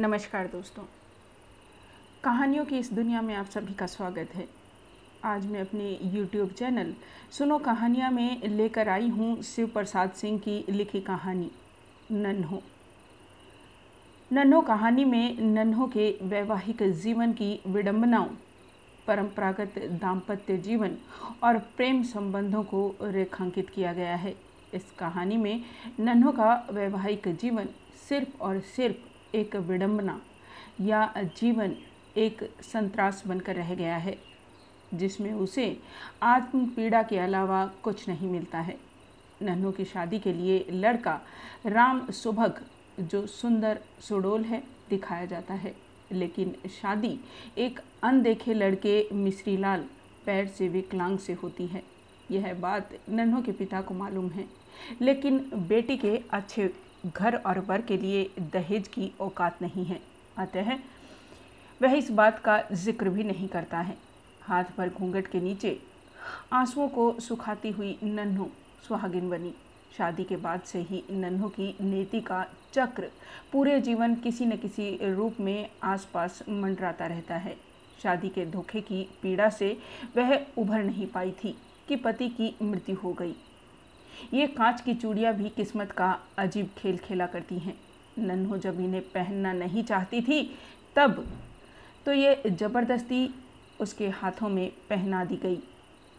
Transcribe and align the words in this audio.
नमस्कार 0.00 0.46
दोस्तों। 0.46 0.82
कहानियों 2.24 2.64
की 2.64 2.78
इस 2.78 2.92
दुनिया 2.92 3.22
में 3.22 3.34
आप 3.34 3.46
सभी 3.46 3.72
का 3.74 3.86
स्वागत 3.86 4.34
है। 4.34 4.46
आज 5.24 5.46
मैं 5.46 5.60
अपने 5.60 5.98
YouTube 6.14 6.52
चैनल 6.52 6.94
सुनो 7.30 7.58
कहानियाँ 7.58 8.10
में 8.10 8.48
लेकर 8.48 8.88
आई 8.88 9.08
हूँ 9.08 9.42
शिव 9.42 9.66
प्रसाद 9.66 10.10
सिंह 10.10 10.38
की 10.38 10.64
लिखी 10.68 11.00
कहानी, 11.00 11.50
नन्हो। 12.12 12.62
नन्हो 14.32 14.60
कहानी 14.60 15.04
में 15.04 15.40
नन्हो 15.40 15.86
के 15.86 16.10
वैवाहिक 16.22 16.82
जीवन 16.92 17.32
की 17.32 17.60
विडंबनाओं, 17.66 18.28
परंपरागत 19.06 19.78
दाम्पत्य 20.02 20.56
जीवन 20.58 20.96
और 21.42 21.58
प्रेम 21.76 22.02
संबंधों 22.02 22.62
को 22.62 22.94
रेखांकित 23.02 23.70
किया 23.70 23.92
गया 23.92 24.16
है। 24.16 24.36
इस 24.74 24.90
कहानी 24.98 25.36
में 25.36 25.64
नन्हो 26.00 26.32
का 26.32 26.66
वैवाहिक 26.70 27.28
जीवन 27.34 27.68
सिर्फ़ 28.08 28.42
और 28.42 28.60
सिर्फ़ 28.60 29.07
एक 29.34 29.56
विडंबना 29.56 30.20
या 30.80 31.14
जीवन 31.22 31.76
एक 32.16 32.50
संतरास 32.62 33.24
बनकर 33.26 33.56
रह 33.56 33.74
गया 33.74 33.96
है, 33.96 34.18
जिसमें 34.94 35.32
उसे 35.32 35.80
आत्म 36.22 36.66
पीड़ा 36.66 37.02
के 37.02 37.18
अलावा 37.18 37.66
कुछ 37.66 38.08
नहीं 38.08 38.28
मिलता 38.28 38.60
है। 38.60 38.78
नन्हों 39.42 39.72
की 39.72 39.84
शादी 39.84 40.18
के 40.18 40.32
लिए 40.32 40.66
लड़का 40.70 41.20
राम 41.66 42.10
सुभग, 42.10 42.64
जो 43.00 43.26
सुंदर 43.26 43.80
सुडोल 44.00 44.42
है, 44.42 44.62
दिखाया 44.90 45.26
जाता 45.26 45.54
है। 45.54 45.76
लेकिन 46.12 46.56
शादी 46.68 47.20
एक 47.58 47.80
अनदेखे 48.02 48.54
लड़के 48.54 49.08
मिश्रीलाल 49.12 49.84
पैर 50.26 50.46
से 50.46 50.68
विकलांग 50.68 51.18
से 51.18 51.32
होती 51.32 51.66
है। 51.66 51.82
यह 52.30 52.54
बात 52.54 52.90
नन्हों 53.08 53.42
के 53.42 53.52
पिता 53.52 53.82
को 53.82 53.94
मालूम 53.94 54.28
है। 54.28 54.44
लेकिन 55.00 55.38
बेटी 55.38 55.96
के 55.96 56.22
अच्छे 56.30 56.87
घर 57.06 57.36
और 57.36 57.58
वर 57.58 57.80
के 57.80 57.96
लिए 57.96 58.28
दहेज 58.52 58.88
की 58.88 59.10
औकात 59.20 59.62
नहीं 59.62 59.84
है। 59.84 60.00
अतः 60.38 60.72
वह 61.80 61.92
इस 61.92 62.10
बात 62.10 62.38
का 62.38 62.60
ज़िक्र 62.74 63.08
भी 63.08 63.24
नहीं 63.24 63.48
करता 63.48 63.78
है। 63.78 63.96
हाथ 64.42 64.64
पर 64.76 64.88
घूंघट 64.90 65.26
के 65.26 65.40
नीचे 65.40 65.78
आंसुओं 66.52 66.88
को 66.88 67.12
सुखाती 67.20 67.70
हुई 67.70 67.98
नन्हू 68.04 68.48
सुहागिन 68.88 69.28
बनी। 69.30 69.54
शादी 69.96 70.24
के 70.24 70.36
बाद 70.36 70.60
से 70.62 70.80
ही 70.80 71.02
नन्हो 71.10 71.48
की 71.48 71.74
नीति 71.80 72.20
का 72.20 72.44
चक्र 72.72 73.10
पूरे 73.52 73.80
जीवन 73.80 74.14
किसी 74.14 74.46
न 74.46 74.56
किसी 74.56 74.90
रूप 75.04 75.40
में 75.40 75.68
आसपास 75.84 76.42
मंडराता 76.48 77.06
रहता 77.06 77.36
है। 77.36 77.56
शादी 78.02 78.28
के 78.28 78.44
धोखे 78.46 78.80
की 78.80 79.02
पीड़ा 79.22 79.48
से 79.50 79.76
वह 80.16 80.34
उभर 80.58 80.82
नहीं 80.82 81.06
पाई 81.06 81.30
थी 81.44 81.56
कि 81.88 81.96
पति 81.96 82.28
की 82.30 82.54
मृत्यु 82.62 82.96
हो 82.96 83.12
गई। 83.12 83.34
ये 84.34 84.46
कांच 84.48 84.80
की 84.80 84.94
चूड़ियाँ 84.94 85.32
भी 85.34 85.48
किस्मत 85.48 85.92
का 85.92 86.18
अजीब 86.38 86.70
खेल 86.78 86.96
खेला 86.98 87.26
करती 87.26 87.58
हैं। 87.58 87.74
नन्हो 88.18 88.56
जब 88.58 88.80
इन्हें 88.80 89.02
पहनना 89.10 89.52
नहीं 89.52 89.84
चाहती 89.84 90.20
थी, 90.20 90.42
तब 90.96 91.24
तो 92.06 92.12
ये 92.12 92.42
ज़बरदस्ती 92.50 93.28
उसके 93.80 94.08
हाथों 94.10 94.48
में 94.48 94.70
पहना 94.90 95.24
दी 95.24 95.36
गई। 95.36 95.58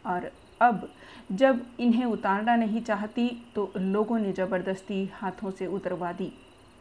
और 0.05 0.31
अब 0.61 0.87
जब 1.31 1.65
इन्हें 1.79 2.05
उतारना 2.05 2.55
नहीं 2.55 2.81
चाहती 2.81 3.29
तो 3.55 3.71
लोगों 3.77 4.19
ने 4.19 4.31
ज़बरदस्ती 4.33 5.05
हाथों 5.13 5.51
से 5.51 5.67
उतरवा 5.67 6.11
दी। 6.11 6.31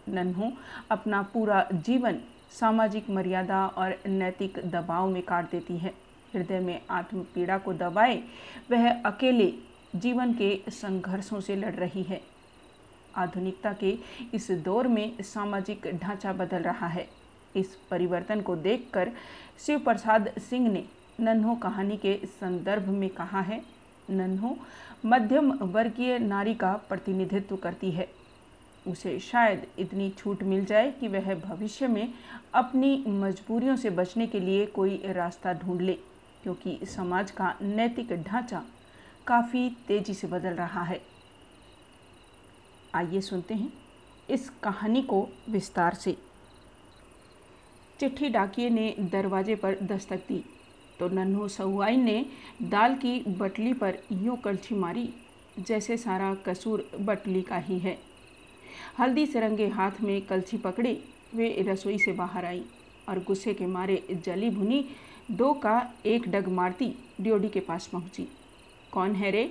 नन्हो 0.09 0.53
अपना 0.91 1.23
पूरा 1.33 1.67
जीवन 1.75 2.21
सामाजिक 2.51 3.11
मर्यादा 3.11 3.67
और 3.69 3.97
नैतिक 4.07 4.59
दबाव 4.67 5.09
में 5.09 5.23
काट 5.23 5.51
देती 5.51 5.77
है। 5.77 5.93
हृदय 6.35 6.61
में 6.61 6.81
आत्म 6.91 7.23
पीड़ा 7.35 7.59
को 7.59 7.73
दबाए, 7.75 8.23
वह 8.71 8.91
अकेले 8.91 9.53
जीवन 9.97 10.33
के 10.34 10.61
संघर्षों 10.70 11.41
से 11.41 11.56
लड़ 11.56 11.75
रही 11.75 12.03
है। 12.03 12.20
आधुनिकता 13.17 13.72
के 13.72 13.97
इस 14.34 14.50
दौर 14.64 14.89
में 14.89 15.22
सामाजिक 15.22 15.86
ढांचा 15.94 16.33
बदल 16.33 16.62
रहा 16.62 16.86
है। 16.86 17.08
इस 17.56 17.77
परिवर्तन 17.91 18.41
को 18.41 18.56
देखकर 18.56 19.11
शिव 19.59 19.78
प्रसाद 19.78 20.31
सिंह 20.41 20.69
ने 20.69 20.84
नन्हो 21.20 21.55
कहानी 21.55 21.97
के 21.97 22.14
संदर्भ 22.27 22.89
में 22.89 23.09
कहा 23.11 23.41
है, 23.41 23.62
नन्हो 24.11 24.56
मध्यम 25.06 25.53
वर्गीय 25.65 26.19
नारी 26.19 26.54
का 26.54 26.72
प्रतिनिधित्व 26.88 27.56
करती 27.56 27.91
है। 27.91 28.09
उसे 28.87 29.19
शायद 29.21 29.66
इतनी 29.78 30.09
छूट 30.10 30.43
मिल 30.43 30.65
जाए 30.65 30.91
कि 30.91 31.09
वह 31.09 31.34
भविष्य 31.37 31.87
में 31.88 32.12
अपनी 32.54 33.04
मजबूरियों 33.09 33.77
से 33.77 33.91
बचने 33.91 34.27
के 34.27 34.41
लिए 34.41 34.66
कोई 34.66 35.03
रास्ता 35.06 35.53
ढूंढ 35.54 35.81
ले, 35.81 35.93
क्योंकि 36.43 36.78
समाज 36.87 37.31
का 37.31 37.54
नैतिक 37.62 38.12
ढांचा 38.22 38.62
काफ़ी 39.28 39.69
तेज़ी 39.89 40.15
से 40.15 40.27
बदल 40.27 40.55
रहा 40.55 40.83
है। 40.83 41.00
आइए 42.94 43.21
सुनते 43.21 43.55
हैं 43.55 43.72
इस 44.28 44.49
कहानी 44.62 45.03
को 45.03 45.28
विस्तार 45.50 45.94
से। 45.94 46.16
चिट्ठी 48.00 48.28
डाकिए 48.28 48.71
ने 48.71 48.94
दरवाजे 49.12 49.55
पर 49.55 49.77
दस्तक 49.83 50.27
दी 50.28 50.43
तो 50.99 51.09
नन्हो 51.09 51.49
सहुआइन 51.49 52.05
ने 52.05 52.25
दाल 52.62 52.94
की 52.94 53.19
बटली 53.28 53.72
पर 53.72 53.99
यूँ 54.12 54.37
कलछी 54.37 54.75
मारी, 54.75 55.09
जैसे 55.59 55.97
सारा 55.97 56.34
कसूर 56.47 56.89
बटली 57.00 57.43
का 57.43 57.56
ही 57.59 57.78
है। 57.78 57.97
हल्दी 58.99 59.27
सरंगे 59.27 59.69
हाथ 59.69 60.00
में 60.00 60.21
कलछी 60.22 60.56
पकड़े, 60.56 60.93
वे 61.34 61.65
रसोई 61.69 61.99
से 61.99 62.12
बाहर 62.12 62.45
आई 62.45 62.65
और 63.09 63.22
गुस्से 63.25 63.55
के 63.55 63.66
मारे 63.66 64.03
जली 64.25 64.50
भुनी 64.50 64.84
दो 65.31 65.53
का 65.55 65.81
एक 66.06 66.28
डग 66.28 66.49
मारती 66.50 66.95
ड्योडी 67.21 67.49
के 67.49 67.60
पास 67.60 67.87
पहुँची। 67.87 68.28
कौन 68.93 69.15
है 69.15 69.31
रे? 69.31 69.50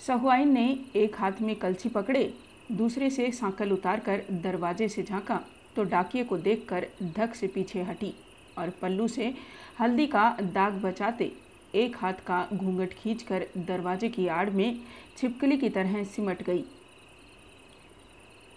सहुआइन 0.00 0.52
ने 0.52 0.66
एक 0.96 1.16
हाथ 1.16 1.40
में 1.40 1.54
कलछी 1.56 1.88
पकड़े, 1.88 2.32
दूसरे 2.72 3.10
से 3.10 3.30
सांकल 3.32 3.72
उतार 3.72 4.00
कर 4.00 4.22
दरवाजे 4.32 4.88
से 4.88 5.02
झांका 5.02 5.40
तो 5.76 5.84
डाकिए 5.84 6.24
को 6.24 6.38
देखकर 6.38 6.86
धक 7.16 7.34
से 7.34 7.46
पीछे 7.46 7.82
हटी 7.82 8.12
और 8.58 8.70
पल्लू 8.82 9.08
से 9.08 9.34
हल्दी 9.80 10.06
का 10.06 10.30
दाग 10.42 10.80
बचाते 10.82 11.32
एक 11.74 11.96
हाथ 11.96 12.24
का 12.26 12.46
घूंघट 12.54 12.94
खींचकर 12.94 13.46
दरवाजे 13.58 14.08
की 14.08 14.26
आड़ 14.26 14.48
में 14.50 14.80
छिपकली 15.16 15.56
की 15.56 15.68
तरह 15.68 16.02
सिमट 16.04 16.42
गई। 16.42 16.64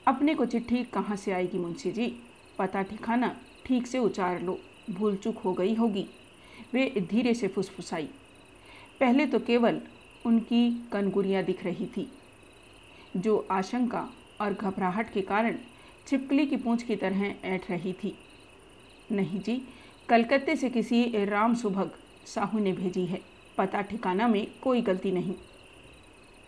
अपने 0.07 0.35
को 0.35 0.45
चिट्ठी 0.45 0.83
कहाँ 0.83 1.15
से 1.15 1.31
आएगी 1.31 1.57
मुंशी 1.57 1.91
जी? 1.91 2.07
पता 2.59 2.81
ठिकाना 2.81 3.35
ठीक 3.65 3.87
से 3.87 3.99
उचार 3.99 4.41
लो 4.41 4.59
भूल 4.89 5.15
चूक 5.15 5.37
हो 5.37 5.53
गई 5.53 5.73
होगी। 5.75 6.07
वे 6.73 6.89
धीरे 7.01 7.33
से 7.33 7.47
फुसफुसाई। 7.47 8.09
पहले 9.01 9.25
तो 9.25 9.39
केवल 9.39 9.79
उनकी 10.25 10.69
कनगुरियाँ 10.91 11.43
दिख 11.43 11.63
रही 11.65 11.85
थी, 11.87 12.07
जो 13.17 13.47
आशंका 13.51 14.07
और 14.41 14.53
घबराहट 14.53 15.11
के 15.13 15.21
कारण 15.23 15.55
छिपकली 16.07 16.45
की 16.45 16.57
पूंछ 16.57 16.83
की 16.83 16.95
तरह 16.95 17.23
ऐठ 17.45 17.69
रही 17.71 17.93
थी। 17.93 18.13
नहीं 19.11 19.39
जी, 19.39 19.61
कलकत्ते 20.09 20.55
से 20.55 20.69
किसी 20.69 21.25
राम 21.25 21.55
सुभग 21.55 21.91
साहू 22.25 22.59
ने 22.59 22.73
भेजी 22.73 23.05
है। 23.05 23.19
पता 23.57 23.81
ठिकाना 23.81 24.27
में 24.27 24.45
कोई 24.63 24.81
गलती 24.81 25.11
नहीं। 25.11 25.35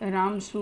राम 0.03 0.39
सु 0.39 0.61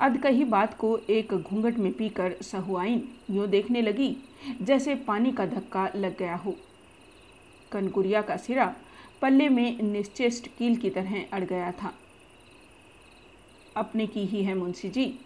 अध 0.00 0.16
कही 0.22 0.44
बात 0.46 0.76
को 0.78 0.96
एक 1.10 1.34
घूंघट 1.34 1.78
में 1.78 1.92
पीकर 1.92 2.34
सहुआइन 2.42 3.02
यूँ 3.30 3.46
देखने 3.48 3.82
लगी, 3.82 4.16
जैसे 4.62 4.94
पानी 5.06 5.32
का 5.32 5.46
धक्का 5.46 5.88
लग 5.96 6.18
गया 6.18 6.36
हो। 6.36 6.56
कनकुरिया 7.72 8.22
का 8.22 8.36
सिरा 8.36 8.74
पल्ले 9.24 9.48
में 9.48 9.82
निश्चेष्ट 9.82 10.46
कील 10.58 10.76
की 10.76 10.90
तरह 10.90 11.24
अड़ 11.32 11.44
गया 11.44 11.72
था। 11.72 11.94
अपने 13.76 14.06
की 14.06 14.24
ही 14.24 14.44
है 14.44 14.54
मुंशी 14.54 14.88
जी। 14.88 15.18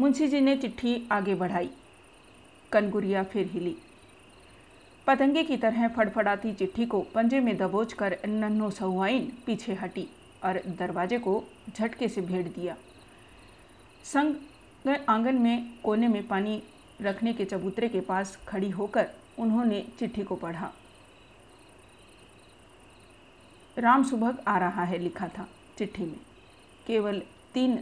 मुंशी 0.00 0.28
जी 0.28 0.40
ने 0.40 0.56
चिट्ठी 0.56 1.08
आगे 1.12 1.34
बढ़ाई। 1.34 1.70
कनगुरिया 2.72 3.22
फिर 3.22 3.46
हिली। 3.46 3.76
पतंगे 5.06 5.42
की 5.42 5.56
तरह 5.56 5.88
फड़फड़ाती 5.88 6.52
चिट्ठी 6.52 6.86
को 6.86 7.00
पंजे 7.00 7.40
में 7.40 7.56
दबोच 7.56 7.92
कर 7.92 8.18
नन्नो 8.26 8.70
सहुआइन 8.70 9.32
पीछे 9.46 9.74
हटी 9.74 10.08
और 10.44 10.62
दरवाजे 10.66 11.18
को 11.18 11.44
झटके 11.76 12.08
से 12.08 12.20
भेड़ 12.20 12.48
दिया। 12.48 12.76
संग 14.04 14.34
आँगन 15.08 15.34
में 15.34 15.78
कोने 15.84 16.08
में 16.08 16.28
पानी 16.28 16.62
रखने 17.02 17.32
के 17.32 17.44
चबूतरे 17.44 17.88
के 17.88 18.00
पास 18.00 18.38
खड़ी 18.48 18.70
होकर 18.70 19.10
उन्होंने 19.38 19.86
चिट्ठी 19.98 20.22
को 20.22 20.36
पढ़ा। 20.36 20.72
राम 23.78 24.02
सुभग 24.04 24.42
आ 24.48 24.56
रहा 24.58 24.84
है 24.84 24.98
लिखा 24.98 25.28
था 25.28 25.46
चिट्ठी 25.78 26.02
में। 26.02 26.18
केवल 26.86 27.20
तीन 27.54 27.78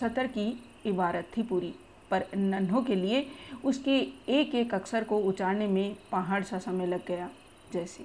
सतर 0.00 0.26
की 0.26 0.46
इबारत 0.86 1.28
थी 1.36 1.42
पूरी, 1.42 1.72
पर 2.10 2.24
नन्हों 2.36 2.82
के 2.82 2.94
लिए 2.94 3.26
उसके 3.64 3.98
एक 4.30 4.54
एक 4.54 4.74
अक्षर 4.74 5.04
को 5.04 5.18
उचारने 5.18 5.66
में 5.66 5.96
पहाड़ 6.12 6.42
सा 6.44 6.58
समय 6.58 6.86
लग 6.86 7.06
गया 7.06 7.28
जैसे। 7.72 8.04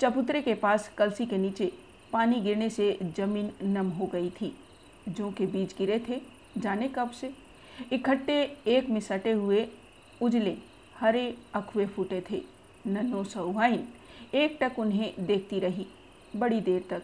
चबूतरे 0.00 0.40
के 0.42 0.54
पास 0.54 0.90
कलसी 0.98 1.26
के 1.26 1.38
नीचे 1.38 1.72
पानी 2.12 2.40
गिरने 2.40 2.68
से 2.70 2.98
ज़मीन 3.16 3.50
नम 3.62 3.88
हो 3.90 4.06
गई 4.06 4.30
थी। 4.30 4.52
जो 5.08 5.30
के 5.30 5.46
बीज 5.46 5.74
गिरे 5.78 5.98
थे 6.08 6.20
जाने 6.58 6.88
कब 6.88 7.10
से। 7.10 7.32
इकट्ठे 7.92 8.40
एक 8.66 8.88
में 8.90 9.00
सटे 9.00 9.32
हुए 9.32 9.66
उजले, 10.20 10.56
हरे 10.96 11.36
अखवे 11.54 11.86
फूटे 11.86 12.22
थे। 12.30 12.42
सौहाइन 12.86 13.88
एक 14.34 14.58
टक 14.60 14.78
उन्हें 14.78 15.12
देखती 15.20 15.58
रही। 15.58 15.86
बड़ी 16.36 16.60
देर 16.60 16.84
तक। 16.90 17.02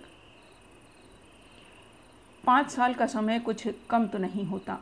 पाँच 2.44 2.70
साल 2.70 2.94
का 2.94 3.06
समय 3.06 3.38
कुछ 3.38 3.66
कम 3.90 4.06
तो 4.06 4.18
नहीं 4.18 4.44
होता। 4.44 4.78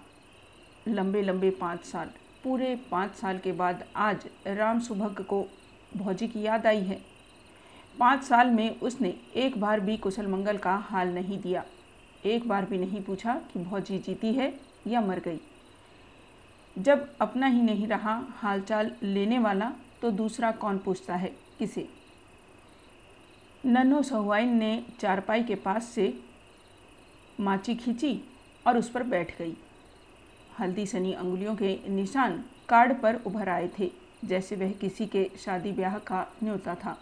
लंबे 0.88 1.22
लंबे 1.22 1.50
पाँच 1.50 1.84
साल। 1.84 2.10
पूरे 2.44 2.74
पाँच 2.90 3.14
साल 3.14 3.38
के 3.38 3.52
बाद 3.52 3.84
आज 3.96 4.26
राम 4.46 4.80
सुभग 4.80 5.24
को 5.24 5.46
भौजी 5.96 6.28
की 6.28 6.42
याद 6.42 6.66
आई 6.66 6.80
है। 6.80 7.00
पाँच 7.98 8.22
साल 8.22 8.50
में 8.50 8.80
उसने 8.80 9.14
एक 9.36 9.60
बार 9.60 9.80
भी 9.80 9.96
कुशल 9.96 10.26
मंगल 10.26 10.58
का 10.58 10.76
हाल 10.76 11.08
नहीं 11.08 11.38
दिया। 11.38 11.64
एक 12.24 12.48
बार 12.48 12.64
भी 12.64 12.78
नहीं 12.78 13.02
पूछा 13.02 13.34
कि 13.52 13.64
भौजी 13.64 13.98
जीती 13.98 14.32
है 14.32 14.52
या 14.86 15.00
मर 15.00 15.18
गई। 15.18 15.40
जब 16.78 17.08
अपना 17.20 17.46
ही 17.46 17.62
नहीं 17.62 17.86
रहा 17.86 18.14
हालचाल 18.36 18.92
लेने 19.02 19.38
वाला 19.38 19.72
तो 20.02 20.10
दूसरा 20.10 20.50
कौन 20.52 20.78
पूछता 20.78 21.16
है? 21.16 21.34
किसे? 21.58 21.88
नन्हो 23.66 24.02
सहुआइन 24.02 24.56
ने 24.56 24.84
चारपाई 25.00 25.42
के 25.42 25.54
पास 25.54 25.84
से 25.84 26.12
माची 27.40 27.74
खींची 27.74 28.20
और 28.66 28.78
उस 28.78 28.88
पर 28.90 29.02
बैठ 29.02 29.38
गई। 29.38 29.54
हल्दी 30.58 30.86
सनी 30.86 31.12
अंगुलियों 31.12 31.54
के 31.56 31.78
निशान 31.88 32.44
कार्ड 32.68 33.00
पर 33.00 33.14
उभर 33.26 33.48
आए 33.48 33.70
थे, 33.78 33.90
जैसे 34.24 34.56
वह 34.56 34.72
किसी 34.72 35.06
के 35.06 35.30
शादी 35.38 35.72
ब्याह 35.72 35.98
का 35.98 36.26
न्योता 36.44 36.74
था। 36.74 36.98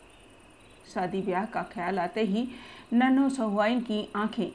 शादी 0.94 1.20
ब्याह 1.22 1.44
का 1.44 1.62
ख्याल 1.62 1.98
आते 1.98 2.20
ही 2.20 2.48
नन्हो 2.92 3.28
सहुआइन 3.28 3.80
की 3.80 4.08
आँखें 4.16 4.50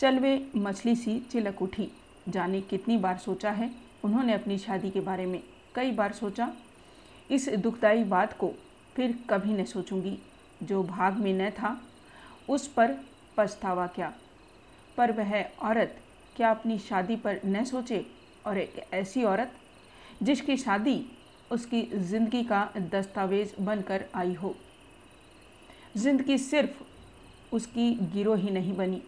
चलवे 0.00 0.50
मछली 0.56 0.96
सी 0.96 1.18
चिलक 1.20 1.62
उठी। 1.62 1.90
जाने 2.28 2.60
कितनी 2.60 2.96
बार 2.96 3.18
सोचा 3.18 3.50
है 3.50 3.70
उन्होंने 4.04 4.32
अपनी 4.32 4.58
शादी 4.58 4.90
के 4.90 5.00
बारे 5.00 5.26
में? 5.26 5.42
कई 5.74 5.90
बार 5.90 6.12
सोचा। 6.12 6.52
इस 7.30 7.48
दुखदाई 7.48 8.04
बात 8.04 8.38
को 8.38 8.52
फिर 8.94 9.18
कभी 9.30 9.52
न 9.52 9.64
सोचूँगी। 9.64 10.18
जो 10.62 10.82
भाग 10.82 11.16
में 11.16 11.32
न 11.32 11.50
था, 11.50 11.80
उस 12.48 12.66
पर 12.68 12.96
पछतावा 13.36 13.86
क्या? 13.86 14.12
पर 14.96 15.12
वह 15.12 15.42
औरत 15.42 15.96
क्या 16.36 16.50
अपनी 16.50 16.78
शादी 16.78 17.16
पर 17.16 17.40
न 17.46 17.64
सोचे? 17.64 18.06
और 18.46 18.58
एक 18.58 18.94
ऐसी 18.94 19.24
औरत, 19.24 19.52
जिसकी 20.22 20.56
शादी 20.56 21.04
उसकी 21.50 21.82
ज़िंदगी 21.94 22.42
का 22.44 22.68
दस्तावेज़ 22.76 23.62
बनकर 23.62 24.04
आई 24.14 24.34
हो। 24.34 24.54
ज़िंदगी 25.96 26.38
सिर्फ़ 26.38 26.82
उसकी 27.54 27.90
गिरोह 28.12 28.38
ही 28.38 28.50
नहीं 28.50 28.76
बनी। 28.76 29.02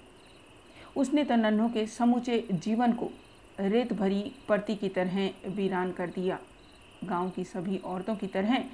उसने 0.97 1.25
तो 1.25 1.37
नन्हों 1.37 1.69
के 1.69 1.87
समूचे 1.87 2.39
जीवन 2.53 2.93
को 2.93 3.11
रेत 3.61 3.93
भरी 3.93 4.33
परती 4.49 4.77
की 4.77 4.89
तरह 4.89 5.31
वीरान 5.49 5.93
कर 5.93 6.07
दिया। 6.07 6.39
गाँव 7.05 7.31
की 7.31 7.45
सभी 7.45 7.77
औरतों 7.77 8.17
की 8.17 8.27
तरह 8.27 8.65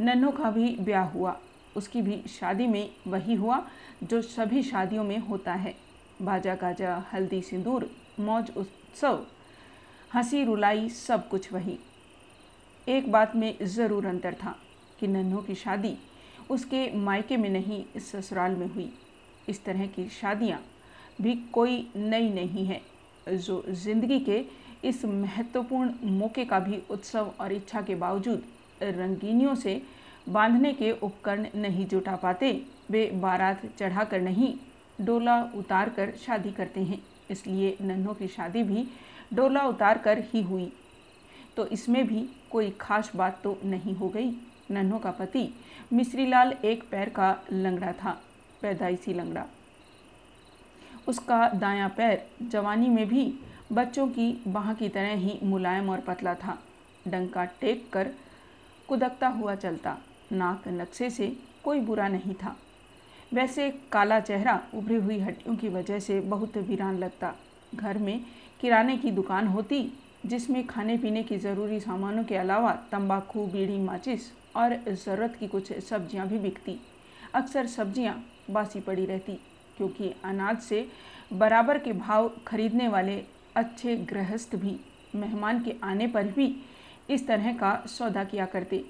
नन्हों 0.00 0.32
का 0.32 0.50
भी 0.50 0.76
ब्याह 0.76 1.04
हुआ। 1.04 1.36
उसकी 1.78 2.02
भी 2.02 2.22
शादी 2.30 2.66
में 2.66 2.88
वही 3.06 3.34
हुआ, 3.34 3.62
जो 4.02 4.20
सभी 4.22 4.62
शादियों 4.62 5.04
में 5.04 5.18
होता 5.18 5.54
है। 5.54 5.74
बाजा 6.22 6.54
गाजा, 6.54 7.02
हल्दी 7.12 7.40
सिंदूर, 7.42 7.90
मौज 8.20 8.50
उत्सव, 8.56 9.24
हँसी 10.14 10.44
रुलाई, 10.44 10.88
सब 10.88 11.28
कुछ 11.28 11.52
वही। 11.52 11.78
एक 12.86 13.10
बात 13.12 13.36
में 13.36 13.54
ज़रूर 13.64 14.06
अंतर 14.06 14.34
था 14.34 14.56
कि 15.00 15.06
नन्हों 15.06 15.42
की 15.42 15.54
शादी 15.54 15.96
उसके 16.50 16.90
मायके 16.96 17.36
में 17.36 17.48
नहीं, 17.50 17.84
ससुराल 18.00 18.54
में 18.56 18.66
हुई। 18.66 18.90
इस 19.48 19.64
तरह 19.64 19.86
की 19.86 20.08
शादियाँ 20.10 20.60
भी 21.20 21.34
कोई 21.52 21.76
नई 21.96 22.30
नहीं 22.30 22.64
है, 22.66 22.80
जो 23.28 23.62
ज़िंदगी 23.68 24.18
के 24.20 24.44
इस 24.84 25.04
महत्वपूर्ण 25.04 26.10
मौके 26.10 26.44
का 26.44 26.58
भी 26.60 26.82
उत्सव 26.90 27.32
और 27.40 27.52
इच्छा 27.52 27.82
के 27.82 27.94
बावजूद 27.94 28.42
रंगीनियों 28.82 29.54
से 29.54 29.82
बांधने 30.28 30.72
के 30.72 30.90
उपकरण 30.92 31.46
नहीं 31.54 31.86
जुटा 31.86 32.16
पाते। 32.16 32.50
वे 32.90 33.04
बारात 33.14 33.62
चढ़ाकर 33.78 34.20
नहीं, 34.20 34.54
डोला 35.00 35.42
उतार 35.56 35.88
कर 35.88 36.12
शादी 36.16 36.50
करते 36.52 36.80
हैं। 36.80 37.02
इसलिए 37.30 37.76
नन्हों 37.80 38.14
की 38.14 38.28
शादी 38.28 38.62
भी 38.62 38.86
डोला 39.34 39.62
उतार 39.62 39.98
कर 39.98 40.18
ही 40.24 40.42
हुई। 40.42 40.72
तो 41.56 41.66
इसमें 41.66 42.06
भी 42.06 42.28
कोई 42.50 42.70
खास 42.80 43.10
बात 43.16 43.40
तो 43.44 43.58
नहीं 43.64 43.94
हो 43.94 44.08
गई। 44.08 44.30
नन्हों 44.70 44.98
का 44.98 45.10
पति 45.10 45.48
मिश्रीलाल 45.92 46.52
एक 46.64 46.82
पैर 46.90 47.08
का 47.08 47.36
लंगड़ा 47.52 47.92
था, 47.92 48.10
पैदाइशी 48.62 49.14
लंगड़ा। 49.14 49.44
उसका 51.08 51.48
दायां 51.50 51.88
पैर 51.88 52.26
जवानी 52.42 52.88
में 52.88 53.06
भी 53.08 53.32
बच्चों 53.72 54.06
की 54.08 54.32
बाह 54.48 54.72
की 54.74 54.88
तरह 54.88 55.14
ही 55.14 55.38
मुलायम 55.42 55.88
और 55.90 56.00
पतला 56.00 56.34
था। 56.34 56.58
डंका 57.08 57.44
टेक 57.60 57.88
कर 57.92 58.10
कुदकता 58.88 59.28
हुआ 59.28 59.54
चलता। 59.54 59.96
नाक 60.32 60.68
नक्शे 60.70 61.10
से 61.10 61.26
कोई 61.64 61.80
बुरा 61.80 62.08
नहीं 62.08 62.34
था। 62.34 62.56
वैसे 63.34 63.70
काला 63.92 64.18
चेहरा 64.20 64.60
उभरी 64.74 64.96
हुई 64.96 65.18
हड्डियों 65.20 65.56
की 65.56 65.68
वजह 65.68 65.98
से 65.98 66.20
बहुत 66.22 66.56
वीरान 66.58 66.98
लगता। 66.98 67.34
घर 67.74 67.98
में 67.98 68.20
किराने 68.60 68.96
की 68.96 69.10
दुकान 69.10 69.46
होती, 69.46 69.80
जिसमें 70.26 70.66
खाने 70.66 70.96
पीने 70.98 71.22
की 71.22 71.38
ज़रूरी 71.38 71.80
सामानों 71.80 72.24
के 72.24 72.36
अलावा 72.36 72.72
तंबाकू, 72.92 73.46
बीड़ी, 73.46 73.78
माचिस 73.78 74.30
और 74.56 74.76
ज़रूरत 74.86 75.36
की 75.40 75.48
कुछ 75.48 75.72
सब्ज़ियाँ 75.80 76.26
भी 76.28 76.38
बिकती। 76.38 76.78
अक्सर 77.34 77.66
सब्ज़ियाँ 77.66 78.22
बासी 78.50 78.80
पड़ी 78.80 79.04
रहती, 79.06 79.32
क्योंकि 79.76 80.12
अनाज 80.24 80.58
से 80.58 80.86
बराबर 81.32 81.78
के 81.78 81.92
भाव 81.94 82.30
खरीदने 82.46 82.88
वाले 82.88 83.22
अच्छे 83.56 83.96
गृहस्थ 84.06 84.56
भी 84.56 84.78
मेहमान 85.14 85.62
के 85.62 85.74
आने 85.84 86.06
पर 86.06 86.26
भी 86.28 86.54
इस 87.10 87.26
तरह 87.26 87.52
का 87.52 87.74
सौदा 87.88 88.24
किया 88.24 88.46
करते। 88.46 88.84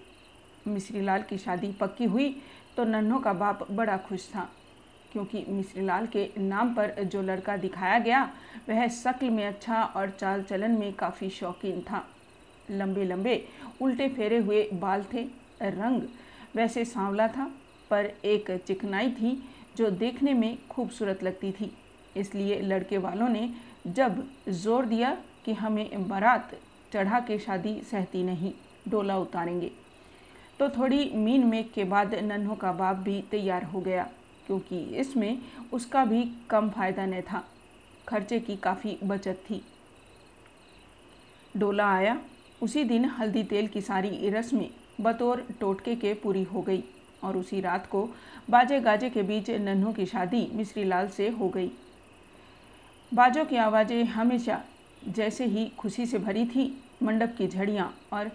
मिश्रीलाल 0.68 1.22
की 1.22 1.38
शादी 1.38 1.72
पक्की 1.80 2.04
हुई 2.04 2.30
तो 2.76 2.84
नन्हों 2.84 3.20
का 3.20 3.32
बाप 3.34 3.66
बड़ा 3.70 3.96
खुश 3.98 4.28
था। 4.28 4.48
क्योंकि 5.12 5.44
मिश्रीलाल 5.48 6.06
के 6.06 6.28
नाम 6.38 6.74
पर 6.74 7.02
जो 7.02 7.22
लड़का 7.22 7.56
दिखाया 7.56 7.98
गया, 7.98 8.22
वह 8.68 8.86
शक्ल 8.88 9.30
में 9.30 9.44
अच्छा 9.46 9.82
और 9.86 10.10
चाल 10.10 10.42
चलन 10.42 10.70
में 10.70 10.92
काफ़ी 10.94 11.30
शौकीन 11.30 11.80
था। 11.80 12.04
लंबे 12.70 13.04
लंबे 13.04 13.42
उल्टे 13.82 14.08
फेरे 14.08 14.38
हुए 14.38 14.62
बाल 14.74 15.04
थे, 15.12 15.22
रंग 15.62 16.02
वैसे 16.56 16.84
सांवला 16.84 17.28
था, 17.28 17.50
पर 17.90 18.10
एक 18.24 18.50
चिकनाई 18.66 19.10
थी 19.12 19.42
जो 19.76 19.90
देखने 19.90 20.34
में 20.34 20.56
खूबसूरत 20.70 21.22
लगती 21.22 21.52
थी। 21.52 21.72
इसलिए 22.16 22.60
लड़के 22.60 22.98
वालों 22.98 23.28
ने 23.28 23.50
जब 23.86 24.22
ज़ोर 24.50 24.86
दिया 24.86 25.16
कि 25.44 25.52
हमें 25.54 26.08
बारात 26.08 26.54
चढ़ा 26.92 27.20
के 27.20 27.38
शादी 27.38 27.80
सहती 27.90 28.22
नहीं, 28.22 28.52
डोला 28.88 29.16
उतारेंगे। 29.18 29.70
तो 30.60 30.68
थोड़ी 30.68 31.10
मीन 31.14 31.44
मेक 31.46 31.72
के 31.72 31.84
बाद 31.84 32.14
नन्हों 32.14 32.56
का 32.56 32.72
बाप 32.72 32.96
भी 32.96 33.20
तैयार 33.30 33.64
हो 33.64 33.80
गया, 33.80 34.08
क्योंकि 34.46 34.78
इसमें 34.96 35.38
उसका 35.72 36.04
भी 36.04 36.24
कम 36.50 36.70
फ़ायदा 36.70 37.06
न 37.06 37.20
था। 37.22 37.44
खर्चे 38.08 38.38
की 38.40 38.56
काफ़ी 38.56 38.98
बचत 39.04 39.42
थी। 39.50 39.62
डोला 41.54 41.86
आया। 41.88 42.18
उसी 42.62 42.84
दिन 42.84 43.04
हल्दी 43.10 43.42
तेल 43.44 43.66
की 43.66 43.80
सारी 43.80 44.28
रस्में 44.30 44.68
बतौर 45.00 45.46
टोटके 45.60 45.94
के 45.96 46.14
पूरी 46.14 46.42
हो 46.42 46.62
गई 46.62 46.82
और 47.24 47.36
उसी 47.36 47.60
रात 47.60 47.86
को 47.86 48.08
बाजे 48.50 48.80
गाजे 48.80 49.10
के 49.10 49.22
बीच 49.22 49.50
नन्हों 49.50 49.92
की 49.92 50.06
शादी 50.06 50.46
मिश्री 50.54 50.84
लाल 50.84 51.08
से 51.08 51.28
हो 51.30 51.48
गई। 51.48 51.70
बाजों 53.12 53.44
की 53.44 53.56
आवाज़ें 53.56 54.04
हमेशा 54.04 54.60
जैसे 55.08 55.44
ही 55.46 55.66
खुशी 55.78 56.06
से 56.06 56.18
भरी 56.18 56.44
थी, 56.46 56.72
मंडप 57.02 57.34
की 57.38 57.46
झड़ियाँ 57.48 57.92
और 58.12 58.30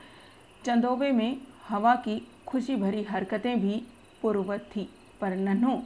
चंदोबे 0.65 1.11
में 1.11 1.37
हवा 1.69 1.95
की 1.95 2.19
खुशी 2.47 2.75
भरी 2.75 3.03
हरकतें 3.03 3.59
भी 3.61 3.81
पूर्ववत 4.21 4.69
थी। 4.75 4.87
पर 5.21 5.35
नन्हो, 5.35 5.81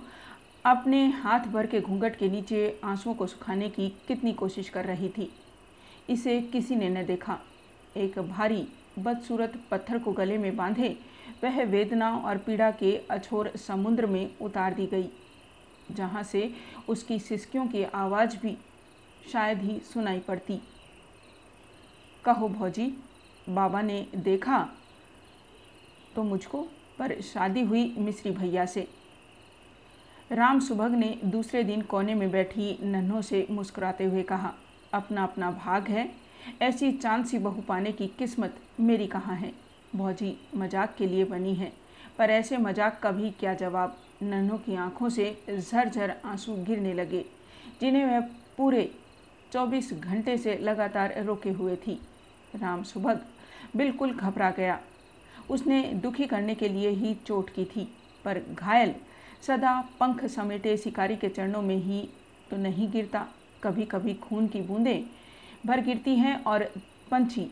अपने 0.65 1.05
हाथ 1.07 1.39
भर 1.39 1.67
के 1.67 1.81
घूंघट 1.81 2.15
के 2.15 2.29
नीचे 2.29 2.79
आंसुओं 2.83 3.13
को 3.13 3.27
सुखाने 3.27 3.69
की 3.69 3.89
कितनी 4.07 4.33
कोशिश 4.33 4.69
कर 4.69 4.85
रही 4.85 5.09
थी। 5.09 5.31
इसे 6.09 6.41
किसी 6.41 6.75
ने 6.75 6.89
न 6.89 7.05
देखा। 7.05 7.37
एक 7.97 8.19
भारी, 8.19 8.67
बदसूरत 8.99 9.59
पत्थर 9.71 9.99
को 9.99 10.11
गले 10.11 10.37
में 10.37 10.55
बांधे, 10.57 10.97
वह 11.43 11.63
वेदना 11.63 12.11
और 12.17 12.37
पीड़ा 12.37 12.71
के 12.71 12.95
अछोर 13.11 13.51
समुद्र 13.57 14.05
में 14.05 14.37
उतार 14.41 14.73
दी 14.73 14.85
गई, 14.87 15.09
जहाँ 15.91 16.23
से 16.23 16.53
उसकी 16.89 17.19
सिसकियों 17.19 17.67
की 17.67 17.83
आवाज़ 17.83 18.37
भी 18.37 18.57
शायद 19.31 19.61
ही 19.61 19.79
सुनाई 19.83 20.19
पड़ती। 20.19 20.59
कहो 22.25 22.49
भौजी, 22.49 22.93
बाबा 23.49 23.81
ने 23.81 24.07
देखा 24.15 24.67
तो 26.17 26.23
मुझको, 26.23 26.61
पर 26.99 27.11
शादी 27.21 27.61
हुई 27.61 27.95
मिश्री 27.97 28.31
भैया 28.31 28.65
से। 28.65 28.87
राम 30.31 30.59
सुभग 30.59 30.91
ने 30.91 31.09
दूसरे 31.25 31.63
दिन 31.63 31.81
कोने 31.81 32.15
में 32.15 32.31
बैठी 32.31 32.77
नन्हों 32.83 33.21
से 33.21 33.45
मुस्कुराते 33.51 34.03
हुए 34.03 34.23
कहा, 34.23 34.53
अपना 34.93 35.23
अपना 35.23 35.51
भाग 35.51 35.87
है। 35.87 36.09
ऐसी 36.61 36.91
चाँद 36.91 37.25
सी 37.25 37.37
बहू 37.37 37.61
पाने 37.61 37.91
की 37.91 38.07
किस्मत 38.07 38.55
मेरी 38.79 39.07
कहाँ 39.07 39.35
है? 39.35 39.51
भौजी 39.95 40.35
मज़ाक 40.55 40.95
के 40.97 41.07
लिए 41.07 41.25
बनी 41.25 41.53
है, 41.53 41.71
पर 42.17 42.29
ऐसे 42.29 42.57
मज़ाक 42.57 42.99
का 43.03 43.11
भी 43.11 43.31
क्या 43.31 43.53
जवाब? 43.53 43.97
नन्हों 44.23 44.57
की 44.57 44.75
आँखों 44.75 45.09
से 45.09 45.31
झरझर 45.49 46.15
आँसू 46.25 46.55
गिरने 46.65 46.93
लगे, 46.93 47.25
जिन्हें 47.81 48.05
वह 48.05 48.19
पूरे 48.57 48.89
24 49.51 49.93
घंटे 49.93 50.37
से 50.37 50.57
लगातार 50.57 51.23
रोके 51.23 51.51
हुए 51.51 51.75
थी। 51.77 51.99
राम 52.55 52.83
सुभग 52.83 53.25
बिल्कुल 53.75 54.13
घबरा 54.13 54.51
गया। 54.51 54.79
उसने 55.49 55.81
दुखी 55.95 56.25
करने 56.25 56.55
के 56.55 56.69
लिए 56.69 56.89
ही 56.89 57.13
चोट 57.27 57.49
की 57.49 57.65
थी, 57.65 57.87
पर 58.25 58.41
घायल 58.53 58.93
सदा 59.47 59.79
पंख 59.99 60.25
समेटे 60.25 60.75
शिकारी 60.77 61.15
के 61.15 61.29
चरणों 61.29 61.61
में 61.61 61.75
ही 61.75 62.07
तो 62.51 62.57
नहीं 62.57 62.89
गिरता। 62.91 63.25
कभी 63.63 63.85
कभी 63.85 64.13
खून 64.13 64.47
की 64.47 64.61
बूंदें 64.61 65.03
भर 65.65 65.81
गिरती 65.81 66.15
हैं 66.15 66.43
और 66.43 66.63
पंछी 67.11 67.49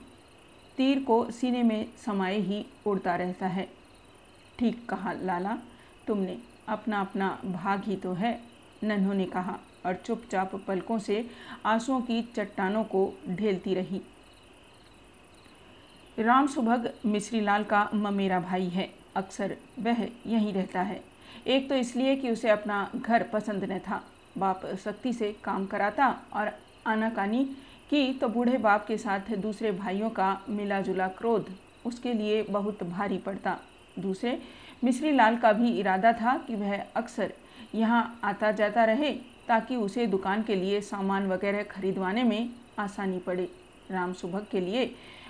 तीर 0.78 1.04
को 1.04 1.24
सीने 1.32 1.64
में 1.64 1.88
समाये 1.98 2.40
ही 2.40 2.66
उड़ता 2.86 3.16
रहता 3.16 3.48
है। 3.48 3.68
ठीक 4.60 4.88
कहा, 4.90 5.14
लाला, 5.14 5.58
तुमने 6.08 6.38
अपना 6.68 7.00
अपना 7.02 7.38
भाग 7.46 7.84
ही 7.84 7.96
तो 7.96 8.14
है, 8.14 8.40
नन्हों 8.84 9.14
ने 9.14 9.26
कहा, 9.26 9.58
और 9.86 9.96
चुपचाप 9.96 10.56
पलकों 10.68 10.98
से 11.00 11.26
आंसुओं 11.66 12.00
की 12.02 12.22
चट्टानों 12.36 12.84
को 12.84 13.12
ढेलती 13.30 13.74
रही। 13.74 14.02
राम 16.18 16.46
सुभग 16.48 16.90
मिश्रीलाल 17.06 17.64
का 17.64 17.90
ममेरा 17.94 18.40
भाई 18.40 18.68
है। 18.70 18.90
अक्सर 19.16 19.56
वह 19.80 20.02
यहीं 20.28 20.54
रहता 20.54 20.82
है। 20.82 21.00
एक 21.48 21.68
तो 21.70 21.76
इसलिए 21.76 22.16
कि 22.16 22.30
उसे 22.30 22.50
अपना 22.50 22.90
घर 22.96 23.24
पसंद 23.24 23.64
न 23.64 23.80
था। 23.80 24.02
बाप 24.38 24.62
सख्ती 24.76 25.14
से 25.14 25.32
काम 25.44 25.66
कराता 25.66 26.08
और 26.34 26.52
आनाकानी 26.88 27.44
की 27.90 28.12
तो 28.14 28.28
बूढ़े 28.28 28.58
बाप 28.58 28.86
के 28.88 28.98
साथ 28.98 29.36
दूसरे 29.38 29.72
भाइयों 29.72 30.10
का 30.10 30.38
मिला 30.50 30.80
जुला 30.82 31.08
क्रोध 31.08 31.50
उसके 31.86 32.14
लिए 32.14 32.42
बहुत 32.44 32.84
भारी 32.84 33.18
पड़ता। 33.18 33.58
दूसरे 34.00 34.40
मिश्री 34.84 35.12
लाल 35.12 35.38
का 35.38 35.52
भी 35.54 35.78
इरादा 35.80 36.14
था 36.14 36.38
कि 36.38 36.56
वह 36.56 36.78
अक्सर 36.96 37.34
यहाँ 37.76 38.20
आता 38.24 38.52
जाता 38.52 38.86
रहे 38.86 39.12
ताकि 39.48 39.76
उसे 39.76 40.08
दुकान 40.08 40.44
के 40.44 40.56
लिए 40.56 40.82
सामान 40.84 41.28
वगैरह 41.28 41.64
खरीदवाने 41.64 42.24
में 42.24 42.50
आसानी 42.80 43.20
पड़े। 43.20 43.50
राम 43.92 44.14
सुभग 44.14 44.46
के 44.52 44.60
लिए 44.60 44.86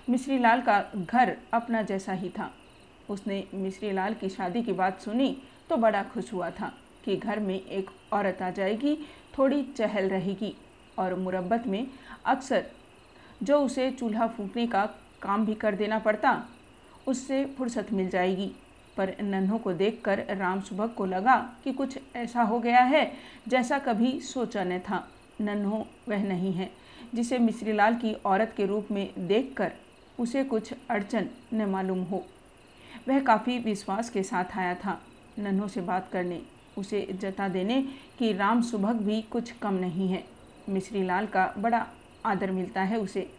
मिश्री 0.08 0.38
लाल 0.40 0.62
का 0.62 0.84
घर 0.96 1.36
अपना 1.54 1.82
जैसा 1.82 2.14
ही 2.14 2.30
था। 2.30 2.52
उसने 3.10 3.44
मिश्री 3.54 3.92
लाल 3.92 4.14
की 4.14 4.30
शादी 4.30 4.62
की 4.64 4.74
बात 4.74 5.02
सुनी 5.02 5.38
तो 5.70 5.78
बड़ा 5.78 6.04
खुश 6.04 6.32
हुआ 6.34 6.50
था 6.50 6.72
कि 7.06 7.16
घर 7.16 7.40
में 7.40 7.56
एक 7.56 7.90
औरत 8.14 8.42
आ 8.42 8.50
जाएगी, 8.50 8.96
थोड़ी 9.38 9.62
चहल 9.78 10.10
रहेगी 10.10 10.54
और 11.00 11.16
मुरब्बत 11.16 11.68
में 11.68 11.88
अक्सर 12.26 12.66
जो 13.44 13.60
उसे 13.60 13.90
चूल्हा 13.92 14.28
फूकने 14.28 14.68
का 14.68 14.86
काम 15.22 15.46
भी 15.46 15.54
कर 15.54 15.76
देना 15.76 16.00
पड़ता, 16.00 16.42
उससे 17.08 17.44
फुर्सत 17.58 17.92
मिल 17.94 18.10
जाएगी। 18.10 18.52
पर 18.98 19.14
नन्हों 19.22 19.58
को 19.60 19.74
देखकर 19.74 20.24
राम 20.30 20.62
सुबह 20.62 20.88
को 20.88 21.06
लगा 21.06 21.36
कि 21.64 21.72
कुछ 21.74 21.98
ऐसा 22.16 22.42
हो 22.42 22.60
गया 22.60 22.84
है 22.84 23.12
जैसा 23.48 23.80
कभी 23.80 24.20
सोचा 24.22 24.64
न 24.64 24.80
था। 24.80 25.08
नन्हों 25.42 25.84
वह 26.10 26.24
नहीं 26.24 26.52
है, 26.54 26.70
जिसे 27.14 27.40
मिश्रीलाल 27.40 27.96
की 27.96 28.14
औरत 28.26 28.54
के 28.58 28.66
रूप 28.66 28.88
में 28.92 29.10
देखकर 29.18 29.72
उसे 30.20 30.44
कुछ 30.44 30.74
अड़चन 30.90 31.30
न 31.54 31.66
मालूम 31.66 32.04
हो। 32.04 32.26
वह 33.08 33.20
काफ़ी 33.20 33.58
विश्वास 33.60 34.10
के 34.10 34.24
साथ 34.24 34.58
आया 34.58 34.76
था। 34.76 35.02
नन्हों 35.40 35.68
से 35.68 35.82
बात 35.82 36.10
करने, 36.14 36.42
उसे 36.78 37.08
जता 37.12 37.48
देने 37.48 37.82
कि 38.20 38.34
राम 38.34 38.62
सुभग 38.62 38.96
भी 38.96 39.22
कुछ 39.22 39.52
कम 39.52 39.74
नहीं 39.74 40.08
है। 40.08 40.24
मिश्री 40.70 41.04
लाल 41.04 41.26
का 41.26 41.54
बड़ा 41.58 41.86
आदर 42.26 42.52
मिलता 42.52 42.82
है 42.82 43.00
उसे। 43.00 43.30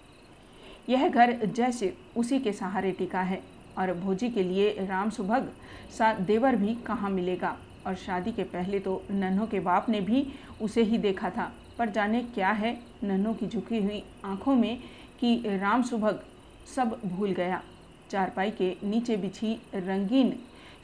यह 0.88 1.09
घर 1.09 1.45
जैसे 1.47 1.97
उसी 2.16 2.38
के 2.38 2.52
सहारे 2.52 2.92
टिका 2.92 3.21
है 3.21 3.42
और 3.78 3.92
भोजी 3.95 4.30
के 4.30 4.42
लिए 4.42 4.87
राम 4.87 5.11
सुभग 5.11 5.52
सा 5.99 6.12
देवर 6.14 6.56
भी 6.56 6.75
कहाँ 6.75 7.11
मिलेगा? 7.11 7.56
और 7.87 7.95
शादी 7.95 8.33
के 8.33 8.45
पहले 8.45 8.78
तो 8.80 9.02
नन्हों 9.11 9.47
के 9.47 9.61
बाप 9.61 9.88
ने 9.88 10.00
भी 10.00 10.26
उसे 10.62 10.83
ही 10.83 10.99
देखा 10.99 11.30
था। 11.30 11.52
पर 11.78 11.88
जाने 11.88 12.23
क्या 12.23 12.50
है 12.50 12.80
नन्हों 13.04 13.35
की 13.35 13.47
झुकी 13.47 13.83
हुई 13.83 14.02
आँखों 14.25 14.54
में 14.54 14.83
कि 15.21 15.42
राम 15.47 15.83
सुभग 15.83 16.25
सब 16.67 16.99
भूल 17.07 17.33
गया। 17.33 17.63
चारपाई 18.11 18.51
के 18.51 18.77
नीचे 18.85 19.17
बिछी 19.17 19.53
रंगीन 19.75 20.33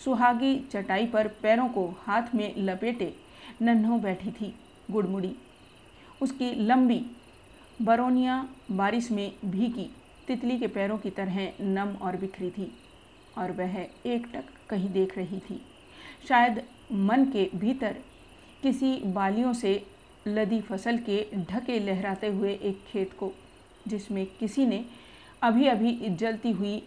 सुहागी 0.05 0.59
चटाई 0.73 1.07
पर 1.07 1.29
पैरों 1.43 1.69
को 1.69 1.87
हाथ 2.01 2.35
में 2.35 2.53
लपेटे 2.59 3.13
नन्हों 3.63 4.01
बैठी 4.03 4.31
थी 4.31 4.55
गुड़मुड़ी। 4.91 5.35
उसकी 6.23 6.53
लंबी 6.57 7.05
बरौनिया 7.83 8.37
बारिश 8.71 9.11
में 9.11 9.33
भीगी, 9.45 9.89
तितली 10.29 10.59
के 10.59 10.67
पैरों 10.67 10.99
की 10.99 11.11
तरह 11.11 11.53
नम 11.61 11.95
और 12.03 12.17
बिखरी 12.17 12.51
थी 12.51 12.71
और 13.39 13.53
वह 13.53 13.77
एक 13.79 14.27
टक 14.35 14.45
कहीं 14.71 14.89
देख 14.93 15.17
रही 15.19 15.39
थी। 15.41 15.61
शायद 16.29 16.63
मन 16.93 17.25
के 17.25 17.49
भीतर 17.55 17.97
किसी 18.63 18.95
बालियों 19.07 19.53
से 19.53 19.83
लदी 20.27 20.61
फ़सल 20.61 20.99
के 20.99 21.25
ढके 21.51 21.79
लहराते 21.81 22.27
हुए 22.27 22.53
एक 22.55 22.83
खेत 22.87 23.13
को, 23.13 23.33
जिसमें 23.89 24.27
किसी 24.41 24.67
ने 24.67 24.85
अभी 25.43 25.67
अभी 25.67 26.09
जलती 26.09 26.51
हुई 26.51 26.83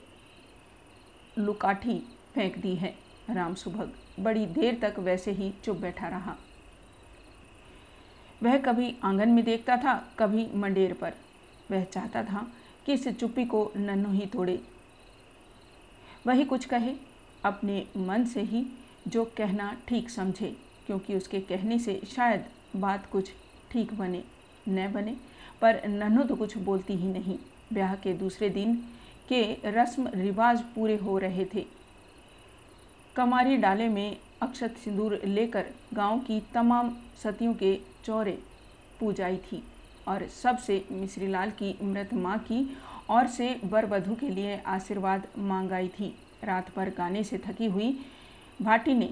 लुकाठी 1.37 1.97
फेंक 2.35 2.57
दी 2.57 2.75
है 2.75 2.93
राम 3.29 3.53
सुभग। 3.53 3.91
बड़ी 4.19 4.45
देर 4.45 4.77
तक 4.81 4.99
वैसे 4.99 5.31
ही 5.31 5.51
चुप 5.63 5.77
बैठा 5.77 6.07
रहा। 6.07 6.35
वह 8.43 8.57
कभी 8.57 8.95
आँगन 9.03 9.29
में 9.29 9.43
देखता 9.45 9.77
था, 9.77 9.93
कभी 10.19 10.47
मंडेर 10.55 10.93
पर। 10.93 11.13
वह 11.71 11.83
चाहता 11.83 12.23
था 12.23 12.47
कि 12.85 12.93
इस 12.93 13.07
चुप्पी 13.07 13.45
को 13.45 13.71
नन्नो 13.77 14.09
ही 14.09 14.25
तोड़े। 14.25 14.59
वही 16.27 16.45
कुछ 16.45 16.65
कहे, 16.65 16.95
अपने 17.45 17.85
मन 17.97 18.25
से 18.25 18.41
ही 18.41 18.65
जो 19.07 19.25
कहना 19.37 19.75
ठीक 19.87 20.09
समझे, 20.09 20.55
क्योंकि 20.85 21.15
उसके 21.15 21.39
कहने 21.39 21.79
से 21.79 22.01
शायद 22.15 22.45
बात 22.75 23.05
कुछ 23.05 23.31
ठीक 23.71 23.93
बने, 23.93 24.23
न 24.69 24.91
बने, 24.93 25.15
पर 25.61 25.81
नन्हो 25.87 26.23
तो 26.23 26.35
कुछ 26.35 26.57
बोलती 26.57 26.93
ही 26.93 27.07
नहीं। 27.07 27.37
ब्याह 27.73 27.95
के 27.95 28.13
दूसरे 28.13 28.49
दिन 28.49 28.75
के 29.29 29.41
रस्म 29.65 30.09
रिवाज 30.15 30.61
पूरे 30.75 30.95
हो 30.95 31.17
रहे 31.17 31.45
थे। 31.45 31.65
कमारी 33.15 33.57
डाले 33.57 33.87
में 33.89 34.17
अक्षत 34.41 34.75
सिंदूर 34.83 35.19
लेकर 35.25 35.65
गाँव 35.93 36.19
की 36.19 36.39
तमाम 36.53 36.95
सतियों 37.23 37.53
के 37.53 37.75
चौरे 38.05 38.37
पूजाई 38.99 39.37
थी 39.45 39.63
और 40.07 40.27
सबसे 40.33 40.83
मिश्रीलाल 40.91 41.51
की 41.51 41.75
मृत 41.83 42.13
माँ 42.13 42.37
की 42.39 42.77
और 43.09 43.27
से 43.27 43.49
वर 43.65 43.85
वधु 43.85 44.15
के 44.15 44.29
लिए 44.29 44.57
आशीर्वाद 44.65 45.27
मांगाई 45.37 45.87
थी। 45.89 46.13
रात 46.43 46.75
भर 46.75 46.89
गाने 46.89 47.23
से 47.23 47.37
थकी 47.37 47.65
हुई 47.65 47.91
भाटी 48.61 48.93
ने 48.93 49.09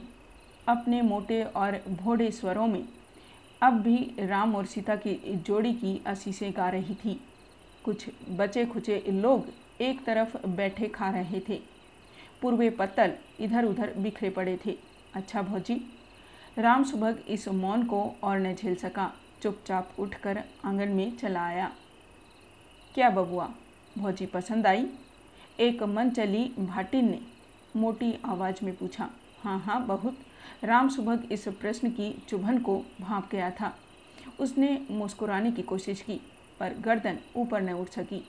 अपने 0.67 1.01
मोटे 1.01 1.43
और 1.43 1.79
भोड़े 1.89 2.31
स्वरों 2.31 2.67
में 2.67 2.83
अब 3.61 3.81
भी 3.81 3.97
राम 4.19 4.55
और 4.55 4.65
सीता 4.65 4.95
की 4.95 5.13
जोड़ी 5.47 5.73
की 5.73 6.01
आशीषें 6.07 6.51
गा 6.57 6.69
रही 6.69 6.95
थी। 6.95 7.19
कुछ 7.85 8.05
बचे 8.29 8.65
खुचे 8.65 9.03
लोग 9.09 9.47
एक 9.81 10.03
तरफ़ 10.05 10.47
बैठे 10.47 10.87
खा 10.87 11.09
रहे 11.09 11.39
थे। 11.39 11.61
पूर्वे 12.41 12.69
पत्तल 12.69 13.13
इधर 13.39 13.65
उधर 13.65 13.93
बिखरे 13.97 14.29
पड़े 14.29 14.59
थे। 14.65 14.77
अच्छा 15.13 15.41
भौजी, 15.41 15.75
राम 16.57 16.83
सुभग 16.83 17.23
इस 17.27 17.47
मौन 17.47 17.83
को 17.83 18.15
और 18.23 18.39
न 18.39 18.53
झेल 18.55 18.75
सका। 18.75 19.13
चुपचाप 19.43 19.91
उठकर 19.99 20.43
आँगन 20.65 20.89
में 20.89 21.17
चला 21.17 21.45
आया। 21.45 21.71
क्या 22.95 23.09
बबुआ, 23.09 23.49
भौजी 23.97 24.25
पसंद 24.25 24.67
आई? 24.67 24.87
एक 25.59 25.83
मन 25.83 26.09
चली 26.09 26.43
भाटिन 26.59 27.09
ने 27.11 27.19
मोटी 27.75 28.13
आवाज़ 28.25 28.65
में 28.65 28.75
पूछा। 28.75 29.09
हाँ 29.43 29.59
हाँ 29.59 29.85
बहुत। 29.85 30.17
राम 30.63 30.89
सुभग 30.89 31.27
इस 31.31 31.47
प्रश्न 31.47 31.89
की 31.89 32.23
चुभन 32.27 32.57
को 32.57 32.83
भाप 33.01 33.29
गया 33.31 33.51
था। 33.51 33.77
उसने 34.39 34.85
मुस्कुराने 34.91 35.51
की 35.51 35.61
कोशिश 35.61 36.01
की। 36.01 36.19
पर 36.63 36.73
गर्दन 36.81 37.17
ऊपर 37.35 37.61
न 37.61 37.73
उठ 37.73 37.89
सकी। 37.89 38.23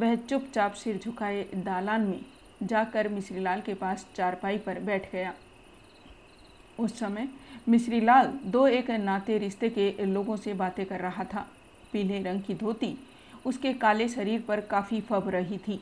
वह 0.00 0.14
चुपचाप 0.16 0.74
सिर 0.74 0.98
झुकाए 0.98 1.42
दालान 1.56 2.00
में 2.00 2.20
जाकर 2.62 3.08
मिश्रीलाल 3.08 3.60
के 3.60 3.74
पास 3.74 4.06
चारपाई 4.16 4.58
पर 4.58 4.78
बैठ 4.80 5.10
गया। 5.12 5.34
उस 6.78 6.98
समय 6.98 7.28
मिश्रीलाल 7.68 8.32
दो 8.44 8.66
एक 8.68 8.90
नाते 8.90 9.38
रिश्ते 9.38 9.70
के 9.70 10.06
लोगों 10.06 10.36
से 10.36 10.54
बातें 10.54 10.84
कर 10.86 11.00
रहा 11.00 11.24
था। 11.24 11.46
पीले 11.92 12.22
रंग 12.22 12.42
की 12.42 12.54
धोती 12.54 12.96
उसके 13.46 13.72
काले 13.74 14.08
शरीर 14.08 14.40
पर 14.40 14.60
काफ़ी 14.60 15.00
फब 15.00 15.28
रही 15.28 15.58
थी, 15.58 15.80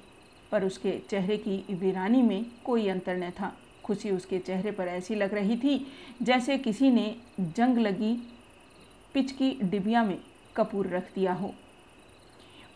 पर 0.52 0.64
उसके 0.64 0.98
चेहरे 1.10 1.36
की 1.38 1.64
वीरानी 1.70 2.22
में 2.22 2.44
कोई 2.64 2.88
अंतर 2.88 3.16
न 3.16 3.30
था। 3.30 3.52
खुशी 3.84 4.10
उसके 4.10 4.38
चेहरे 4.38 4.70
पर 4.70 4.88
ऐसी 4.88 5.14
लग 5.14 5.34
रही 5.34 5.56
थी 5.56 5.86
जैसे 6.22 6.58
किसी 6.58 6.90
ने 6.90 7.14
जंग 7.40 7.78
लगी 7.78 8.14
पिचकी 9.14 9.50
डिबिया 9.62 10.04
में 10.04 10.18
कपूर 10.56 10.86
रख 10.86 11.14
दिया 11.14 11.32
हो। 11.32 11.54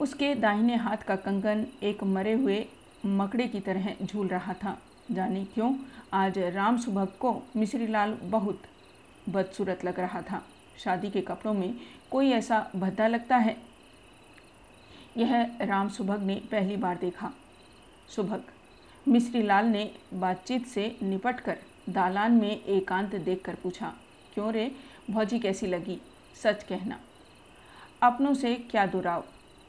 उसके 0.00 0.34
दाहिने 0.34 0.76
हाथ 0.76 0.96
का 0.96 1.16
कंगन 1.16 1.66
एक 1.82 2.02
मरे 2.04 2.32
हुए 2.32 2.64
मकड़े 3.06 3.46
की 3.48 3.60
तरह 3.60 3.94
झूल 4.02 4.28
रहा 4.28 4.54
था। 4.54 4.76
जाने 5.10 5.44
क्यों, 5.44 5.74
आज 6.12 6.38
राम 6.38 6.78
सुभग 6.78 7.08
को 7.20 7.32
मिश्रीलाल 7.56 8.12
बहुत 8.22 8.62
बदसूरत 9.28 9.84
लग 9.84 10.00
रहा 10.00 10.22
था। 10.22 10.42
शादी 10.78 11.10
के 11.10 11.20
कपड़ों 11.20 11.54
में 11.54 11.74
कोई 12.10 12.30
ऐसा 12.30 12.70
भद्दा 12.76 13.06
लगता 13.06 13.36
है? 13.36 13.56
यह 15.16 15.56
राम 15.60 15.88
सुभग 15.88 16.22
ने 16.22 16.34
पहली 16.50 16.76
बार 16.76 16.96
देखा। 16.96 17.32
सुभग 18.08 18.42
मिश्रीलाल 19.08 19.66
ने 19.66 19.90
बातचीत 20.14 20.66
से 20.66 20.96
निपटकर 21.02 21.58
दालान 21.88 22.32
में 22.32 22.64
एकांत 22.64 23.14
देखकर 23.14 23.54
पूछा, 23.54 23.92
क्यों 24.34 24.52
रे, 24.52 24.70
भौजी 25.10 25.38
कैसी 25.38 25.66
लगी? 25.66 25.98
सच 26.42 26.62
कहना। 26.62 27.00
अपनों 28.02 28.34
से 28.34 28.54
क्या 28.70 28.86
दुराव? 28.86 29.24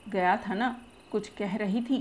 गया 0.10 0.36
था 0.38 0.54
ना, 0.54 0.76
कुछ 1.12 1.28
कह 1.30 1.56
रही 1.56 1.82
थी। 1.82 2.00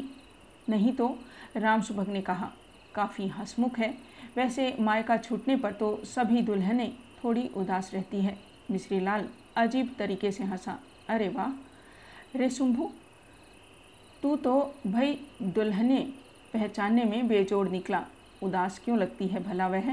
नहीं 0.69 0.93
तो 0.93 1.19
राम 1.57 1.83
सुभग 1.83 2.09
ने 2.09 2.21
कहा, 2.21 2.51
काफ़ी 2.95 3.27
हंसमुख 3.29 3.79
है। 3.79 3.95
वैसे 4.37 4.77
मायका 4.81 5.17
छूटने 5.17 5.57
पर 5.57 5.73
तो 5.73 5.97
सभी 6.05 6.43
दुल्हनें 6.43 6.93
थोड़ी 7.25 7.49
उदास 7.57 7.91
रहती 7.95 8.21
है। 8.21 8.37
मिश्री 8.71 9.01
लाल 9.01 9.29
अजीब 9.57 9.95
तरीके 9.99 10.31
से 10.33 10.45
हंसा, 10.45 10.79
अरे 11.09 11.29
वाह! 11.29 11.53
रे 12.39 12.51
शुंभू 12.51 12.91
तू 14.23 14.37
तो 14.37 14.75
भाई 14.87 15.19
दुल्हने 15.43 16.01
पहचानने 16.53 17.05
में 17.05 17.29
बेजोड़ 17.29 17.69
निकला। 17.69 18.05
उदास 18.43 18.79
क्यों 18.85 18.99
लगती 18.99 19.27
है 19.27 19.43
भला 19.43 19.67
वह? 19.69 19.91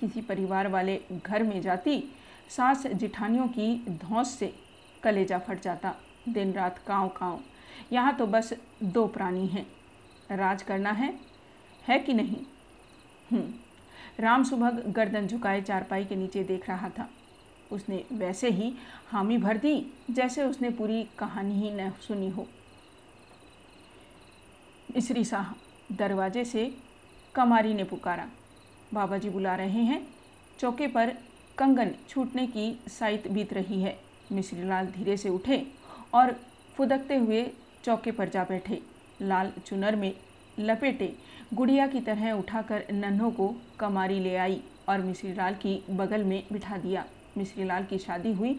किसी 0.00 0.20
परिवार 0.20 0.68
वाले 0.68 1.00
घर 1.26 1.42
में 1.42 1.60
जाती, 1.62 2.02
सास 2.48 2.86
जिठानियों 2.86 3.46
की 3.48 3.74
धौस 4.02 4.30
से 4.30 4.52
कलेजा 5.02 5.38
फट 5.38 5.62
जाता। 5.62 5.94
दिन 6.28 6.52
रात 6.52 6.78
काँव 6.78 7.08
काँव 7.08 7.40
यहाँ 7.92 8.14
तो 8.16 8.26
बस 8.26 8.52
दो 8.82 9.06
प्राणी 9.06 9.46
हैं। 9.46 9.66
राज 10.30 10.62
करना 10.62 10.90
है 10.90 11.14
है 11.88 11.98
कि 11.98 12.12
नहीं? 12.12 12.36
हम्म, 13.30 13.52
राम 14.20 14.44
सुभग 14.44 14.82
गर्दन 14.88 15.26
झुकाए 15.26 15.60
चारपाई 15.62 16.04
के 16.04 16.16
नीचे 16.16 16.42
देख 16.44 16.68
रहा 16.68 16.88
था। 16.88 17.08
उसने 17.72 18.04
वैसे 18.12 18.50
ही 18.50 18.72
हामी 19.08 19.38
भर 19.38 19.56
दी 19.56 19.92
जैसे 20.10 20.44
उसने 20.44 20.70
पूरी 20.70 21.02
कहानी 21.18 21.54
ही 21.54 21.70
न 21.70 21.90
सुनी 22.00 22.28
हो। 22.28 22.46
इसरी 24.96 25.24
शाह 25.24 25.52
दरवाजे 25.96 26.44
से 26.44 26.74
कमारी 27.34 27.74
ने 27.74 27.84
पुकारा। 27.84 28.28
बाबा 28.94 29.18
जी 29.18 29.30
बुला 29.30 29.54
रहे 29.54 29.82
हैं। 29.82 30.06
चौके 30.58 30.86
पर 30.86 31.12
कंगन 31.58 31.90
छूटने 32.08 32.46
की 32.46 32.72
साइत 32.88 33.28
बीत 33.28 33.52
रही 33.52 33.82
है। 33.82 33.98
मिश्रीलाल 34.32 34.86
धीरे 34.86 35.16
से 35.16 35.28
उठे 35.28 35.66
और 36.14 36.32
फुदकते 36.74 37.16
हुए 37.16 37.42
चौके 37.84 38.10
पर 38.10 38.28
जा 38.28 38.44
बैठे। 38.44 38.80
लाल 39.22 39.52
चुनर 39.66 39.96
में 39.96 40.12
लपेटे 40.58 41.12
गुड़िया 41.54 41.86
की 41.86 42.00
तरह 42.00 42.32
उठाकर 42.32 42.84
नन्हों 42.92 43.30
को 43.30 43.54
कमारी 43.78 44.20
ले 44.20 44.36
आई 44.36 44.62
और 44.88 45.00
मिश्रीलाल 45.00 45.54
की 45.54 45.82
बगल 45.90 46.24
में 46.24 46.42
बिठा 46.52 46.76
दिया। 46.76 47.04
मिश्रीलाल 47.38 47.84
की 47.84 47.98
शादी 47.98 48.32
हुई, 48.32 48.58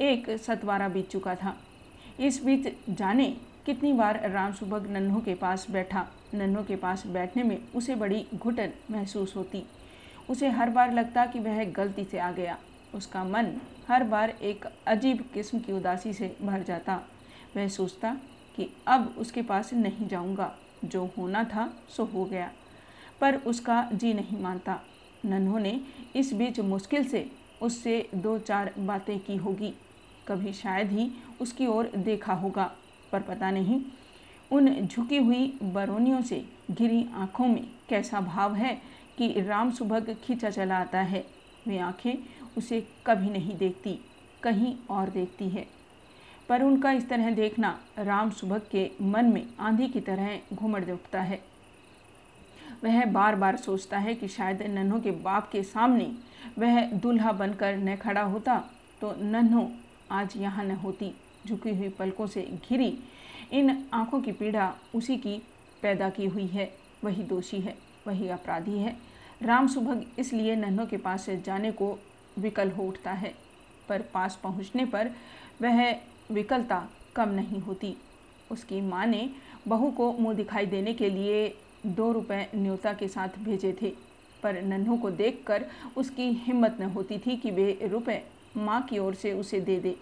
एक 0.00 0.30
सतवारा 0.38 0.88
बीत 0.88 1.08
चुका 1.10 1.34
था। 1.34 1.56
इस 2.20 2.44
बीच 2.44 2.68
जाने 2.90 3.36
कितनी 3.66 3.92
बार 3.92 4.20
राम 4.30 4.52
सुबह 4.52 4.92
नन्हों 4.92 5.20
के 5.20 5.34
पास 5.34 5.66
बैठा। 5.70 6.06
नन्हों 6.34 6.64
के 6.64 6.76
पास 6.76 7.06
बैठने 7.06 7.42
में 7.42 7.58
उसे 7.74 7.94
बड़ी 7.94 8.26
घुटन 8.34 8.72
महसूस 8.90 9.36
होती। 9.36 9.62
उसे 10.30 10.48
हर 10.48 10.70
बार 10.70 10.92
लगता 10.92 11.26
कि 11.26 11.38
वह 11.38 11.64
गलती 11.64 12.04
से 12.04 12.18
आ 12.18 12.30
गया। 12.32 12.58
उसका 12.94 13.24
मन 13.24 13.52
हर 13.88 14.04
बार 14.04 14.30
एक 14.30 14.64
अजीब 14.86 15.24
किस्म 15.34 15.58
की 15.58 15.72
उदासी 15.72 16.12
से 16.12 16.36
भर 16.42 16.62
जाता। 16.62 17.00
वह 17.56 17.68
सोचता 17.68 18.16
कि 18.56 18.70
अब 18.86 19.14
उसके 19.18 19.42
पास 19.42 19.74
नहीं 19.74 20.08
जाऊँगा। 20.08 20.56
जो 20.84 21.10
होना 21.18 21.44
था, 21.44 21.82
सो 21.88 22.04
हो 22.04 22.24
गया। 22.24 22.52
पर 23.20 23.36
उसका 23.36 23.90
जी 23.92 24.14
नहीं 24.14 24.40
मानता। 24.40 24.80
नन्हों 25.24 25.60
ने 25.60 25.80
इस 26.16 26.32
बीच 26.32 26.60
मुश्किल 26.60 27.04
से 27.04 27.30
उससे 27.62 28.10
दो 28.14 28.38
चार 28.38 28.74
बातें 28.78 29.20
की 29.20 29.36
होगी। 29.36 29.74
कभी 30.28 30.52
शायद 30.52 30.90
ही 30.90 31.10
उसकी 31.40 31.66
ओर 31.66 31.86
देखा 31.96 32.32
होगा, 32.32 32.72
पर 33.12 33.20
पता 33.20 33.50
नहीं। 33.50 33.84
उन 34.52 34.86
झुकी 34.86 35.16
हुई 35.16 35.58
बरौनियों 35.62 36.22
से 36.22 36.44
घिरी 36.70 37.06
आँखों 37.14 37.46
में 37.46 37.70
कैसा 37.88 38.20
भाव 38.20 38.54
है 38.54 38.82
कि 39.18 39.40
राम 39.40 39.70
सुभग 39.70 40.16
खींचा 40.24 40.50
चला 40.50 40.78
आता 40.78 41.00
है। 41.00 41.26
वे 41.68 41.78
आँखें 41.78 42.14
उसे 42.58 42.88
कभी 43.06 43.30
नहीं 43.30 43.56
देखती, 43.56 43.98
कहीं 44.42 44.76
और 44.90 45.08
देखती 45.08 45.48
है। 45.48 45.66
पर 46.48 46.62
उनका 46.62 46.90
इस 46.92 47.08
तरह 47.08 47.30
देखना 47.30 47.78
राम 47.98 48.30
सुबह 48.30 48.58
के 48.70 48.90
मन 49.02 49.24
में 49.24 49.46
आंधी 49.60 49.88
की 49.88 50.00
तरह 50.00 50.54
घुमड़ 50.54 50.84
उठता 50.84 51.20
है। 51.20 51.40
वह 52.84 53.04
बार 53.06 53.36
बार 53.36 53.56
सोचता 53.56 53.98
है 53.98 54.14
कि 54.14 54.28
शायद 54.28 54.62
नन्हों 54.64 55.00
के 55.00 55.10
बाप 55.10 55.48
के 55.52 55.62
सामने 55.62 56.10
वह 56.58 56.80
दूल्हा 56.92 57.32
बनकर 57.32 57.76
न 57.76 57.96
खड़ा 57.96 58.22
होता 58.22 58.56
तो 59.00 59.14
नन्हो 59.20 59.70
आज 60.12 60.36
यहाँ 60.36 60.64
न 60.64 60.70
होती। 60.76 61.12
झुकी 61.46 61.74
हुई 61.74 61.88
पलकों 61.88 62.26
से 62.26 62.42
घिरी 62.68 62.92
इन 63.52 63.84
आँखों 63.94 64.20
की 64.20 64.32
पीड़ा 64.32 64.72
उसी 64.94 65.16
की 65.16 65.36
पैदा 65.82 66.08
की 66.10 66.26
हुई 66.26 66.46
है। 66.46 66.72
वही 67.04 67.22
दोषी 67.22 67.60
है, 67.60 67.76
वही 68.06 68.28
अपराधी 68.28 68.78
है। 68.78 68.96
राम 69.42 69.66
सुभग 69.68 70.04
इसलिए 70.18 70.54
नन्हों 70.56 70.86
के 70.86 70.96
पास 70.96 71.28
जाने 71.46 71.70
को 71.72 71.98
विकल 72.38 72.70
हो 72.70 72.82
उठता 72.82 73.12
है, 73.12 73.34
पर 73.88 74.02
पास 74.14 74.38
पहुँचने 74.42 74.84
पर 74.86 75.10
वह 75.62 75.92
विकलता 76.30 76.88
कम 77.16 77.28
नहीं 77.28 77.60
होती। 77.60 77.96
उसकी 78.50 78.80
माँ 78.80 79.06
ने 79.06 79.28
बहू 79.68 79.90
को 79.90 80.12
मुँह 80.12 80.34
दिखाई 80.34 80.66
देने 80.66 80.94
के 80.94 81.08
लिए 81.10 81.46
दो 81.86 82.10
रुपए 82.12 82.46
न्योता 82.54 82.92
के 82.92 83.08
साथ 83.08 83.38
भेजे 83.38 83.72
थे, 83.82 83.92
पर 84.42 84.60
नन्हों 84.62 84.96
को 84.98 85.10
देखकर 85.10 85.64
उसकी 85.96 86.30
हिम्मत 86.44 86.76
न 86.80 86.90
होती 86.90 87.18
थी 87.18 87.36
कि 87.36 87.50
वे 87.50 87.78
रुपए 87.82 88.22
माँ 88.56 88.80
की 88.82 88.98
ओर 88.98 89.14
से 89.14 89.32
उसे 89.32 89.60
दे 89.60 89.78
दे। 89.80 89.96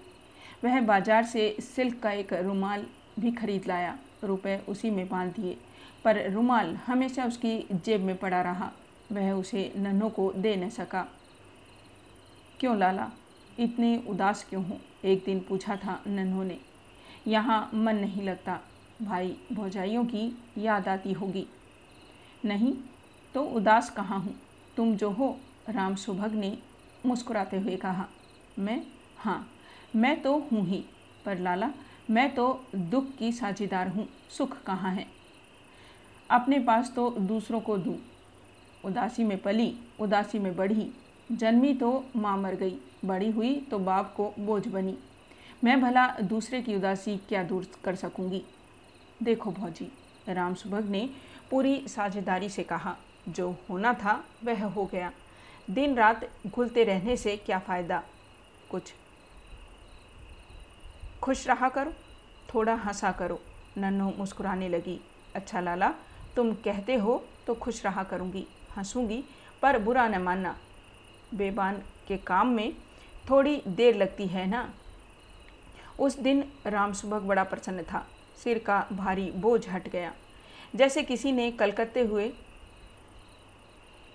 वह 0.65 0.81
बाज़ार 0.81 1.25
से 1.25 1.57
सिल्क 1.61 1.99
का 2.03 2.13
एक 2.13 2.33
रुमाल 2.33 2.87
भी 3.19 3.33
खरीद 3.33 3.67
लाया, 3.67 3.97
रुपए 4.25 4.61
उसी 4.69 4.91
में 4.91 5.09
बाँध 5.09 5.33
दिए, 5.33 5.57
पर 6.05 6.31
रुमाल 6.31 6.75
हमेशा 6.87 7.25
उसकी 7.25 7.59
जेब 7.85 8.01
में 8.01 8.17
पड़ा 8.17 8.43
रहा। 8.43 8.71
वह 9.13 9.33
उसे 9.33 9.73
नन्हों 9.77 10.11
को 10.11 10.33
दे 10.33 10.55
न 10.57 10.69
सका। 10.71 11.07
क्यों 12.61 12.77
लाला? 12.79 13.11
इतने 13.59 14.05
उदास 14.09 14.47
क्यों 14.51 14.65
हो? 14.65 14.79
एक 15.05 15.23
दिन 15.27 15.41
पूछा 15.41 15.77
था 15.77 16.03
नन्हों 16.07 16.45
ने। 16.45 16.59
यहाँ 17.27 17.71
मन 17.75 17.97
नहीं 17.97 18.23
लगता। 18.23 18.61
भाई, 19.03 19.37
भौजाइयों 19.53 20.05
की 20.05 20.39
याद 20.59 20.89
आती 20.89 21.13
होगी। 21.13 21.47
नहीं 22.45 22.75
तो 23.35 23.45
उदास 23.45 23.91
कहाँ 23.91 24.21
हूँ? 24.21 24.35
तुम 24.77 24.97
जो 24.97 25.11
हो, 25.11 25.39
राम 25.69 25.95
सुभग 25.95 26.33
ने 26.33 26.59
मुस्कुराते 27.07 27.59
हुए 27.59 27.77
कहा। 27.77 28.07
मैं? 28.59 28.87
हाँ 29.17 29.49
मैं 29.97 30.23
तो 30.23 30.39
हूँ 30.39 30.67
ही। 30.67 30.85
पर 31.25 31.39
लाला, 31.39 31.71
मैं 32.11 32.35
तो 32.35 32.65
दुख 32.75 33.17
की 33.17 33.33
साझेदार 33.33 33.89
हूँ। 33.89 34.09
सुख 34.31 34.63
कहाँ 34.63 34.95
है? 34.95 35.07
अपने 36.31 36.59
पास 36.59 36.93
तो 36.97 37.11
दूसरों 37.11 37.61
को 37.61 37.79
दूँ। 37.79 37.99
उदासी 38.85 39.25
में 39.25 39.39
पली, 39.43 39.79
उदासी 40.01 40.39
में 40.39 40.57
बढ़ी। 40.57 40.91
जन्मी 41.31 41.73
तो 41.75 42.05
माँ 42.17 42.37
मर 42.37 42.55
गई, 42.55 42.77
बड़ी 43.05 43.31
हुई 43.31 43.55
तो 43.71 43.79
बाप 43.79 44.13
को 44.17 44.33
बोझ 44.39 44.67
बनी। 44.69 44.97
मैं 45.65 45.81
भला 45.81 46.07
दूसरे 46.21 46.61
की 46.63 46.77
उदासी 46.77 47.17
क्या 47.29 47.43
दूर 47.43 47.67
कर 47.85 47.95
सकूँगी? 47.95 48.43
देखो 49.23 49.51
भौजी, 49.51 49.91
राम 50.29 50.55
सुभग 50.55 50.89
ने 50.89 51.09
पूरी 51.51 51.89
साझेदारी 51.89 52.49
से 52.49 52.63
कहा, 52.63 52.97
जो 53.29 53.51
होना 53.71 53.93
था 53.95 54.25
वह 54.45 54.65
हो 54.65 54.85
गया। 54.85 55.13
दिन 55.71 55.95
रात 55.95 56.29
घुलते 56.47 56.85
रहने 56.85 57.17
से 57.17 57.37
क्या 57.37 57.59
फ़ायदा? 57.59 58.03
कुछ 58.71 58.93
खुश 61.23 61.47
रहा 61.49 61.69
करो, 61.69 61.93
थोड़ा 62.55 62.75
हंसा 62.75 63.13
करो, 63.13 63.41
नन्नो 63.79 64.13
मुस्कुराने 64.19 64.69
लगी। 64.69 64.99
अच्छा 65.35 65.61
लाला, 65.61 65.93
तुम 66.37 66.53
कहते 66.55 66.97
हो 66.97 67.23
तो 67.47 67.55
खुश 67.55 67.85
रहा 67.85 68.03
करूँगी, 68.03 68.47
हंसूँगी, 68.77 69.23
पर 69.63 69.79
बुरा 69.79 70.09
न 70.09 70.23
मानना। 70.23 70.57
बेबान 71.35 71.83
के 72.09 72.17
काम 72.17 72.49
में 72.49 72.75
थोड़ी 73.31 73.63
देर 73.69 73.97
लगती 73.97 74.27
है 74.27 74.47
ना? 74.47 74.75
उस 76.01 76.19
दिन 76.19 76.53
राम 76.67 76.93
सुबह 76.93 77.19
बड़ा 77.19 77.45
प्रसन्न 77.45 77.83
था। 77.83 78.07
सिर 78.37 78.59
का 78.59 78.87
भारी 78.93 79.31
बोझ 79.31 79.69
हट 79.69 79.89
गया। 79.89 80.15
जैसे 80.77 81.03
किसी 81.03 81.33
ने 81.33 81.51
कलकत्ते 81.51 82.01
हुए 82.01 82.29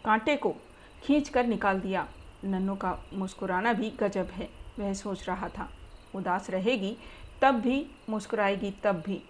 कांटे 0.06 0.36
को 0.36 0.56
खींच 1.04 1.30
कर 1.30 1.46
निकाल 1.46 1.80
दिया। 1.80 2.08
नन्नों 2.44 2.76
का 2.76 2.98
मुस्कुराना 3.14 3.74
भी 3.74 3.90
गजब 3.90 4.26
है, 4.26 4.50
वह 4.80 4.94
सोच 4.94 5.30
रहा 5.30 5.50
था। 5.50 5.70
उदास 6.16 6.50
रहेगी, 6.50 6.98
तब 7.42 7.56
भी, 7.56 7.88
मुस्कुराएगी 8.10 8.72
तब 8.84 9.04
भी। 9.06 9.22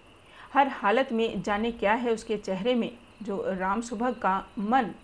हर 0.54 0.68
हालत 0.68 1.08
में 1.12 1.42
जाने 1.42 1.72
क्या 1.72 1.92
है 1.92 2.12
उसके 2.12 2.36
चेहरे 2.36 2.74
में, 2.74 2.98
जो 3.22 3.44
राम 3.46 3.80
सुबह 3.80 4.12
का 4.12 4.46
मन 4.58 4.94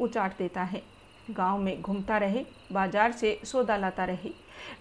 उचाट 0.00 0.38
देता 0.38 0.62
है। 0.62 0.95
गाँव 1.30 1.58
में 1.58 1.80
घूमता 1.82 2.18
रहे, 2.18 2.44
बाज़ार 2.72 3.12
से 3.12 3.38
सौदा 3.44 3.76
लाता 3.76 4.04
रहे। 4.04 4.30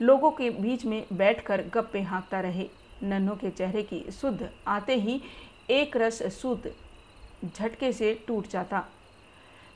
लोगों 0.01 0.31
के 0.31 0.49
बीच 0.51 0.85
में 0.85 1.03
बैठकर 1.13 1.63
गप्पे 1.73 2.01
हाँकता 2.01 2.39
रहे। 2.39 2.67
नन्हों 3.03 3.35
के 3.35 3.49
चेहरे 3.49 3.83
की 3.83 4.03
शुद्ध 4.11 4.49
आते 4.67 4.95
ही 4.95 5.21
एक 5.69 5.97
रस 5.97 6.21
शुद्ध 6.31 6.71
झटके 7.45 7.91
से 7.93 8.13
टूट 8.27 8.47
जाता। 8.47 8.83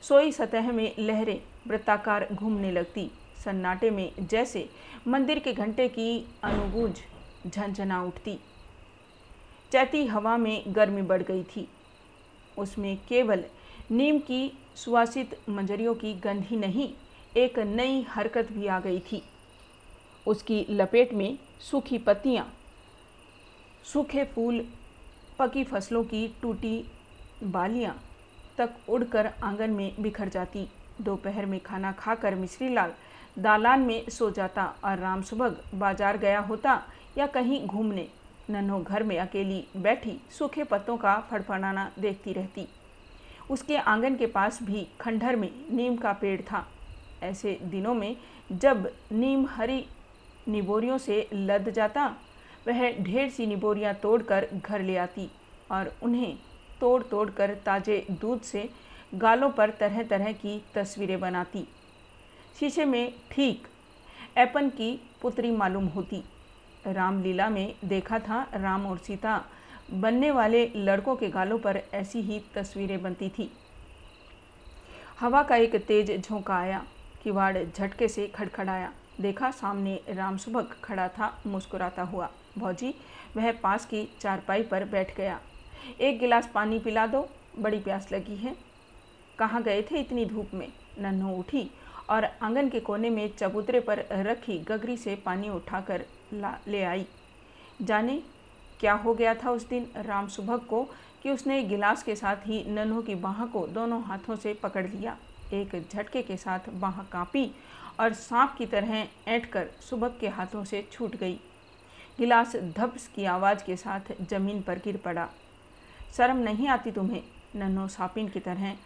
सोई 0.02 0.32
सतह 0.32 0.70
में 0.72 0.94
लहरें 0.98 1.40
वृत्ताकार 1.68 2.26
घूमने 2.32 2.70
लगती। 2.72 3.10
सन्नाटे 3.44 3.90
में 3.90 4.10
जैसे 4.20 4.68
मंदिर 5.08 5.38
के 5.38 5.52
घंटे 5.52 5.88
की 5.88 6.24
अनुगूंज 6.44 7.00
झंझना 7.46 8.02
उठती। 8.02 8.38
चैती 9.72 10.04
हवा 10.06 10.36
में 10.36 10.62
गर्मी 10.68 11.02
बढ़ 11.02 11.22
गई 11.22 11.42
थी। 11.46 11.68
उसमें 12.58 12.96
केवल 13.08 13.44
नीम 13.90 14.18
की 14.18 14.52
सुवासित 14.80 15.34
मंजरियों 15.48 15.94
की 15.94 16.12
गंध 16.24 16.44
ही 16.44 16.56
नहीं, 16.56 16.88
एक 17.36 17.58
नई 17.58 18.00
हरकत 18.10 18.52
भी 18.52 18.66
आ 18.66 18.78
गई 18.80 18.98
थी। 19.02 19.22
उसकी 20.26 20.64
लपेट 20.70 21.12
में 21.14 21.38
सूखी 21.60 21.98
पत्तियाँ, 21.98 22.46
सूखे 23.84 24.24
फूल, 24.24 24.64
पकी 25.38 25.64
फ़सलों 25.64 26.02
की 26.04 26.26
टूटी 26.42 26.84
बालियाँ 27.44 27.94
तक 28.58 28.88
उड़कर 28.88 29.30
आँगन 29.42 29.70
में 29.70 29.92
बिखर 30.00 30.28
जाती। 30.28 30.66
दोपहर 31.00 31.46
में 31.46 31.58
खाना 31.60 31.92
खाकर 31.92 32.34
मिश्री 32.34 32.68
लाल 32.68 32.92
दालान 33.38 33.80
में 33.80 34.08
सो 34.10 34.30
जाता 34.30 34.64
और 34.84 34.98
राम 34.98 35.22
सुबह 35.22 35.56
बाज़ार 35.74 36.16
गया 36.18 36.40
होता 36.40 36.82
या 37.18 37.26
कहीं 37.28 37.64
घूमने। 37.66 38.08
नन्हो 38.50 38.80
घर 38.80 39.02
में 39.02 39.18
अकेली 39.18 39.64
बैठी 39.76 40.20
सूखे 40.38 40.64
पत्तों 40.64 40.96
का 40.96 41.18
फड़फड़ाना 41.30 41.90
देखती 41.98 42.32
रहती। 42.32 42.66
उसके 43.50 43.76
आँगन 43.76 44.16
के 44.16 44.26
पास 44.26 44.58
भी 44.62 44.86
खंडहर 45.00 45.36
में 45.36 45.50
नीम 45.72 45.96
का 45.96 46.12
पेड़ 46.12 46.40
था। 46.42 46.66
ऐसे 47.22 47.58
दिनों 47.62 47.94
में 47.94 48.16
जब 48.52 48.90
नीम 49.12 49.46
हरी 49.46 49.84
निबोरियों 50.48 50.98
से 50.98 51.28
लद 51.32 51.70
जाता, 51.70 52.06
वह 52.68 52.90
ढेर 53.00 53.28
सी 53.30 53.46
निबोरियाँ 53.46 53.94
तोड़कर 53.94 54.46
घर 54.56 54.82
ले 54.82 54.96
आती 54.96 55.28
और 55.70 55.92
उन्हें 56.02 56.36
तोड़ 56.80 57.02
तोड़ 57.02 57.30
कर 57.30 57.54
ताजे 57.66 58.04
दूध 58.10 58.40
से 58.42 58.68
गालों 59.14 59.50
पर 59.50 59.70
तरह 59.70 60.02
तरह 60.02 60.32
की 60.32 60.60
तस्वीरें 60.74 61.18
बनाती। 61.20 61.66
शीशे 62.60 62.84
में 62.84 63.12
ठीक 63.30 63.66
एपन 64.38 64.68
की 64.68 64.92
पुत्री 65.22 65.50
मालूम 65.50 65.86
होती। 65.86 66.22
रामलीला 66.86 67.48
में 67.48 67.74
देखा 67.84 68.18
था 68.18 68.40
राम 68.54 68.86
और 68.86 68.98
सीता 68.98 69.42
बनने 69.92 70.30
वाले 70.30 70.72
लड़कों 70.76 71.16
के 71.16 71.28
गालों 71.28 71.58
पर 71.58 71.82
ऐसी 71.94 72.20
ही 72.20 72.42
तस्वीरें 72.54 73.02
बनती 73.02 73.28
थी। 73.28 73.52
हवा 75.20 75.42
का 75.42 75.56
एक 75.56 75.76
तेज 75.76 76.22
झोंका 76.22 76.54
आया, 76.54 76.86
किवाड़ 77.22 77.58
झटके 77.76 78.08
से 78.08 78.26
खड़खड़ाया। 78.26 78.92
देखा 79.20 79.50
सामने 79.50 80.00
राम 80.08 80.38
खड़ा 80.84 81.08
था, 81.08 81.40
मुस्कुराता 81.46 82.02
हुआ। 82.02 82.30
भौजी, 82.58 82.94
वह 83.36 83.52
पास 83.52 83.86
की 83.86 84.08
चारपाई 84.20 84.62
पर 84.62 84.84
बैठ 84.84 85.16
गया। 85.16 85.40
एक 86.00 86.18
गिलास 86.18 86.50
पानी 86.54 86.78
पिला 86.78 87.06
दो, 87.06 87.28
बड़ी 87.58 87.78
प्यास 87.78 88.12
लगी 88.12 88.36
है। 88.36 88.56
कहाँ 89.38 89.62
गए 89.62 89.82
थे 89.82 90.00
इतनी 90.00 90.24
धूप 90.24 90.48
में? 90.54 90.72
नन्हो 90.98 91.36
उठी 91.36 91.70
और 92.10 92.24
आँगन 92.24 92.68
के 92.68 92.80
कोने 92.80 93.10
में 93.10 93.36
चबूतरे 93.36 93.80
पर 93.80 94.06
रखी 94.12 94.58
गगरी 94.58 94.96
से 94.96 95.16
पानी 95.16 95.48
उठाकर 95.48 96.04
ला, 96.32 96.58
ले 96.68 96.82
आई। 96.82 97.06
जाने 97.82 98.22
क्या 98.80 98.92
हो 98.94 99.14
गया 99.14 99.34
था 99.34 99.50
उस 99.50 99.68
दिन 99.68 99.86
राम 99.96 100.28
सुबह 100.28 100.56
को 100.68 100.82
कि 101.22 101.30
उसने 101.30 101.62
गिलास 101.62 102.02
के 102.02 102.14
साथ 102.16 102.46
ही 102.46 102.62
नन्हो 102.68 103.02
की 103.02 103.14
बाह 103.14 103.44
को 103.46 103.66
दोनों 103.68 104.02
हाथों 104.02 104.36
से 104.36 104.54
पकड़ 104.54 104.86
लिया। 104.86 105.16
एक 105.52 105.74
झटके 105.82 106.22
के 106.22 106.36
साथ 106.36 106.68
बाह 106.74 107.02
कांपी 107.12 107.50
और 108.00 108.12
सांप 108.12 108.54
की 108.58 108.66
तरह 108.66 109.06
ऐंठ 109.28 109.46
कर 109.46 109.66
सुबह 109.80 110.08
के 110.20 110.28
हाथों 110.28 110.64
से 110.64 110.86
छूट 110.92 111.16
गई। 111.16 111.38
गिलास 112.18 112.56
धप्स 112.76 113.06
की 113.06 113.24
आवाज़ 113.24 113.64
के 113.64 113.76
साथ 113.76 114.12
ज़मीन 114.22 114.62
पर 114.62 114.78
गिर 114.78 114.96
पड़ा। 114.96 115.28
शर्म 116.16 116.36
नहीं 116.38 116.68
आती 116.68 116.90
तुम्हें? 116.90 117.22
नन्हो 117.56 117.86
सापिन 117.88 118.28
की 118.28 118.40
तरह 118.40 118.76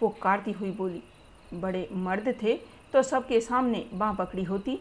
पुकारती 0.00 0.52
हुई 0.52 0.70
बोली। 0.70 1.02
बड़े 1.54 1.88
मर्द 1.92 2.34
थे 2.42 2.56
तो 2.92 3.02
सबके 3.02 3.40
सामने 3.40 3.84
बाँ 3.94 4.14
पकड़ी 4.14 4.42
होती, 4.44 4.78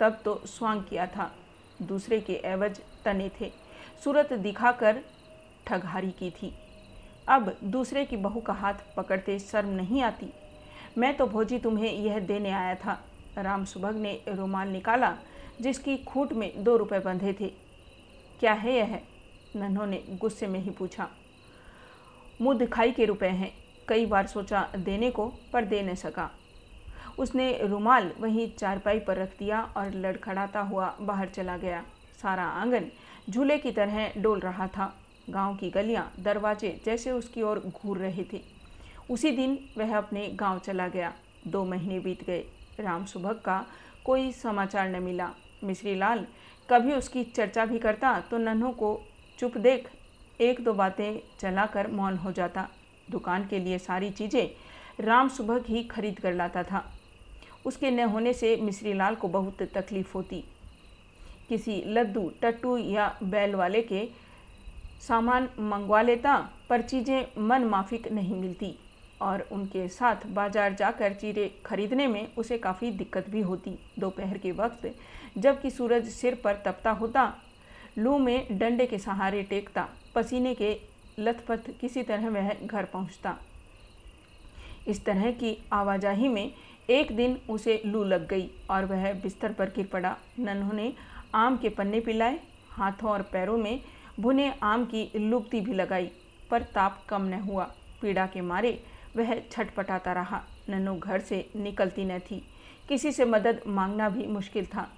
तब 0.00 0.18
तो 0.24 0.40
स्वांग 0.46 0.82
किया 0.82 1.06
था। 1.06 1.30
दूसरे 1.82 2.20
के 2.20 2.40
एवज 2.44 2.80
तने 3.04 3.30
थे। 3.40 3.50
सूरत 4.04 4.32
दिखाकर 4.32 5.00
ठगहारी 5.66 6.10
की 6.10 6.30
थी। 6.30 6.54
अब 7.28 7.56
दूसरे 7.64 8.04
की 8.04 8.16
बहू 8.16 8.40
का 8.40 8.52
हाथ 8.52 8.74
पकड़ते 8.96 9.38
शर्म 9.38 9.68
नहीं 9.68 10.02
आती। 10.02 10.32
मैं 10.98 11.16
तो 11.16 11.26
भोजी 11.26 11.58
तुम्हें 11.58 11.92
यह 11.92 12.18
देने 12.18 12.50
आया 12.50 12.74
था। 12.74 13.04
राम 13.38 13.64
सुभग 13.64 13.94
ने 13.94 14.20
रुमाल 14.28 14.68
निकाला, 14.68 15.16
जिसकी 15.60 15.96
खूट 15.96 16.32
में 16.32 16.64
दो 16.64 16.76
रुपए 16.76 16.98
बंधे 16.98 17.32
थे। 17.32 17.48
क्या 18.40 18.52
है 18.52 18.72
यह? 18.72 19.00
नन्हों 19.56 19.86
ने 19.86 20.04
गुस्से 20.10 20.46
में 20.46 20.60
ही 20.60 20.70
पूछा। 20.70 21.08
मुँह 22.40 22.58
दिखाई 22.58 22.90
के 22.90 23.04
रुपए 23.04 23.26
हैं। 23.26 23.52
कई 23.88 24.06
बार 24.06 24.26
सोचा 24.26 24.68
देने 24.76 25.10
को, 25.10 25.32
पर 25.52 25.64
दे 25.64 25.82
न 25.82 25.94
सका। 25.94 26.30
उसने 27.18 27.58
रुमाल 27.62 28.12
वहीं 28.20 28.50
चारपाई 28.50 28.98
पर 28.98 29.16
रख 29.16 29.38
दिया 29.38 29.62
और 29.76 29.90
लड़खड़ाता 29.90 30.60
हुआ 30.60 30.94
बाहर 31.00 31.28
चला 31.28 31.56
गया। 31.56 31.84
सारा 32.22 32.44
आँगन 32.44 32.84
झूले 33.30 33.58
की 33.58 33.70
तरह 33.72 34.12
डोल 34.16 34.40
रहा 34.40 34.66
था। 34.66 34.92
गाँव 35.30 35.56
की 35.56 35.70
गलियाँ, 35.70 36.12
दरवाजे 36.20 36.80
जैसे 36.84 37.10
उसकी 37.10 37.42
ओर 37.42 37.58
घूर 37.60 37.98
रहे 37.98 38.24
थे। 38.32 38.40
उसी 39.10 39.30
दिन 39.30 39.58
वह 39.78 39.96
अपने 39.96 40.26
गाँव 40.34 40.58
चला 40.58 40.88
गया। 40.88 41.12
दो 41.46 41.64
महीने 41.64 41.98
बीत 42.00 42.24
गए। 42.24 42.44
राम 42.80 43.04
सुबह 43.04 43.32
का 43.44 43.64
कोई 44.04 44.32
समाचार 44.32 44.88
न 44.88 45.02
मिला। 45.02 45.30
मिश्री 45.64 45.94
लाल, 45.94 46.26
कभी 46.68 46.92
उसकी 46.92 47.24
चर्चा 47.26 47.64
भी 47.66 47.78
करता 47.78 48.18
तो 48.20 48.38
नन्हों 48.38 48.72
को 48.72 49.00
चुप 49.38 49.56
देख 49.58 49.88
एक 50.40 50.60
दो 50.64 50.72
बातें 50.72 51.18
चलाकर 51.40 51.90
मौन 51.90 52.16
हो 52.16 52.32
जाता। 52.32 52.68
दुकान 53.10 53.46
के 53.46 53.58
लिए 53.58 53.78
सारी 53.78 54.10
चीज़ें 54.10 55.04
राम 55.04 55.28
सुबह 55.28 55.60
ही 55.68 55.82
खरीद 55.84 56.18
कर 56.18 56.34
लाता 56.34 56.62
था। 56.62 56.84
उसके 57.66 57.90
न 57.90 58.04
होने 58.04 58.32
से 58.32 58.56
मिश्री 58.56 58.92
लाल 58.92 59.14
को 59.14 59.28
बहुत 59.28 59.62
तकलीफ़ 59.74 60.12
होती। 60.14 60.44
किसी 61.48 61.82
लद्दू 61.86 62.30
टट्टू 62.42 62.76
या 62.76 63.14
बैल 63.24 63.54
वाले 63.54 63.82
के 63.82 64.08
सामान 65.00 65.48
मंगवा 65.60 66.02
लेता, 66.02 66.36
पर 66.68 66.82
चीज़ें 66.82 67.26
मन 67.40 67.64
माफिक 67.64 68.10
नहीं 68.12 68.36
मिलती 68.36 68.74
और 69.20 69.46
उनके 69.52 69.86
साथ 69.88 70.26
बाज़ार 70.28 70.74
जाकर 70.74 71.12
चीज़ें 71.14 71.48
खरीदने 71.64 72.06
में 72.06 72.34
उसे 72.36 72.58
काफ़ी 72.58 72.90
दिक्कत 72.92 73.30
भी 73.30 73.40
होती। 73.42 73.78
दोपहर 73.98 74.38
के 74.38 74.52
वक्त 74.52 74.90
जबकि 75.38 75.70
सूरज 75.70 76.08
सिर 76.10 76.34
पर 76.34 76.62
तपता 76.64 76.90
होता, 76.92 77.32
लू 77.98 78.18
में 78.18 78.58
डंडे 78.58 78.86
के 78.86 78.98
सहारे 78.98 79.42
टेकता, 79.42 79.88
पसीने 80.14 80.54
के 80.54 80.76
लथपथ 81.18 81.70
किसी 81.80 82.02
तरह 82.02 82.28
वह 82.28 82.52
घर 82.56 82.84
पहुँचता। 82.84 83.36
इस 84.88 85.04
तरह 85.04 85.30
की 85.32 85.56
आवाजाही 85.72 86.28
में 86.28 86.50
एक 86.90 87.10
दिन 87.16 87.36
उसे 87.50 87.80
लू 87.86 88.02
लग 88.04 88.26
गई 88.28 88.48
और 88.70 88.84
वह 88.84 89.12
बिस्तर 89.22 89.52
पर 89.52 89.68
गिर 89.68 89.86
पड़ा। 89.86 90.16
नन्हों 90.38 90.72
ने 90.72 90.92
आम 91.34 91.56
के 91.56 91.68
पन्ने 91.68 92.00
पिलाए 92.00 92.38
हाथों 92.70 93.10
और 93.10 93.22
पैरों 93.22 93.56
में 93.58 93.80
भुने 94.20 94.52
आम 94.62 94.84
की 94.84 95.10
लुगती 95.16 95.60
भी 95.60 95.74
लगाई, 95.74 96.10
पर 96.50 96.62
ताप 96.62 97.02
कम 97.08 97.22
न 97.22 97.34
हुआ। 97.34 97.64
पीड़ा 98.02 98.26
के 98.26 98.40
मारे 98.40 98.82
वह 99.16 99.42
छटपटाता 99.50 100.12
रहा। 100.12 100.42
नन्नू 100.68 100.94
घर 100.94 101.20
से 101.20 101.48
निकलती 101.56 102.04
न 102.04 102.18
थी। 102.18 102.42
किसी 102.88 103.12
से 103.12 103.24
मदद 103.24 103.60
मांगना 103.66 104.08
भी 104.08 104.26
मुश्किल 104.26 104.66
था। 104.66 104.88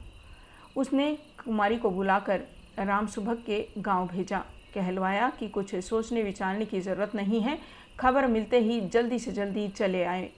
उसने 0.77 1.19
कुमारी 1.45 1.77
को 1.77 1.91
बुलाकर 1.91 2.43
राम 2.79 3.07
सुबह 3.07 3.35
के 3.35 3.69
गाँव 3.79 4.09
भेजा। 4.09 4.45
कहलवाया 4.75 5.31
कि 5.31 5.49
कुछ 5.49 5.75
सोचने 5.75 6.23
विचारने 6.23 6.65
की 6.65 6.81
ज़रूरत 6.81 7.15
नहीं 7.15 7.41
है। 7.41 7.59
खबर 8.01 8.27
मिलते 8.27 8.59
ही 8.59 8.81
जल्दी 8.81 9.19
से 9.19 9.33
जल्दी 9.33 9.69
चले 9.69 10.05
आए। 10.05 10.31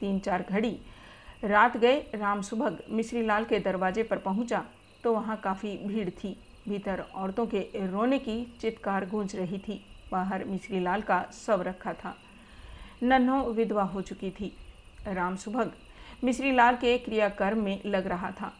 तीन 0.00 0.18
चार 0.18 0.44
घड़ी 0.50 0.76
रात 1.44 1.76
गए। 1.76 1.96
राम 2.14 2.42
सुबह 2.42 2.76
मिश्री 2.90 3.26
लाल 3.26 3.44
के 3.44 3.58
दरवाजे 3.58 4.02
पर 4.02 4.18
पहुँचा। 4.18 4.64
तो 5.04 5.12
वहाँ 5.12 5.36
काफ़ी 5.36 5.76
भीड़ 5.78 6.08
थी। 6.10 6.36
भीतर 6.68 7.00
औरतों 7.14 7.46
के 7.46 7.60
रोने 7.86 8.18
की 8.18 8.44
चित्कार 8.60 9.06
गूंज 9.06 9.34
रही 9.36 9.58
थी। 9.58 9.80
बाहर 10.12 10.44
मिश्री 10.44 10.80
लाल 10.80 11.02
का 11.02 11.22
सब 11.36 11.62
रखा 11.62 11.92
था। 11.94 12.14
नन्हो 13.02 13.40
विधवा 13.52 13.82
हो 13.84 14.00
चुकी 14.02 14.30
थी। 14.30 14.52
राम 15.06 15.36
सुभग 15.36 15.72
मिश्री 16.24 16.52
लाल 16.52 16.76
के 16.76 16.96
क्रियाकर्म 16.98 17.62
में 17.64 17.80
लग 17.86 18.06
रहा 18.06 18.30
था। 18.30 18.52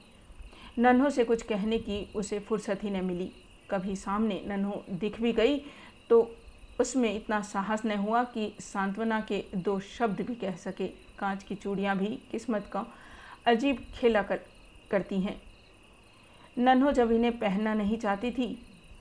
नन्हो 0.78 1.10
से 1.10 1.24
कुछ 1.24 1.42
कहने 1.42 1.78
की 1.78 2.06
उसे 2.16 2.38
फुर्सत 2.38 2.80
ही 2.82 2.90
न 2.90 3.04
मिली। 3.04 3.30
कभी 3.70 3.96
सामने 3.96 4.40
नन्हो 4.46 4.84
दिख 4.90 5.20
भी 5.20 5.32
गई 5.32 5.58
तो 6.10 6.20
उसमें 6.80 7.14
इतना 7.14 7.40
साहस 7.42 7.84
न 7.84 7.96
हुआ 7.98 8.22
कि 8.24 8.52
सांत्वना 8.60 9.20
के 9.20 9.42
दो 9.56 9.78
शब्द 9.80 10.20
भी 10.20 10.34
कह 10.34 10.56
सके। 10.58 10.86
कांच 11.18 11.42
की 11.42 11.54
चूड़ियाँ 11.54 11.96
भी 11.98 12.06
किस्मत 12.30 12.68
का 12.72 12.84
अजीब 13.46 13.84
खेला 13.94 14.22
कर, 14.22 14.40
करती 14.90 15.20
हैं। 15.20 15.40
नन्हो 16.56 16.92
जब 16.92 17.12
इन्हें 17.12 17.38
पहनना 17.38 17.74
नहीं 17.74 17.98
चाहती 17.98 18.30
थी, 18.30 18.46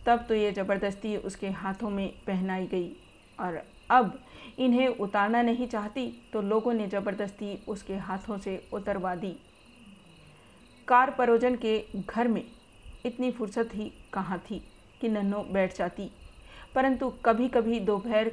तब 0.06 0.26
तो 0.30 0.36
ये 0.36 0.52
ज़बरदस्ती 0.52 1.16
उसके 1.18 1.50
हाथों 1.52 1.90
में 1.90 2.08
पहनाई 2.28 2.66
गई। 2.68 2.92
और 3.40 3.62
अब 3.90 4.20
इन्हें 4.60 4.88
उतारना 4.88 5.42
नहीं 5.42 5.68
चाहती 5.68 6.08
तो 6.34 6.42
लोगों 6.42 6.74
ने 6.74 6.88
ज़बरदस्ती 6.88 7.58
उसके 7.68 7.96
हाथों 8.00 8.38
से 8.38 8.62
उतरवा 8.74 9.14
दी। 9.16 9.36
कार 10.88 11.12
परोजन 11.12 11.56
के 11.56 11.78
घर 12.00 12.28
में 12.28 12.44
इतनी 13.06 13.32
फुर्सत 13.32 13.70
ही 13.74 13.92
कहाँ 14.14 14.38
थी 14.42 14.62
कि 15.02 15.10
नन्हो 15.10 15.44
बैठ 15.44 15.78
जाती। 15.78 16.10
परंतु 16.76 17.10
कभी 17.26 17.48
कभी 17.48 17.80
दोपहर 17.82 18.32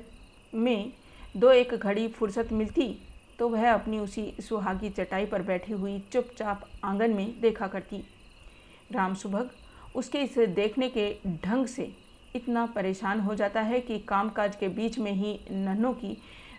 में 0.53 0.93
दो 1.37 1.51
एक 1.53 1.75
घड़ी 1.75 2.07
फुर्सत 2.09 2.53
मिलती 2.53 2.95
तो 3.39 3.49
वह 3.49 3.73
अपनी 3.73 3.99
उसी 3.99 4.33
सुहागी 4.41 4.91
चटाई 4.91 5.27
पर 5.27 5.43
बैठी 5.43 5.73
हुई 5.73 5.99
चुपचाप 6.13 6.69
आँगन 6.85 7.15
में 7.15 7.41
देखा 7.41 7.67
करती। 7.67 8.03
राम 8.93 9.15
सुभग, 9.15 9.51
उसके 9.95 10.19
इस 10.19 10.39
देखने 10.51 10.89
के 10.89 11.11
ढंग 11.45 11.67
से 11.67 11.91
इतना 12.37 12.65
परेशान 12.67 13.21
हो 13.21 13.35
जाता 13.35 13.61
है 13.61 13.81
कि 13.81 13.99
कामकाज 13.99 14.57
के 14.57 14.69
बीच 14.69 14.99
में 14.99 15.13
ही 15.13 15.39
नन्हों 15.51 15.93
की 15.95 16.17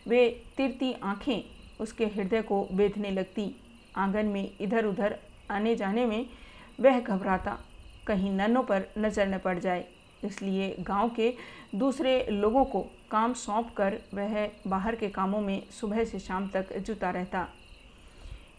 वे 0.08 0.28
तिरती 0.58 0.94
आँखें 1.04 1.41
उसके 1.80 2.06
हृदय 2.06 2.41
को 2.41 2.67
बेधने 2.72 3.12
लगती। 3.12 3.50
आँगन 3.98 4.26
में 4.26 4.50
इधर 4.62 4.86
उधर 4.86 5.15
आने 5.52 5.76
जाने 5.76 6.06
में 6.06 6.26
वह 6.80 7.00
घबराता, 7.00 7.58
कहीं 8.08 8.32
नन्नों 8.32 8.63
पर 8.63 8.86
नज़र 8.98 9.28
न 9.28 9.38
पड़ 9.38 9.58
जाए। 9.60 9.86
इसलिए 10.24 10.76
गाँव 10.80 11.10
के 11.10 11.34
दूसरे 11.76 12.26
लोगों 12.32 12.63
को 12.65 12.82
काम 13.12 13.34
सौंप 13.34 13.74
कर 13.78 13.98
वह 14.13 14.50
बाहर 14.67 14.96
के 14.96 15.10
कामों 15.10 15.41
में 15.41 15.62
सुबह 15.72 16.04
से 16.04 16.20
शाम 16.20 16.48
तक 16.48 16.78
जुटा 16.78 17.10
रहता। 17.10 17.48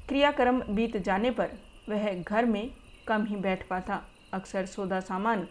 क्रियाक्रम 0.08 0.62
बीत 0.70 0.96
जाने 0.96 1.30
पर 1.30 1.50
वह 1.88 2.12
घर 2.14 2.44
में 2.44 2.70
कम 3.06 3.24
ही 3.24 3.36
बैठ 3.38 3.66
पाता। 3.68 4.02
अक्सर 4.32 4.66
सौदा 4.66 5.00
सामान 5.00 5.46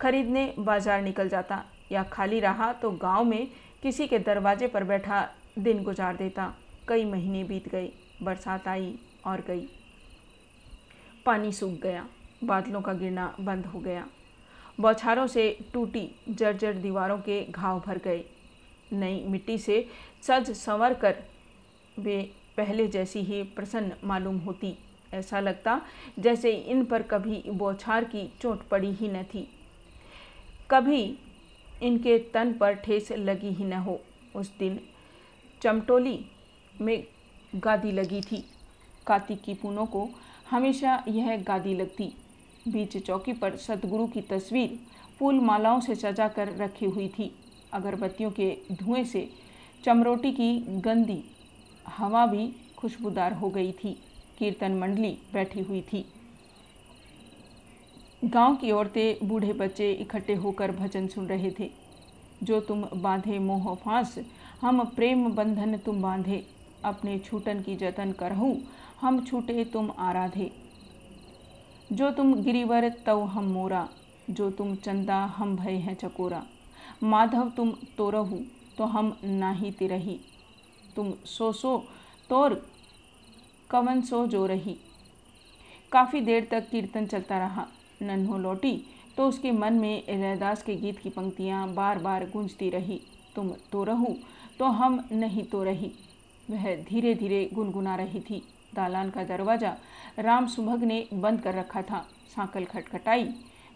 खरीदने 0.00 0.52
बाज़ार 0.58 1.02
निकल 1.02 1.28
जाता 1.28 1.64
या 1.92 2.02
खाली 2.02 2.40
रहा 2.40 2.72
तो 2.72 2.90
गाँव 2.92 3.24
में 3.24 3.48
किसी 3.82 4.06
के 4.06 4.18
दरवाजे 4.20 4.66
पर 4.68 4.84
बैठा 4.84 5.28
दिन 5.58 5.82
गुजार 5.82 6.16
देता। 6.16 6.52
कई 6.88 7.04
महीने 7.04 7.44
बीत 7.44 7.68
गए, 7.68 7.90
बरसात 8.22 8.68
आई 8.68 8.94
और 9.26 9.44
गई। 9.46 9.66
पानी 11.26 11.52
सूख 11.52 11.72
गया, 11.82 12.06
बादलों 12.44 12.80
का 12.80 12.92
गिरना 12.92 13.34
बंद 13.40 13.66
हो 13.66 13.80
गया। 13.80 14.06
बौछारों 14.80 15.26
से 15.26 15.44
टूटी 15.72 16.08
जर्जर 16.30 16.74
दीवारों 16.74 17.18
के 17.18 17.42
घाव 17.44 17.80
भर 17.86 17.98
गए। 17.98 18.24
नई 18.92 19.22
मिट्टी 19.26 19.58
से 19.58 19.86
सज 20.22 20.50
संवर 20.52 20.94
कर 20.94 21.16
वे 21.96 22.22
पहले 22.56 22.86
जैसी 22.88 23.20
ही 23.20 23.42
प्रसन्न 23.56 23.92
मालूम 24.04 24.38
होती। 24.38 24.76
ऐसा 25.14 25.40
लगता 25.40 25.80
जैसे 26.18 26.52
इन 26.52 26.84
पर 26.84 27.02
कभी 27.02 27.42
बौछार 27.48 28.04
की 28.04 28.26
चोट 28.40 28.68
पड़ी 28.68 28.92
ही 28.92 29.08
न 29.08 29.22
थी। 29.34 29.48
कभी 30.70 31.02
इनके 31.82 32.18
तन 32.34 32.52
पर 32.52 32.74
ठेस 32.74 33.12
लगी 33.12 33.48
ही 33.48 33.64
न 33.64 33.72
हो। 33.72 34.00
उस 34.34 34.52
दिन 34.58 34.80
चमटोली 35.62 36.18
में 36.80 37.04
गादी 37.54 37.92
लगी 37.92 38.20
थी। 38.20 38.44
कार्तिक 39.06 39.42
की 39.42 39.54
पूनों 39.54 39.86
को 39.86 40.08
हमेशा 40.50 41.04
यह 41.08 41.36
गादी 41.42 41.74
लगती। 41.74 42.12
बीच 42.68 42.96
चौकी 42.96 43.32
पर 43.32 43.56
सतगुरु 43.56 44.06
की 44.06 44.20
तस्वीर 44.20 44.78
फूल 45.18 45.40
मालाओं 45.40 45.80
से 45.80 45.94
सजा 45.94 46.28
कर 46.28 46.56
रखी 46.56 46.86
हुई 46.86 47.08
थी। 47.08 47.30
अगरबत्तियों 47.72 48.30
के 48.30 48.56
धुएँ 48.72 49.04
से 49.04 49.28
चमरोटी 49.84 50.32
की 50.32 50.58
गंदी 50.80 51.22
हवा 51.88 52.26
भी 52.26 52.52
खुशबूदार 52.78 53.32
हो 53.32 53.50
गई 53.50 53.72
थी। 53.72 53.96
कीर्तन 54.42 54.72
मंडली 54.72 55.18
बैठी 55.32 55.60
हुई 55.60 55.80
थी। 55.80 56.04
गाँव 58.24 58.56
की 58.56 58.70
औरतें 58.70 59.28
बूढ़े 59.28 59.52
बच्चे 59.52 59.92
इकट्ठे 59.92 60.34
होकर 60.34 60.70
भजन 60.70 61.06
सुन 61.06 61.26
रहे 61.26 61.50
थे। 61.50 61.70
जो 62.42 62.60
तुम 62.60 62.82
बांधे 62.96 63.38
मोह 63.38 63.74
फांस, 63.74 64.18
हम 64.60 64.84
प्रेम 64.84 65.32
बंधन 65.32 65.76
तुम 65.76 66.02
बांधे। 66.02 66.46
अपने 66.84 67.18
छूटन 67.18 67.62
की 67.62 67.76
जतन 67.76 68.12
करहूँ, 68.12 68.62
हम 69.00 69.24
छूटे 69.24 69.64
तुम 69.64 69.90
आराधे। 69.98 70.50
जो 71.92 72.10
तुम 72.10 72.34
गिरिवर, 72.34 72.88
तव 73.06 73.24
हम 73.24 73.44
मोरा। 73.44 73.88
जो 74.30 74.50
तुम 74.50 74.74
चंदा, 74.74 75.24
हम 75.24 75.56
भय 75.56 75.72
हैं 75.72 75.94
चकोरा। 75.94 76.46
माधव, 77.02 77.50
तुम 77.50 77.72
तोरहु 77.98 78.38
तो 78.78 78.84
हम 78.84 79.16
नाही 79.24 79.70
तिरही 79.70 80.20
तुम 80.96 81.12
सो 81.24 81.52
सो, 81.52 81.84
तोर 82.30 82.71
कवन 83.72 84.00
सो 84.02 84.26
जो 84.26 84.44
रही। 84.46 84.76
काफ़ी 85.92 86.20
देर 86.20 86.46
तक 86.50 86.68
कीर्तन 86.70 87.06
चलता 87.06 87.38
रहा। 87.38 87.66
नन्हो 88.02 88.38
लौटी 88.38 88.80
तो 89.16 89.26
उसके 89.28 89.50
मन 89.52 89.72
में 89.74 90.02
रैदास 90.10 90.62
के 90.62 90.76
गीत 90.76 90.98
की 90.98 91.10
पंक्तियाँ 91.10 91.66
बार 91.74 91.98
बार 91.98 92.24
गूंजती 92.30 92.70
रही। 92.70 93.00
तुम 93.36 93.52
तो 93.72 93.82
रहू 93.84 94.16
तो 94.58 94.66
हम 94.66 95.02
नहीं 95.12 95.44
तो 95.44 95.62
रही। 95.64 95.90
वह 96.48 96.74
धीरे 96.84 97.14
धीरे 97.14 97.48
गुनगुना 97.54 97.94
रही 97.96 98.20
थी। 98.20 98.42
दालान 98.74 99.10
का 99.10 99.24
दरवाज़ा 99.24 99.76
राम 100.18 100.46
सुभग 100.46 100.82
ने 100.84 101.04
बंद 101.14 101.40
कर 101.40 101.54
रखा 101.54 101.82
था। 101.82 102.04
सांकल 102.34 102.64
खटखटाई 102.64 103.24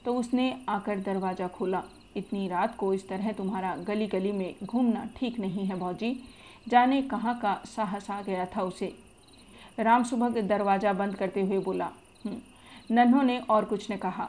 तो 0.05 0.15
उसने 0.15 0.55
आकर 0.69 0.99
दरवाज़ा 1.03 1.49
खोला। 1.49 1.83
इतनी 2.17 2.47
रात 2.49 2.77
को 2.77 2.93
इस 2.95 3.09
तरह 3.09 3.33
तुम्हारा 3.33 3.75
गली 3.87 4.07
गली 4.07 4.33
में 4.33 4.55
घूमना 4.65 5.09
ठीक 5.17 5.39
नहीं 5.41 5.67
है 5.67 5.79
भौजी। 5.79 6.15
जाने 6.67 7.03
कहाँ 7.05 7.39
का 7.41 7.55
साहस 7.67 8.11
आ 8.11 8.21
गया 8.23 8.47
था 8.57 8.63
उसे। 8.63 8.93
राम 9.79 10.05
सुभग 10.05 10.39
दरवाज़ा 10.49 10.93
बंद 10.93 11.15
करते 11.17 11.43
हुए 11.43 11.59
बोला 11.59 11.91
हम्म, 12.25 12.37
नन्हो 12.91 13.23
ने 13.23 13.39
और 13.41 13.65
कुछ 13.65 13.89
ने 13.91 13.97
कहा। 13.97 14.29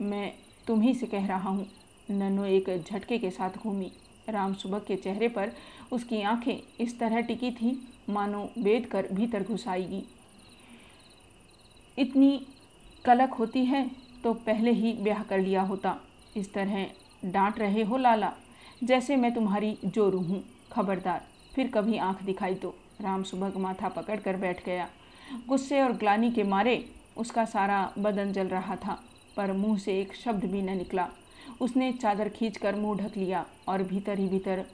मैं 0.00 0.32
तुम 0.66 0.80
ही 0.80 0.94
से 0.94 1.06
कह 1.06 1.26
रहा 1.26 1.50
हूँ 1.50 1.66
नन्हो 2.08 2.44
एक 2.46 2.68
झटके 2.80 3.18
के 3.18 3.30
साथ 3.30 3.56
घूमी। 3.58 3.90
राम 4.28 4.54
सुबह 4.54 4.78
के 4.78 4.96
चेहरे 4.96 5.28
पर 5.28 5.52
उसकी 5.92 6.20
आँखें 6.22 6.58
इस 6.80 6.98
तरह 6.98 7.20
टिकी 7.20 7.50
थी 7.52 7.78
मानो 8.10 8.42
बेद 8.58 8.86
कर 8.86 9.06
भीतर 9.12 9.42
घुस 9.42 9.66
आएगी। 9.68 10.02
इतनी 11.98 12.40
कलक 13.04 13.32
होती 13.34 13.64
है 13.64 13.88
तो 14.24 14.32
पहले 14.36 14.70
ही 14.72 14.92
ब्याह 14.94 15.22
कर 15.22 15.38
लिया 15.38 15.62
होता। 15.62 15.96
इस 16.36 16.52
तरह 16.54 16.86
डांट 17.24 17.58
रहे 17.58 17.82
हो 17.82 17.96
लाला 17.96 18.32
जैसे 18.84 19.16
मैं 19.16 19.32
तुम्हारी 19.34 19.76
जोरू 19.86 20.18
हूँ 20.20 20.42
खबरदार 20.72 21.24
फिर 21.54 21.70
कभी 21.74 21.96
आँख 21.98 22.22
दिखाई 22.22 22.54
तो 22.54 22.74
राम 23.00 23.22
सुबह 23.22 23.58
माथा 23.58 23.88
पकड़ 23.88 24.18
कर 24.20 24.36
बैठ 24.36 24.64
गया। 24.64 24.88
गुस्से 25.48 25.80
और 25.80 25.92
ग्लानी 25.92 26.30
के 26.30 26.42
मारे 26.42 26.84
उसका 27.16 27.44
सारा 27.44 27.92
बदन 27.98 28.32
जल 28.32 28.48
रहा 28.48 28.76
था, 28.76 28.98
पर 29.36 29.52
मुँह 29.52 29.78
से 29.78 29.98
एक 30.00 30.14
शब्द 30.16 30.44
भी 30.44 30.62
न 30.62 30.76
निकला। 30.76 31.08
उसने 31.60 31.92
चादर 31.92 32.28
खींचकर 32.28 32.74
मुँह 32.74 32.98
ढक 32.98 33.16
लिया 33.16 33.44
और 33.68 33.82
भीतर 33.82 34.18
ही 34.18 34.28
भीतर 34.28 34.64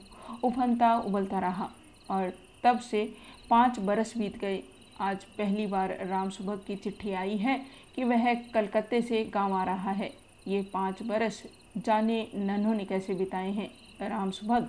उफनता 0.43 0.93
उबलता 0.97 1.39
रहा 1.39 1.69
और 2.09 2.33
तब 2.63 2.79
से 2.81 3.03
पाँच 3.49 3.79
बरस 3.79 4.17
बीत 4.17 4.37
गए। 4.37 4.61
आज 5.01 5.23
पहली 5.37 5.65
बार 5.67 5.97
राम 6.07 6.29
सुबह 6.29 6.55
की 6.67 6.75
चिट्ठी 6.75 7.11
आई 7.13 7.37
है 7.37 7.57
कि 7.95 8.03
वह 8.03 8.33
कलकत्ते 8.53 9.01
से 9.01 9.23
गाँव 9.33 9.53
आ 9.53 9.63
रहा 9.63 9.91
है। 9.91 10.11
ये 10.47 10.61
पाँच 10.73 11.01
बरस 11.03 11.41
जाने 11.77 12.27
नन्हों 12.35 12.73
ने 12.75 12.85
कैसे 12.85 13.13
बिताए 13.13 13.51
हैं? 13.51 13.69
राम 14.01 14.31
सुबह 14.31 14.67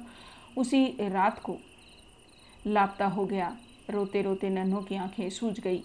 उसी 0.57 0.87
रात 1.03 1.39
को 1.39 1.57
लापता 2.67 3.07
हो 3.07 3.25
गया। 3.27 3.57
रोते 3.91 4.23
रोते 4.23 4.51
नन्हों 4.51 4.83
की 4.83 4.97
आँखें 4.97 5.29
सूज 5.31 5.61
गई। 5.61 5.83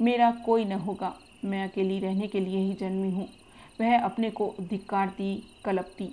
मेरा 0.00 0.30
कोई 0.46 0.64
न 0.64 0.72
होगा। 0.72 1.14
मैं 1.44 1.64
अकेली 1.64 1.98
रहने 1.98 2.26
के 2.26 2.40
लिए 2.40 2.58
ही 2.58 2.74
जन्मी 2.74 3.10
हूँ। 3.10 3.28
वह 3.80 3.98
अपने 4.00 4.30
को 4.30 4.54
धिक्कारती, 4.60 5.42
कलपती। 5.64 6.08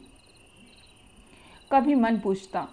कभी 1.71 1.95
मन 1.95 2.19
पूछता, 2.19 2.67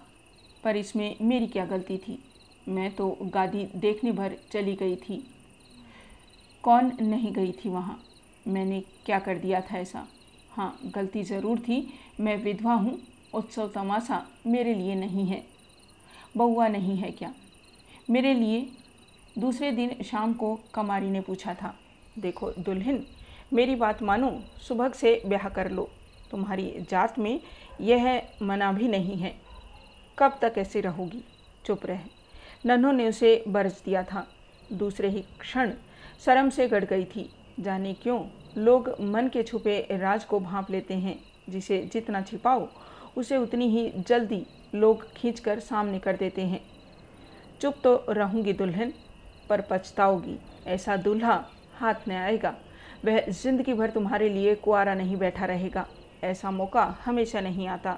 पर 0.63 0.75
इसमें 0.75 1.15
मेरी 1.21 1.47
क्या 1.47 1.65
गलती 1.65 1.97
थी? 1.97 2.19
मैं 2.67 2.95
तो 2.95 3.17
गादी 3.23 3.67
देखने 3.75 4.11
भर 4.11 4.37
चली 4.51 4.75
गई 4.75 4.95
थी। 4.95 5.23
कौन 6.63 6.91
नहीं 7.01 7.33
गई 7.33 7.51
थी 7.51 7.69
वहाँ? 7.69 7.99
मैंने 8.47 8.79
क्या 9.05 9.19
कर 9.19 9.37
दिया 9.37 9.61
था 9.61 9.77
ऐसा? 9.77 10.07
हाँ 10.51 10.79
गलती 10.85 11.23
ज़रूर 11.23 11.59
थी। 11.59 11.87
मैं 12.19 12.37
विधवा 12.37 12.73
हूँ। 12.73 12.99
उत्सव 13.33 13.67
तमाशा 13.67 14.25
मेरे 14.47 14.73
लिए 14.73 14.95
नहीं 14.95 15.25
है। 15.25 15.56
बउआ 16.37 16.67
नहीं 16.67 16.95
है 16.97 17.11
क्या? 17.11 17.33
मेरे 18.09 18.33
लिए 18.33 18.67
दूसरे 19.37 19.71
दिन 19.71 20.03
शाम 20.03 20.33
को 20.33 20.55
कमारी 20.73 21.09
ने 21.09 21.21
पूछा 21.21 21.53
था, 21.53 21.73
देखो 22.19 22.51
दुल्हन, 22.59 23.03
मेरी 23.53 23.75
बात 23.75 24.01
मानो, 24.03 24.29
सुबह 24.61 24.89
से 24.89 25.21
ब्याह 25.25 25.49
कर 25.49 25.71
लो। 25.71 25.89
तुम्हारी 26.31 26.73
जात 26.89 27.19
में 27.19 27.39
यह 27.81 28.21
मना 28.41 28.71
भी 28.71 28.87
नहीं 28.87 29.15
है। 29.15 29.33
कब 30.19 30.37
तक 30.41 30.53
ऐसे 30.57 30.81
रहोगी? 30.81 31.23
चुप 31.65 31.85
रह। 31.85 31.99
नन्हों 32.65 32.93
ने 32.93 33.07
उसे 33.09 33.43
बरस 33.47 33.81
दिया 33.85 34.03
था। 34.03 34.27
दूसरे 34.73 35.09
ही 35.09 35.21
क्षण 35.39 35.71
शर्म 36.25 36.49
से 36.49 36.67
गड़ 36.67 36.83
गई 36.85 37.05
थी। 37.05 37.29
जाने 37.59 37.93
क्यों 37.93 38.23
लोग 38.57 38.89
मन 39.01 39.27
के 39.27 39.43
छुपे 39.43 39.79
राज 39.91 40.23
को 40.23 40.39
भांप 40.39 40.71
लेते 40.71 40.93
हैं, 40.93 41.19
जिसे 41.49 41.81
जितना 41.93 42.21
छिपाओ, 42.21 42.67
उसे 43.17 43.37
उतनी 43.37 43.69
ही 43.69 43.91
जल्दी 43.97 44.45
लोग 44.75 45.05
खींचकर 45.13 45.59
सामने 45.59 45.99
कर 45.99 46.15
देते 46.15 46.41
हैं। 46.41 46.61
चुप 47.61 47.75
तो 47.83 47.95
रहूँगी 48.09 48.53
दुल्हन, 48.53 48.93
पर 49.49 49.61
पछताओगी 49.61 50.37
ऐसा 50.67 50.95
दूल्हा 50.97 51.43
हाथ 51.73 52.07
में 52.07 52.15
आएगा, 52.15 52.53
वह 53.05 53.19
ज़िंदगी 53.31 53.73
भर 53.73 53.89
तुम्हारे 53.89 54.29
लिए 54.29 54.55
कुआरा 54.55 54.93
नहीं 54.93 55.17
बैठा 55.17 55.45
रहेगा। 55.45 55.85
ऐसा 56.23 56.51
मौका 56.51 56.83
हमेशा 57.05 57.41
नहीं 57.41 57.67
आता। 57.67 57.97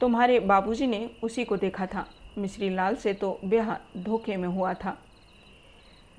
तुम्हारे 0.00 0.38
बाबूजी 0.40 0.86
ने 0.86 1.08
उसी 1.22 1.44
को 1.44 1.56
देखा 1.56 1.86
था। 1.86 2.06
मिश्री 2.38 2.68
लाल 2.70 2.96
से 2.96 3.12
तो 3.12 3.38
ब्याह 3.44 3.74
धोखे 3.96 4.36
में 4.36 4.48
हुआ 4.48 4.72
था। 4.74 4.96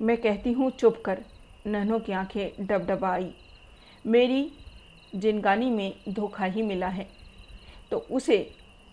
मैं 0.00 0.16
कहती 0.16 0.52
हूँ, 0.52 0.70
चुप 0.70 1.02
कर। 1.04 1.18
नहनों 1.66 1.98
की 2.00 2.12
आँखें 2.12 2.66
डबडबा 2.66 3.10
आई 3.10 3.32
मेरी 4.04 4.50
जिनगानी 5.14 5.70
में 5.70 5.92
धोखा 6.08 6.44
ही 6.44 6.62
मिला 6.62 6.88
है। 6.88 7.06
तो 7.90 7.98
उसे 8.10 8.38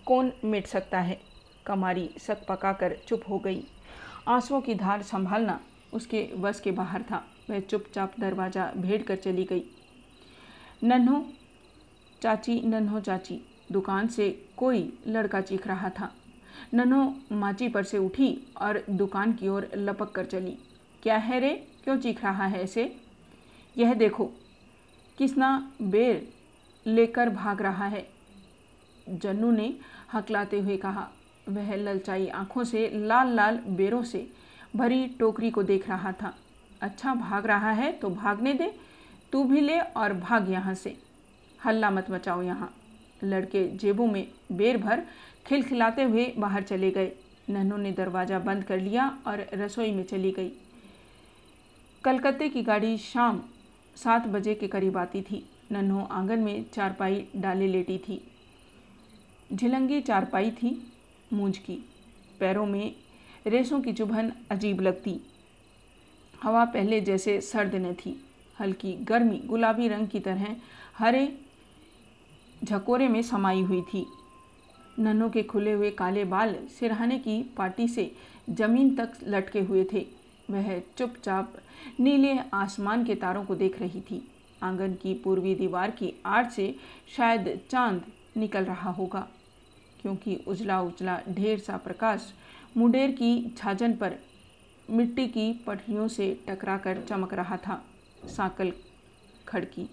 कौन 0.06 0.32
मिट 0.46 0.68
सकता 0.68 1.00
है? 1.00 1.20
कमारी 1.66 2.10
सक 2.18 2.46
पकाकर 2.50 2.98
चुप 3.08 3.22
हो 3.30 3.40
गई। 3.40 3.64
आंसुओं 4.28 4.62
की 4.62 4.76
धार 4.76 5.02
संभालना 5.02 5.60
उसके 5.94 6.30
बस 6.38 6.60
के 6.60 6.72
बाहर 6.72 7.02
था। 7.02 7.24
वह 7.50 7.60
चुपचाप 7.60 8.14
दरवाज़ा 8.20 8.72
भेड़ 8.78 9.02
कर 9.02 9.16
चली 9.16 9.44
गई। 9.44 9.64
नन्हो 10.84 11.26
चाची 12.22 12.62
नन्हो 12.62 13.00
चाची, 13.00 13.40
दुकान 13.72 14.08
से 14.08 14.30
कोई 14.58 14.94
लड़का 15.08 15.42
चीख 15.42 15.68
रहा 15.68 15.90
था। 15.90 16.12
नन्हो 16.74 17.14
माची 17.32 17.68
पर 17.70 17.84
से 17.84 17.98
उठी 17.98 18.48
और 18.62 18.84
दुकान 18.90 19.34
की 19.34 19.48
ओर 19.48 19.70
लपक 19.76 20.12
कर 20.12 20.26
चली। 20.26 20.58
क्या 21.04 21.18
है 21.18 21.40
रे? 21.40 21.54
क्यों 21.84 21.98
चीख 21.98 22.24
रहा 22.24 22.46
है 22.46 22.62
ऐसे? 22.64 22.96
यह 23.78 23.94
देखो, 23.94 24.26
किसना 25.18 25.72
बेर 25.82 26.28
लेकर 26.86 27.30
भाग 27.30 27.62
रहा 27.62 27.86
है। 27.86 28.13
जन्नू 29.08 29.52
ने 29.52 29.74
हकलाते 30.14 30.60
हुए 30.60 30.78
कहा, 30.78 31.08
वह 31.50 31.76
ललचाई 31.76 32.28
आँखों 32.30 32.64
से, 32.64 32.90
लाल 32.90 33.34
लाल 33.36 33.58
बेरों 33.70 34.04
से 34.04 34.28
भरी 34.76 35.06
टोकरी 35.20 35.52
को 35.52 35.64
देख 35.64 35.90
रहा 35.90 36.12
था। 36.12 36.34
अच्छा 36.82 37.14
भाग 37.16 37.46
रहा 37.46 37.72
है 37.72 37.92
तो 37.92 38.10
भागने 38.12 38.54
दे, 38.54 38.74
तू 39.34 39.44
भी 39.44 39.62
ले 39.62 39.80
और 39.80 40.14
भाग 40.14 40.50
यहाँ 40.52 40.74
से। 40.76 40.96
हल्ला 41.60 41.90
मत 41.92 42.10
मचाओ 42.12 42.42
यहाँ 42.42 42.74
लड़के 43.24 43.68
जेबों 43.78 44.08
में 44.08 44.28
बेर 44.52 44.78
भर 44.78 45.04
खिलखिलाते 45.46 46.04
हुए 46.04 46.34
बाहर 46.38 46.64
चले 46.64 46.92
गए। 46.92 47.12
नन्नू 47.50 47.78
ने 47.78 47.92
दरवाज़ा 47.92 48.40
बंद 48.40 48.64
कर 48.64 48.80
लिया 48.80 49.08
और 49.28 49.46
रसोई 49.54 49.92
में 49.92 50.04
चली 50.04 50.32
गई। 50.32 50.52
कलकत्ते 52.04 52.50
की 52.50 52.62
गाड़ी 52.62 52.98
शाम 52.98 53.42
सात 53.96 54.28
बजे 54.28 54.54
के 54.56 54.68
करीब 54.68 54.98
आती 54.98 55.22
थी। 55.22 55.44
नन्हो 55.72 56.08
आँगन 56.12 56.40
में 56.40 56.66
चारपाई 56.74 57.26
डाले 57.36 57.68
लेटी 57.68 57.98
थी। 57.98 58.22
झिलंगी 59.52 60.02
चारपाई 60.02 60.52
थी 60.52 60.92
मूंज 61.34 61.58
की। 61.58 61.76
पैरों 62.40 62.66
में 62.66 62.96
रेसों 63.48 63.82
की 63.82 63.94
चुभन 63.94 64.32
अजीब 64.52 64.82
लगती। 64.82 65.20
हवा 66.44 66.66
पहले 66.66 67.02
जैसे 67.02 67.42
सर्द 67.42 67.76
न 67.76 67.94
थी, 67.94 68.16
हल्की 68.60 68.94
गर्मी 68.94 69.38
गुलाबी 69.46 69.88
रंग 69.88 70.08
की 70.08 70.20
तरह 70.20 70.56
हरे 70.98 71.38
झकोरे 72.64 73.08
में 73.08 73.22
समाई 73.22 73.62
हुई 73.62 73.82
थी। 73.82 74.06
नन्हों 75.00 75.30
के 75.30 75.44
खुले 75.44 75.72
हुए 75.72 75.92
काले 75.92 76.24
बाल 76.26 76.56
सिरहाने 76.80 77.20
की 77.20 77.42
पार्टी 77.44 77.88
से 77.88 78.12
ज़मीन 78.50 78.96
तक 78.96 79.14
लटके 79.24 79.62
हुए 79.62 79.86
थे। 79.94 80.06
वह 80.50 80.80
चुपचाप 80.98 81.54
नीले 82.00 82.38
आसमान 82.54 83.06
के 83.06 83.16
तारों 83.16 83.46
को 83.46 83.56
देख 83.56 83.80
रही 83.80 84.02
थी। 84.02 84.22
आँगन 84.64 84.94
की 84.94 85.14
पूर्वी 85.14 85.56
दीवार 85.56 85.92
की 85.92 86.14
आड़ 86.26 86.46
से 86.48 86.76
शायद 87.18 87.60
चाँद 87.70 88.04
निकल 88.38 88.66
रहा 88.66 88.92
होगा। 88.92 89.28
क्योंकि 90.02 90.36
उजला 90.48 90.82
उजला 90.82 91.22
ढेर 91.30 91.60
सा 91.60 91.78
प्रकाश 91.78 92.34
मुंडेर 92.78 93.12
की 93.12 93.56
छाजन 93.58 93.94
पर 93.94 94.16
मिट्टी 94.90 95.28
की 95.28 95.54
पटरियों 95.54 96.08
से 96.08 96.44
टकराकर 96.50 97.02
चमक 97.02 97.34
रहा 97.34 97.58
था, 97.58 97.86
साकल 98.26 98.74
खड़की। 99.48 99.90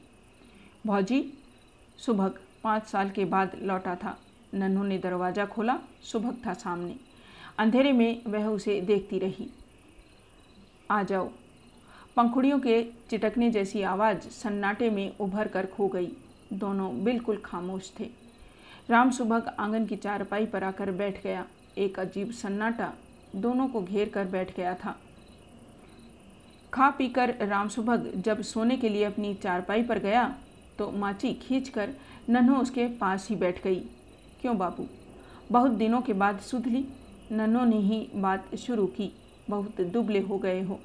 भौजी, 0.86 1.32
सुबह 1.98 2.32
पाँच 2.64 2.86
साल 2.86 3.10
के 3.10 3.24
बाद 3.24 3.56
लौटा 3.62 3.94
था। 3.94 4.18
नन्हों 4.54 4.84
ने 4.84 4.98
दरवाज़ा 4.98 5.46
खोला, 5.46 5.78
सुबह 6.02 6.34
था 6.46 6.54
सामने। 6.54 6.96
अंधेरे 7.58 7.92
में 7.92 8.24
वह 8.24 8.46
उसे 8.46 8.80
देखती 8.80 9.18
रही। 9.18 9.50
आ 10.90 11.02
जाओ। 11.02 11.30
पंखुड़ियों 12.16 12.60
के 12.60 12.82
चिटकने 13.10 13.50
जैसी 13.50 13.82
आवाज़ 13.82 14.20
सन्नाटे 14.20 14.90
में 14.90 15.16
उभर 15.18 15.48
कर 15.48 15.66
खो 15.66 15.88
गई। 15.88 16.12
दोनों 16.52 17.04
बिल्कुल 17.04 17.36
खामोश 17.36 17.92
थे। 18.00 18.19
राम 18.90 19.10
सुबह 19.10 19.42
आँगन 19.58 19.84
की 19.86 19.96
चारपाई 19.96 20.46
पर 20.46 20.64
आकर 20.64 20.90
बैठ 20.90 21.22
गया। 21.22 21.44
एक 21.78 21.98
अजीब 22.00 22.30
सन्नाटा 22.30 22.92
दोनों 23.36 23.66
को 23.68 23.82
घेर 23.82 24.08
कर 24.08 24.24
बैठ 24.24 24.54
गया 24.56 24.74
था। 24.74 24.96
खा 26.72 26.88
पीकर 26.90 27.34
राम 27.40 27.68
सुभग 27.68 28.10
जब 28.16 28.40
सोने 28.42 28.76
के 28.76 28.88
लिए 28.88 29.04
अपनी 29.04 29.32
चारपाई 29.34 29.82
पर 29.82 29.98
गया 29.98 30.24
तो 30.78 30.90
माची 30.90 31.32
खींचकर 31.34 31.94
नन्हो 32.28 32.56
उसके 32.56 32.86
पास 32.96 33.28
ही 33.28 33.36
बैठ 33.36 33.62
गई। 33.64 33.80
क्यों 34.40 34.56
बाबू 34.58 34.86
बहुत 35.52 35.70
दिनों 35.72 36.00
के 36.00 36.12
बाद 36.12 36.40
सुध 36.40 36.66
ली। 36.66 36.84
नन्हो 37.32 37.64
ने 37.64 37.78
ही 37.78 38.06
बात 38.16 38.54
शुरू 38.56 38.86
की। 38.86 39.12
बहुत 39.50 39.80
दुबले 39.82 40.20
हो 40.20 40.38
गए 40.38 40.62
हो। 40.62 40.80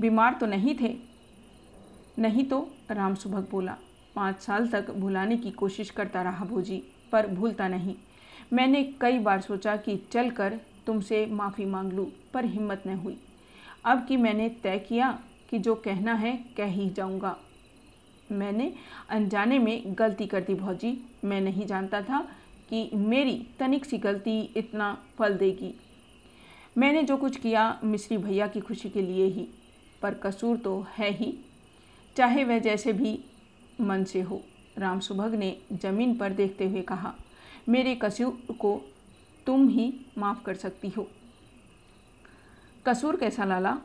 बीमार 0.00 0.36
तो 0.40 0.46
नहीं 0.46 0.76
थे? 0.80 0.96
नहीं 2.18 2.44
तो 2.44 2.66
राम 2.90 3.14
सुभग 3.14 3.48
बोला, 3.50 3.76
पाँच 4.16 4.40
साल 4.40 4.68
तक 4.68 4.90
भुलाने 4.90 5.36
की 5.36 5.50
कोशिश 5.50 5.90
करता 5.90 6.22
रहा 6.22 6.44
भोजी। 6.44 6.82
पर 7.12 7.26
भूलता 7.26 7.68
नहीं। 7.68 7.94
मैंने 8.52 8.82
कई 9.00 9.18
बार 9.18 9.40
सोचा 9.40 9.76
कि 9.76 9.96
चल 10.12 10.30
कर 10.30 10.58
तुमसे 10.86 11.26
माफ़ी 11.26 11.64
मांग 11.64 11.92
लूँ, 11.92 12.06
पर 12.34 12.44
हिम्मत 12.44 12.82
न 12.86 12.96
हुई। 12.96 13.18
अब 13.84 14.06
कि 14.06 14.16
मैंने 14.16 14.48
तय 14.48 14.78
किया 14.78 15.18
कि 15.50 15.58
जो 15.58 15.74
कहना 15.74 16.14
है, 16.14 16.36
कह 16.56 16.66
ही 16.66 16.88
जाऊँगा। 16.90 17.36
मैंने 18.32 18.72
अनजाने 19.08 19.58
में 19.58 19.82
गलती 19.98 20.26
कर 20.26 20.40
दी 20.40 20.54
भौजी। 20.54 20.96
मैं 21.24 21.40
नहीं 21.40 21.66
जानता 21.66 22.02
था 22.02 22.20
कि 22.68 22.90
मेरी 22.94 23.46
तनिक 23.58 23.84
सी 23.84 23.98
गलती 23.98 24.40
इतना 24.56 24.96
फल 25.18 25.34
देगी। 25.34 25.74
मैंने 26.78 27.02
जो 27.02 27.16
कुछ 27.16 27.36
किया 27.36 27.80
मिश्री 27.84 28.16
भैया 28.18 28.46
की 28.46 28.60
खुशी 28.60 28.90
के 28.90 29.02
लिए 29.02 29.26
ही, 29.26 29.48
पर 30.02 30.14
कसूर 30.14 30.56
तो 30.56 30.86
है 30.98 31.10
ही, 31.10 31.34
चाहे 32.16 32.44
वह 32.44 32.58
जैसे 32.58 32.92
भी 32.92 33.18
मन 33.80 34.04
से 34.04 34.20
हो। 34.20 34.42
राम 34.80 35.00
सुभग 35.00 35.34
ने 35.34 35.56
ज़मीन 35.72 36.18
पर 36.18 36.32
देखते 36.32 36.68
हुए 36.68 36.82
कहा, 36.82 37.14
मेरे 37.68 37.94
कसूर 37.94 38.54
को 38.54 38.82
तुम 39.46 39.68
ही 39.68 40.06
माफ़ 40.18 40.44
कर 40.44 40.54
सकती 40.54 40.88
हो। 40.88 41.08
कसूर 42.86 43.16
कैसा 43.16 43.44
लाला? 43.44 43.78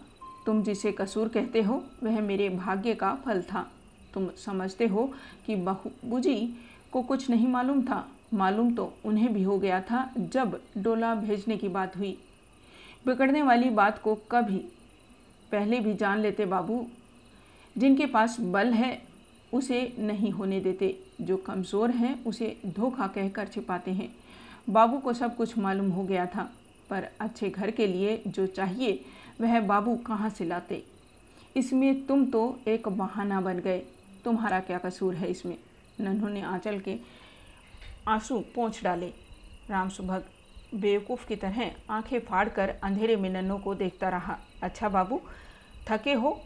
तुम 0.46 0.64
जिसे 0.64 0.92
कसूर 0.92 1.28
कहते 1.28 1.62
हो, 1.62 1.84
वह 2.04 2.22
मेरे 2.22 2.50
भाग्य 2.50 2.94
का 2.96 3.16
फल 3.16 3.42
था। 3.42 3.72
तुम 4.14 4.30
समझते 4.30 4.88
हो 4.88 5.14
कि 5.46 5.56
बाबूजी 5.56 6.60
को 6.92 7.02
कुछ 7.02 7.30
नहीं 7.30 7.48
मालूम 7.48 7.82
था। 7.82 8.12
मालूम 8.34 8.76
तो 8.76 8.94
उन्हें 9.06 9.34
भी 9.34 9.44
हो 9.44 9.60
गया 9.60 9.82
था 9.82 10.12
जब 10.18 10.62
डोला 10.78 11.16
भेजने 11.16 11.58
की 11.58 11.68
बात 11.68 11.98
हुई। 11.98 12.18
बिगड़ने 13.08 13.42
वाली 13.42 13.70
बात 13.70 14.02
को 14.02 14.16
कभी 14.16 14.58
पहले 15.52 15.80
भी 15.80 15.94
जान 15.94 16.20
लेते 16.20 16.46
बाबू। 16.46 16.88
जिनके 17.78 18.06
पास 18.06 18.40
बल 18.40 18.74
है 18.74 19.05
उसे 19.56 19.96
नहीं 20.00 20.32
होने 20.32 20.60
देते। 20.60 20.98
जो 21.22 21.38
कमज़ोर 21.38 21.92
हैं, 21.92 22.24
उसे 22.24 22.58
धोखा 22.66 23.08
कहकर 23.08 23.48
छिपाते 23.48 23.92
हैं। 23.92 24.16
बाबू 24.70 24.98
को 24.98 25.14
सब 25.14 25.36
कुछ 25.36 25.58
मालूम 25.58 25.90
हो 25.90 26.04
गया 26.04 26.26
था, 26.26 26.50
पर 26.90 27.08
अच्छे 27.20 27.50
घर 27.50 27.72
के 27.72 27.88
लिए 27.88 28.22
जो 28.28 28.48
चाहिए, 28.48 29.06
वह 29.42 29.60
बाबू 29.60 29.96
कहाँ 29.98 30.30
से 30.30 30.46
लाते? 30.46 30.84
इसमें 31.56 32.06
तुम 32.06 32.26
तो 32.26 32.60
एक 32.68 32.88
बहाना 32.88 33.42
बन 33.42 33.60
गए। 33.60 33.80
तुम्हारा 34.24 34.60
क्या 34.60 34.78
कसूर 34.78 35.16
है 35.16 35.28
इसमें? 35.28 35.58
नन्हों 36.02 36.30
ने 36.30 36.42
आंचल 36.42 36.80
के 36.80 36.98
आँसू 38.08 38.40
पोंछ 38.56 38.84
डाले। 38.84 39.14
राम 39.70 39.90
सुभग 39.90 40.24
बेवकूफ़ 40.76 41.28
की 41.28 41.36
तरह 41.36 41.72
आँखें 41.90 42.20
फाड़कर 42.20 42.70
अंधेरे 42.84 43.16
में 43.16 43.30
नन्हों 43.30 43.60
को 43.60 43.76
देखता 43.76 44.10
रहा। 44.10 44.38
अच्छा 44.64 44.90
बाबू, 44.90 45.22
थके 45.90 46.14
हो? 46.14 46.40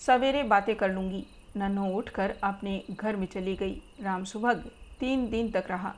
सवेरे 0.00 0.42
बातें 0.42 0.74
कर 0.76 0.92
लूँगी। 0.92 1.24
नन्हो 1.56 1.86
उठकर 1.86 2.34
अपने 2.42 2.82
घर 2.90 3.16
में 3.16 3.26
चली 3.26 3.56
गई। 3.56 3.82
राम 4.02 4.24
सुभग 4.24 4.70
तीन 5.00 5.30
दिन 5.30 5.50
तक 5.50 5.64
रहा। 5.68 5.94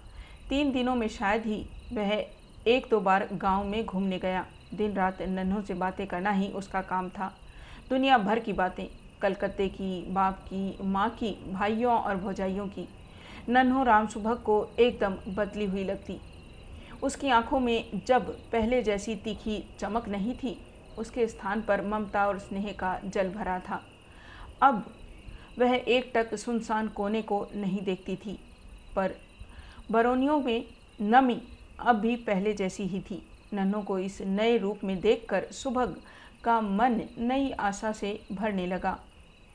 तीन 0.49 0.73
दिनों 0.73 0.95
में 0.95 1.09
शायद 1.09 1.43
ही 1.47 1.67
वह 1.93 2.27
एक 2.67 2.87
दो 2.91 3.01
बार 3.01 3.29
गाँव 3.33 3.65
में 3.65 3.87
घूमने 3.87 4.19
गया। 4.19 4.47
दिन 4.75 4.93
रात 4.93 5.23
नन्हों 5.23 5.63
से 5.63 5.75
बातें 5.75 6.07
करना 6.07 6.31
ही 6.31 6.49
उसका 6.49 6.83
काम 6.83 7.09
था। 7.09 7.33
दुनिया 7.91 8.19
भर 8.19 8.39
की 8.39 8.53
बातें, 8.53 8.87
कलकत्ते 9.23 9.69
की, 9.69 10.03
बाप 10.13 10.39
की, 10.39 10.79
माँ 10.83 11.11
की, 11.11 11.53
भाइयों 11.53 11.95
और 11.95 12.17
भौजाइयों 12.17 12.67
की। 12.67 12.89
नन्हो 13.49 13.83
राम 13.83 14.07
सुभग 14.07 14.37
को 14.43 14.71
एकदम 14.79 15.17
बदली 15.29 15.65
हुई 15.65 15.85
लगती। 15.85 16.21
उसकी 17.03 17.29
आँखों 17.29 17.61
में 17.61 18.03
जब 18.07 18.51
पहले 18.51 18.83
जैसी 18.83 19.17
तीखी 19.17 19.65
चमक 19.79 20.09
नहीं 20.09 20.35
थी, 20.35 20.59
उसके 20.99 21.29
स्थान 21.29 21.63
पर 21.63 21.87
ममता 21.87 22.27
और 22.27 22.39
स्नेह 22.39 22.73
का 22.73 23.01
जल 23.05 23.29
भरा 23.29 23.59
था। 23.59 23.83
अब 24.63 24.95
वह 25.59 25.75
एक 25.75 26.13
टक 26.15 26.35
सुनसान 26.35 26.89
कोने 26.89 27.23
को 27.23 27.47
नहीं 27.55 27.81
देखती 27.83 28.17
थी, 28.17 28.39
पर 28.97 29.15
बरौनियों 29.91 30.41
में 30.41 30.65
नमी 31.01 31.41
अब 31.81 31.97
भी 31.97 32.17
पहले 32.17 32.53
जैसी 32.53 32.83
ही 32.83 33.01
थी। 33.01 33.23
नन्हों 33.55 33.83
को 33.83 33.99
इस 33.99 34.21
नए 34.21 34.57
रूप 34.59 34.85
में 34.85 35.01
देखकर 35.01 35.47
सुभग 35.53 35.97
का 36.45 36.61
मन 36.61 37.01
नई 37.19 37.51
आशा 37.51 37.93
से 37.93 38.19
भरने 38.33 38.67
लगा। 38.67 38.99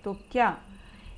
तो 0.04 0.14
क्या 0.32 0.56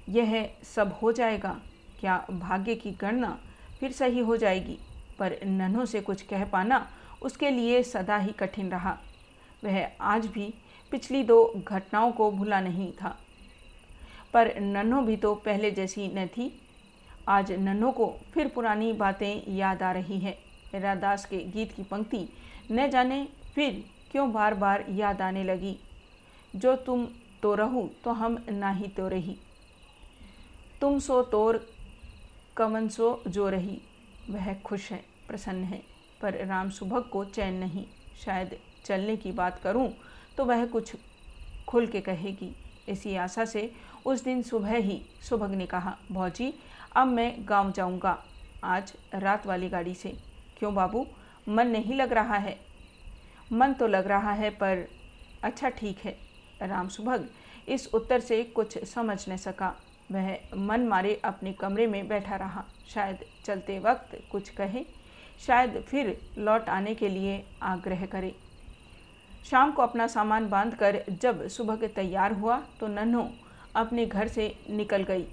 यह 0.09 0.49
सब 0.65 0.93
हो 1.01 1.11
जाएगा? 1.11 1.59
क्या 1.99 2.25
भाग्य 2.31 2.75
की 2.75 2.91
गणना 2.91 3.37
फिर 3.79 3.91
सही 3.91 4.19
हो 4.19 4.37
जाएगी? 4.37 4.77
पर 5.19 5.35
नन्हों 5.45 5.85
से 5.85 6.01
कुछ 6.01 6.21
कह 6.21 6.45
पाना 6.45 6.87
उसके 7.21 7.49
लिए 7.49 7.81
सदा 7.83 8.17
ही 8.17 8.31
कठिन 8.31 8.69
रहा। 8.71 8.97
वह 9.63 9.85
आज 10.01 10.25
भी 10.25 10.53
पिछली 10.91 11.23
दो 11.23 11.43
घटनाओं 11.57 12.11
को 12.11 12.31
भूला 12.31 12.61
नहीं 12.61 12.91
था। 12.93 13.17
पर 14.33 14.53
नन्हों 14.59 15.05
भी 15.05 15.15
तो 15.17 15.33
पहले 15.35 15.71
जैसी 15.71 16.07
न 16.07 16.25
थी। 16.27 16.51
आज 17.29 17.51
नन्हों 17.51 17.91
को 17.91 18.13
फिर 18.33 18.47
पुरानी 18.47 18.91
बातें 18.93 19.55
याद 19.55 19.83
आ 19.83 19.91
रही 19.91 20.19
है। 20.19 20.37
रादास 20.75 21.25
के 21.25 21.37
गीत 21.47 21.71
की 21.71 21.83
पंक्ति 21.83 22.27
न 22.71 22.89
जाने 22.89 23.27
फिर 23.55 23.83
क्यों 24.11 24.31
बार 24.31 24.53
बार 24.53 24.85
याद 24.91 25.21
आने 25.21 25.43
लगी। 25.43 25.75
जो 26.53 26.75
तुम 26.77 27.07
तो 27.43 27.53
रहूँ 27.55 27.89
तो 28.03 28.11
हम 28.11 28.37
ना 28.49 28.71
ही 28.71 28.87
तो 28.87 29.07
रही। 29.07 29.35
तुम 30.81 30.99
सो 30.99 31.21
तोर, 31.23 31.65
कमन 32.57 32.87
सो 32.87 33.21
जो 33.27 33.49
रही। 33.49 33.79
वह 34.29 34.53
खुश 34.55 34.91
है, 34.91 35.03
प्रसन्न 35.27 35.63
है, 35.63 35.81
पर 36.21 36.45
राम 36.47 36.69
सुभग 36.69 37.09
को 37.09 37.23
चैन 37.25 37.55
नहीं। 37.55 37.85
शायद 38.25 38.57
चलने 38.85 39.15
की 39.17 39.31
बात 39.31 39.59
करूँ 39.59 39.89
तो 40.37 40.45
वह 40.45 40.65
कुछ 40.65 40.95
खुल 41.67 41.87
के 41.87 42.01
कहेगी। 42.01 42.51
इसी 42.89 43.15
आशा 43.17 43.45
से 43.45 43.71
उस 44.05 44.23
दिन 44.23 44.41
सुबह 44.41 44.75
ही 44.75 45.01
सुभग 45.21 45.51
ने 45.51 45.65
कहा, 45.65 45.97
भौजी, 46.11 46.53
अब 46.95 47.07
मैं 47.07 47.35
गाँव 47.39 47.71
जाऊँगा। 47.71 48.23
आज 48.63 48.93
रात 49.13 49.45
वाली 49.47 49.69
गाड़ी 49.69 49.93
से। 49.93 50.17
क्यों 50.57 50.73
बाबू? 50.75 51.05
मन 51.49 51.67
नहीं 51.67 51.95
लग 51.95 52.13
रहा 52.13 52.35
है। 52.35 52.57
मन 53.51 53.73
तो 53.73 53.87
लग 53.87 54.07
रहा 54.07 54.31
है, 54.31 54.49
पर 54.49 54.87
अच्छा 55.43 55.69
ठीक 55.69 55.99
है। 55.99 56.17
राम 56.61 56.87
सुभग 56.87 57.29
इस 57.67 57.87
उत्तर 57.87 58.19
से 58.19 58.43
कुछ 58.43 58.77
समझ 58.85 59.29
न 59.29 59.37
सका। 59.37 59.75
वह 60.11 60.37
मन 60.55 60.87
मारे 60.87 61.21
अपने 61.25 61.53
कमरे 61.53 61.87
में 61.87 62.07
बैठा 62.07 62.35
रहा। 62.35 62.63
शायद 62.89 63.19
चलते 63.45 63.79
वक्त 63.79 64.17
कुछ 64.31 64.49
कहे, 64.49 64.85
शायद 65.47 65.83
फिर 65.87 66.17
लौट 66.37 66.69
आने 66.69 66.95
के 66.95 67.09
लिए 67.09 67.43
आग्रह 67.61 68.05
करे। 68.05 68.35
शाम 69.45 69.71
को 69.71 69.81
अपना 69.81 70.07
सामान 70.07 70.49
बांधकर 70.49 71.03
जब 71.11 71.47
सुबह 71.47 71.75
के 71.75 71.87
तैयार 71.87 72.33
हुआ 72.33 72.57
तो 72.79 72.87
नन्हो 72.87 73.29
अपने 73.75 74.05
घर 74.05 74.27
से 74.27 74.53
निकल 74.69 75.03
गई। 75.03 75.25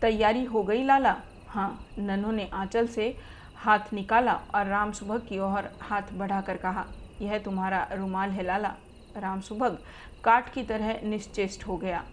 तैयारी 0.00 0.44
हो 0.44 0.62
गई 0.62 0.82
लाला। 0.84 1.16
हाँ 1.48 1.86
नन्हो 1.98 2.30
ने 2.32 2.48
आंचल 2.52 2.86
से 2.86 3.14
हाथ 3.56 3.92
निकाला 3.92 4.32
और 4.54 4.66
राम 4.66 4.92
सुबह 4.92 5.18
की 5.18 5.38
ओर 5.38 5.68
हाथ 5.82 6.12
बढ़ाकर 6.12 6.56
कहा, 6.56 6.84
यह 7.22 7.38
तुम्हारा 7.38 7.86
रुमाल 7.92 8.30
है 8.30 8.42
लाला। 8.42 8.74
राम 9.16 9.40
सुबह 9.40 9.78
काट 10.24 10.52
की 10.54 10.62
तरह 10.62 11.00
निश्चेष्ट 11.04 11.66
हो 11.66 11.76
गया। 11.76 12.04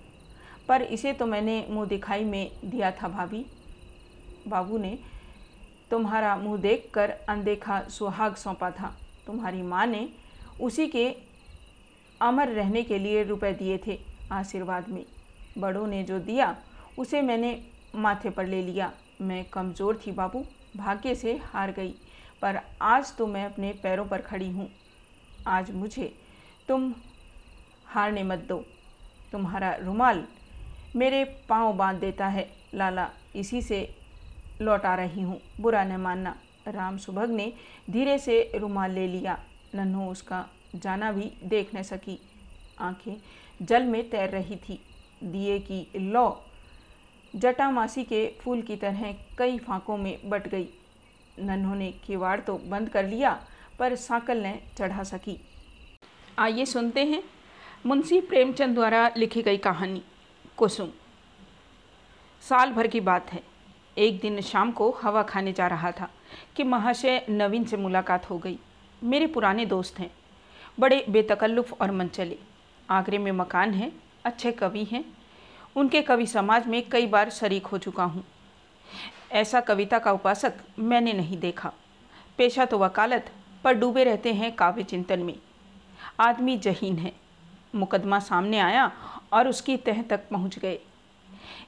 पर 0.67 0.81
इसे 0.81 1.13
तो 1.13 1.25
मैंने 1.25 1.65
मुँह 1.69 1.87
दिखाई 1.87 2.23
में 2.23 2.51
दिया 2.65 2.91
था 2.91 3.07
भाभी। 3.07 3.45
बाबू 4.47 4.77
ने 4.77 4.97
तुम्हारा 5.91 6.35
मुँह 6.35 6.61
देखकर 6.61 7.09
अनदेखा 7.29 7.81
सुहाग 7.89 8.35
सौंपा 8.35 8.69
था। 8.71 8.93
तुम्हारी 9.27 9.61
माँ 9.61 9.85
ने 9.85 10.07
उसी 10.61 10.87
के 10.87 11.07
अमर 12.21 12.49
रहने 12.49 12.83
के 12.83 12.97
लिए 12.99 13.23
रुपए 13.23 13.51
दिए 13.53 13.77
थे। 13.87 13.99
आशीर्वाद 14.33 14.89
में। 14.89 15.05
बड़ों 15.57 15.85
ने 15.87 16.03
जो 16.03 16.19
दिया, 16.19 16.55
उसे 16.97 17.21
मैंने 17.21 17.59
माथे 17.95 18.29
पर 18.29 18.47
ले 18.47 18.61
लिया। 18.61 18.91
मैं 19.21 19.43
कमज़ोर 19.45 20.01
थी 20.07 20.11
बाबू, 20.11 20.43
भाग्य 20.77 21.15
से 21.15 21.35
हार 21.45 21.71
गई, 21.71 21.93
पर 22.41 22.59
आज 22.81 23.15
तो 23.17 23.27
मैं 23.27 23.45
अपने 23.45 23.71
पैरों 23.83 24.05
पर 24.05 24.21
खड़ी 24.21 24.49
हूँ। 24.51 24.69
आज 25.47 25.71
मुझे 25.71 26.13
तुम 26.67 26.93
हारने 27.85 28.23
मत 28.23 28.39
दो। 28.39 28.63
तुम्हारा 29.31 29.73
रुमाल 29.75 30.23
मेरे 30.95 31.23
पाँव 31.49 31.73
बाँध 31.73 31.99
देता 31.99 32.27
है, 32.27 32.49
लाला। 32.73 33.09
इसी 33.35 33.61
से 33.61 33.87
लौटा 34.61 34.95
रही 34.95 35.21
हूँ, 35.21 35.39
बुरा 35.61 35.83
न 35.83 35.95
मानना। 35.97 36.35
राम 36.67 36.97
सुभग 36.97 37.29
ने 37.29 37.51
धीरे 37.89 38.17
से 38.17 38.51
रुमाल 38.55 38.91
ले 38.91 39.07
लिया। 39.07 39.37
नन्हो 39.75 40.09
उसका 40.11 40.45
जाना 40.75 41.11
भी 41.11 41.31
देख 41.43 41.75
न 41.75 41.81
सकी। 41.83 42.19
आँखें 42.79 43.15
जल 43.61 43.83
में 43.83 44.09
तैर 44.09 44.29
रही 44.29 44.55
थी। 44.55 44.79
दिए 45.23 45.59
की 45.59 45.87
लौ 45.95 46.45
जटामासी 47.35 48.03
के 48.03 48.25
फूल 48.41 48.61
की 48.61 48.75
तरह 48.75 49.13
कई 49.37 49.57
फांकों 49.57 49.97
में 49.97 50.29
बट 50.29 50.47
गई। 50.47 50.67
नन्हों 51.39 51.75
ने 51.75 51.91
किवाड़ 51.91 52.39
तो 52.39 52.57
बंद 52.57 52.89
कर 52.89 53.05
लिया, 53.05 53.47
पर 53.79 53.95
साकल 53.95 54.37
ने 54.37 54.59
चढ़ा 54.77 55.03
सकी। 55.03 55.39
आइए 56.39 56.65
सुनते 56.65 57.05
हैं 57.05 57.23
मुंशी 57.85 58.19
प्रेमचंद 58.21 58.75
द्वारा 58.75 59.11
लिखी 59.17 59.41
गई 59.41 59.57
कहानी, 59.57 60.01
कुसुम। 60.57 60.91
साल 62.41 62.71
भर 62.71 62.87
की 62.87 62.99
बात 62.99 63.33
है। 63.33 63.43
एक 63.97 64.19
दिन 64.19 64.41
शाम 64.41 64.71
को 64.71 64.89
हवा 64.91 65.23
खाने 65.23 65.53
जा 65.53 65.67
रहा 65.67 65.91
था 65.91 66.09
कि 66.55 66.63
महाशय 66.63 67.25
नवीन 67.29 67.63
से 67.63 67.77
मुलाकात 67.77 68.29
हो 68.29 68.37
गई। 68.37 68.57
मेरे 69.03 69.27
पुराने 69.27 69.65
दोस्त 69.65 69.99
हैं। 69.99 70.11
बड़े 70.79 71.05
बेतकल्लुफ़ 71.09 71.73
और 71.73 71.91
मनचले। 71.91 72.37
आगरे 72.93 73.17
में 73.17 73.31
मकान 73.31 73.73
है, 73.73 73.91
अच्छे 74.25 74.51
कवि 74.51 74.83
हैं। 74.83 75.03
उनके 75.75 76.01
कवि 76.01 76.25
समाज 76.27 76.67
में 76.67 76.81
कई 76.89 77.07
बार 77.07 77.29
शरीक 77.29 77.65
हो 77.65 77.77
चुका 77.77 78.03
हूँ। 78.03 78.23
ऐसा 79.31 79.61
कविता 79.61 79.99
का 79.99 80.11
उपासक 80.11 80.53
मैंने 80.79 81.13
नहीं 81.13 81.37
देखा। 81.37 81.71
पेशा 82.37 82.65
तो 82.65 82.77
वकालत, 82.77 83.31
पर 83.63 83.73
डूबे 83.73 84.03
रहते 84.03 84.33
हैं 84.33 84.51
काव्य 84.55 84.83
चिंतन 84.83 85.19
में। 85.19 85.35
आदमी 86.19 86.57
जहीन 86.57 86.97
है। 86.97 87.11
मुकदमा 87.75 88.19
सामने 88.19 88.59
आया 88.59 88.91
और 89.33 89.47
उसकी 89.47 89.77
तह 89.77 90.01
तक 90.01 90.27
पहुँच 90.29 90.59
गए। 90.59 90.79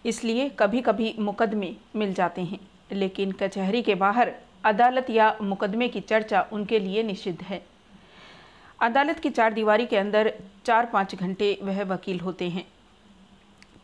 इसलिए 0.06 0.50
कभी 0.50 0.82
कभी 0.82 1.16
मुकदमे 1.20 1.76
मिल 1.96 2.14
जाते 2.14 2.42
हैं, 2.42 2.60
लेकिन 2.92 3.32
कचहरी 3.32 3.82
के 3.82 3.96
बाहर 3.96 4.32
अदालत 4.66 5.10
या 5.10 5.36
मुकदमे 5.42 5.88
की 5.88 6.00
चर्चा 6.00 6.46
उनके 6.52 6.80
लिए 6.80 7.04
निषिद्ध 7.04 7.42
है। 7.42 7.66
अदालत 8.80 9.20
की 9.20 9.30
चार 9.30 9.54
दीवारी 9.54 9.86
के 9.86 9.98
अंदर 9.98 10.34
चार 10.66 10.86
पाँच 10.86 11.16
घंटे 11.16 11.58
वह 11.62 11.84
वकील 11.84 12.20
होते 12.20 12.50
हैं। 12.50 12.66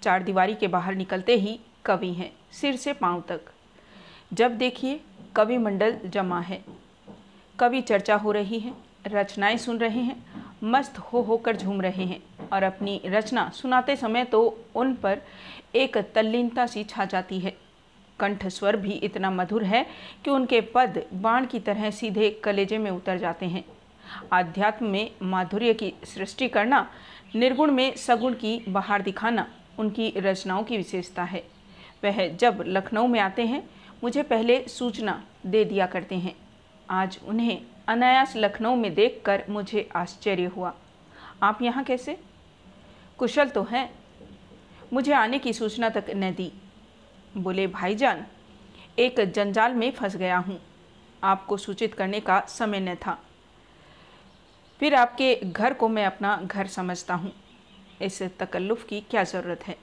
चार 0.03 0.23
दीवारी 0.23 0.55
के 0.55 0.67
बाहर 0.67 0.95
निकलते 0.95 1.35
ही 1.35 1.59
कवि 1.85 2.13
हैं, 2.13 2.31
सिर 2.51 2.75
से 2.75 2.93
पाँव 2.93 3.23
तक। 3.27 3.41
जब 4.33 4.57
देखिए, 4.57 4.99
कवि 5.35 5.57
मंडल 5.57 5.97
जमा 6.05 6.39
है। 6.39 6.61
कवि 7.59 7.81
चर्चा 7.81 8.15
हो 8.15 8.31
रही 8.31 8.59
है, 8.59 8.73
रचनाएँ 9.07 9.57
सुन 9.57 9.77
रहे 9.77 10.01
हैं, 10.01 10.23
मस्त 10.63 10.97
हो 10.99 11.21
होकर 11.21 11.57
झूम 11.57 11.81
रहे 11.81 12.05
हैं 12.05 12.21
और 12.53 12.63
अपनी 12.63 13.01
रचना 13.05 13.49
सुनाते 13.49 13.95
समय 13.95 14.23
तो 14.25 14.57
उन 14.75 14.93
पर 14.93 15.21
एक 15.75 15.97
तल्लीनता 16.15 16.65
सी 16.65 16.83
छा 16.83 17.05
जाती 17.05 17.39
है। 17.39 17.57
कंठ 18.19 18.47
स्वर 18.47 18.75
भी 18.75 18.91
इतना 18.93 19.31
मधुर 19.31 19.63
है 19.63 19.85
कि 20.25 20.31
उनके 20.31 20.61
पद 20.61 21.03
बाण 21.13 21.45
की 21.45 21.59
तरह 21.59 21.91
सीधे 21.91 22.29
कलेजे 22.43 22.77
में 22.77 22.91
उतर 22.91 23.17
जाते 23.17 23.45
हैं। 23.45 23.63
आध्यात्म 24.33 24.85
में 24.85 25.11
माधुर्य 25.21 25.73
की 25.73 25.93
सृष्टि 26.03 26.47
करना, 26.47 26.91
निर्गुण 27.35 27.71
में 27.71 27.95
सगुण 27.95 28.33
की 28.33 28.65
बहार 28.69 29.01
दिखाना 29.01 29.47
उनकी 29.79 30.13
रचनाओं 30.17 30.63
की 30.63 30.77
विशेषता 30.77 31.23
है। 31.23 31.43
वह 32.03 32.27
जब 32.27 32.63
लखनऊ 32.67 33.07
में 33.07 33.19
आते 33.19 33.45
हैं, 33.45 33.69
मुझे 34.03 34.23
पहले 34.23 34.67
सूचना 34.67 35.23
दे 35.45 35.65
दिया 35.65 35.85
करते 35.85 36.15
हैं। 36.15 36.35
आज 36.89 37.19
उन्हें 37.27 37.61
अनायास 37.87 38.33
लखनऊ 38.35 38.75
में 38.75 38.93
देखकर 38.93 39.43
मुझे 39.49 39.89
आश्चर्य 39.95 40.45
हुआ। 40.45 40.73
आप 41.43 41.61
यहाँ 41.61 41.83
कैसे? 41.83 42.17
कुशल 43.17 43.49
तो 43.49 43.63
हैं। 43.63 43.93
मुझे 44.93 45.13
आने 45.13 45.39
की 45.39 45.53
सूचना 45.53 45.89
तक 45.89 46.05
न 46.09 46.31
दी। 46.31 46.51
बोले, 47.37 47.67
भाईजान, 47.67 48.25
एक 48.99 49.19
जंजाल 49.19 49.73
में 49.73 49.91
फंस 49.91 50.15
गया 50.15 50.37
हूँ। 50.37 50.61
आपको 51.23 51.57
सूचित 51.57 51.93
करने 51.93 52.19
का 52.19 52.39
समय 52.39 52.79
न 52.79 52.95
था। 52.95 53.21
फिर 54.81 54.93
आपके 54.95 55.35
घर 55.35 55.73
को 55.73 55.87
मैं 55.89 56.05
अपना 56.05 56.35
घर 56.43 56.67
समझता 56.67 57.13
हूँ। 57.13 57.31
इस 58.01 58.21
तकल्लुफ़ 58.39 58.85
की 58.85 59.01
क्या 59.01 59.23
ज़रूरत 59.23 59.63
है 59.63 59.75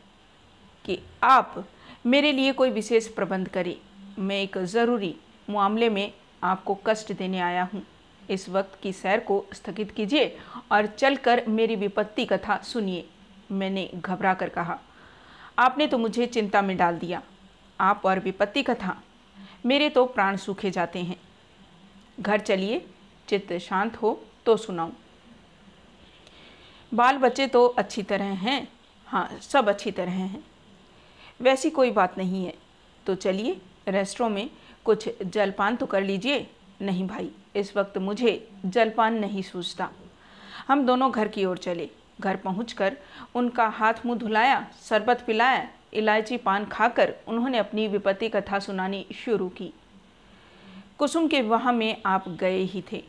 कि 0.84 0.98
आप 1.22 1.64
मेरे 2.06 2.32
लिए 2.32 2.52
कोई 2.52 2.70
विशेष 2.70 3.06
प्रबंध 3.08 3.48
करें। 3.48 3.76
मैं 4.18 4.40
एक 4.42 4.58
ज़रूरी 4.64 5.14
मामले 5.50 5.88
में 5.88 6.12
आपको 6.42 6.78
कष्ट 6.86 7.12
देने 7.12 7.40
आया 7.40 7.68
हूँ। 7.74 7.82
इस 8.30 8.48
वक्त 8.48 8.78
की 8.82 8.92
सैर 8.92 9.20
को 9.20 9.44
स्थगित 9.52 9.90
कीजिए 9.90 10.36
और 10.72 10.86
चलकर 10.88 11.46
मेरी 11.48 11.76
विपत्ति 11.76 12.24
कथा 12.24 12.60
सुनिए। 12.64 13.08
मैंने 13.50 13.88
घबरा 13.94 14.34
कर 14.34 14.48
कहा, 14.48 14.78
आपने 15.58 15.86
तो 15.86 15.98
मुझे 15.98 16.26
चिंता 16.26 16.62
में 16.62 16.76
डाल 16.76 16.98
दिया। 16.98 17.22
आप 17.78 18.02
और 18.04 18.18
विपत्ति 18.20 18.62
कथा, 18.62 19.00
मेरे 19.66 19.88
तो 19.88 20.04
प्राण 20.06 20.36
सूखे 20.36 20.70
जाते 20.70 20.98
हैं। 20.98 21.16
घर 22.20 22.40
चलिए, 22.40 22.86
चित्त 23.28 23.58
शांत 23.58 23.96
हो। 23.96 24.20
तो 24.44 24.56
सुनाऊं। 24.56 24.90
बाल 26.94 27.16
बच्चे 27.16 27.46
तो 27.46 27.66
अच्छी 27.66 28.02
तरह 28.02 28.24
हैं। 28.24 28.68
हाँ 29.06 29.38
सब 29.40 29.68
अच्छी 29.68 29.90
तरह 29.90 30.10
हैं। 30.10 30.44
वैसी 31.40 31.70
कोई 31.70 31.90
बात 31.90 32.18
नहीं 32.18 32.46
है। 32.46 32.54
तो 33.06 33.14
चलिए, 33.14 33.60
रेस्टोरों 33.88 34.30
में 34.30 34.50
कुछ 34.84 35.22
जलपान 35.22 35.76
तो 35.76 35.86
कर 35.86 36.02
लीजिए। 36.02 36.50
नहीं 36.82 37.06
भाई, 37.06 37.30
इस 37.56 37.76
वक्त 37.76 37.98
मुझे 37.98 38.48
जलपान 38.66 39.18
नहीं 39.18 39.42
सूझता। 39.42 39.90
हम 40.68 40.86
दोनों 40.86 41.12
घर 41.12 41.28
की 41.28 41.44
ओर 41.44 41.58
चले। 41.58 41.90
घर 42.20 42.36
पहुंचकर 42.36 42.96
उनका 43.34 43.66
हाथ 43.68 43.94
मुँह 44.06 44.18
धुलाया, 44.18 44.70
शरबत 44.82 45.24
पिलाया, 45.26 45.70
इलायची 45.94 46.36
पान 46.36 46.64
खाकर 46.64 47.14
उन्होंने 47.28 47.58
अपनी 47.58 47.88
विपत्ति 47.88 48.28
कथा 48.28 48.58
सुनानी 48.58 49.06
शुरू 49.24 49.48
की। 49.48 49.72
कुसुम 50.98 51.28
के 51.28 51.42
विवाह 51.42 51.72
में 51.72 52.02
आप 52.06 52.28
गए 52.28 52.62
ही 52.62 52.84
थे। 52.92 53.04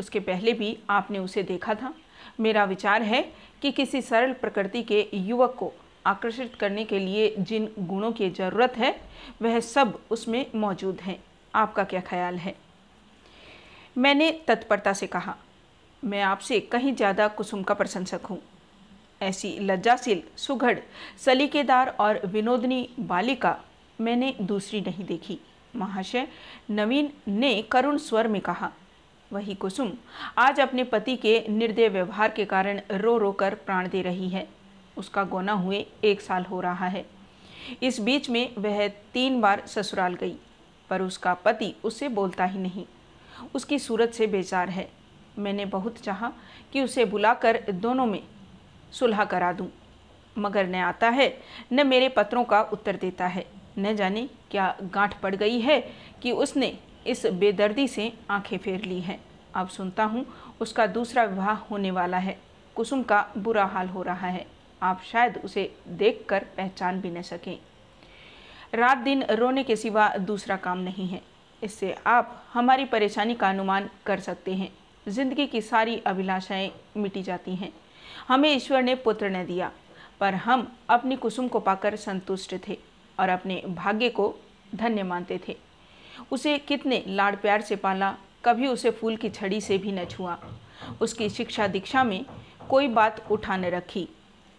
उसके 0.00 0.20
पहले 0.20 0.52
भी 0.52 0.76
आपने 0.90 1.18
उसे 1.18 1.42
देखा 1.42 1.74
था। 1.74 1.92
मेरा 2.40 2.64
विचार 2.64 3.02
है 3.02 3.22
कि 3.62 3.70
किसी 3.72 4.00
सरल 4.02 4.32
प्रकृति 4.32 4.82
के 4.82 5.06
युवक 5.14 5.54
को 5.58 5.72
आकर्षित 6.06 6.54
करने 6.54 6.84
के 6.84 6.98
लिए 6.98 7.34
जिन 7.40 7.68
गुणों 7.80 8.12
की 8.12 8.30
ज़रूरत 8.30 8.76
है, 8.76 8.94
वह 9.42 9.60
सब 9.60 9.98
उसमें 10.10 10.44
मौजूद 10.56 11.00
हैं। 11.00 11.18
आपका 11.54 11.84
क्या 11.84 12.00
ख्याल 12.00 12.36
है? 12.36 12.54
मैंने 13.96 14.30
तत्परता 14.48 14.92
से 14.92 15.06
कहा, 15.06 15.36
मैं 16.02 16.22
आपसे 16.22 16.60
कहीं 16.62 16.94
ज़्यादा 16.94 17.28
कुसुम 17.30 17.62
का 17.62 17.74
प्रशंसक 17.74 18.26
हूँ। 18.26 18.40
ऐसी 19.20 19.58
लज्जाशील, 19.60 20.22
सुघड़, 20.36 20.78
सलीकेदार 21.18 21.88
और 22.00 22.20
विनोदनी 22.26 22.88
बालिका 23.00 23.56
मैंने 23.98 24.34
दूसरी 24.42 24.80
नहीं 24.80 25.04
देखी। 25.04 25.38
महाशय, 25.76 26.26
नवीन 26.70 27.10
ने 27.28 27.60
करुण 27.62 27.98
स्वर 27.98 28.28
में 28.28 28.40
कहा 28.40 28.70
वही 29.32 29.54
कुसुम 29.54 29.90
आज 30.38 30.60
अपने 30.60 30.84
पति 30.84 31.14
के 31.16 31.44
निर्दय 31.48 31.88
व्यवहार 31.88 32.30
के 32.30 32.44
कारण 32.44 32.80
रो 32.90 33.16
रो 33.18 33.30
कर 33.32 33.54
प्राण 33.56 33.88
दे 33.88 34.00
रही 34.02 34.28
है। 34.28 34.46
उसका 34.96 35.24
गोना 35.24 35.52
हुए 35.52 35.84
एक 36.04 36.20
साल 36.20 36.44
हो 36.44 36.60
रहा 36.60 36.86
है। 36.86 37.04
इस 37.82 38.00
बीच 38.00 38.30
में 38.30 38.54
वह 38.58 38.86
तीन 39.14 39.40
बार 39.40 39.62
ससुराल 39.66 40.14
गई, 40.14 40.34
पर 40.90 41.02
उसका 41.02 41.34
पति 41.34 41.74
उससे 41.84 42.08
बोलता 42.08 42.44
ही 42.44 42.58
नहीं। 42.58 42.84
उसकी 43.54 43.78
सूरत 43.78 44.14
से 44.14 44.26
बेजार 44.26 44.68
है। 44.68 44.88
मैंने 45.38 45.64
बहुत 45.64 45.98
चाहा 45.98 46.32
कि 46.72 46.82
उसे 46.82 47.04
बुलाकर 47.04 47.62
दोनों 47.70 48.06
में 48.06 48.22
सुलह 48.92 49.24
करा 49.24 49.52
दूँ। 49.52 49.70
मगर 50.38 50.66
न 50.66 50.74
आता 50.74 51.08
है, 51.08 51.36
न 51.72 51.86
मेरे 51.86 52.08
पत्रों 52.08 52.44
का 52.44 52.62
उत्तर 52.62 52.96
देता 52.96 53.26
है। 53.26 53.46
न 53.78 53.96
जाने 53.96 54.28
क्या 54.50 54.74
गांठ 54.84 55.20
पड़ 55.20 55.34
गई 55.34 55.60
है 55.60 55.80
कि 56.22 56.32
उसने 56.32 56.78
इस 57.06 57.26
बेदर्दी 57.26 57.86
से 57.88 58.12
आँखें 58.30 58.56
फेर 58.58 58.84
ली 58.84 59.00
हैं। 59.00 59.20
अब 59.54 59.68
सुनता 59.68 60.04
हूँ, 60.04 60.24
उसका 60.60 60.86
दूसरा 60.86 61.24
विवाह 61.24 61.56
होने 61.60 61.90
वाला 61.90 62.18
है। 62.18 62.38
कुसुम 62.76 63.02
का 63.02 63.24
बुरा 63.38 63.64
हाल 63.64 63.88
हो 63.88 64.02
रहा 64.02 64.26
है। 64.26 64.46
आप 64.82 65.02
शायद 65.02 65.40
उसे 65.44 65.70
देखकर 65.88 66.44
पहचान 66.56 67.00
भी 67.00 67.10
न 67.10 67.22
सकें। 67.22 67.58
रात 68.74 68.98
दिन 68.98 69.22
रोने 69.30 69.64
के 69.64 69.76
सिवा 69.76 70.08
दूसरा 70.18 70.56
काम 70.56 70.78
नहीं 70.78 71.06
है। 71.08 71.20
इससे 71.62 71.94
आप 72.06 72.42
हमारी 72.52 72.84
परेशानी 72.84 73.34
का 73.34 73.48
अनुमान 73.48 73.88
कर 74.06 74.20
सकते 74.20 74.54
हैं। 74.54 74.70
ज़िंदगी 75.08 75.46
की 75.46 75.60
सारी 75.60 75.96
अभिलाषाएँ 76.06 76.70
मिटी 76.96 77.22
जाती 77.22 77.54
हैं। 77.54 77.72
हमें 78.28 78.48
ईश्वर 78.48 78.82
ने 78.82 78.94
पुत्र 78.94 79.30
न 79.30 79.44
दिया, 79.46 79.70
पर 80.20 80.34
हम 80.34 80.66
अपनी 80.90 81.16
कुसुम 81.16 81.48
को 81.48 81.60
पाकर 81.60 81.96
संतुष्ट 81.96 82.54
थे 82.68 82.78
और 83.18 83.28
अपने 83.28 83.62
भाग्य 83.68 84.08
को 84.08 84.34
धन्य 84.74 85.02
मानते 85.02 85.40
थे। 85.48 85.56
उसे 86.30 86.56
कितने 86.58 87.02
लाड़ 87.06 87.34
प्यार 87.36 87.60
से 87.60 87.76
पाला, 87.76 88.14
कभी 88.44 88.66
उसे 88.66 88.90
फूल 88.90 89.16
की 89.16 89.28
छड़ी 89.30 89.60
से 89.60 89.78
भी 89.78 89.92
न 89.92 90.04
छुआ। 90.04 90.38
उसकी 91.00 91.28
शिक्षा 91.28 91.66
दीक्षा 91.66 92.04
में 92.04 92.24
कोई 92.68 92.88
बात 92.88 93.24
उठा 93.30 93.56
न 93.56 93.64
रखी। 93.64 94.08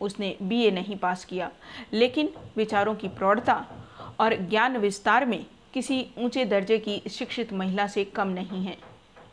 उसने 0.02 0.36
बीए 0.42 0.72
नहीं 0.72 0.98
पास 0.98 1.26
किया, 1.26 1.50
लेकिन 1.94 2.34
विचारों 2.58 2.96
की 2.96 3.08
प्रौढ़ता 3.08 3.66
और 4.20 4.36
ज्ञान 4.40 4.78
विस्तार 4.78 5.26
में 5.26 5.46
किसी 5.74 6.06
ऊँचे 6.18 6.46
दर्जे 6.46 6.78
की 6.80 7.02
शिक्षित 7.10 7.54
महिला 7.54 7.88
से 7.88 8.04
कम 8.06 8.28
नहीं 8.28 8.64
है। 8.66 8.78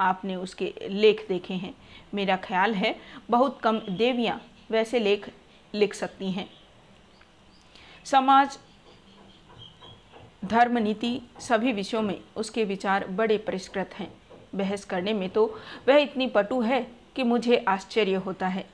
आपने 0.00 0.36
उसके 0.36 0.72
लेख 0.82 1.24
देखे 1.28 1.54
हैं। 1.54 1.74
मेरा 2.14 2.36
ख्याल 2.36 2.74
है, 2.74 2.94
बहुत 3.30 3.60
कम 3.60 3.78
देवियाँ 3.78 4.40
वैसे 4.70 4.98
लेख 4.98 5.28
लिख 5.74 5.94
सकती 5.94 6.30
हैं। 6.32 6.48
समाज 8.04 8.58
धर्म 10.42 10.78
नीति 10.78 11.20
सभी 11.40 11.72
विषयों 11.72 12.02
में 12.02 12.20
उसके 12.36 12.64
विचार 12.64 13.06
बड़े 13.06 13.38
परिष्कृत 13.38 13.90
हैं। 13.94 14.12
बहस 14.54 14.84
करने 14.84 15.12
में 15.12 15.28
तो 15.30 15.58
वह 15.88 15.96
इतनी 15.96 16.26
पटु 16.26 16.60
है 16.60 16.80
कि 17.16 17.22
मुझे 17.22 17.64
आश्चर्य 17.68 18.14
होता 18.14 18.48
है। 18.48 18.64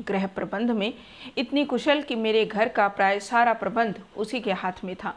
गृह 0.00 0.26
प्रबंध 0.26 0.70
में 0.70 0.94
इतनी 1.38 1.64
कुशल 1.64 2.02
कि 2.02 2.14
मेरे 2.14 2.44
घर 2.44 2.68
का 2.68 2.88
प्राय 2.88 3.20
सारा 3.20 3.52
प्रबंध 3.52 4.02
उसी 4.16 4.40
के 4.40 4.52
हाथ 4.52 4.84
में 4.84 4.96
था। 4.96 5.14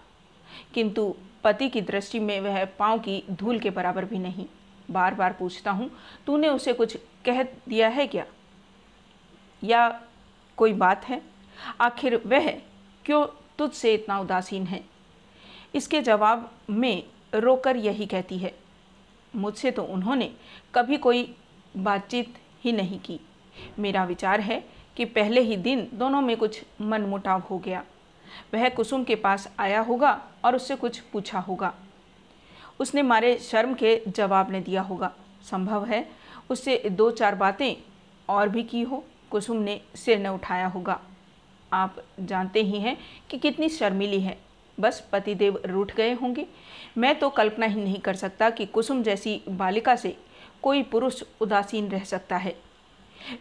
किंतु 0.74 1.16
पति 1.44 1.70
की 1.70 1.82
दृष्टि 1.82 2.20
में 2.20 2.40
वह 2.42 2.66
पाँव 2.66 3.00
की 3.00 3.24
धूल 3.32 3.60
के 3.60 3.70
बराबर 3.70 4.06
भी 4.06 4.20
नहीं। 4.20 4.46
बार 4.92 5.14
बार 5.14 5.34
पूछता 5.34 5.72
हूँ, 5.72 5.92
तूने 6.26 6.50
उसे 6.50 6.74
कुछ 6.74 6.98
कह 7.26 7.44
दिया 7.44 7.88
है 7.88 8.08
क्या? 8.08 8.26
या 9.64 10.02
कोई 10.58 10.74
बात 10.74 11.06
है? 11.06 11.22
आखिर 11.82 12.22
वह 12.26 12.50
क्यों 13.06 13.26
तुझसे 13.58 13.94
इतना 13.94 14.20
उदासीन 14.20 14.66
है? 14.68 14.91
इसके 15.74 16.02
जवाब 16.02 16.50
में 16.70 17.04
रोकर 17.34 17.78
यही 17.78 18.06
कहती 18.06 18.38
है, 18.38 18.54
मुझसे 19.34 19.72
तो 19.72 19.84
उन्होंने 19.84 20.32
कभी 20.76 20.98
कोई 20.98 21.24
बातचीत 21.78 22.34
ही 22.64 22.72
नहीं 22.72 23.00
की। 23.00 23.20
मेरा 23.80 24.04
विचार 24.04 24.40
है 24.40 24.64
कि 24.98 25.06
पहले 25.06 25.42
ही 25.42 25.58
दिन 25.58 25.88
दोनों 25.94 26.22
में 26.22 26.36
कुछ 26.38 26.62
मनमुटाव 26.82 27.44
हो 27.50 27.58
गया। 27.58 27.84
वह 28.54 28.68
कुसुम 28.70 29.04
के 29.04 29.16
पास 29.16 29.48
आया 29.60 29.80
होगा 29.82 30.12
और 30.46 30.56
उससे 30.56 30.76
कुछ 30.76 31.00
पूछा 31.14 31.40
होगा। 31.40 31.74
उसने 32.80 33.02
मारे 33.02 33.38
शर्म 33.40 33.74
के 33.74 34.02
जवाब 34.08 34.52
ने 34.52 34.62
दिया 34.62 34.82
होगा, 34.82 35.12
संभव 35.44 35.86
है 35.86 36.06
उससे 36.50 36.78
दो 36.90 37.10
चार 37.12 37.36
बातें 37.36 37.76
और 38.30 38.50
भी 38.50 38.64
की 38.64 38.82
हो, 38.82 39.04
कुसुम 39.32 39.58
ने 39.58 39.80
सिर 39.96 40.20
न 40.20 40.28
उठाया 40.28 40.68
होगा। 40.68 41.00
आप 41.72 42.04
जानते 42.20 42.62
ही 42.62 42.80
हैं 42.80 42.98
कि 43.30 43.38
कितनी 43.38 43.70
शर्मिली 43.70 44.20
है। 44.22 44.38
बस 44.80 45.00
पतिदेव 45.12 45.62
रूठ 45.66 45.94
गए 45.96 46.14
होंगे। 46.14 46.46
मैं 46.98 47.18
तो 47.20 47.30
कल्पना 47.30 47.66
ही 47.66 47.82
नहीं 47.84 48.00
कर 48.00 48.16
सकता 48.16 48.50
कि 48.50 48.66
कुसुम 48.66 49.04
जैसी 49.04 49.42
बालिका 49.50 49.96
से 49.96 50.16
कोई 50.64 50.84
पुरुष 50.84 51.24
उदासीन 51.42 51.90
रह 51.90 52.04
सकता 52.04 52.38
है। 52.38 52.56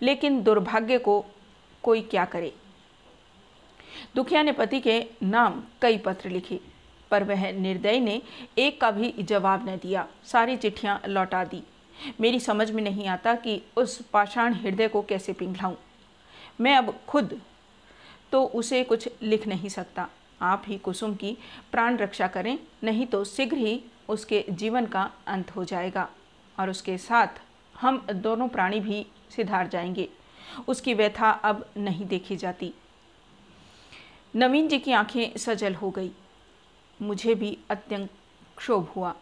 लेकिन 0.02 0.42
दुर्भाग्य 0.42 0.98
को 0.98 1.24
कोई 1.82 2.00
क्या 2.00 2.24
करे? 2.24 2.52
दुखिया 4.14 4.42
ने 4.42 4.52
पति 4.52 4.80
के 4.80 5.04
नाम 5.22 5.62
कई 5.82 5.98
पत्र 5.98 6.30
लिखे, 6.30 6.60
पर 7.10 7.24
वह 7.24 7.50
निर्दयी 7.52 8.00
ने 8.00 8.20
एक 8.58 8.80
का 8.80 8.90
भी 8.90 9.14
जवाब 9.20 9.68
न 9.68 9.76
दिया। 9.76 10.06
सारी 10.24 10.56
चिट्ठियाँ 10.56 11.00
लौटा 11.08 11.44
दी। 11.44 11.62
मेरी 12.20 12.40
समझ 12.40 12.70
में 12.70 12.82
नहीं 12.82 13.06
आता 13.08 13.34
कि 13.34 13.60
उस 13.76 14.00
पाषाण 14.02 14.54
हृदय 14.54 14.88
को 14.88 15.02
कैसे 15.02 15.32
पिघलाऊं 15.32 15.74
मैं 16.60 16.76
अब 16.76 16.94
खुद 17.08 17.40
तो 18.32 18.44
उसे 18.44 18.82
कुछ 18.84 19.08
लिख 19.22 19.46
नहीं 19.46 19.68
सकता। 19.68 20.08
आप 20.42 20.62
ही 20.66 20.78
कुसुम 20.78 21.14
की 21.14 21.38
प्राण 21.72 21.96
रक्षा 21.96 22.26
करें, 22.26 22.58
नहीं 22.84 23.06
तो 23.06 23.24
शीघ्र 23.24 23.56
ही 23.56 23.82
उसके 24.08 24.44
जीवन 24.50 24.86
का 24.86 25.10
अंत 25.26 25.56
हो 25.56 25.64
जाएगा। 25.64 26.08
और 26.60 26.70
उसके 26.70 26.98
साथ 26.98 27.28
हम 27.80 28.06
दोनों 28.12 28.48
प्राणी 28.48 28.80
भी 28.80 29.06
सिधार 29.36 29.68
जाएँगे। 29.68 30.08
उसकी 30.68 30.94
व्यथा 30.94 31.30
अब 31.30 31.68
नहीं 31.76 32.06
देखी 32.06 32.36
जाती। 32.36 32.74
नवीन 34.36 34.68
जी 34.68 34.78
की 34.78 34.92
आँखें 34.92 35.38
सजल 35.38 35.74
हो 35.74 35.90
गई। 35.90 36.10
मुझे 37.02 37.34
भी 37.34 37.58
अत्यंत 37.70 38.10
क्षोभ 38.56 38.88
हुआ। 38.96 39.14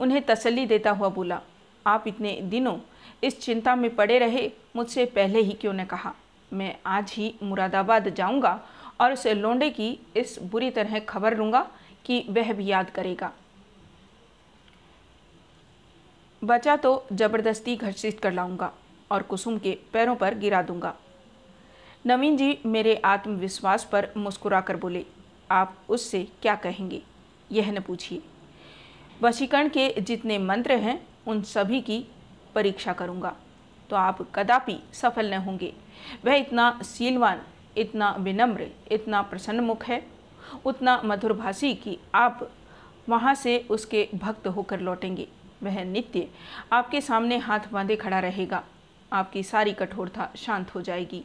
उन्हें 0.00 0.22
तसल्ली 0.22 0.66
देता 0.66 0.90
हुआ 0.90 1.08
बोला, 1.08 1.40
आप 1.86 2.04
इतने 2.08 2.40
दिनों 2.42 2.78
इस 3.24 3.40
चिंता 3.40 3.76
में 3.76 3.96
पड़े 3.96 4.18
रहे, 4.18 4.50
मुझसे 4.76 5.04
पहले 5.04 5.40
ही 5.40 5.52
क्यों 5.52 5.72
न 5.72 5.84
कहा? 5.84 6.14
मैं 6.52 6.76
आज 6.86 7.12
ही 7.12 7.34
मुरादाबाद 7.42 8.08
जाऊँगा 8.08 8.66
और 9.00 9.12
उस 9.12 9.26
लोंडे 9.26 9.70
की 9.70 9.88
इस 10.16 10.38
बुरी 10.42 10.70
तरह 10.70 10.98
खबर 10.98 11.36
लूँगा 11.36 11.66
कि 12.04 12.24
वह 12.30 12.52
भी 12.52 12.66
याद 12.66 12.90
करेगा। 12.90 13.32
बचा 16.42 16.76
तो 16.76 17.06
ज़बरदस्ती 17.12 17.76
घर्षित 17.76 18.20
कर 18.20 18.32
लाऊँगा 18.32 18.72
और 19.10 19.22
कुसुम 19.22 19.58
के 19.58 19.76
पैरों 19.92 20.16
पर 20.16 20.34
गिरा 20.34 20.62
दूँगा। 20.62 20.94
नवीन 22.06 22.36
जी 22.36 22.58
मेरे 22.66 22.94
आत्मविश्वास 23.04 23.84
पर 23.84 24.08
मुस्कुरा 24.16 24.60
कर 24.60 24.76
बोले, 24.76 25.04
आप 25.50 25.76
उससे 25.88 26.22
क्या 26.42 26.54
कहेंगे? 26.54 27.02
यह 27.52 27.70
न 27.72 27.80
पूछिए। 27.80 28.22
वशीकरण 29.22 29.68
के 29.68 29.88
जितने 30.00 30.38
मंत्र 30.38 30.72
हैं, 30.72 31.00
उन 31.26 31.42
सभी 31.42 31.80
की 31.80 32.04
परीक्षा 32.54 32.92
करूँगा। 32.92 33.34
तो 33.90 33.96
आप 33.96 34.20
कदापि 34.34 34.78
सफल 34.92 35.34
न 35.34 35.38
होंगे। 35.38 35.72
वह 36.24 36.34
इतना 36.34 36.78
सीलवान 36.82 37.40
इतना 37.76 38.10
विनम्र, 38.18 38.66
इतना 38.92 39.22
प्रसन्न 39.22 39.60
मुख 39.60 39.84
है, 39.84 40.06
उतना 40.64 41.00
मधुरभाषी 41.04 41.74
कि 41.74 41.98
आप 42.14 42.50
वहाँ 43.08 43.34
से 43.34 43.58
उसके 43.70 44.08
भक्त 44.14 44.46
होकर 44.46 44.80
लौटेंगे। 44.80 45.28
वह 45.62 45.84
नित्य 45.84 46.28
आपके 46.72 47.00
सामने 47.00 47.36
हाथ 47.36 47.60
बांधे 47.72 47.96
खड़ा 47.96 48.18
रहेगा। 48.18 48.62
आपकी 49.12 49.42
सारी 49.42 49.72
कठोरता 49.72 50.28
शांत 50.36 50.74
हो 50.74 50.80
जाएगी। 50.82 51.24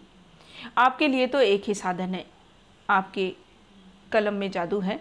आपके 0.77 1.07
लिए 1.07 1.27
तो 1.27 1.41
एक 1.41 1.63
ही 1.67 1.73
साधन 1.73 2.15
है। 2.15 2.25
आपके 2.89 3.33
कलम 4.11 4.33
में 4.33 4.49
जादू 4.51 4.79
है। 4.79 4.99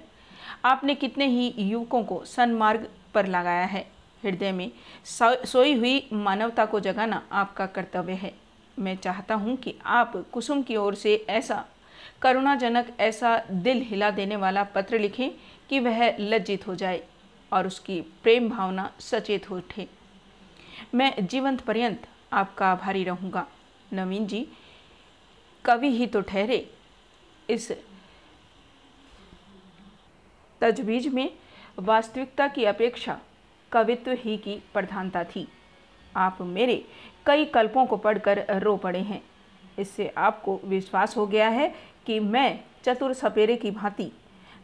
आपने 0.64 0.94
कितने 0.94 1.26
ही 1.26 1.55
युवकों 1.59 2.03
को 2.05 2.24
सन्मार्ग 2.24 2.88
पर 3.14 3.26
लगाया 3.26 3.64
है। 3.64 3.86
हृदय 4.24 4.53
में 4.53 4.70
सोई 5.46 5.74
हुई 5.74 6.09
मानवता 6.12 6.64
को 6.66 6.80
जगाना 6.80 7.22
आपका 7.32 7.66
कर्तव्य 7.66 8.12
है। 8.12 8.32
मैं 8.79 8.97
चाहता 8.97 9.35
हूँ 9.35 9.57
कि 9.57 9.74
आप 9.87 10.12
कुसुम 10.33 10.62
की 10.62 10.76
ओर 10.76 10.95
से 10.95 11.14
ऐसा 11.29 11.64
करुणाजनक, 12.22 12.87
ऐसा 13.01 13.37
दिल 13.51 13.83
हिला 13.83 14.11
देने 14.11 14.37
वाला 14.37 14.62
पत्र 14.64 14.99
लिखें 14.99 15.31
कि 15.70 15.81
वह 15.81 16.16
लज्जित 16.18 16.66
हो 16.66 16.74
जाए 16.74 17.03
और 17.53 17.66
उसकी 17.66 18.01
प्रेम 18.22 18.49
भावना 18.49 18.91
सचेत 19.01 19.51
हो 19.51 19.57
उठे। 19.57 19.89
मैं 20.95 21.26
जीवंत 21.26 21.61
पर्यंत 21.61 22.07
आपका 22.33 22.66
आभारी 22.66 23.05
रहूँगा। 23.05 23.47
नवीन 23.93 24.26
जी, 24.26 24.47
कवि 25.64 25.91
ही 25.91 26.07
तो 26.07 26.20
ठहरे 26.20 26.66
इस 27.51 27.70
तजवीज 30.61 31.07
में। 31.09 31.31
वास्तविकता 31.79 32.49
की 32.49 32.64
अपेक्षा 32.64 33.18
कवित्व 33.72 34.11
ही 34.18 34.37
की 34.37 34.55
प्रधानता 34.74 35.22
थी। 35.24 35.47
आप 36.16 36.39
मेरे 36.43 36.85
कई 37.29 37.45
कल्पों 37.45 37.87
को 37.87 37.97
पढ़कर 37.97 38.45
रो 38.59 38.76
पड़े 38.76 38.99
हैं। 38.99 39.22
इससे 39.79 40.09
आपको 40.18 40.61
विश्वास 40.64 41.16
हो 41.16 41.26
गया 41.26 41.49
है 41.49 41.72
कि 42.07 42.18
मैं 42.20 42.61
चतुर 42.85 43.12
सपेरे 43.12 43.57
की 43.57 43.70
भांति 43.70 44.11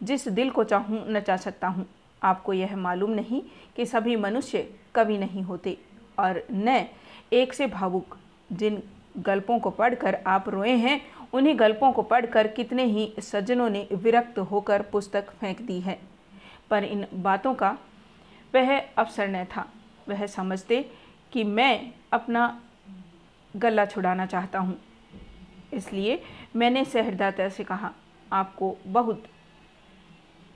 जिस 0.02 0.28
दिल 0.28 0.50
को 0.50 0.64
चाहूँ 0.64 1.04
नचा 1.08 1.36
सकता 1.36 1.68
हूँ। 1.68 1.86
आपको 2.22 2.52
यह 2.52 2.76
मालूम 2.76 3.10
नहीं 3.10 3.42
कि 3.76 3.86
सभी 3.86 4.16
मनुष्य 4.16 4.68
कभी 4.96 5.18
नहीं 5.18 5.42
होते 5.42 5.76
और 6.18 6.42
न 6.50 6.84
एक 7.32 7.52
से 7.54 7.66
भावुक। 7.66 8.16
जिन 8.52 8.82
गल्पों 9.18 9.58
को 9.58 9.70
पढ़कर 9.70 10.18
आप 10.26 10.48
रोए 10.48 10.70
हैं, 10.70 11.00
उन्हीं 11.32 11.58
गल्पों 11.58 11.92
को 11.92 12.02
पढ़कर 12.02 12.46
कितने 12.46 12.84
ही 12.84 13.12
सज्जनों 13.20 13.68
ने 13.70 13.86
विरक्त 13.92 14.38
होकर 14.40 14.82
पुस्तक 14.82 15.30
फेंक 15.30 15.60
दी 15.60 15.80
है। 15.80 15.98
पर 16.70 16.84
इन 16.84 17.06
बातों 17.14 17.54
का 17.54 17.76
वह 18.54 18.78
अवसर 18.78 19.28
न 19.28 19.44
था। 19.44 19.66
वह 20.08 20.26
समझते 20.26 20.84
कि 21.34 21.44
मैं 21.44 21.92
अपना 22.12 22.42
गला 23.54 23.84
छुड़ाना 23.86 24.26
चाहता 24.26 24.58
हूँ। 24.58 24.76
इसलिए 25.74 26.22
मैंने 26.56 26.84
सहृदयता 26.84 27.48
से 27.48 27.64
कहा, 27.64 27.90
आपको 28.32 28.76
बहुत 28.86 29.24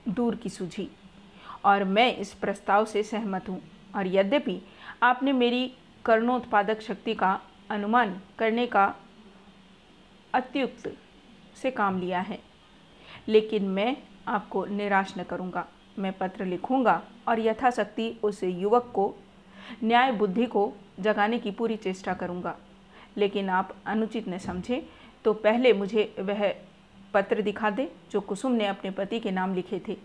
दूर 0.07 0.35
की 0.35 0.49
सूझी 0.49 0.89
और 1.65 1.83
मैं 1.83 2.15
इस 2.17 2.33
प्रस्ताव 2.33 2.85
से 2.85 3.03
सहमत 3.03 3.49
हूँ। 3.49 3.61
और 3.95 4.07
यद्यपि 4.07 4.61
आपने 5.03 5.31
मेरी 5.33 5.71
कर्णोत्पादक 6.05 6.81
शक्ति 6.81 7.13
का 7.13 7.39
अनुमान 7.69 8.19
करने 8.39 8.65
का 8.67 8.93
अत्युक्त 10.33 10.91
से 11.61 11.71
काम 11.71 11.99
लिया 11.99 12.19
है, 12.19 12.39
लेकिन 13.27 13.67
मैं 13.67 13.95
आपको 14.27 14.65
निराश 14.65 15.13
न 15.17 15.23
करूँगा। 15.23 15.65
मैं 15.99 16.11
पत्र 16.13 16.45
लिखूँगा 16.45 17.01
और 17.27 17.39
यथाशक्ति 17.39 18.15
उस 18.23 18.43
युवक 18.43 18.91
को 18.95 19.13
न्याय 19.83 20.11
बुद्धि 20.11 20.45
को 20.45 20.71
जगाने 20.99 21.39
की 21.39 21.51
पूरी 21.51 21.75
चेष्टा 21.77 22.13
करूँगा। 22.13 22.55
लेकिन 23.17 23.49
आप 23.49 23.75
अनुचित 23.85 24.27
न 24.29 24.37
समझें 24.37 24.81
तो 25.25 25.33
पहले 25.35 25.73
मुझे 25.73 26.13
वह 26.19 26.53
पत्र 27.13 27.41
दिखा 27.41 27.69
दे, 27.69 27.89
जो 28.11 28.21
कुसुम 28.21 28.51
ने 28.51 28.65
अपने 28.67 28.91
पति 28.91 29.19
के 29.19 29.31
नाम 29.31 29.55
लिखे 29.55 29.81
थे। 29.87 29.97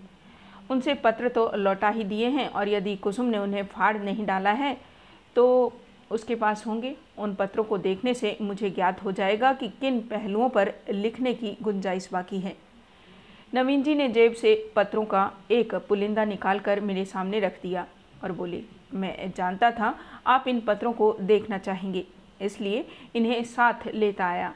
उनसे 0.71 0.95
पत्र 0.95 1.29
तो 1.29 1.51
लौटा 1.57 1.89
ही 1.89 2.05
दिए 2.05 2.29
हैं, 2.29 2.49
और 2.49 2.69
यदि 2.69 2.97
कुसुम 2.97 3.27
ने 3.27 3.39
उन्हें 3.39 3.65
फाड़ 3.67 3.97
नहीं 3.99 4.27
डाला 4.27 4.51
है 4.53 4.77
तो 5.37 5.73
उसके 6.11 6.35
पास 6.35 6.67
होंगे। 6.67 6.95
उन 7.19 7.35
पत्रों 7.35 7.65
को 7.65 7.79
देखने 7.79 8.15
से 8.15 8.37
मुझे 8.41 8.71
ज्ञात 8.71 9.03
हो 9.05 9.13
जाएगा 9.13 9.53
कि 9.53 9.69
किन 9.81 10.01
पहलुओं 10.01 10.49
पर 10.49 10.73
लिखने 10.91 11.35
की 11.35 11.57
गुंजाइश 11.63 12.09
बाकी 12.13 12.41
है। 12.41 12.57
नवीन 13.53 13.83
जी 13.83 13.95
ने 13.95 14.09
जेब 14.09 14.33
से 14.33 14.55
पत्रों 14.77 15.05
का 15.05 15.31
एक 15.51 15.75
पुलिंदा 15.89 16.25
निकालकर 16.25 16.81
मेरे 16.81 17.05
सामने 17.05 17.41
रख 17.41 17.61
दिया 17.63 17.87
और 18.25 18.33
बोले 18.33 18.63
मैं 18.95 19.33
जानता 19.33 19.71
था, 19.71 19.95
आप 20.27 20.49
इन 20.49 20.61
पत्रों 20.61 20.93
को 20.93 21.17
देखना 21.21 21.59
चाहेंगे, 21.59 22.07
इसलिए 22.41 22.87
इन्हें 23.15 23.43
साथ 23.45 23.87
लेता 23.95 24.27
आया। 24.27 24.55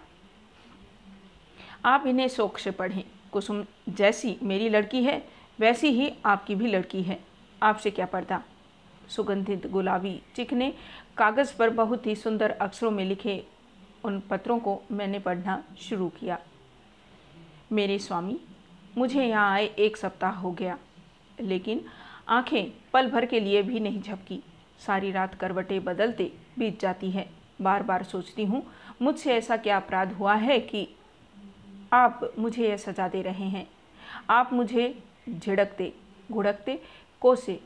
आप 1.84 2.07
इन्हें 2.07 2.28
शौक 2.28 2.59
से 2.59 2.70
पढ़ें। 2.70 3.03
कुसुम, 3.32 3.64
जैसी 3.89 4.36
मेरी 4.43 4.68
लड़की 4.68 5.03
है, 5.03 5.22
वैसी 5.59 5.89
ही 5.89 6.12
आपकी 6.26 6.55
भी 6.55 6.66
लड़की 6.66 7.03
है। 7.03 7.18
आपसे 7.62 7.91
क्या 7.91 8.07
पर्दा? 8.07 8.43
सुगंधित 9.09 9.66
गुलाबी 9.66 10.20
चिकने 10.36 10.72
कागज़ 11.16 11.57
पर 11.57 11.70
बहुत 11.70 12.07
ही 12.07 12.14
सुंदर 12.14 12.51
अक्षरों 12.51 12.91
में 12.91 13.05
लिखे 13.05 13.45
उन 14.05 14.20
पत्रों 14.20 14.59
को 14.59 14.80
मैंने 14.91 15.18
पढ़ना 15.18 15.62
शुरू 15.78 16.09
किया। 16.09 16.39
मेरे 17.72 17.99
स्वामी, 17.99 18.39
मुझे 18.99 19.24
यहाँ 19.24 19.51
आए 19.53 19.66
एक 19.78 19.97
सप्ताह 19.97 20.30
हो 20.30 20.51
गया, 20.51 20.78
लेकिन 21.41 21.84
आँखें 22.29 22.72
पल 22.93 23.11
भर 23.11 23.26
के 23.26 23.41
लिए 23.41 23.62
भी 23.62 23.81
नहीं 23.81 24.03
झपकी। 24.03 24.43
सारी 24.87 25.11
रात 25.11 25.35
करवटें 25.35 25.85
बदलते 25.85 26.33
बीत 26.59 26.81
जाती 26.81 27.11
है। 27.11 27.31
बार 27.61 27.83
बार 27.83 28.03
सोचती 28.03 28.45
हूँ, 28.45 28.66
मुझसे 29.03 29.35
ऐसा 29.35 29.57
क्या 29.57 29.76
अपराध 29.76 30.12
हुआ 30.12 30.35
है 30.35 30.61
कि 30.61 30.89
आप 31.93 32.35
मुझे 32.39 32.68
यह 32.68 32.76
सजा 32.76 33.09
दे 33.09 33.22
रहे 33.22 33.45
हैं? 33.45 33.68
आप 34.31 34.53
मुझे 34.53 35.03
झिड़कते, 35.31 35.93
घुड़कते, 36.33 36.83
कोसे। 37.20 37.61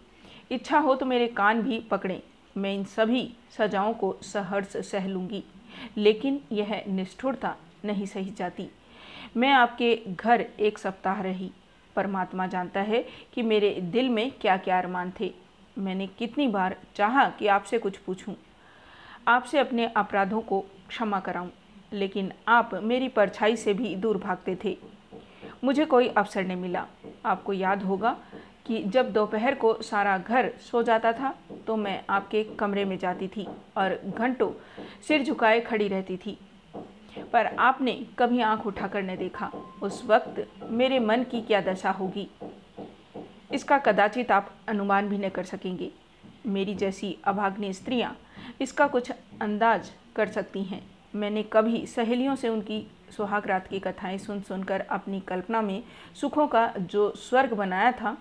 इच्छा 0.51 0.79
हो 0.79 0.95
तो 0.95 1.07
मेरे 1.07 1.27
कान 1.27 1.63
भी 1.63 1.81
पकड़ें। 1.81 2.23
मैं 2.57 2.75
इन 2.75 2.85
सभी 2.85 3.35
सजाओं 3.51 3.95
को 3.95 4.17
सहर्ष 4.23 4.77
सह 4.77 5.07
लूँगी। 5.07 5.45
लेकिन 5.97 6.41
यह 6.53 6.85
निष्ठुरता 6.89 7.57
नहीं 7.85 8.07
सही 8.07 8.31
जाती। 8.31 8.69
मैं 9.37 9.53
आपके 9.53 10.03
घर 10.09 10.41
एक 10.61 10.79
सप्ताह 10.79 11.23
रही। 11.23 11.51
परमात्मा 11.97 12.47
जानता 12.47 12.81
है 12.81 13.05
कि 13.35 13.43
मेरे 13.43 13.71
दिल 13.83 14.09
में 14.09 14.31
क्या 14.41 14.57
क्या 14.57 14.79
अरमान 14.79 15.13
थे। 15.21 15.33
मैंने 15.77 16.07
कितनी 16.09 16.47
बार 16.49 16.77
चाहा 16.97 17.29
कि 17.31 17.47
आपसे 17.49 17.79
कुछ 17.79 17.97
पूछूँ, 17.97 18.35
आपसे 19.29 19.59
अपने 19.59 19.87
अपराधों 19.97 20.41
को 20.41 20.61
क्षमा 20.89 21.21
कराऊं, 21.21 21.49
लेकिन 21.93 22.33
आप 22.49 22.75
मेरी 22.83 23.09
परछाई 23.09 23.57
से 23.57 23.75
भी 23.75 23.95
दूर 23.97 24.19
भागते 24.19 24.57
थे। 24.65 24.77
मुझे 25.65 25.85
कोई 25.85 26.09
अवसर 26.09 26.45
नहीं 26.45 26.57
मिला। 26.57 26.85
आपको 27.27 27.53
याद 27.53 27.83
होगा 27.83 28.17
कि 28.67 28.83
जब 28.85 29.13
दोपहर 29.13 29.55
को 29.55 29.75
सारा 29.83 30.17
घर 30.19 30.51
सो 30.61 30.83
जाता 30.83 31.13
था 31.13 31.35
तो 31.67 31.77
मैं 31.77 32.03
आपके 32.11 32.43
कमरे 32.59 32.85
में 32.85 32.97
जाती 32.99 33.29
थी 33.29 33.47
और 33.77 33.99
घंटों 34.09 34.51
सिर 35.09 35.23
झुकाए 35.25 35.61
खड़ी 35.61 35.89
रहती 35.89 36.17
थी। 36.17 36.37
पर 37.33 37.47
आपने 37.47 37.93
कभी 38.19 38.41
आँख 38.41 38.67
उठाकर 38.67 39.03
न 39.03 39.17
देखा। 39.17 39.51
उस 39.83 40.05
वक्त 40.07 40.47
मेरे 40.71 40.99
मन 40.99 41.23
की 41.23 41.41
क्या 41.41 41.61
दशा 41.61 41.91
होगी? 41.91 42.29
इसका 43.53 43.79
कदाचित 43.79 44.31
आप 44.31 44.51
अनुमान 44.69 45.09
भी 45.09 45.19
न 45.19 45.29
कर 45.29 45.45
सकेंगे। 45.45 45.91
मेरी 46.47 46.75
जैसी 46.75 47.17
अभाग्नि 47.25 47.73
स्त्रियाँ 47.73 48.17
इसका 48.61 48.87
कुछ 48.87 49.11
अंदाज 49.41 49.91
कर 50.17 50.29
सकती 50.29 50.63
हैं। 50.63 50.83
मैंने 51.15 51.43
कभी 51.43 51.87
सहेलियों 51.87 52.35
से 52.37 52.49
उनकी 52.49 52.87
सुहाग 53.17 53.47
रात 53.47 53.67
की 53.69 53.79
कथाएँ 53.79 54.19
सुन 54.19 54.41
सुनकर 54.41 54.81
अपनी 54.81 55.21
कल्पना 55.21 55.63
में 55.63 55.83
सुखों 56.15 56.47
का 56.47 56.67
जो 56.79 57.11
स्वर्ग 57.17 57.53
बनाया 57.53 57.93
था, 57.93 58.17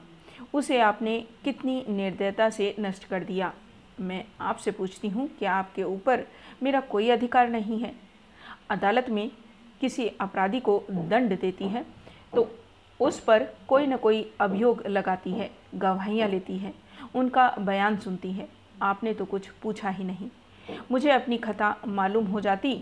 उसे 0.54 0.80
आपने 0.80 1.20
कितनी 1.44 1.86
निर्दयता 1.90 2.50
से 2.50 2.76
नष्ट 2.80 3.04
कर 3.04 3.24
दिया। 3.24 3.54
मैं 4.00 4.24
आपसे 4.42 4.72
पूछती 4.72 5.10
हूँ 5.10 5.28
कि 5.40 5.46
आपके 5.46 5.84
ऊपर 5.84 6.26
मेरा 6.64 6.80
कोई 6.80 7.10
अधिकार 7.10 7.50
नहीं 7.50 7.80
है? 7.80 7.94
अदालत 8.72 9.10
में 9.10 9.30
किसी 9.82 10.08
अपराधी 10.22 10.60
को 10.60 10.82
दंड 10.92 11.40
देती 11.40 11.68
है 11.68 11.86
तो 12.36 12.48
उस 13.00 13.20
पर 13.20 13.44
कोई 13.68 13.88
न 13.88 13.98
कोई 13.98 14.22
अभियोग 14.40 14.86
लगाती 14.88 15.32
है, 15.32 15.50
गवाहियाँ 15.76 16.28
लेती 16.30 16.58
है, 16.58 16.74
उनका 17.16 17.48
बयान 17.60 17.98
सुनती 17.98 18.32
है। 18.32 18.48
आपने 18.82 19.14
तो 19.14 19.26
कुछ 19.26 19.48
पूछा 19.62 19.90
ही 19.90 20.04
नहीं। 20.04 20.30
मुझे 20.92 21.10
अपनी 21.12 21.38
खता 21.38 21.76
मालूम 21.88 22.26
हो 22.26 22.42
जाती 22.42 22.74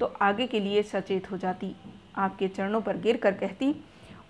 तो 0.00 0.06
आगे 0.22 0.46
के 0.46 0.60
लिए 0.60 0.82
सचेत 0.82 1.30
हो 1.30 1.36
जाती। 1.36 1.74
आपके 2.16 2.48
चरणों 2.48 2.80
पर 2.80 2.96
गिर 2.96 3.16
कर 3.16 3.32
कहती, 3.32 3.74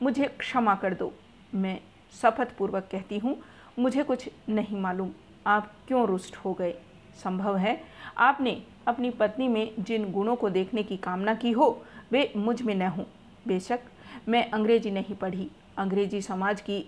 मुझे 0.03 0.27
क्षमा 0.39 0.75
कर 0.75 0.95
दो। 0.95 1.13
मैं 1.55 1.79
शपथपूर्वक 2.15 2.89
कहती 2.93 3.19
हूँ, 3.19 3.37
मुझे 3.79 4.03
कुछ 4.03 4.29
नहीं 4.49 4.81
मालूम। 4.81 5.11
आप 5.47 5.73
क्यों 5.89 6.07
रुष्ट 6.07 6.37
हो 6.37 6.53
गए? 6.55 6.75
संभव 7.15 7.57
है 7.57 7.81
आपने 8.19 8.63
अपनी 8.87 9.11
पत्नी 9.11 9.49
में 9.49 9.71
जिन 9.79 10.11
गुणों 10.13 10.37
को 10.37 10.51
देखने 10.51 10.83
की 10.83 10.97
कामना 10.97 11.35
की 11.35 11.51
हो, 11.53 11.85
वे 12.13 12.33
मुझमें 12.37 12.75
न 12.75 12.83
हों। 12.83 13.05
बेशक, 13.47 13.81
मैं 14.29 14.51
अंग्रेज़ी 14.51 14.91
नहीं 14.91 15.15
पढ़ी। 15.15 15.49
अंग्रेज़ी 15.79 16.21
समाज 16.23 16.61
की 16.61 16.79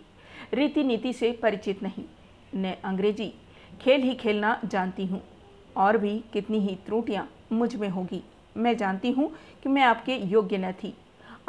रीति 0.54 0.84
नीति 0.84 1.12
से 1.12 1.32
परिचित 1.32 1.82
नहीं। 1.82 2.04
न 2.54 2.74
अंग्रेज़ी 2.84 3.32
खेल 3.80 4.02
ही 4.02 4.14
खेलना 4.14 4.58
जानती 4.64 5.06
हूँ, 5.06 5.22
और 5.76 5.98
भी 5.98 6.18
कितनी 6.32 6.58
ही 6.58 6.74
त्रुटियाँ 6.86 7.28
मुझमें 7.52 7.88
होगी। 7.88 8.22
मैं 8.56 8.76
जानती 8.76 9.10
हूँ 9.10 9.30
कि 9.62 9.68
मैं 9.68 9.82
आपके 9.82 10.16
योग्य 10.16 10.58
न 10.58 10.72
थी। 10.72 10.94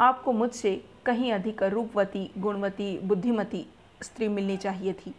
आपको 0.00 0.32
मुझसे 0.32 0.74
कहीं 1.06 1.32
अधिक 1.32 1.62
रूपवती, 1.62 2.30
गुणवती, 2.38 2.98
बुद्धिमती 2.98 3.64
स्त्री 4.02 4.28
मिलनी 4.28 4.56
चाहिए 4.56 4.92
थी, 4.92 5.14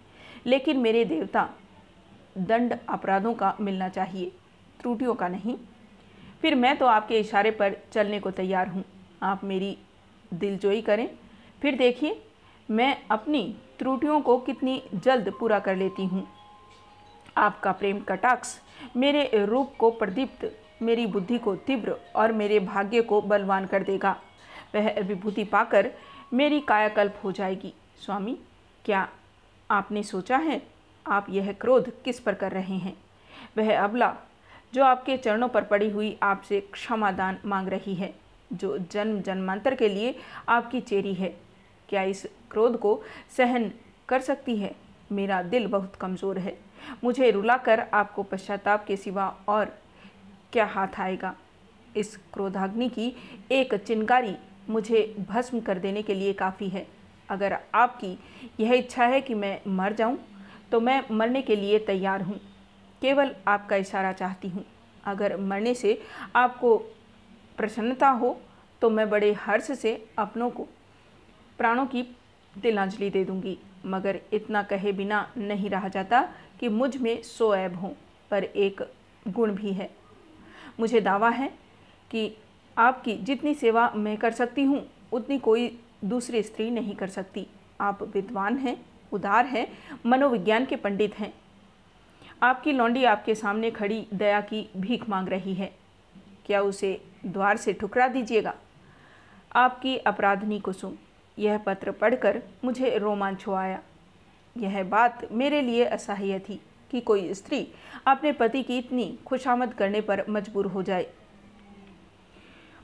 लेकिन 0.46 0.78
मेरे 0.78 1.04
देवता 1.06 1.50
दंड 2.38 2.78
अपराधों 2.90 3.34
का 3.34 3.56
मिलना 3.62 3.90
चाहिए। 3.90 4.32
त्रुटियों 4.82 5.14
का 5.16 5.28
नहीं। 5.28 5.58
फिर 6.42 6.56
मैं 6.56 6.78
तो 6.78 6.86
आपके 6.86 7.20
इशारे 7.20 7.52
पर 7.52 7.76
चलने 7.92 8.20
को 8.20 8.32
तैयार 8.32 8.68
हूँ। 8.68 8.84
आप 9.24 9.44
मेरी 9.44 9.78
दिलजोई 10.34 10.82
करें। 10.82 11.08
फिर 11.62 11.78
देखिए, 11.78 12.22
मैं 12.72 12.98
अपनी 13.12 13.56
त्रुटियों 13.80 14.22
को 14.22 14.38
कितनी 14.38 14.82
जल्द 14.96 15.32
पूरा 15.40 15.60
कर 15.60 15.76
लेती 15.76 16.06
हूँ। 16.06 16.28
आपका 17.38 17.72
प्रेम 17.72 18.00
कटाक्ष 18.00 18.58
मेरे 18.96 19.46
रूप 19.46 19.74
को 19.80 19.90
प्रदीप्त, 19.92 20.52
मेरी 20.82 21.06
बुद्धि 21.06 21.38
को 21.38 21.56
तीव्र 21.56 21.96
और 22.16 22.32
मेरे 22.32 22.60
भाग्य 22.60 23.02
को 23.02 23.22
बलवान 23.22 23.66
कर 23.66 23.84
देगा। 23.84 24.16
वह 24.76 25.00
विभूति 25.00 25.44
पाकर 25.44 25.92
मेरी 26.34 26.60
कायाकल्प 26.60 27.20
हो 27.24 27.32
जाएगी। 27.32 27.74
स्वामी, 28.02 28.38
क्या 28.86 29.08
आपने 29.72 30.04
सोचा 30.04 30.38
है? 30.38 30.62
आप 31.08 31.26
यह 31.30 31.52
क्रोध 31.52 31.92
किस 32.04 32.20
पर 32.20 32.34
कर 32.34 32.52
रहे 32.52 32.76
हैं? 32.76 32.96
वह 33.58 33.80
अबला 33.84 34.16
जो 34.74 34.84
आपके 34.84 35.17
चरणों 35.17 35.47
पर 35.47 35.63
पड़ी 35.63 35.89
हुई 35.89 36.17
आपसे 36.24 36.59
क्षमादान 36.74 37.38
मांग 37.45 37.67
रही 37.67 37.95
है 37.95 38.13
जो 38.53 38.78
जन्म 38.91 39.22
जन्मांतर 39.22 39.76
के 39.76 39.89
लिए 39.89 40.15
आपकी 40.49 40.80
चेरी 40.82 41.13
है। 41.13 41.34
क्या 41.89 42.03
इस 42.03 42.26
क्रोध 42.51 42.78
को 42.80 43.01
सहन 43.38 43.72
कर 44.09 44.19
सकती 44.19 44.55
है? 44.57 44.76
मेरा 45.11 45.41
दिल 45.41 45.67
बहुत 45.67 45.95
कमज़ोर 45.95 46.38
है। 46.38 46.57
मुझे 47.03 47.32
रुलाकर 47.32 47.80
आपको 47.93 48.24
पश्चाताप 48.24 48.86
के 48.86 48.97
सिवा 48.97 49.28
और 49.47 49.74
क्या 50.53 50.65
हाथ 50.65 50.99
आएगा? 50.99 51.36
इस 51.97 52.15
क्रोधाग्नि 52.34 52.89
की 52.89 53.13
एक 53.51 53.76
चिनगारी 53.78 54.36
मुझे 54.69 55.03
भस्म 55.30 55.59
कर 55.59 55.80
देने 55.80 56.01
के 56.01 56.13
लिए 56.13 56.34
काफ़ी 56.34 56.69
है। 56.69 56.86
अगर 57.30 57.57
आपकी 57.76 58.17
यह 58.59 58.74
इच्छा 58.74 59.05
है 59.05 59.22
कि 59.22 59.34
मैं 59.34 59.59
मर 59.67 59.93
जाऊँ, 59.93 60.17
तो 60.72 60.80
मैं 60.80 61.03
मरने 61.11 61.41
के 61.41 61.55
लिए 61.55 61.80
तैयार 61.80 62.22
हूँ। 62.22 62.39
केवल 63.02 63.36
आपका 63.47 63.76
इशारा 63.76 64.12
चाहती 64.14 64.49
हूँ। 64.49 64.66
अगर 65.04 65.36
मरने 65.38 65.74
से 65.74 66.02
आपको 66.36 66.78
प्रसन्नता 67.58 68.10
हो 68.10 68.39
तो 68.82 68.89
मैं 68.89 69.10
बड़े 69.10 69.32
हर्ष 69.36 69.72
से 69.72 69.93
अपनों 70.20 70.49
को, 70.49 70.68
प्राणों 71.60 71.86
की 71.86 72.04
तिलांजलि 72.54 73.10
दे 73.10 73.24
दूँगी। 73.26 73.58
मगर 73.86 74.20
इतना 74.34 74.62
कहे 74.64 74.91
बिना 74.91 75.28
नहीं 75.38 75.70
रहा 75.70 75.88
जाता 75.88 76.22
कि 76.60 76.70
मुझमें 76.70 77.22
सो 77.24 77.54
ऐब 77.56 77.76
हों, 77.76 77.89
पर 78.32 78.43
एक 78.43 78.82
गुण 79.28 79.52
भी 79.52 79.74
है। 79.74 79.89
मुझे 80.80 81.02
दावा 81.02 81.30
है 81.30 81.47
कि 82.12 82.32
आपकी 82.78 83.16
जितनी 83.18 83.54
सेवा 83.54 83.89
मैं 83.95 84.18
कर 84.18 84.32
सकती 84.32 84.64
हूँ, 84.64 84.86
उतनी 85.12 85.38
कोई 85.39 85.68
दूसरी 86.04 86.41
स्त्री 86.43 86.70
नहीं 86.70 86.95
कर 86.95 87.08
सकती। 87.08 87.47
आप 87.82 88.04
विद्वान 88.14 88.58
हैं, 88.58 88.78
उदार 89.12 89.45
हैं, 89.45 89.68
मनोविज्ञान 90.06 90.66
के 90.66 90.76
पंडित 90.76 91.20
हैं। 91.20 91.34
आपकी 92.42 92.72
लौंडी 92.72 93.04
आपके 93.04 93.36
सामने 93.36 93.70
खड़ी 93.72 94.06
दया 94.14 94.39
की 94.42 94.70
भीख 94.78 95.08
मांग 95.10 95.28
रही 95.28 95.54
है। 95.54 95.72
क्या 96.46 96.62
उसे 96.62 97.02
द्वार 97.26 97.58
से 97.58 97.74
ठुकरा 97.74 98.08
दीजिएगा? 98.08 98.54
आपकी 99.56 99.98
अपराधनी 99.98 100.60
कुसुम, 100.60 100.94
यह 101.38 101.58
पत्र 101.58 101.92
पढ़कर 101.92 102.42
मुझे 102.64 102.98
रोमांच 102.98 103.48
हो 103.48 103.54
आया 103.54 103.80
यह 104.56 104.84
बात 104.84 105.28
मेरे 105.32 105.62
लिए 105.62 105.86
असह्य 105.86 106.39
थी 106.39 106.60
कि 106.92 107.02
कोई 107.02 107.34
स्त्री 107.34 107.68
अपने 108.08 108.32
पति 108.32 108.64
की 108.64 108.78
इतनी 108.78 109.18
खुशामद 109.26 109.74
करने 109.74 110.02
पर 110.02 110.24
मजबूर 110.30 110.66
हो 110.66 110.82
जाए। 110.84 111.08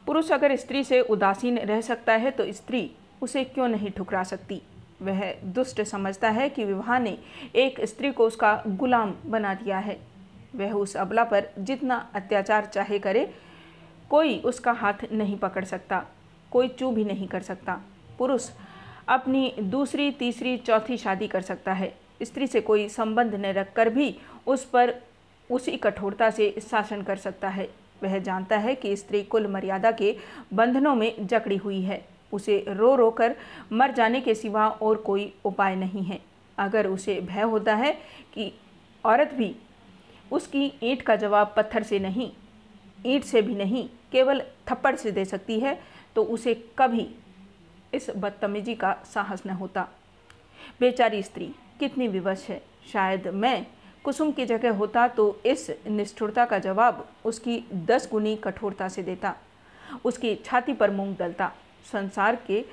पुरुष 0.05 0.31
अगर 0.31 0.55
स्त्री 0.55 0.83
से 0.83 1.01
उदासीन 1.01 1.57
रह 1.59 1.81
सकता 1.81 2.13
है 2.13 2.31
तो 2.31 2.51
स्त्री 2.51 2.89
उसे 3.21 3.43
क्यों 3.43 3.67
नहीं 3.67 3.91
ठुकरा 3.91 4.23
सकती? 4.23 4.61
वह 5.01 5.31
दुष्ट 5.45 5.81
समझता 5.81 6.29
है 6.29 6.49
कि 6.49 6.63
विवाह 6.65 6.99
ने 6.99 7.17
एक 7.55 7.79
स्त्री 7.81 8.11
को 8.11 8.27
उसका 8.27 8.61
गुलाम 8.67 9.13
बना 9.25 9.53
दिया 9.53 9.77
है। 9.77 9.99
वह 10.55 10.73
उस 10.73 10.95
अबला 10.97 11.23
पर 11.23 11.49
जितना 11.59 11.95
अत्याचार 12.15 12.65
चाहे 12.65 12.99
करे, 12.99 13.29
कोई 14.09 14.37
उसका 14.39 14.71
हाथ 14.71 15.05
नहीं 15.11 15.37
पकड़ 15.37 15.63
सकता, 15.65 16.03
कोई 16.51 16.67
चू 16.67 16.91
भी 16.91 17.05
नहीं 17.05 17.27
कर 17.27 17.41
सकता। 17.41 17.81
पुरुष 18.17 18.49
अपनी 19.07 19.53
दूसरी, 19.59 20.11
तीसरी, 20.11 20.57
चौथी 20.57 20.97
शादी 20.97 21.27
कर 21.27 21.41
सकता 21.41 21.73
है। 21.73 21.93
स्त्री 22.23 22.47
से 22.47 22.61
कोई 22.61 22.87
संबंध 22.89 23.35
न 23.35 23.45
रखकर 23.45 23.89
भी 23.89 24.15
उस 24.47 24.65
पर 24.65 24.93
उसी 25.49 25.77
कठोरता 25.77 26.29
से 26.29 26.55
शासन 26.61 27.01
कर 27.01 27.15
सकता 27.15 27.49
है। 27.49 27.69
वह 28.03 28.17
जानता 28.19 28.57
है 28.57 28.75
कि 28.75 28.95
स्त्री 28.95 29.23
कुल 29.23 29.47
मर्यादा 29.47 29.91
के 29.91 30.15
बंधनों 30.53 30.95
में 30.95 31.27
जकड़ी 31.27 31.57
हुई 31.57 31.81
है। 31.81 32.05
उसे 32.33 32.63
रो 32.69 32.95
रो 32.95 33.09
कर 33.11 33.35
मर 33.71 33.91
जाने 33.91 34.21
के 34.21 34.35
सिवा 34.35 34.67
और 34.69 34.97
कोई 35.01 35.33
उपाय 35.45 35.75
नहीं 35.75 36.03
है। 36.03 36.19
अगर 36.57 36.87
उसे 36.87 37.19
भय 37.21 37.41
होता 37.43 37.75
है 37.75 37.91
कि 38.33 38.51
औरत 39.03 39.33
भी 39.33 39.55
उसकी 40.31 40.71
ईंट 40.83 41.01
का 41.01 41.15
जवाब 41.15 41.53
पत्थर 41.57 41.83
से 41.83 41.99
नहीं, 41.99 42.31
ईंट 43.05 43.23
से 43.23 43.41
भी 43.41 43.55
नहीं, 43.55 43.87
केवल 44.11 44.41
थप्पड़ 44.67 44.95
से 44.95 45.11
दे 45.11 45.25
सकती 45.25 45.59
है 45.59 45.79
तो 46.15 46.23
उसे 46.25 46.53
कभी 46.77 47.07
इस 47.93 48.09
बदतमीजी 48.09 48.75
का 48.75 48.93
साहस 49.05 49.43
न 49.45 49.49
होता। 49.51 49.87
बेचारी 50.79 51.21
स्त्री, 51.23 51.45
कितनी 51.79 52.07
विवश 52.07 52.45
है। 52.49 52.61
शायद 52.91 53.27
मैं 53.27 53.65
कुसुम 54.03 54.31
की 54.31 54.45
जगह 54.45 54.73
होता 54.73 55.07
तो 55.07 55.25
इस 55.45 55.69
निष्ठुरता 55.87 56.45
का 56.45 56.59
जवाब 56.59 57.07
उसकी 57.25 57.63
दस 57.85 58.07
गुनी 58.11 58.35
कठोरता 58.35 58.87
से 58.89 59.03
देता। 59.03 59.35
उसकी 60.05 60.35
छाती 60.35 60.73
पर 60.73 60.91
मूंग 60.91 61.15
दलता 61.15 61.51
संसार 61.85 62.35
के 62.47 62.63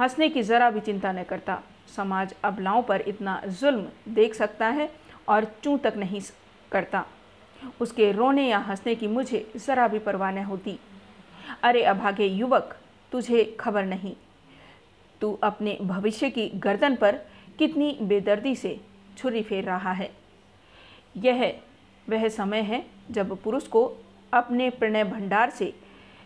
हंसने 0.00 0.28
की 0.28 0.42
ज़रा 0.42 0.70
भी 0.70 0.80
चिंता 0.80 1.12
न 1.12 1.22
करता। 1.22 1.60
समाज 1.96 2.34
अबलाओं 2.44 2.82
पर 2.82 3.00
इतना 3.00 3.40
जुल्म 3.60 4.12
देख 4.14 4.34
सकता 4.34 4.66
है 4.68 4.90
और 5.28 5.44
चूँ 5.64 5.78
तक 5.78 5.94
नहीं 5.96 6.20
करता। 6.72 7.04
उसके 7.80 8.10
रोने 8.12 8.48
या 8.48 8.58
हंसने 8.58 8.94
की 8.94 9.06
मुझे 9.06 9.46
ज़रा 9.56 9.88
भी 9.88 9.98
परवाह 9.98 10.30
न 10.30 10.44
होती। 10.44 10.78
अरे 11.62 11.82
अभागे 11.82 12.26
युवक, 12.26 12.76
तुझे 13.12 13.44
खबर 13.60 13.84
नहीं। 13.84 14.14
तू 15.20 15.32
अपने 15.42 15.76
भविष्य 15.82 16.30
की 16.30 16.48
गर्दन 16.56 16.96
पर 16.96 17.16
कितनी 17.58 17.96
बेदर्दी 18.02 18.54
से 18.56 18.78
छुरी 19.18 19.42
फेर 19.42 19.64
रहा 19.64 19.92
है। 19.92 20.10
यह 21.16 21.60
वह 22.08 22.28
समय 22.28 22.60
है 22.60 22.84
जब 23.10 23.36
पुरुष 23.42 23.66
को 23.66 23.84
अपने 24.32 24.68
प्रणय 24.70 25.04
भंडार 25.04 25.50
से 25.50 25.72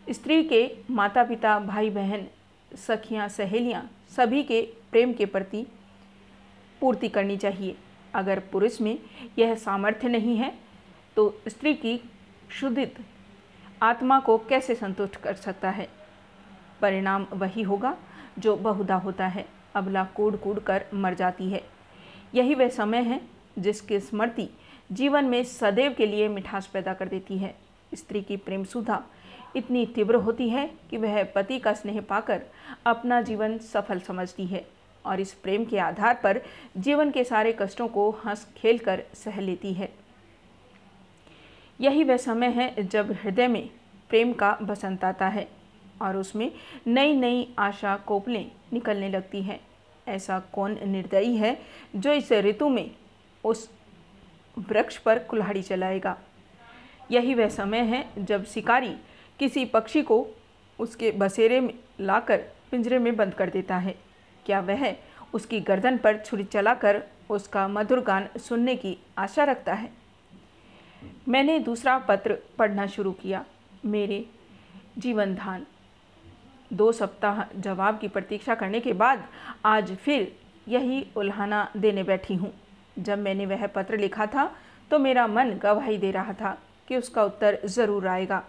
स्त्री 0.07 0.43
के 0.43 0.61
माता 0.91 1.23
पिता 1.25 1.59
भाई 1.59 1.91
बहन 1.91 2.27
सखियाँ, 2.73 3.29
सहेलियाँ 3.29 3.91
सभी 4.17 4.43
के 4.43 4.61
प्रेम 4.91 5.13
के 5.13 5.27
प्रति 5.27 5.67
पूर्ति 6.81 7.09
करनी 7.09 7.37
चाहिए। 7.37 7.77
अगर 8.15 8.39
पुरुष 8.53 8.81
में 8.81 8.99
यह 9.39 9.55
सामर्थ्य 9.55 10.09
नहीं 10.09 10.37
है 10.37 10.53
तो 11.17 11.35
स्त्री 11.49 11.75
की 11.75 12.01
शुद्धित 12.51 12.99
आत्मा 13.83 14.19
को 14.21 14.37
कैसे 14.39 14.75
संतुष्ट 14.75 15.17
कर 15.17 15.35
सकता 15.35 15.71
है? 15.71 15.89
परिणाम 16.81 17.27
वही 17.33 17.63
होगा 17.63 17.97
जो 18.39 18.57
बहुधा 18.57 18.97
होता 18.97 19.27
है। 19.27 19.47
अबला 19.75 20.05
कूड़ 20.05 20.35
कूड़ 20.37 20.59
कर 20.59 20.85
मर 20.95 21.15
जाती 21.15 21.49
है। 21.51 21.63
यही 22.35 22.55
वह 22.55 22.69
समय 22.69 23.03
है 23.03 23.21
जिसकी 23.59 24.01
स्मृति 24.01 24.49
जीवन 24.93 25.25
में 25.25 25.43
सदैव 25.45 25.95
के 25.95 26.07
लिए 26.07 26.29
मिठास 26.29 26.67
पैदा 26.67 26.95
कर 26.95 27.09
देती 27.09 27.39
है। 27.39 27.55
स्त्री 27.95 28.23
की 28.23 28.37
प्रेम 28.37 28.65
सुधा 28.65 29.03
इतनी 29.57 29.85
तीव्र 29.87 30.15
होती 30.17 30.49
है 30.49 30.67
कि 30.91 30.97
वह 30.97 31.23
पति 31.25 31.59
का 31.59 31.73
स्नेह 31.73 32.01
पाकर 32.01 32.43
अपना 32.87 33.21
जीवन 33.23 33.59
सफल 33.59 33.99
समझती 34.01 34.47
है 34.47 34.65
और 35.07 35.21
इस 35.21 35.33
प्रेम 35.35 35.65
के 35.65 35.79
आधार 35.79 36.21
पर 36.23 36.41
जीवन 36.79 37.11
के 37.11 37.25
सारे 37.25 37.57
कष्टों 37.61 37.89
को 37.89 38.11
हंस 38.25 38.47
खेल 38.57 38.79
कर 38.79 39.03
सह 39.15 39.41
लेती 39.41 39.73
है। 39.73 39.89
यही 41.81 42.05
वह 42.05 42.17
समय 42.17 42.49
है 42.49 42.83
जब 42.83 43.13
हृदय 43.13 43.49
में 43.49 43.69
प्रेम 44.09 44.33
का 44.33 44.57
बसंत 44.63 45.05
आता 45.05 45.29
है 45.29 45.49
और 46.03 46.17
उसमें 46.17 46.51
नई 46.87 47.15
नई 47.17 47.55
आशा 47.59 47.97
कोपलें 47.97 48.51
निकलने 48.73 49.09
लगती 49.09 49.43
हैं। 49.43 49.61
ऐसा 50.09 50.39
कौन 50.53 50.79
निर्दयी 50.89 51.37
है 51.37 51.57
जो 51.97 52.13
इस 52.13 52.33
ऋतु 52.33 52.69
में 52.69 52.91
उस 53.45 53.71
वृक्ष 54.59 54.97
पर 54.99 55.19
कुल्हाड़ी 55.19 55.63
चलाएगा 55.63 56.17
यही 57.11 57.35
वह 57.35 57.49
समय 57.49 57.81
है 57.85 58.05
जब 58.19 58.45
शिकारी 58.45 58.95
किसी 59.41 59.65
पक्षी 59.67 60.03
को 60.03 60.27
उसके 60.79 61.11
बसेरे 61.13 61.61
में 61.61 61.73
लाकर 62.01 62.43
पिंजरे 62.71 62.99
में 62.99 63.15
बंद 63.17 63.35
कर 63.35 63.51
देता 63.51 63.77
है। 63.77 63.95
क्या 64.47 64.61
वह 64.61 64.95
उसकी 65.35 65.61
गर्दन 65.63 65.97
पर 65.99 66.19
छुरी 66.19 66.45
चलाकर 66.45 67.03
उसका 67.31 67.67
मधुर 67.69 68.01
गान 68.01 68.29
सुनने 68.39 68.77
की 68.77 68.97
आशा 69.19 69.45
रखता 69.45 69.75
है? 69.75 69.91
मैंने 71.29 71.59
दूसरा 71.61 71.99
पत्र 71.99 72.37
पढ़ना 72.59 72.87
शुरू 72.87 73.13
किया। 73.13 73.45
मेरे 73.85 74.25
जीवन 74.99 75.35
धान। 75.35 75.67
दो 76.71 76.91
सप्ताह 76.93 77.43
जवाब 77.57 77.99
की 77.99 78.09
प्रतीक्षा 78.09 78.55
करने 78.55 78.81
के 78.81 78.93
बाद 78.95 79.25
आज 79.65 79.93
फिर 79.95 80.33
यही 80.67 81.05
उल्हाना 81.17 81.69
देने 81.77 82.03
बैठी 82.03 82.35
हूँ। 82.35 82.53
जब 82.99 83.19
मैंने 83.19 83.47
वह 83.47 83.67
पत्र 83.67 83.99
लिखा 83.99 84.27
था 84.27 84.45
तो 84.91 84.99
मेरा 84.99 85.27
मन 85.27 85.51
गवाही 85.63 85.97
दे 85.99 86.11
रहा 86.11 86.33
था 86.33 86.57
कि 86.89 86.97
उसका 86.97 87.25
उत्तर 87.25 87.59
ज़रूर 87.67 88.07
आएगा। 88.09 88.43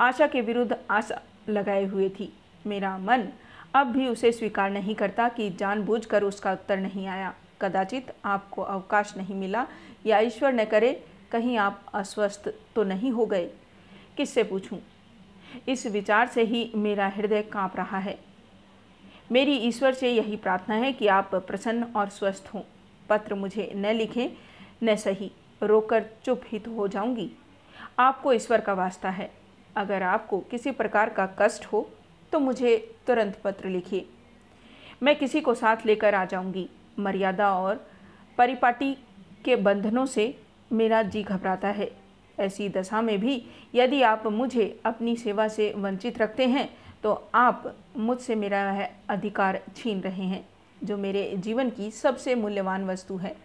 आशा 0.00 0.26
के 0.26 0.40
विरुद्ध 0.40 0.76
आशा 0.90 1.20
लगाए 1.48 1.84
हुए 1.84 2.08
थी। 2.08 2.32
मेरा 2.66 2.98
मन 2.98 3.28
अब 3.74 3.86
भी 3.86 4.08
उसे 4.08 4.32
स्वीकार 4.32 4.70
नहीं 4.70 4.94
करता 4.94 5.28
कि 5.28 5.50
जानबूझकर 5.50 6.22
उसका 6.22 6.52
उत्तर 6.52 6.78
नहीं 6.78 7.06
आया। 7.06 7.34
कदाचित 7.60 8.12
आपको 8.24 8.62
अवकाश 8.62 9.16
नहीं 9.16 9.34
मिला 9.34 9.66
या 10.06 10.18
ईश्वर 10.18 10.52
न 10.52 10.64
करे, 10.64 11.04
कहीं 11.32 11.56
आप 11.56 11.84
अस्वस्थ 11.94 12.48
तो 12.76 12.84
नहीं 12.84 13.10
हो 13.10 13.26
गए। 13.26 13.50
किससे 14.16 14.42
पूछूँ? 14.42 14.78
इस 15.68 15.86
विचार 15.86 16.26
से 16.26 16.42
ही 16.42 16.72
मेरा 16.74 17.08
हृदय 17.08 17.42
काँप 17.42 17.76
रहा 17.76 17.98
है। 17.98 18.18
मेरी 19.32 19.52
ईश्वर 19.52 19.94
से 19.94 20.10
यही 20.10 20.36
प्रार्थना 20.36 20.74
है 20.74 20.92
कि 20.92 21.06
आप 21.06 21.34
प्रसन्न 21.34 21.82
और 21.82 22.08
स्वस्थ 22.08 22.50
हों। 22.54 22.62
पत्र 23.08 23.34
मुझे 23.34 23.72
न 23.76 23.86
लिखें, 23.86 24.28
न 24.82 24.96
सही। 24.96 25.30
रोकर 25.62 26.04
चुप 26.24 26.42
ही 26.46 26.58
तो 26.58 26.70
हो 26.70 26.88
जाऊँगी। 26.88 27.30
आपको 27.98 28.32
ईश्वर 28.32 28.60
का 28.60 28.72
वास्ता 28.72 29.10
है। 29.10 29.43
अगर 29.76 30.02
आपको 30.02 30.38
किसी 30.40 30.70
प्रकार 30.70 31.10
का 31.10 31.26
कष्ट 31.38 31.64
हो 31.66 31.88
तो 32.32 32.38
मुझे 32.40 32.76
तुरंत 33.06 33.40
पत्र 33.44 33.68
लिखिए। 33.68 34.06
मैं 35.02 35.16
किसी 35.18 35.40
को 35.40 35.54
साथ 35.54 35.86
लेकर 35.86 36.14
आ 36.14 36.24
जाऊँगी। 36.24 36.68
मर्यादा 36.98 37.50
और 37.56 37.86
परिपाटी 38.38 38.92
के 39.44 39.56
बंधनों 39.56 40.06
से 40.06 40.34
मेरा 40.72 41.02
जी 41.02 41.22
घबराता 41.22 41.68
है। 41.68 41.90
ऐसी 42.38 42.68
दशा 42.68 43.00
में 43.02 43.18
भी 43.20 43.42
यदि 43.74 44.02
आप 44.02 44.26
मुझे 44.26 44.80
अपनी 44.84 45.16
सेवा 45.16 45.48
से 45.48 45.72
वंचित 45.76 46.18
रखते 46.18 46.46
हैं 46.46 46.68
तो 47.02 47.12
आप 47.34 47.74
मुझसे 47.96 48.34
मेरा 48.34 48.64
वह 48.64 48.88
अधिकार 49.08 49.60
छीन 49.76 50.00
रहे 50.00 50.24
हैं, 50.24 50.46
जो 50.84 50.96
मेरे 50.96 51.32
जीवन 51.36 51.70
की 51.70 51.90
सबसे 51.90 52.34
मूल्यवान 52.34 52.86
वस्तु 52.86 53.16
है। 53.16 53.36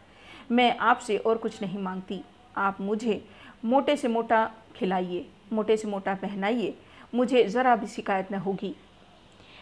मैं 0.52 0.78
आपसे 0.78 1.18
और 1.18 1.38
कुछ 1.38 1.62
नहीं 1.62 1.80
मांगती। 1.80 2.22
आप 2.58 2.80
मुझे 2.82 3.24
मोटे 3.66 3.96
से 3.98 4.08
मोटा 4.08 4.50
खिलाइए। 4.76 5.26
मोटे 5.54 5.78
से 5.78 5.88
मोटा 5.88 6.14
पहनाइए। 6.14 6.74
मुझे 7.16 7.44
ज़रा 7.44 7.76
भी 7.76 7.88
शिकायत 7.88 8.32
न 8.32 8.36
होगी। 8.36 8.76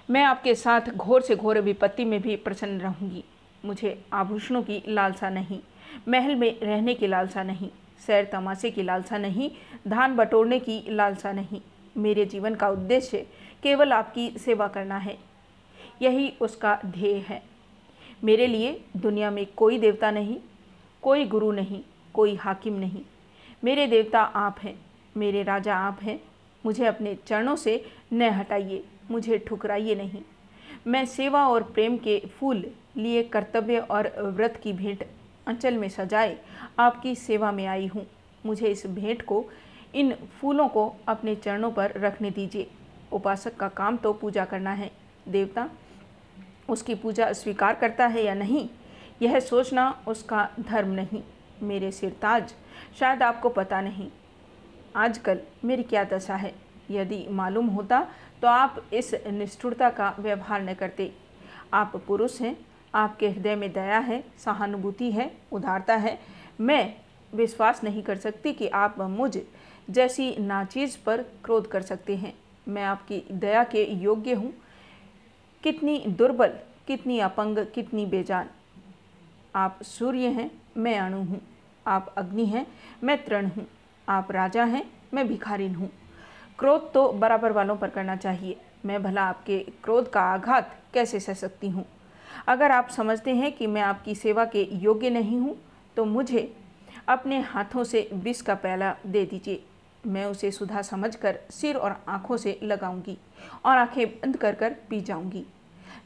मैं 0.10 0.24
आपके 0.24 0.56
साथ 0.56 0.82
घोर 0.82 1.22
से 1.22 1.36
घोर 1.36 1.60
विपत्ति 1.60 2.06
में 2.06 2.22
भी 2.22 2.36
प्रसन्न 2.36 2.80
रहूँगी। 2.82 3.24
मुझे 3.66 4.04
आभूषणों 4.14 4.62
की 4.64 4.84
लालसा 4.88 5.30
नहीं, 5.30 5.60
महल 6.08 6.36
में 6.36 6.60
रहने 6.60 6.94
की 6.94 7.08
लालसा 7.08 7.44
नहीं, 7.44 7.70
सैर 8.08 8.26
तमाशे 8.26 8.72
की 8.72 8.84
लालसा 8.84 9.18
नहीं, 9.18 9.52
धान 9.88 10.16
बटोरने 10.16 10.60
की 10.60 10.84
लालसा 10.90 11.32
नहीं। 11.32 11.62
मेरे 11.98 12.26
जीवन 12.26 12.56
का 12.56 12.70
उद्देश्य 12.70 13.26
केवल 13.64 13.94
आपकी 13.94 14.30
सेवा 14.38 14.68
करना 14.68 14.98
है। 14.98 15.18
यही 16.02 16.34
उसका 16.42 16.80
ध्येय 16.86 17.18
है। 17.28 17.42
मेरे 18.24 18.48
लिए 18.48 18.82
दुनिया 18.98 19.32
में 19.32 19.46
कोई 19.46 19.80
देवता 19.80 20.12
नहीं, 20.12 20.38
कोई 21.02 21.26
गुरु 21.26 21.52
नहीं, 21.52 21.82
कोई 22.14 22.36
हाकिम 22.36 22.74
नहीं। 22.74 23.02
मेरे 23.64 23.88
देवता 23.88 24.22
आप 24.22 24.60
हैं। 24.60 24.87
मेरे 25.18 25.43
राजा 25.43 25.76
आप 25.78 25.99
हैं। 26.01 26.20
मुझे 26.63 26.86
अपने 26.86 27.15
चरणों 27.28 27.55
से 27.55 27.84
न 28.13 28.30
हटाइए, 28.32 28.84
मुझे 29.11 29.38
ठुकराइए 29.38 29.95
नहीं। 29.95 30.22
मैं 30.88 31.05
सेवा 31.05 31.47
और 31.47 31.63
प्रेम 31.63 31.97
के 31.97 32.20
फूल 32.30 32.65
लिए 32.97 33.24
कर्तव्य 33.24 33.80
और 33.80 34.11
व्रत 34.28 34.59
की 34.63 34.74
भेंट 34.74 35.03
अंचल 35.47 35.78
में 35.78 35.88
सजाए 35.89 36.38
आपकी 36.80 37.15
सेवा 37.15 37.51
में 37.51 37.65
आई 37.65 37.88
हूँ। 37.88 38.05
मुझे 38.45 38.68
इस 38.68 38.86
भेंट 38.88 39.22
को, 39.22 39.43
इन 39.95 40.13
फूलों 40.39 40.68
को 40.68 40.93
अपने 41.07 41.36
चरणों 41.36 41.72
पर 41.72 41.93
रखने 41.97 42.32
दीजिए। 42.32 42.70
उपासक 43.11 43.55
का 43.55 43.68
काम 43.70 43.97
तो 43.97 44.13
पूजा 44.13 44.45
करना 44.45 44.72
है। 44.72 44.91
देवता, 45.28 45.70
उसकी 46.70 46.95
पूजा 46.95 47.32
स्वीकार 47.34 47.76
करता 47.76 48.07
है 48.07 48.24
या 48.24 48.34
नहीं, 48.34 48.68
यह 49.22 49.39
सोचना 49.39 49.89
उसका 50.07 50.47
धर्म 50.59 50.89
नहीं। 50.91 51.22
मेरे 51.61 51.91
सिरताज, 51.91 52.53
शायद 52.99 53.24
आपको 53.24 53.49
पता 53.49 53.82
नहीं। 53.82 54.09
आजकल 54.98 55.39
मेरी 55.66 55.84
क्या 55.84 56.04
दशा 56.04 56.36
है? 56.36 56.54
यदि 56.91 57.26
मालूम 57.30 57.68
होता 57.68 58.08
तो 58.41 58.48
आप 58.48 58.86
इस 58.93 59.14
निष्ठुरता 59.28 59.89
का 59.89 60.16
व्यवहार 60.20 60.62
न 60.62 60.74
करते। 60.74 61.12
आप 61.74 61.95
पुरुष 62.08 62.41
हैं, 62.41 62.56
आपके 62.95 63.30
हृदय 63.30 63.56
में 63.56 63.72
दया 63.74 64.00
है, 64.00 64.24
सहानुभूति 64.38 65.12
है, 65.12 65.32
उदारता 65.52 65.95
है। 65.95 66.20
मैं 66.60 66.93
विश्वास 67.34 67.84
नहीं 67.84 68.04
कर 68.04 68.16
सकती 68.16 68.54
कि 68.54 68.68
आप 68.68 69.00
मुझ 69.00 69.38
जैसी 69.89 70.36
नाचीज़ 70.38 70.98
पर 71.06 71.22
क्रोध 71.22 71.68
कर 71.68 71.82
सकते 71.82 72.16
हैं। 72.16 72.34
मैं 72.68 72.84
आपकी 72.84 73.24
दया 73.32 73.64
के 73.64 73.84
योग्य 73.84 74.34
हूँ। 74.34 74.54
कितनी 75.64 76.04
दुर्बल, 76.08 76.54
कितनी 76.88 77.20
अपंग, 77.20 77.66
कितनी 77.66 78.06
बेजान। 78.06 78.50
आप 79.56 79.84
सूर्य 79.84 80.28
हैं, 80.28 80.52
मैं 80.78 81.00
अणु 81.00 81.24
हूँ। 81.24 81.41
आप 81.88 82.14
अग्नि 82.18 82.45
हैं, 82.45 82.68
मैं 83.04 83.24
तृण 83.26 83.45
हूँ। 83.45 83.68
आप 84.08 84.32
राजा 84.32 84.64
हैं, 84.64 84.84
मैं 85.14 85.28
भिखारिन 85.28 85.74
हूँ। 85.76 85.89
क्रोध 86.60 86.91
तो 86.93 87.08
बराबर 87.12 87.51
वालों 87.51 87.76
पर 87.78 87.89
करना 87.89 88.16
चाहिए। 88.16 88.58
मैं 88.86 89.01
भला 89.03 89.22
आपके 89.22 89.58
क्रोध 89.84 90.10
का 90.10 90.22
आघात 90.24 90.76
कैसे 90.93 91.20
सह 91.20 91.34
सकती 91.34 91.70
हूँ? 91.70 91.86
अगर 92.47 92.72
आप 92.72 92.89
समझते 92.89 93.36
हैं 93.36 93.51
कि 93.51 93.68
मैं 93.68 93.82
आपकी 93.82 94.16
सेवा 94.16 94.45
के 94.45 94.64
योग्य 94.74 95.10
नहीं 95.10 95.39
हूँ 95.39 95.55
तो 95.97 96.05
मुझे 96.05 96.51
अपने 97.08 97.39
हाथों 97.39 97.84
से 97.84 98.08
विष 98.14 98.41
का 98.41 98.55
प्याला 98.55 98.95
दे 99.05 99.26
दीजिए। 99.26 99.64
मैं 100.05 100.26
उसे 100.26 100.51
सुधा 100.51 100.82
समझकर 100.82 101.39
सिर 101.51 101.76
और 101.76 101.95
आँखों 102.08 102.38
से 102.38 102.58
लगाऊँगी 102.64 103.18
और 103.66 103.78
आँखें 103.78 104.08
बंद 104.08 104.38
कर 104.38 104.55
कर 104.55 104.76
पी 104.89 105.01
जाऊँगी। 105.01 105.45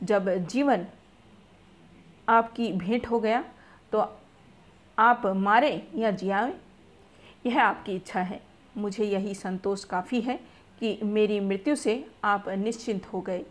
जब 0.04 0.30
जीवन 0.48 0.86
आपकी 2.28 2.72
भेंट 2.74 3.08
हो 3.08 3.20
गया 3.20 3.44
तो 3.92 4.10
आप 4.98 5.26
मारे 5.38 5.72
या 5.96 6.12
जियाएँ? 6.12 6.54
यह 7.46 7.62
आपकी 7.62 7.96
इच्छा 7.96 8.22
है। 8.22 8.42
मुझे 8.78 9.06
यही 9.06 9.34
संतोष 9.36 9.84
काफ़ी 9.84 10.22
है 10.22 10.36
कि 10.80 11.00
मेरी 11.04 11.40
मृत्यु 11.40 11.76
से 11.76 12.04
आप 12.24 12.50
निश्चिंत 12.50 13.06
हो 13.14 13.22
गए। 13.22 13.44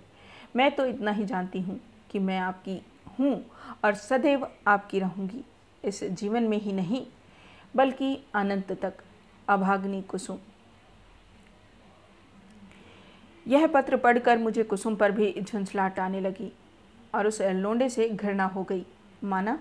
मैं 0.56 0.70
तो 0.76 0.86
इतना 0.86 1.10
ही 1.10 1.24
जानती 1.24 1.60
हूँ 1.60 1.80
कि 2.10 2.18
मैं 2.18 2.38
आपकी 2.38 2.80
हूँ 3.18 3.34
और 3.84 3.94
सदैव 3.94 4.46
आपकी 4.68 4.98
रहूँगी। 4.98 5.44
इस 5.84 6.02
जीवन 6.04 6.42
में 6.42 6.58
ही 6.58 6.72
नहीं, 6.72 7.06
बल्कि 7.74 8.16
अनंत 8.34 8.72
तक। 8.72 9.02
अभाग्नि 9.48 10.00
कुसुम। 10.02 10.38
यह 13.46 13.66
पत्र 13.66 13.96
पढ़कर 13.96 14.38
मुझे 14.38 14.62
कुसुम 14.62 14.96
पर 14.96 15.12
भी 15.12 15.34
झुंझलाहट 15.40 15.98
आने 15.98 16.20
लगी 16.20 16.52
और 17.14 17.26
उस 17.26 17.40
लोंडे 17.42 17.88
से 17.88 18.08
घृणा 18.08 18.44
हो 18.46 18.62
गई। 18.62 18.84
माना, 19.24 19.58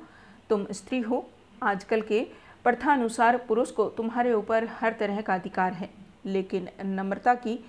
तुम 0.50 0.66
स्त्री 0.72 1.00
हो। 1.00 1.30
आजकल 1.64 2.02
के 2.02 2.26
प्रथानुसार 2.66 3.38
पुरुष 3.38 3.72
को 3.72 3.86
तुम्हारे 3.89 4.34
ऊपर 4.34 4.68
हर 4.80 4.95
तरह 4.99 5.22
का 5.22 5.36
अधिकार 5.36 5.74
है, 5.74 5.89
लेकिन 6.26 6.68
नम्रता 6.86 7.34
की 7.36 7.60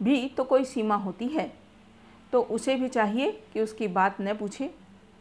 भी 0.00 0.26
तो 0.28 0.44
कोई 0.44 0.64
सीमा 0.64 0.96
होती 0.96 1.26
है। 1.28 1.50
तो 2.32 2.40
उसे 2.42 2.74
भी 2.76 2.88
चाहिए 2.88 3.30
कि 3.52 3.60
उसकी 3.60 3.88
बात 3.88 4.20
न 4.20 4.34
पूछे। 4.34 4.70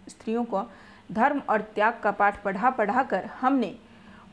स्त्रियों 0.09 0.43
को 0.45 0.63
धर्म 1.11 1.41
और 1.49 1.61
त्याग 1.75 1.99
का 2.03 2.11
पाठ 2.11 2.43
पढ़ा 2.43 2.69
पढ़ा 2.69 3.03
कर 3.03 3.25
हमने 3.41 3.75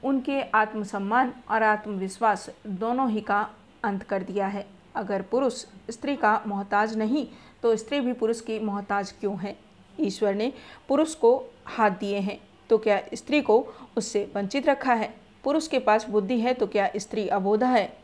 उनके 0.04 0.40
आत्मसम्मान 0.54 1.32
और 1.50 1.62
आत्मविश्वास 1.62 2.48
दोनों 2.66 3.08
ही 3.10 3.20
का 3.20 3.48
अंत 3.84 4.02
कर 4.02 4.22
दिया 4.22 4.46
है। 4.46 4.66
अगर 4.94 5.22
पुरुष 5.22 5.64
स्त्री 5.90 6.16
का 6.16 6.40
मोहताज 6.46 6.96
नहीं 6.96 7.26
तो 7.62 7.74
स्त्री 7.76 8.00
भी 8.00 8.12
पुरुष 8.12 8.40
की 8.40 8.58
मोहताज 8.58 9.12
क्यों 9.12 9.38
है? 9.38 9.56
ईश्वर 9.98 10.34
ने 10.34 10.52
पुरुष 10.88 11.14
को 11.14 11.36
हाथ 11.66 11.90
दिए 11.90 12.18
हैं। 12.18 12.38
तो 12.70 12.78
क्या 12.78 13.00
स्त्री 13.14 13.40
को 13.40 13.58
उससे 13.96 14.30
वंचित 14.34 14.68
रखा 14.68 14.94
है? 14.94 15.14
पुरुष 15.44 15.68
के 15.68 15.78
पास 15.78 16.08
बुद्धि 16.08 16.38
है 16.40 16.54
तो 16.54 16.66
क्या 16.66 16.90
स्त्री 16.96 17.26
अबोधा 17.28 17.68
है? 17.68 17.96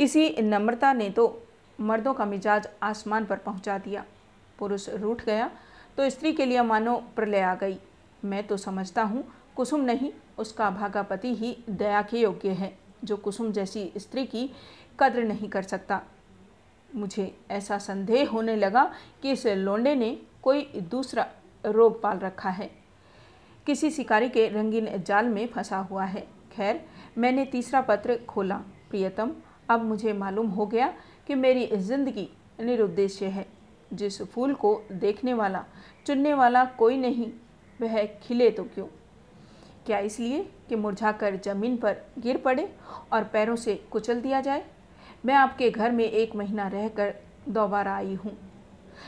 इसी 0.00 0.28
नम्रता 0.40 0.92
ने 0.92 1.08
तो 1.10 1.42
मर्दों 1.78 2.14
का 2.14 2.24
मिजाज 2.24 2.68
आसमान 2.82 3.24
पर 3.24 3.36
पहुँचा 3.36 3.78
दिया। 3.78 4.04
पुरुष 4.58 4.88
रूठ 4.88 5.24
गया 5.24 5.50
तो 5.96 6.08
स्त्री 6.10 6.32
के 6.32 6.46
लिए 6.46 6.62
मानो 6.62 6.96
प्रलय 7.16 7.40
आ 7.40 7.54
गई। 7.54 7.78
मैं 8.24 8.46
तो 8.46 8.56
समझता 8.56 9.02
हूँ, 9.02 9.24
कुसुम 9.56 9.80
नहीं, 9.80 10.10
उसका 10.38 10.70
भागापति 10.70 11.34
ही 11.34 11.56
दया 11.70 12.02
के 12.02 12.18
योग्य 12.18 12.50
है, 12.50 12.72
जो 13.04 13.16
कुसुम 13.16 13.50
जैसी 13.52 13.92
स्त्री 13.96 14.24
की 14.26 14.50
कद्र 15.00 15.22
नहीं 15.22 15.48
कर 15.48 15.62
सकता। 15.62 16.00
मुझे 16.94 17.34
ऐसा 17.50 17.78
संदेह 17.78 18.30
होने 18.30 18.56
लगा 18.56 18.84
कि 19.22 19.30
इस 19.30 19.46
लोंडे 19.46 19.94
ने 19.94 20.16
कोई 20.42 20.62
दूसरा 20.90 21.26
रोग 21.64 22.00
पाल 22.02 22.18
रखा 22.18 22.50
है। 22.50 22.70
किसी 23.66 23.90
शिकारी 23.90 24.28
के 24.28 24.48
रंगीन 24.48 24.88
जाल 24.98 25.26
में 25.26 25.46
फंसा 25.46 25.78
हुआ 25.78 26.04
है। 26.04 26.26
खैर, 26.52 26.80
मैंने 27.18 27.44
तीसरा 27.44 27.80
पत्र 27.80 28.18
खोला। 28.28 28.56
प्रियतम, 28.90 29.32
अब 29.70 29.84
मुझे 29.84 30.12
मालूम 30.12 30.46
हो 30.46 30.66
गया 30.66 30.92
कि 31.26 31.34
मेरी 31.34 31.66
ज़िंदगी 31.66 32.28
निरुद्देश्य 32.60 33.26
है। 33.26 33.46
जिस 33.92 34.22
फूल 34.22 34.54
को 34.54 34.82
देखने 34.92 35.34
वाला, 35.34 35.64
चुनने 36.06 36.34
वाला 36.34 36.64
कोई 36.64 36.96
नहीं, 36.96 37.30
वह 37.80 38.04
खिले 38.22 38.50
तो 38.50 38.64
क्यों? 38.64 38.86
क्या 39.86 39.98
इसलिए 39.98 40.42
कि 40.68 40.76
मुरझाकर 40.76 41.36
ज़मीन 41.36 41.76
पर 41.76 41.96
गिर 42.18 42.36
पड़े 42.36 42.68
और 43.12 43.24
पैरों 43.24 43.56
से 43.56 43.74
कुचल 43.90 44.20
दिया 44.20 44.40
जाए? 44.40 44.64
मैं 45.26 45.34
आपके 45.34 45.70
घर 45.70 45.90
में 45.90 46.04
एक 46.04 46.36
महीना 46.36 46.68
रहकर 46.68 47.14
दोबारा 47.48 47.94
आई 47.94 48.14
हूँ। 48.14 48.36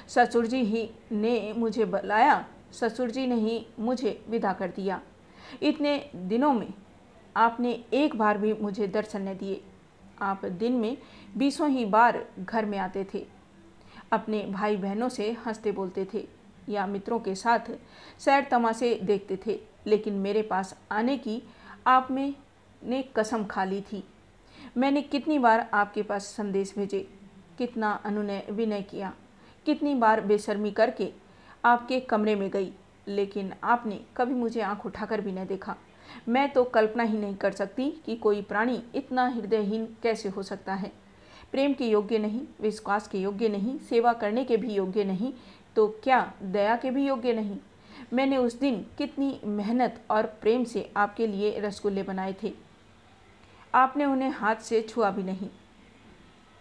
ससुर 0.09 0.47
जी 0.47 0.63
ही 0.63 0.91
ने 1.13 1.55
मुझे 1.57 1.85
बुलाया 1.85 2.45
ससुर 2.75 3.11
जी 3.11 3.27
ने 3.27 3.35
ही 3.35 3.67
मुझे 3.79 4.25
विदा 4.29 4.53
कर 4.53 4.69
दिया। 4.69 5.01
इतने 5.63 5.99
दिनों 6.17 6.53
में 6.53 6.73
आपने 7.37 7.73
एक 7.93 8.17
बार 8.17 8.39
भी 8.39 8.53
मुझे 8.53 8.87
दर्शन 8.87 9.29
न 9.29 9.35
दिए। 9.35 9.61
आप 10.21 10.45
दिन 10.45 10.73
में 10.73 10.97
बीसों 11.37 11.69
ही 11.71 11.85
बार 11.85 12.25
घर 12.41 12.65
में 12.65 12.79
आते 12.79 13.07
थे। 13.15 13.27
अपने 14.13 14.45
भाई 14.47 14.77
बहनों 14.77 15.09
से 15.09 15.31
हँसते 15.47 15.73
बोलते 15.73 16.07
थे 16.15 16.27
या 16.69 16.87
मित्रों 16.87 17.19
के 17.19 17.35
साथ 17.35 17.71
सैर 18.19 18.47
तमाशे 18.51 18.95
देखते 18.95 19.39
थे, 19.47 19.61
लेकिन 19.87 20.15
मेरे 20.15 20.43
पास 20.43 20.79
आने 20.91 21.17
की 21.19 21.43
आप 21.87 22.09
में 22.11 22.35
ने 22.83 23.03
कसम 23.17 23.45
खा 23.45 23.65
ली 23.65 23.81
थी। 23.81 24.05
मैंने 24.77 25.03
कितनी 25.03 25.39
बार 25.39 25.69
आपके 25.75 26.03
पास 26.03 26.25
संदेश 26.27 26.75
भेजे, 26.77 27.09
कितना 27.59 27.91
अनुनय 28.05 28.47
विनय 28.51 28.83
किया, 28.83 29.13
कितनी 29.67 29.95
बार 29.95 30.21
बेशर्मी 30.21 30.71
करके 30.71 31.13
आपके 31.65 32.01
कमरे 32.01 32.35
में 32.35 32.49
गई, 32.51 32.73
लेकिन 33.09 33.53
आपने 33.65 34.01
कभी 34.17 34.35
मुझे 34.35 34.61
आँख 34.61 34.87
उठाकर 34.87 35.21
भी 35.21 35.33
न 35.33 35.45
देखा। 35.47 35.77
मैं 36.29 36.53
तो 36.53 36.65
कल्पना 36.65 37.03
ही 37.03 37.19
नहीं 37.19 37.35
कर 37.35 37.53
सकती 37.53 37.91
कि 38.07 38.17
कोई 38.17 38.43
प्राणी 38.43 38.83
इतना 38.95 39.27
हृदयहीन 39.29 39.87
कैसे 40.03 40.29
हो 40.29 40.43
सकता 40.43 40.75
है। 40.75 40.93
प्रेम 41.53 41.73
के 41.73 41.87
योग्य 41.87 42.19
नहीं, 42.19 42.41
विश्वास 42.61 43.09
के 43.09 43.19
योग्य 43.19 43.49
नहीं, 43.49 43.79
सेवा 43.79 44.13
करने 44.13 44.45
के 44.45 44.57
भी 44.57 44.75
योग्य 44.75 45.05
नहीं 45.05 45.33
तो 45.77 45.87
क्या 46.05 46.33
दया 46.43 46.77
के 46.77 46.91
भी 46.91 47.07
योग्य 47.07 47.33
नहीं? 47.33 47.57
मैंने 48.13 48.37
उस 48.37 48.59
दिन 48.61 48.85
कितनी 48.99 49.41
मेहनत 49.45 50.01
और 50.11 50.27
प्रेम 50.41 50.65
से 50.65 50.91
आपके 50.97 51.27
लिए 51.27 51.59
रसगुल्ले 51.61 52.03
बनाए 52.03 52.35
थे। 52.43 52.53
आपने 53.75 54.05
उन्हें 54.05 54.31
हाथ 54.31 54.57
से 54.57 54.81
छुआ 54.83 55.11
भी 55.11 55.23
नहीं। 55.23 55.49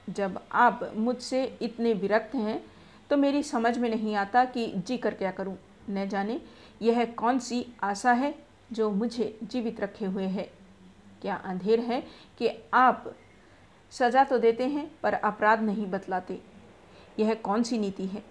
जब 0.09 0.39
आप 0.51 0.91
मुझसे 0.95 1.43
इतने 1.61 1.93
विरक्त 1.93 2.35
हैं 2.35 2.63
तो 3.09 3.17
मेरी 3.17 3.43
समझ 3.43 3.77
में 3.77 3.89
नहीं 3.89 4.15
आता 4.15 4.43
कि 4.45 4.65
जी 4.77 4.97
कर 4.97 5.13
क्या 5.13 5.31
करूँ। 5.31 5.57
न 5.89 6.07
जाने 6.07 6.39
यह 6.81 7.03
कौन 7.13 7.39
सी 7.39 7.65
आशा 7.83 8.11
है 8.13 8.33
जो 8.71 8.89
मुझे 8.91 9.37
जीवित 9.43 9.79
रखे 9.81 10.05
हुए 10.05 10.25
है। 10.25 10.49
क्या 11.21 11.35
अंधेर 11.35 11.79
है 11.79 12.01
कि 12.39 12.49
आप 12.73 13.13
सज़ा 13.91 14.23
तो 14.23 14.37
देते 14.37 14.63
हैं, 14.65 14.89
पर 15.03 15.13
अपराध 15.13 15.61
नहीं 15.61 15.85
बतलाते। 15.87 16.39
यह 17.19 17.33
कौन 17.35 17.63
सी 17.63 17.77
नीति 17.77 18.05
है? 18.05 18.23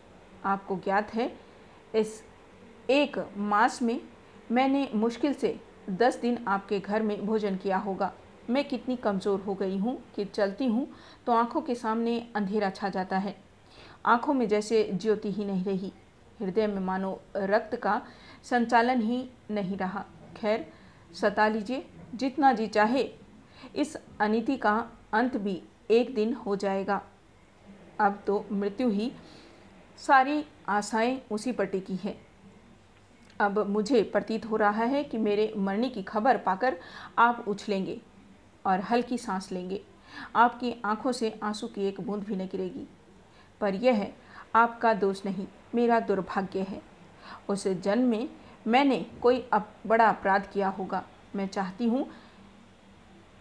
आपको 0.45 0.77
ज्ञात 0.77 1.15
है, 1.15 1.31
इस 1.95 2.23
एक 2.91 3.19
मास 3.37 3.81
में 3.83 4.01
मैंने 4.53 4.89
मुश्किल 4.95 5.35
से 5.35 5.59
दस 5.91 6.19
दिन 6.21 6.39
आपके 6.49 6.79
घर 6.81 7.03
में 7.03 7.25
भोजन 7.27 7.57
किया 7.57 7.77
होगा। 7.77 8.13
मैं 8.51 8.65
कितनी 8.69 8.97
कमज़ोर 8.97 9.41
हो 9.41 9.55
गई 9.55 9.77
हूँ 9.79 9.97
कि 10.17 10.25
चलती 10.25 10.67
हूँ 10.67 10.87
तो 11.27 11.33
आँखों 11.33 11.61
के 11.61 11.75
सामने 11.75 12.19
अंधेरा 12.37 12.71
छा 12.71 12.89
जाता 12.89 13.19
है। 13.19 13.35
आँखों 14.07 14.35
में 14.35 14.49
जैसे 14.49 14.91
ज्योति 14.93 15.33
ही 15.33 15.45
नहीं 15.45 15.65
रही। 15.65 15.93
हृदय 16.41 16.67
में 16.67 16.81
मानो 16.81 17.21
रक्त 17.37 17.77
का 17.77 18.03
संचालन 18.43 19.01
ही 19.01 19.31
नहीं 19.51 19.77
रहा। 19.77 20.05
खैर, 20.37 20.73
सता 21.15 21.49
लीजिए, 21.49 21.87
जितना 22.15 22.53
जी 22.53 22.67
चाहे, 22.67 23.11
इस 23.77 23.97
अनिति 24.21 24.57
का 24.57 24.91
अंत 25.13 25.37
भी 25.37 25.63
एक 25.91 26.15
दिन 26.15 26.35
हो 26.35 26.57
जाएगा। 26.57 27.03
अब 28.01 28.23
तो 28.27 28.47
मृत्यु 28.53 28.89
ही 28.89 29.13
सारी 29.99 30.45
आशाएँ 30.69 31.23
उसी 31.31 31.53
पर 31.53 31.65
टिकी 31.65 31.97
है। 31.97 32.17
अब 33.41 33.67
मुझे 33.67 34.03
प्रतीत 34.03 34.47
हो 34.47 34.57
रहा 34.57 34.85
है 34.85 35.05
कि 35.05 35.19
मेरे 35.19 35.55
मरने 35.57 35.89
की 35.89 36.03
खबर 36.03 36.37
पाकर 36.37 36.77
आप 37.19 37.45
उछलेंगे 37.49 38.01
और 38.67 38.81
हल्की 38.81 39.19
सांस 39.19 39.53
लेंगे। 39.53 39.83
आपकी 40.37 40.83
आँखों 40.85 41.13
से 41.13 41.41
आँसू 41.43 41.67
की 41.67 41.85
एक 41.85 42.01
बूंद 42.01 42.23
भी 42.23 42.37
न 42.37 42.47
गिरेगी। 42.47 42.89
पर 43.63 43.75
यह 43.75 44.07
आपका 44.55 44.93
दोष 44.95 45.25
नहीं 45.27 45.47
मेरा 45.75 46.01
दुर्भाग्य 46.01 46.61
है। 46.61 46.81
उस 47.49 47.67
जन्म 47.69 48.09
में 48.09 48.29
मैंने 48.67 49.05
कोई 49.23 49.45
अप, 49.53 49.69
बड़ा 49.87 50.09
अपराध 50.09 50.47
किया 50.53 50.69
होगा। 50.69 51.03
मैं 51.37 51.47
चाहती 51.49 51.89
हूँ 51.89 52.07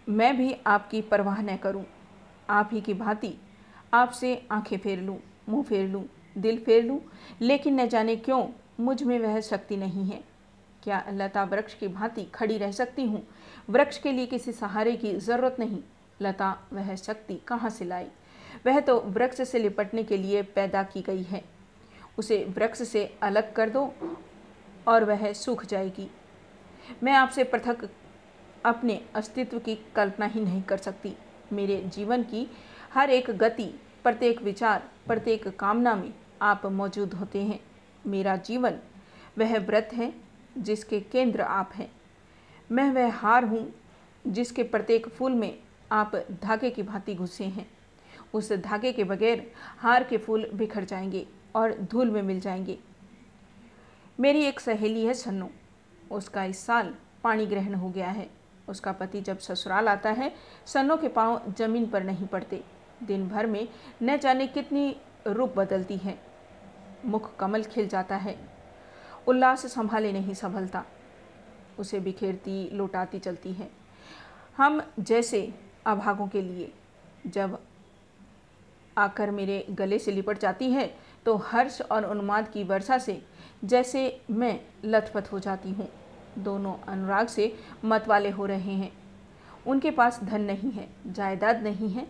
मैं 0.08 0.36
भी 0.38 0.56
आपकी 0.68 1.02
परवाह 1.02 1.42
न 1.42 1.58
करूँ। 1.58 1.84
आप 2.50 2.70
ही 2.74 2.82
की 2.82 2.94
भांति 2.94 3.34
आपसे 3.94 4.36
आँखें 4.52 4.78
फेर 4.78 5.00
लूँ 5.00 5.18
मुँह 5.50 5.64
फेर 5.64 5.88
लूँ 5.90 6.04
दिल 6.38 6.64
फेर 6.64 6.84
लूँ 6.84 7.00
लेकिन 7.42 7.80
न 7.82 7.88
जाने 7.88 8.16
क्यों 8.16 8.46
मुझमें 8.80 9.18
वह 9.20 9.40
शक्ति 9.42 9.78
नहीं 9.78 10.06
है। 10.06 10.24
क्या 10.84 11.04
लता 11.10 11.44
वृक्ष 11.44 11.74
की 11.74 11.88
भांति 11.88 12.24
खड़ी 12.36 12.58
रह 12.58 12.72
सकती 12.72 13.06
हूँ? 13.06 13.22
वृक्ष 13.70 13.98
के 13.98 14.12
लिए 14.12 14.26
किसी 14.26 14.52
सहारे 14.52 14.96
की 14.96 15.14
ज़रूरत 15.16 15.56
नहीं। 15.60 15.82
लता 16.22 16.58
वह 16.74 16.96
शक्ति 16.96 17.36
कहाँ 17.48 17.70
से 17.70 17.86
लाई? 17.86 18.08
वह 18.66 18.80
तो 18.80 19.00
वृक्ष 19.00 19.42
से 19.42 19.60
लिपटने 19.60 20.04
के 20.04 20.18
लिए 20.18 20.42
पैदा 20.56 20.84
की 20.84 21.02
गई 21.02 21.24
है। 21.24 21.44
उसे 22.20 22.44
वृक्ष 22.50 22.82
से 22.82 23.06
अलग 23.22 23.54
कर 23.54 23.70
दो 23.70 23.94
और 24.88 25.04
वह 25.04 25.32
सूख 25.34 25.66
जाएगी। 25.66 26.10
मैं 27.04 27.14
आपसे 27.14 27.44
पृथक 27.44 27.90
अपने 28.66 29.00
अस्तित्व 29.16 29.60
की 29.60 29.76
कल्पना 29.96 30.26
ही 30.26 30.42
नहीं 30.42 30.62
कर 30.62 30.78
सकती। 30.78 31.14
मेरे 31.54 31.78
जीवन 31.88 32.24
की 32.24 32.48
हर 32.94 33.10
एक 33.10 33.30
गति, 33.32 33.70
प्रत्येक 34.04 34.42
विचार, 34.42 34.84
प्रत्येक 35.08 35.48
कामना 35.50 35.96
में 35.96 36.14
आप 36.42 36.66
मौजूद 36.66 37.14
होते 37.14 37.42
हैं। 37.44 37.60
मेरा 38.08 38.36
जीवन 38.36 38.80
वह 39.38 39.58
व्रत 39.60 39.90
है 39.94 40.14
जिसके 40.58 41.00
केंद्र 41.02 41.42
आप 41.42 41.72
हैं। 41.76 41.92
मैं 42.72 42.90
वह 42.92 43.14
हार 43.14 43.46
हूँ 43.46 43.68
जिसके 44.26 44.64
प्रत्येक 44.64 45.08
फूल 45.10 45.32
में 45.32 45.58
आप 45.92 46.16
धागे 46.44 46.70
की 46.70 46.84
भांति 46.84 47.16
घुसे 47.16 47.44
हैं। 47.44 47.70
उस 48.34 48.52
धागे 48.54 48.92
के 48.92 49.04
बगैर 49.04 49.52
हार 49.80 50.04
के 50.04 50.18
फूल 50.18 50.50
बिखर 50.54 50.84
जाएँगे 50.84 51.28
और 51.56 51.74
धूल 51.82 52.12
में 52.12 52.22
मिल 52.22 52.40
जाएँगे। 52.40 52.80
मेरी 54.20 54.44
एक 54.44 54.60
सहेली 54.60 55.06
है 55.06 55.14
सन्नू 55.14 55.50
उसका 56.12 56.44
इस 56.44 56.60
साल 56.60 56.96
पानी 57.24 57.46
ग्रहण 57.46 57.74
हो 57.74 57.90
गया 57.90 58.10
है। 58.10 58.30
उसका 58.70 58.92
पति 58.92 59.22
जब 59.22 59.40
ससुराल 59.40 59.88
आता 59.88 60.10
है 60.10 60.34
सन्नो 60.66 60.98
के 60.98 61.08
पाँव 61.08 61.54
ज़मीन 61.58 61.86
पर 61.88 62.04
नहीं 62.04 62.28
पड़ते। 62.28 62.64
दिन 63.04 63.30
भर 63.30 63.46
में 63.46 63.68
न 64.04 64.18
जाने 64.18 64.48
कितनी 64.48 64.98
रूप 65.28 65.54
बदलती 65.58 65.98
है। 65.98 66.20
मुख 67.06 67.36
कमल 67.36 67.64
खिल 67.64 67.88
जाता 67.88 68.16
है। 68.16 68.50
उल्लास 69.28 69.66
संभाले 69.66 70.12
नहीं 70.12 70.34
संभलता 70.34 70.86
उसे 71.80 72.00
बिखेरती, 72.00 72.70
लौटाती 72.74 73.20
चलती 73.20 73.54
है। 73.54 73.70
हम 74.58 74.82
जैसे 75.00 75.54
अभागों 75.86 76.28
के 76.28 76.42
लिए, 76.42 76.74
जब 77.28 77.60
आकर 78.98 79.32
मेरे 79.32 79.66
गले 79.72 80.00
से 80.00 80.12
लिपट 80.12 80.40
जाती 80.40 80.72
है 80.72 80.94
तो 81.26 81.36
हर्ष 81.46 81.82
और 81.82 82.06
उन्माद 82.06 82.48
की 82.48 82.64
वर्षा 82.64 82.98
से 82.98 83.22
जैसे 83.64 84.22
मैं 84.32 84.60
लथपथ 84.86 85.32
हो 85.32 85.40
जाती 85.40 85.72
हूँ। 85.72 85.88
दोनों 86.38 86.74
अनुराग 86.88 87.28
से 87.28 87.54
मत 87.86 88.08
वाले 88.08 88.30
हो 88.30 88.46
रहे 88.46 88.74
हैं। 88.74 88.92
उनके 89.68 89.92
पास 89.92 90.20
धन 90.24 90.42
नहीं 90.42 90.72
है, 90.72 90.88
जायदाद 91.08 91.64
नहीं 91.64 91.90
है, 91.90 92.08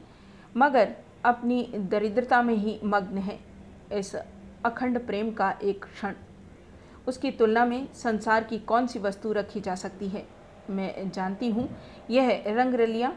मगर 0.58 0.94
अपनी 1.26 1.64
दरिद्रता 1.76 2.42
में 2.42 2.56
ही 2.56 2.80
मग्न 2.84 3.18
है। 3.18 3.40
इस 3.92 4.16
अखंड 4.66 5.00
प्रेम 5.08 5.32
का 5.32 5.50
एक 5.64 5.86
क्षण। 5.86 6.14
उसकी 7.08 7.32
तुलना 7.32 7.66
में 7.66 7.88
संसार 7.94 8.44
की 8.44 8.60
कौन 8.60 8.88
सी 8.88 9.00
वस्तु 9.00 9.32
रखी 9.32 9.62
जा 9.62 9.76
सकती 9.76 10.08
है? 10.08 10.26
मैं 10.70 11.12
जानती 11.12 11.50
हूँ, 11.50 11.70
यह 12.10 12.44
रंगरलियाँ 12.48 13.16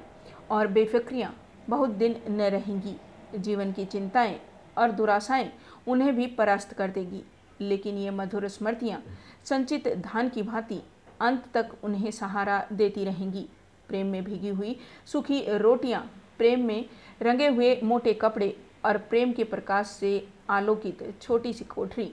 और 0.50 0.66
बेफिक्रियाँ 0.66 1.34
बहुत 1.68 1.90
दिन 1.90 2.20
न 2.30 2.50
रहेंगी। 2.50 2.96
जीवन 3.36 3.72
की 3.72 3.84
चिंताएँ 3.84 4.40
और 4.78 4.90
दुराशाएँ 4.90 5.52
उन्हें 5.88 6.14
भी 6.16 6.26
परास्त 6.26 6.72
कर 6.72 6.90
देगी। 6.90 7.22
लेकिन 7.60 7.98
ये 7.98 8.10
मधुर 8.10 8.48
स्मृतियाँ 8.48 9.02
संचित 9.44 9.88
धान 9.98 10.28
की 10.28 10.42
भांति 10.42 10.80
अंत 11.20 11.44
तक 11.54 11.70
उन्हें 11.84 12.10
सहारा 12.10 12.66
देती 12.72 13.04
रहेंगी। 13.04 13.46
प्रेम 13.88 14.06
में 14.06 14.22
भीगी 14.24 14.48
हुई 14.48 14.76
सूखी 15.06 15.44
रोटियाँ 15.58 16.00
प्रेम 16.38 16.64
में 16.66 16.84
रंगे 17.22 17.48
हुए 17.48 17.78
मोटे 17.84 18.12
कपड़े 18.12 18.56
और 18.84 18.98
प्रेम 18.98 19.32
के 19.32 19.44
प्रकाश 19.44 19.86
से 19.86 20.28
आलोकित 20.50 21.14
छोटी 21.22 21.52
सी 21.52 21.64
कोठरी। 21.64 22.12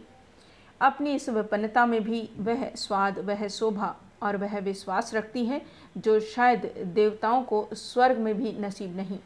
अपनी 0.81 1.13
इस 1.15 1.29
विपन्नता 1.29 1.85
में 1.85 2.03
भी 2.03 2.29
वह 2.37 2.69
स्वाद, 2.75 3.19
वह 3.19 3.47
शोभा 3.47 3.95
और 4.23 4.37
वह 4.37 4.57
विश्वास 4.59 5.13
रखती 5.13 5.45
है 5.45 5.61
जो 5.97 6.19
शायद 6.19 6.71
देवताओं 6.95 7.43
को 7.43 7.67
स्वर्ग 7.73 8.17
में 8.17 8.33
भी 8.37 8.51
नसीब 8.59 8.95
नहीं। 8.97 9.19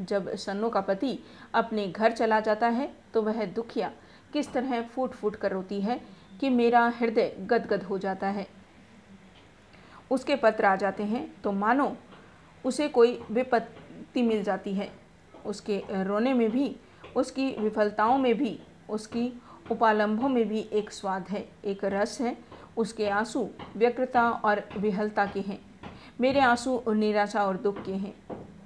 जब 0.00 0.34
सन्नो 0.36 0.68
का 0.68 0.80
पति 0.80 1.18
अपने 1.54 1.86
घर 1.86 2.12
चला 2.12 2.40
जाता 2.40 2.68
है 2.68 2.90
तो 3.14 3.22
वह 3.22 3.44
दुखिया 3.46 3.90
किस 4.32 4.52
तरह 4.52 4.82
फूट 4.84 5.12
फूट 5.12 5.36
कर 5.36 5.52
रोती 5.52 5.80
है 5.80 6.00
कि 6.40 6.50
मेरा 6.50 6.86
हृदय 6.98 7.34
गदगद 7.40 7.82
हो 7.82 7.98
जाता 7.98 8.28
है। 8.28 8.46
उसके 10.10 10.36
पत्र 10.36 10.64
आ 10.64 10.76
जाते 10.76 11.02
हैं 11.02 11.42
तो 11.42 11.52
मानो 11.52 11.96
उसे 12.64 12.88
कोई 12.88 13.20
विपत्ति 13.30 14.22
मिल 14.22 14.42
जाती 14.42 14.74
है। 14.74 14.90
उसके 15.46 15.82
रोने 16.04 16.32
में 16.34 16.50
भी, 16.50 16.76
उसकी 17.16 17.50
विफलताओं 17.58 18.18
में 18.18 18.34
भी, 18.34 18.58
उसकी 18.90 19.32
उपालंभों 19.70 20.28
में 20.28 20.48
भी 20.48 20.60
एक 20.72 20.90
स्वाद 20.90 21.28
है, 21.28 21.48
एक 21.64 21.84
रस 21.84 22.20
है। 22.20 22.36
उसके 22.76 23.08
आँसू 23.08 23.48
व्यग्रता 23.76 24.28
और 24.30 24.62
विहलता 24.76 25.26
के 25.26 25.40
हैं। 25.40 25.58
मेरे 26.20 26.40
आँसू 26.40 26.82
निराशा 26.88 27.44
और 27.44 27.56
दुख 27.56 27.82
के 27.84 27.92
हैं। 27.92 28.14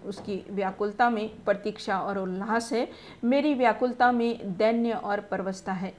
उसकी 0.05 0.45
व्याकुलता 0.51 1.11
में 1.11 1.45
प्रतीक्षा 1.45 1.99
और 1.99 2.19
उल्लास 2.19 2.73
है। 2.73 2.89
मेरी 3.25 3.55
व्याकुलता 3.55 4.13
में 4.13 4.57
दैन्य 4.57 4.93
और 4.93 5.21
परवस्ता 5.21 5.73
है। 5.73 5.95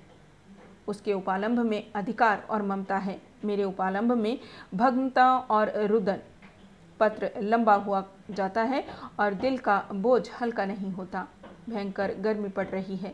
उसके 0.87 1.13
उपालंभ 1.13 1.59
में 1.59 1.91
अधिकार 1.95 2.45
और 2.49 2.61
ममता 2.61 2.97
है। 2.97 3.21
मेरे 3.45 3.63
उपालंब 3.63 4.11
में 4.11 4.39
भग्नता 4.75 5.37
और 5.37 5.71
रुदन। 5.85 6.19
पत्र 6.99 7.29
लंबा 7.41 7.73
हुआ 7.73 8.03
जाता 8.31 8.63
है 8.63 8.85
और 9.19 9.33
दिल 9.33 9.57
का 9.57 9.83
बोझ 9.93 10.29
हल्का 10.41 10.65
नहीं 10.65 10.91
होता। 10.91 11.27
भयंकर 11.69 12.13
गर्मी 12.13 12.49
पड़ 12.49 12.67
रही 12.67 12.95
है। 12.95 13.13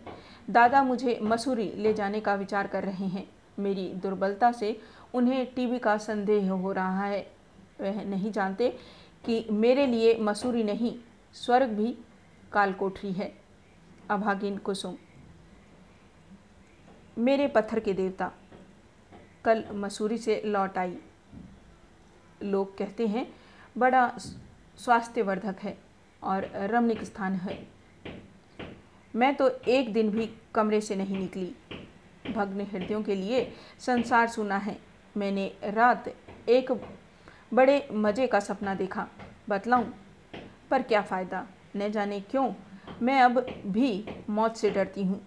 दादा 0.49 0.83
मुझे 0.83 1.19
मसूरी 1.21 1.71
ले 1.75 1.93
जाने 1.93 2.19
का 2.19 2.35
विचार 2.35 2.67
कर 2.67 2.83
रहे 2.83 3.05
हैं। 3.05 3.29
मेरी 3.59 3.93
दुर्बलता 3.93 4.51
से 4.51 4.79
उन्हें 5.13 5.45
टीबी 5.55 5.79
का 5.79 5.97
संदेह 5.97 6.51
हो 6.51 6.71
रहा 6.71 7.05
है। 7.05 7.31
वह 7.81 8.03
नहीं 8.03 8.31
जानते 8.31 8.75
कि 9.25 9.45
मेरे 9.51 9.85
लिए 9.87 10.17
मसूरी 10.19 10.63
नहीं, 10.63 10.97
स्वर्ग 11.33 11.69
भी 11.69 11.97
कालकोठरी 12.51 13.11
है। 13.11 13.33
अभागिन 14.09 14.57
कुसुम। 14.57 14.95
मेरे 17.17 17.47
पत्थर 17.47 17.79
के 17.79 17.93
देवता, 17.93 18.31
कल 19.45 19.63
मसूरी 19.71 20.17
से 20.17 20.41
लौट 20.45 20.77
आई। 20.77 20.97
लोग 22.43 22.77
कहते 22.77 23.07
हैं, 23.07 23.27
बड़ा 23.77 24.07
स्वास्थ्यवर्धक 24.77 25.55
है 25.59 25.77
और 26.23 26.49
रमणीक 26.53 27.03
स्थान 27.03 27.33
है। 27.33 27.67
मैं 29.15 29.35
तो 29.35 29.49
एक 29.67 29.93
दिन 29.93 30.09
भी 30.09 30.29
कमरे 30.55 30.81
से 30.81 30.95
नहीं 30.95 31.17
निकली। 31.17 31.55
भग्न 32.31 32.61
हृदयों 32.61 33.01
के 33.03 33.15
लिए 33.15 33.51
संसार 33.79 34.27
सुना 34.27 34.57
है। 34.57 34.77
मैंने 35.17 35.51
रात 35.63 36.07
एक 36.49 36.71
बड़े 37.53 37.87
मज़े 37.93 38.27
का 38.27 38.39
सपना 38.39 38.73
देखा। 38.75 39.07
बतलाऊं, 39.49 39.85
पर 40.71 40.81
क्या 40.81 41.01
फ़ायदा? 41.01 41.45
न 41.75 41.89
जाने 41.91 42.19
क्यों, 42.21 42.51
मैं 43.01 43.21
अब 43.21 43.45
भी 43.67 44.03
मौत 44.29 44.55
से 44.57 44.69
डरती 44.69 45.03
हूँ। 45.03 45.21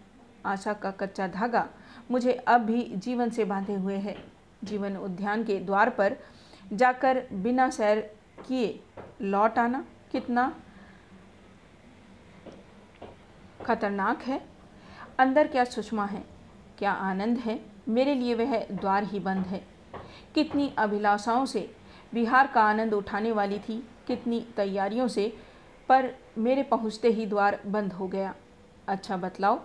आशा 0.47 0.73
का 0.73 0.91
कच्चा 0.91 1.27
धागा 1.29 1.69
मुझे 2.11 2.33
अब 2.33 2.61
भी 2.61 2.83
जीवन 2.97 3.31
से 3.31 3.45
बांधे 3.45 3.75
हुए 3.75 3.97
है। 3.97 4.17
जीवन 4.65 4.97
उद्यान 4.97 5.45
के 5.45 5.59
द्वार 5.61 5.91
पर 5.91 6.17
जाकर 6.73 7.23
बिना 7.33 7.69
सैर 7.71 8.01
किए 8.49 8.81
लौट 9.23 9.59
आना 9.59 9.85
कितना 10.13 10.53
खतरनाक 13.65 14.23
है। 14.23 14.41
अंदर 15.19 15.47
क्या 15.47 15.65
सुषमा 15.65 16.05
है? 16.05 16.25
क्या 16.79 16.93
आनंद 16.93 17.39
है? 17.39 17.61
मेरे 17.89 18.15
लिए 18.15 18.35
वह 18.35 18.59
द्वार 18.73 19.05
ही 19.05 19.21
बंद 19.21 19.47
है। 19.47 19.63
कितनी 20.35 20.73
अभिलाषाओं 20.79 21.45
से 21.47 21.71
बिहार 22.15 22.47
का 22.47 22.63
आनंद 22.63 22.95
उठाने 22.95 23.33
वाली 23.33 23.59
थी। 23.59 23.83
कितनी 24.07 24.41
तैयारियों 24.57 25.09
से, 25.09 25.33
पर 25.89 26.11
मेरे 26.39 26.63
पहुँचते 26.63 27.09
ही 27.09 27.27
द्वार 27.27 27.59
बंद 27.67 27.93
हो 27.93 28.09
गया। 28.09 28.35
अच्छा 28.89 29.17
बतलाओ, 29.17 29.61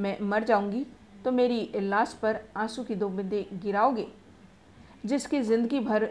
मैं 0.00 0.16
मर 0.20 0.44
जाऊँगी 0.44 0.86
तो 1.24 1.30
मेरी 1.32 1.70
लाश 1.76 2.12
पर 2.22 2.40
आँसू 2.56 2.82
की 2.84 2.94
दो 2.94 3.08
बिंदे 3.08 3.46
गिराओगे? 3.54 4.06
जिसकी 5.06 5.40
ज़िंदगी 5.40 5.80
भर 5.80 6.04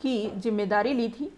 की 0.00 0.30
ज़िम्मेदारी 0.36 0.92
ली 0.92 1.08
थी, 1.10 1.32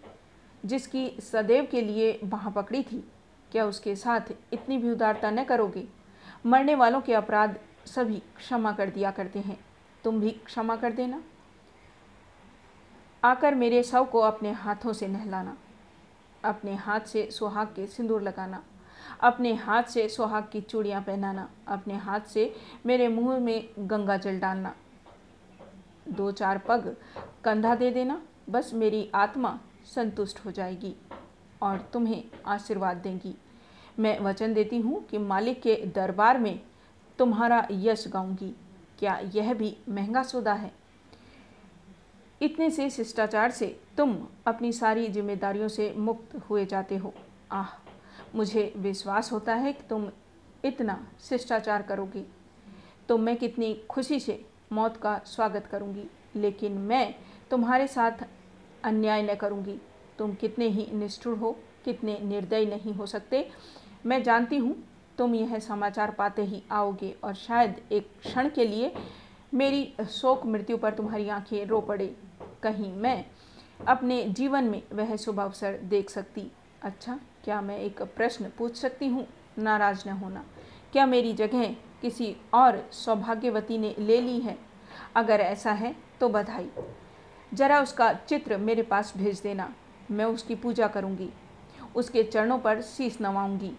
जिसकी 0.63 1.09
सदैव 1.21 1.67
के 1.71 1.81
लिए 1.81 2.19
बाह 2.23 2.49
पकड़ी 2.49 2.81
थी, 2.83 3.03
क्या 3.51 3.65
उसके 3.65 3.95
साथ 3.95 4.31
इतनी 4.53 4.77
भी 4.77 4.91
उदारता 4.91 5.31
न 5.31 5.43
करोगे? 5.43 5.83
मरने 6.45 6.75
वालों 6.75 7.01
के 7.01 7.13
अपराध 7.13 7.57
सभी 7.85 8.21
क्षमा 8.37 8.71
कर 8.71 8.89
दिया 8.89 9.11
करते 9.11 9.39
हैं। 9.39 9.57
तुम 10.03 10.19
भी 10.19 10.29
क्षमा 10.45 10.75
कर 10.75 10.91
देना। 10.91 11.21
आकर 13.25 13.55
मेरे 13.55 13.81
शव 13.83 14.03
को 14.05 14.19
अपने 14.19 14.51
हाथों 14.51 14.93
से 14.93 15.07
नहलाना, 15.07 15.55
अपने 16.43 16.73
हाथ 16.75 16.99
से 16.99 17.29
सुहाग 17.31 17.67
के 17.67 17.85
सिंदूर 17.87 18.21
लगाना, 18.21 18.61
अपने 19.21 19.53
हाथ 19.53 19.83
से 19.83 20.07
सुहाग 20.09 20.47
की 20.51 20.61
चूड़ियाँ 20.61 21.01
पहनाना, 21.01 21.49
अपने 21.67 21.95
हाथ 21.97 22.27
से 22.29 22.53
मेरे 22.85 23.07
मुँह 23.07 23.39
में 23.39 23.69
गंगा 23.79 24.17
जल 24.17 24.39
डालना। 24.39 24.73
दो 26.07 26.31
चार 26.31 26.57
पग 26.57 26.95
कंधा 27.43 27.75
दे 27.75 27.91
देना, 27.91 28.21
बस 28.49 28.71
मेरी 28.73 29.09
आत्मा 29.15 29.59
संतुष्ट 29.85 30.45
हो 30.45 30.51
जाएगी 30.51 30.95
और 31.61 31.89
तुम्हें 31.93 32.23
आशीर्वाद 32.45 32.97
देंगी। 32.97 33.35
मैं 33.99 34.19
वचन 34.19 34.53
देती 34.53 34.79
हूँ 34.79 35.05
कि 35.05 35.17
मालिक 35.17 35.61
के 35.61 35.75
दरबार 35.95 36.39
में 36.39 36.59
तुम्हारा 37.19 37.67
यश 37.71 38.07
गाऊँगी। 38.07 38.55
क्या 38.99 39.19
यह 39.35 39.53
भी 39.53 39.77
महँगा 39.89 40.23
सौदा 40.23 40.53
है? 40.53 40.71
इतने 42.45 42.69
से 42.69 42.89
शिष्टाचार 42.89 43.51
से 43.51 43.75
तुम 43.97 44.15
अपनी 44.47 44.71
सारी 44.71 45.07
जिम्मेदारियों 45.07 45.67
से 45.67 45.93
मुक्त 45.97 46.35
हुए 46.49 46.65
जाते 46.65 46.97
हो। 46.97 47.13
आह, 47.51 47.69
मुझे 48.35 48.73
विश्वास 48.77 49.31
होता 49.31 49.53
है 49.53 49.73
कि 49.73 49.83
तुम 49.89 50.07
इतना 50.65 50.97
शिष्टाचार 51.21 51.81
करोगे। 51.81 52.23
तो 53.09 53.17
मैं 53.17 53.35
कितनी 53.37 53.73
खुशी 53.89 54.19
से 54.19 54.45
मौत 54.71 54.97
का 54.97 55.17
स्वागत 55.25 55.65
करूँगी, 55.65 56.03
लेकिन 56.35 56.77
मैं 56.77 57.15
तुम्हारे 57.51 57.87
साथ 57.87 58.25
अन्याय 58.83 59.23
न 59.23 59.35
करूँगी। 59.35 59.79
तुम 60.17 60.33
कितने 60.33 60.67
ही 60.67 60.87
निष्ठुर 60.93 61.37
हो, 61.37 61.51
कितने 61.85 62.19
निर्दयी 62.19 62.65
नहीं 62.65 62.93
हो 62.93 63.05
सकते। 63.05 63.47
मैं 64.05 64.21
जानती 64.23 64.57
हूँ 64.57 64.75
तुम 65.17 65.35
यह 65.35 65.59
समाचार 65.59 66.11
पाते 66.11 66.43
ही 66.43 66.63
आओगे 66.71 67.15
और 67.23 67.33
शायद 67.33 67.81
एक 67.91 68.09
क्षण 68.19 68.49
के 68.49 68.65
लिए 68.65 68.93
मेरी 69.53 69.93
शोक 70.09 70.45
मृत्यु 70.45 70.77
पर 70.77 70.93
तुम्हारी 70.93 71.29
आँखें 71.29 71.65
रो 71.65 71.81
पड़े। 71.81 72.15
कहीं 72.65 72.91
मैं 72.93 73.25
अपने 73.87 74.23
जीवन 74.29 74.63
में 74.63 74.81
वह 74.93 75.15
शुभ 75.15 75.39
अवसर 75.39 75.77
देख 75.83 76.09
सकती। 76.09 76.51
अच्छा 76.81 77.19
क्या 77.43 77.61
मैं 77.61 77.77
एक 77.79 78.01
प्रश्न 78.01 78.51
पूछ 78.57 78.75
सकती 78.75 79.07
हूँ? 79.07 79.27
नाराज़ 79.57 80.07
न 80.09 80.11
होना। 80.11 80.43
क्या 80.93 81.05
मेरी 81.05 81.33
जगह 81.33 81.65
किसी 82.01 82.35
और 82.53 82.89
सौभाग्यवती 82.93 83.77
ने 83.77 83.95
ले 83.99 84.21
ली 84.21 84.39
है? 84.39 84.57
अगर 85.15 85.41
ऐसा 85.41 85.71
है 85.71 85.95
तो 86.19 86.29
बधाई। 86.29 86.69
जरा 87.53 87.81
उसका 87.81 88.11
चित्र 88.13 88.57
मेरे 88.57 88.83
पास 88.83 89.13
भेज 89.17 89.39
देना। 89.39 89.73
मैं 90.11 90.25
उसकी 90.25 90.55
पूजा 90.55 90.87
करूँगी। 90.87 91.29
उसके 91.95 92.23
चरणों 92.23 92.59
पर 92.59 92.81
शीश 92.81 93.17
नवाऊँगी। 93.21 93.71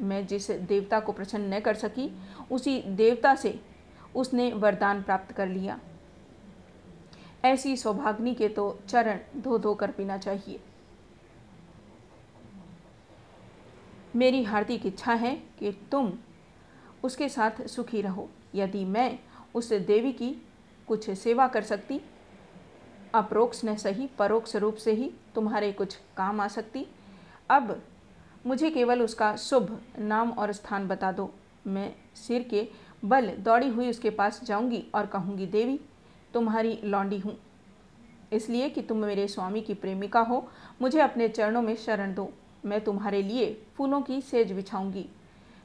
मैं 0.00 0.26
जिस 0.26 0.50
देवता 0.50 1.00
को 1.00 1.12
प्रसन्न 1.12 1.54
न 1.54 1.60
कर 1.60 1.74
सकी, 1.74 2.10
उसी 2.50 2.80
देवता 2.82 3.34
से 3.34 3.60
उसने 4.14 4.52
वरदान 4.52 5.02
प्राप्त 5.02 5.32
कर 5.32 5.48
लिया। 5.48 5.78
ऐसी 7.44 7.76
सौभाग्नि 7.76 8.34
के 8.34 8.48
तो 8.48 8.78
चरण 8.88 9.18
धो 9.36 9.58
धो 9.58 9.74
कर 9.74 9.90
पीना 9.90 10.16
चाहिए। 10.18 10.60
मेरी 14.16 14.42
हार्दिक 14.44 14.86
इच्छा 14.86 15.12
है 15.14 15.34
कि 15.58 15.72
तुम 15.92 16.12
उसके 17.04 17.28
साथ 17.28 17.66
सुखी 17.66 18.00
रहो। 18.02 18.28
यदि 18.54 18.84
मैं 18.84 19.18
उस 19.54 19.72
देवी 19.72 20.12
की 20.12 20.30
कुछ 20.88 21.10
सेवा 21.10 21.46
कर 21.48 21.62
सकती, 21.62 22.00
अप्रोक्ष 23.14 23.64
न 23.64 23.74
सही, 23.76 24.06
परोक्ष 24.18 24.56
रूप 24.56 24.76
से 24.76 24.92
ही 24.92 25.10
तुम्हारे 25.34 25.72
कुछ 25.72 25.96
काम 26.16 26.40
आ 26.40 26.48
सकती, 26.48 26.86
अब 27.50 27.80
मुझे 28.46 28.70
केवल 28.70 29.02
उसका 29.02 29.34
शुभ 29.36 29.78
नाम 29.98 30.30
और 30.30 30.52
स्थान 30.52 30.88
बता 30.88 31.12
दो। 31.12 31.30
मैं 31.66 31.92
सिर 32.16 32.42
के 32.42 32.68
बल 33.04 33.28
दौड़ी 33.38 33.68
हुई 33.68 33.90
उसके 33.90 34.10
पास 34.10 34.40
जाऊँगी 34.44 34.84
और 34.94 35.06
कहूँगी, 35.06 35.46
देवी 35.46 35.80
तुम्हारी 36.34 36.78
लौंडी 36.84 37.18
हूँ। 37.18 37.36
इसलिए 38.32 38.68
कि 38.70 38.82
तुम 38.82 38.98
मेरे 38.98 39.28
स्वामी 39.28 39.60
की 39.60 39.74
प्रेमिका 39.74 40.20
हो, 40.20 40.48
मुझे 40.82 41.00
अपने 41.00 41.28
चरणों 41.28 41.62
में 41.62 41.74
शरण 41.76 42.14
दो। 42.14 42.32
मैं 42.64 42.80
तुम्हारे 42.84 43.22
लिए 43.22 43.62
फूलों 43.76 44.00
की 44.02 44.20
सेज 44.20 44.52
बिछाऊँगी। 44.52 45.06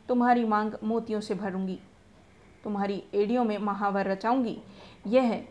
तुम्हारी 0.07 0.45
मांग 0.45 0.73
मोतियों 0.83 1.21
से 1.21 1.35
भरूँगी। 1.35 1.79
तुम्हारी 2.63 3.03
एड़ियों 3.13 3.43
में 3.43 3.57
महावर 3.57 4.07
रचाऊँगी। 4.07 4.57
यह 5.07 5.43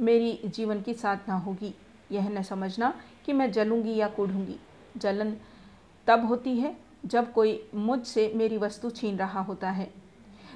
मेरी 0.00 0.40
जीवन 0.46 0.80
की 0.80 0.94
साधना 0.94 1.34
होगी। 1.34 1.74
यह 2.12 2.28
न 2.28 2.42
समझना 2.42 2.92
कि 3.26 3.32
मैं 3.32 3.50
जलूँगी 3.52 3.94
या 3.96 4.08
कूढ़ूँगी। 4.08 4.56
जलन 4.96 5.36
तब 6.06 6.26
होती 6.26 6.56
है 6.56 6.76
जब 7.04 7.32
कोई 7.32 7.68
मुझसे 7.74 8.32
मेरी 8.34 8.58
वस्तु 8.58 8.90
छीन 8.90 9.16
रहा 9.16 9.40
होता 9.40 9.70
है। 9.70 9.90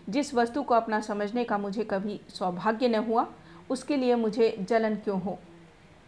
जिस 0.09 0.35
वस्तु 0.35 0.63
को 0.63 0.75
अपना 0.75 1.01
समझने 1.01 1.45
का 1.45 1.59
मुझे 1.59 1.85
कभी 1.85 2.21
सौभाग्य 2.29 2.89
न 2.89 2.95
हुआ 2.95 3.27
उसके 3.71 3.97
लिए 3.97 4.15
मुझे 4.15 4.57
जलन 4.61 4.97
क्यों 4.97 5.21
हो? 5.21 5.39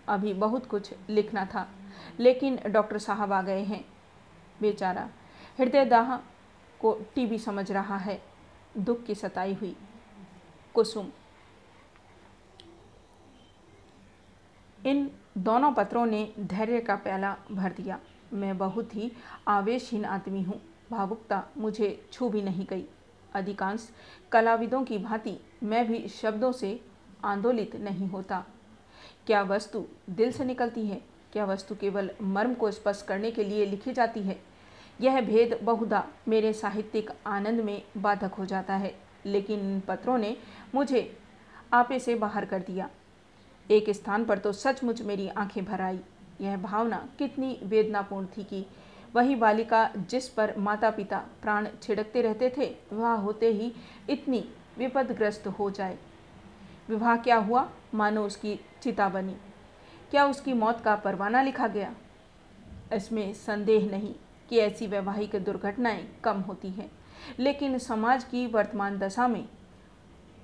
अभी 0.08 0.34
बहुत 0.34 0.66
कुछ 0.66 0.92
लिखना 1.08 1.44
था, 1.44 1.68
लेकिन 2.20 2.58
डॉक्टर 2.66 2.98
साहब 2.98 3.32
आ 3.32 3.42
गए 3.42 3.62
हैं। 3.62 3.84
बेचारा 4.61 5.08
हृदय 5.58 5.84
दाह 5.84 6.16
को 6.80 6.92
टीबी 7.14 7.38
समझ 7.38 7.72
रहा 7.72 7.96
है। 7.96 8.22
दुख 8.78 9.04
की 9.04 9.14
सताई 9.14 9.54
हुई। 9.54 9.76
कुसुम। 10.74 11.11
इन 14.86 15.11
दोनों 15.38 15.72
पत्रों 15.72 16.06
ने 16.06 16.32
धैर्य 16.40 16.80
का 16.80 16.96
प्याला 16.96 17.36
भर 17.52 17.72
दिया। 17.72 17.98
मैं 18.32 18.58
बहुत 18.58 18.94
ही 18.94 19.12
आवेशहीन 19.48 20.04
आदमी 20.04 20.42
हूँ। 20.42 20.61
भावुकता 20.90 21.42
मुझे 21.58 22.08
छू 22.12 22.28
भी 22.28 22.42
नहीं 22.42 22.66
गई। 22.66 22.84
अधिकांश 23.34 23.90
कलाविदों 24.32 24.84
की 24.84 24.98
भांति 24.98 25.38
मैं 25.62 25.86
भी 25.86 26.08
शब्दों 26.08 26.52
से 26.52 26.80
आंदोलित 27.25 27.77
नहीं 27.77 28.09
होता। 28.09 28.45
क्या 29.27 29.43
वस्तु 29.43 29.85
दिल 30.11 30.33
से 30.33 30.45
निकलती 30.45 30.87
है? 30.87 31.01
क्या 31.33 31.45
वस्तु 31.45 31.75
केवल 31.75 32.11
मर्म 32.23 32.55
को 32.55 32.71
स्पष्ट 32.71 33.07
करने 33.07 33.31
के 33.31 33.45
लिए 33.45 33.66
लिखी 33.66 33.93
जाती 33.93 34.21
है? 34.21 34.41
यह 35.01 35.21
भेद 35.21 35.59
बहुधा 35.62 36.09
मेरे 36.29 36.53
साहित्यिक 36.53 37.11
आनंद 37.27 37.61
में 37.61 37.83
बाधक 37.97 38.35
हो 38.35 38.47
जाता 38.47 38.75
है। 38.75 39.11
लेकिन 39.27 39.61
इन 39.61 39.81
पत्रों 39.81 40.18
ने 40.18 40.37
मुझे 40.75 41.18
आपे 41.73 41.99
से 41.99 42.14
बाहर 42.14 42.45
कर 42.45 42.59
दिया। 42.59 42.91
एक 43.71 43.91
स्थान 43.91 44.25
पर 44.25 44.39
तो 44.39 44.53
सचमुच 44.53 45.03
मेरी 45.03 45.29
आँखें 45.29 45.64
भर 45.64 45.81
आई। 45.81 46.01
यह 46.41 46.57
भावना 46.57 47.09
कितनी 47.18 47.61
वेदनापूर्ण 47.62 48.27
थी 48.27 48.45
कि 48.45 48.66
वही 49.16 49.35
बालिका 49.35 49.91
जिस 49.97 50.29
पर 50.29 50.55
माता 50.59 50.91
पिता 50.91 51.18
प्राण 51.43 51.68
छिड़कते 51.83 52.23
रहते 52.23 52.55
थे, 52.57 52.77
वह 52.93 53.12
होते 53.12 53.53
ही 53.53 53.72
इतनी 54.11 54.49
विपदग्रस्त 54.79 55.47
हो 55.47 55.71
जाए। 55.71 55.99
विवाह 56.91 57.17
क्या 57.17 57.37
हुआ? 57.37 57.68
मानो 57.95 58.25
उसकी 58.26 58.58
चिता 58.83 59.08
बनी। 59.08 59.37
क्या 60.11 60.25
उसकी 60.26 60.53
मौत 60.53 60.80
का 60.80 60.95
परवाना 60.96 61.42
लिखा 61.42 61.67
गया? 61.68 61.95
इसमें 62.92 63.33
संदेह 63.34 63.91
नहीं 63.91 64.14
कि 64.49 64.58
ऐसी 64.58 64.87
वैवाहिक 64.87 65.37
दुर्घटनाएँ 65.37 66.07
कम 66.25 66.41
होती 66.41 66.71
हैं, 66.71 66.91
लेकिन 67.38 67.79
समाज 67.79 68.25
की 68.25 68.46
वर्तमान 68.46 68.99
दशा 68.99 69.29
में 69.29 69.49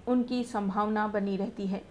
उनकी 0.08 0.42
संभावना 0.44 1.06
बनी 1.08 1.36
रहती 1.36 1.66
है। 1.66 1.82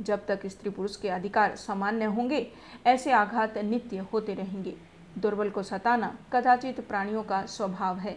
जब 0.00 0.26
तक 0.26 0.46
स्त्री 0.46 0.70
पुरुष 0.70 0.96
के 0.96 1.08
अधिकार 1.08 1.56
सामान्य 1.56 2.04
होंगे, 2.04 2.46
ऐसे 2.86 3.12
आघात 3.12 3.58
नित्य 3.58 3.98
होते 4.12 4.34
रहेंगे। 4.34 4.76
दुर्बल 5.18 5.50
को 5.50 5.62
सताना 5.62 6.16
कदाचित 6.32 6.80
प्राणियों 6.80 7.22
का 7.22 7.44
स्वभाव 7.46 7.98
है। 7.98 8.16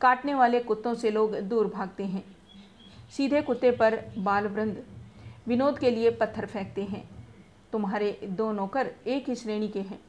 काटने 0.00 0.34
वाले 0.34 0.60
कुत्तों 0.60 0.94
से 0.94 1.10
लोग 1.10 1.36
दूर 1.40 1.66
भागते 1.66 2.04
हैं। 2.04 2.24
सीधे 3.10 3.42
कुत्ते 3.42 3.70
पर 3.70 4.02
बाल 4.18 4.46
वृंद 4.46 4.82
विनोद 5.48 5.78
के 5.78 5.90
लिए 5.90 6.10
पत्थर 6.10 6.46
फेंकते 6.46 6.84
हैं। 6.84 7.08
तुम्हारे 7.72 8.20
दो 8.24 8.52
नौकर 8.52 8.90
एक 9.06 9.28
ही 9.28 9.34
श्रेणी 9.34 9.68
के 9.68 9.80
हैं। 9.80 10.00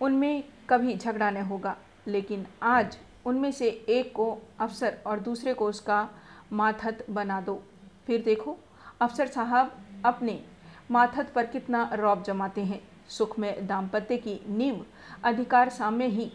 उनमें 0.00 0.44
कभी 0.68 0.96
झगड़ा 0.96 1.30
न 1.30 1.36
होगा, 1.36 1.76
लेकिन 2.06 2.46
आज 2.62 2.98
उनमें 3.26 3.52
से 3.52 3.68
एक 3.68 4.12
को 4.14 4.38
अफसर 4.60 4.98
और 5.06 5.20
दूसरे 5.20 5.54
को 5.54 5.66
उसका 5.66 6.08
माथत 6.52 7.06
बना 7.10 7.40
दो। 7.40 7.62
फिर 8.06 8.22
देखो, 8.22 8.56
अफसर 9.00 9.26
साहब 9.26 9.76
अपने 10.04 10.44
माथत 10.90 11.32
पर 11.34 11.46
कितना 11.46 11.90
रौब 11.92 12.22
जमाते 12.22 12.64
हैं। 12.64 12.80
सुख 13.08 13.38
में 13.38 13.66
दाम्पत्य 13.66 14.16
की 14.16 14.40
नींव 14.48 14.86
अधिकार 15.24 15.68
सामने 15.68 16.06
ही 16.06 16.32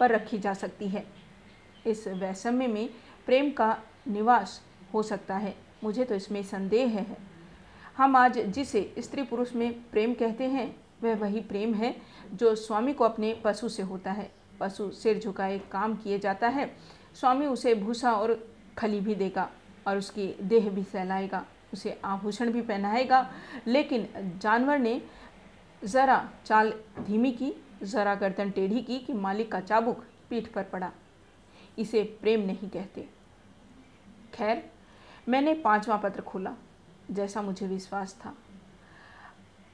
पर 0.00 0.10
रखी 0.10 0.38
जा 0.38 0.54
सकती 0.54 0.88
है। 0.88 1.06
इस 1.86 2.08
वैषम्य 2.08 2.66
में 2.66 2.90
प्रेम 3.26 3.50
का 3.50 3.76
निवास 4.08 4.60
हो 4.94 5.02
सकता 5.02 5.36
है। 5.36 5.63
मुझे 5.84 6.04
तो 6.04 6.14
इसमें 6.14 6.42
संदेह 6.42 6.88
है। 6.88 7.16
हम 7.96 8.16
आज 8.16 8.38
जिसे 8.38 8.94
स्त्री 8.98 9.22
पुरुष 9.22 9.54
में 9.54 9.90
प्रेम 9.90 10.14
कहते 10.14 10.44
हैं, 10.44 10.76
वह 11.02 11.16
वही 11.16 11.40
प्रेम 11.40 11.74
है 11.74 12.00
जो 12.32 12.54
स्वामी 12.54 12.92
को 12.92 13.04
अपने 13.04 13.40
पशु 13.44 13.68
से 13.68 13.82
होता 13.82 14.12
है। 14.12 14.32
पशु 14.60 14.90
सिर 14.90 15.18
झुकाए 15.18 15.58
काम 15.58 15.96
किए 15.96 16.18
जाता 16.18 16.48
है। 16.48 16.76
स्वामी 17.14 17.46
उसे 17.46 17.74
भूसा 17.74 18.12
और 18.12 18.56
खली 18.78 19.00
भी 19.00 19.14
देगा 19.14 19.50
और 19.86 19.98
उसकी 19.98 20.34
देह 20.42 20.70
भी 20.70 20.82
सहलाएगा। 20.82 21.46
उसे 21.72 22.00
आभूषण 22.04 22.52
भी 22.52 22.62
पहनाएगा। 22.62 23.32
लेकिन 23.66 24.08
जानवर 24.38 24.78
ने 24.78 25.02
ज़रा 25.84 26.30
चाल 26.44 26.72
धीमी 27.00 27.32
की, 27.32 27.52
ज़रा 27.82 28.14
गर्दन 28.14 28.50
टेढ़ी 28.50 28.82
की 28.82 28.98
कि 28.98 29.12
मालिक 29.12 29.52
का 29.52 29.60
चाबुक 29.60 30.04
पीठ 30.30 30.48
पर 30.48 30.62
पड़ा। 30.62 30.92
इसे 31.78 32.02
प्रेम 32.20 32.40
नहीं 32.40 32.68
कहते। 32.68 33.08
खैर 34.34 34.73
मैंने 35.28 35.54
पांचवा 35.54 35.96
पत्र 35.96 36.20
खोला, 36.20 36.54
जैसा 37.10 37.42
मुझे 37.42 37.66
विश्वास 37.66 38.14
था। 38.24 38.34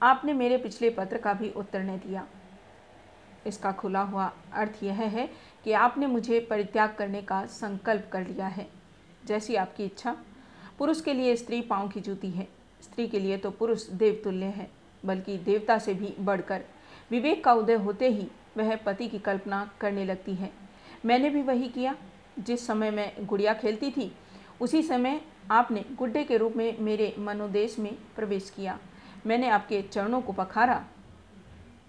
आपने 0.01 0.33
मेरे 0.33 0.57
पिछले 0.57 0.91
पत्र 0.91 1.19
का 1.19 1.33
भी 1.35 1.51
उत्तर 1.51 1.83
नहीं 1.83 1.99
दिया। 1.99 2.27
इसका 3.47 3.73
खुला 3.73 4.01
हुआ 4.01 4.31
अर्थ 4.53 4.83
यह 4.83 5.01
है 5.01 5.29
कि 5.65 5.73
आपने 5.73 6.07
मुझे 6.07 6.41
परित्याग 6.41 6.95
करने 6.95 7.23
का 7.23 7.45
संकल्प 7.47 8.09
कर 8.13 8.27
लिया 8.27 8.47
है, 8.47 8.67
जैसी 9.25 9.55
आपकी 9.55 9.85
इच्छा। 9.85 10.17
पुरुष 10.79 11.01
के 11.01 11.15
लिए 11.15 11.35
स्त्री 11.37 11.61
पाँव 11.63 11.89
की 11.89 12.01
जूती 12.01 12.31
है, 12.31 12.47
स्त्री 12.83 13.07
के 13.09 13.19
लिए 13.19 13.37
तो 13.37 13.51
पुरुष 13.51 13.87
देवतुल्य 13.89 14.47
है, 14.47 14.71
बल्कि 15.03 15.37
देवता 15.39 15.79
से 15.79 15.95
भी 15.95 16.15
बढ़कर। 16.21 16.65
विवेक 17.11 17.43
का 17.45 17.53
उदय 17.53 17.75
होते 17.75 18.09
ही 18.09 18.29
वह 18.57 18.75
पति 18.77 19.09
की 19.09 19.19
कल्पना 19.19 19.71
करने 19.81 20.05
लगती 20.05 20.35
है। 20.35 20.51
मैंने 21.07 21.31
भी 21.31 21.43
वही 21.43 21.69
किया, 21.69 21.95
जिस 22.39 22.67
समय 22.67 22.91
मैं 22.91 23.13
गुड़िया 23.21 23.55
खेलती 23.55 23.91
थी, 23.91 24.11
उसी 24.61 24.83
समय 24.83 25.21
आपने 25.51 25.85
गुड्डे 25.99 26.25
के 26.25 26.37
रूप 26.37 26.57
में 26.57 26.79
मेरे 26.81 27.15
मनोदेश 27.19 27.79
में 27.79 27.95
प्रवेश 28.17 28.51
किया। 28.51 28.79
मैंने 29.27 29.49
आपके 29.49 29.83
चरणों 29.83 30.21
को 30.23 30.33
पखारा, 30.33 30.85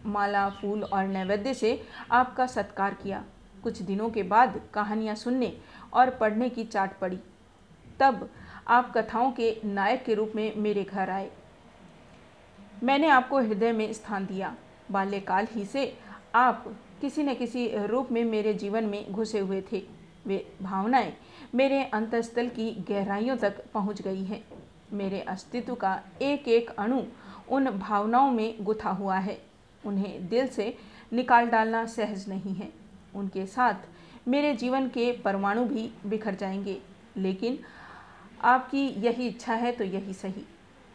माला, 0.05 0.49
फूल 0.49 0.83
और 0.83 1.07
नैवेद्य 1.07 1.53
से 1.53 1.81
आपका 2.11 2.47
सत्कार 2.47 2.93
किया। 2.93 3.23
कुछ 3.63 3.81
दिनों 3.81 4.09
के 4.09 4.23
बाद 4.23 4.61
कहानियाँ 4.73 5.15
सुनने 5.15 5.57
और 5.93 6.09
पढ़ने 6.09 6.49
की 6.49 6.63
चाट 6.63 6.99
पड़ी। 6.99 7.19
तब 7.99 8.29
आप 8.67 8.91
कथाओं 8.97 9.31
के 9.31 9.61
नायक 9.65 10.03
के 10.03 10.13
रूप 10.13 10.31
में 10.35 10.55
मेरे 10.55 10.83
घर 10.83 11.09
आए। 11.09 11.31
मैंने 12.83 13.07
आपको 13.07 13.39
हृदय 13.39 13.71
में 13.71 13.93
स्थान 13.93 14.25
दिया। 14.25 14.55
बाल्यकाल 14.91 15.47
ही 15.51 15.65
से 15.65 15.97
आप 16.35 16.63
किसी 17.01 17.23
न 17.23 17.33
किसी 17.33 17.69
रूप 17.87 18.11
में 18.11 18.23
मेरे 18.25 18.53
जीवन 18.53 18.83
में 18.83 19.11
घुसे 19.11 19.39
हुए 19.39 19.63
थे। 19.71 19.83
वे 20.27 20.53
भावनाएँ 20.61 21.13
मेरे 21.55 21.83
अंतस्थल 21.83 22.47
की 22.47 22.85
गहराइयों 22.89 23.37
तक 23.37 23.63
पहुँच 23.73 24.01
गई 24.01 24.23
है। 24.23 24.43
मेरे 24.93 25.21
अस्तित्व 25.21 25.75
का 25.75 26.01
एक 26.21 26.47
एक 26.47 26.69
अणु 26.69 27.01
उन 27.49 27.69
भावनाओं 27.69 28.31
में 28.31 28.63
गुथा 28.63 28.89
हुआ 28.89 29.17
है। 29.17 29.41
उन्हें 29.85 30.29
दिल 30.29 30.47
से 30.47 30.77
निकाल 31.13 31.47
डालना 31.47 31.85
सहज 31.85 32.29
नहीं 32.29 32.53
है। 32.55 32.71
उनके 33.15 33.45
साथ 33.45 33.73
मेरे 34.27 34.53
जीवन 34.53 34.87
के 34.87 35.11
परमाणु 35.11 35.65
भी 35.65 35.91
बिखर 36.05 36.35
जाएँगे। 36.35 36.81
लेकिन 37.17 37.59
आपकी 38.41 38.87
यही 38.87 39.27
इच्छा 39.27 39.53
है 39.53 39.71
तो 39.71 39.83
यही 39.83 40.13
सही। 40.13 40.45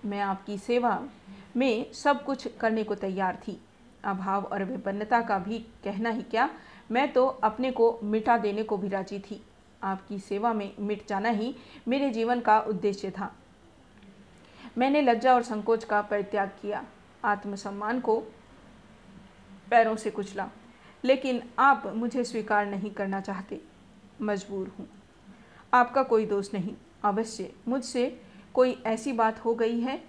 मैं 0.05 0.21
आपकी 0.21 0.59
सेवा 0.59 1.03
में 1.57 1.93
सब 1.93 2.25
कुछ 2.25 2.49
करने 2.57 2.85
को 2.85 2.95
तैयार 2.95 3.39
थी। 3.49 3.61
अभाव 4.05 4.43
और 4.43 4.65
विपन्नता 4.65 5.21
का 5.21 5.39
भी 5.39 5.59
कहना 5.59 6.11
ही 6.11 6.23
क्या? 6.23 6.51
मैं 6.91 7.13
तो 7.13 7.27
अपने 7.27 7.71
को 7.71 7.99
मिटा 8.03 8.39
देने 8.39 8.63
को 8.63 8.77
भी 8.77 8.89
राज़ी 8.89 9.19
थी। 9.19 9.43
आपकी 9.83 10.19
सेवा 10.19 10.53
में 10.53 10.75
मिट 10.79 11.09
जाना 11.09 11.29
ही 11.29 11.57
मेरे 11.89 12.11
जीवन 12.11 12.41
का 12.41 12.61
उद्देश्य 12.61 13.11
था। 13.11 13.35
मैंने 14.79 15.03
लज्जा 15.03 15.35
और 15.35 15.43
संकोच 15.43 15.85
का 15.85 16.03
परित्याग 16.03 16.49
किया। 16.49 16.85
आत्मसम्मान 17.25 18.01
को 18.01 18.21
पैरों 19.71 19.97
से 19.97 20.11
कुचला। 20.11 20.51
लेकिन 21.05 21.51
आप 21.59 21.83
मुझे 21.87 22.25
स्वीकार 22.25 22.67
नहीं 22.67 22.91
करना 22.91 23.21
चाहते। 23.21 23.61
मजबूर 24.23 24.75
हूँ। 24.79 24.89
आपका 25.75 26.03
कोई 26.03 26.27
दोष 26.27 26.55
नहीं। 26.55 26.77
अवश्य, 27.05 27.53
मुझसे 27.69 28.21
कोई 28.55 28.83
ऐसी 28.87 29.13
बात 29.13 29.45
हो 29.45 29.55
गई 29.55 29.81
है 29.81 30.05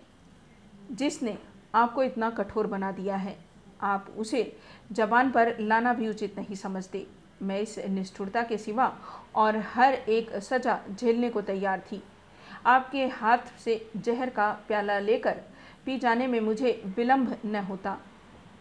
जिसने 0.92 1.38
आपको 1.76 2.04
इतना 2.04 2.30
कठोर 2.30 2.68
बना 2.68 2.92
दिया 2.92 3.16
है। 3.16 3.40
आप 3.82 4.08
उसे 4.18 4.58
जबान 4.92 5.32
पर 5.32 5.60
लाना 5.60 5.94
भी 5.94 6.08
उचित 6.08 6.38
नहीं 6.38 6.56
समझते। 6.56 7.08
मैं 7.42 7.60
इस 7.60 7.80
निष्ठुरता 7.80 8.44
के 8.44 8.58
सिवा 8.58 9.00
और 9.38 9.58
हर 9.58 9.94
एक 9.94 10.36
सजा 10.36 10.80
झेलने 10.96 11.30
को 11.30 11.42
तैयार 11.42 11.80
थी। 11.80 12.04
आपके 12.66 13.08
हाथ 13.08 13.38
से 13.60 13.92
जहर 13.98 14.30
का 14.30 14.52
प्याला 14.68 15.00
लेकर 15.00 15.42
पी 15.86 15.98
जाने 15.98 16.28
में 16.28 16.40
मुझे 16.40 16.84
विलंब 16.86 17.38
न 17.46 17.56
होता। 17.56 17.98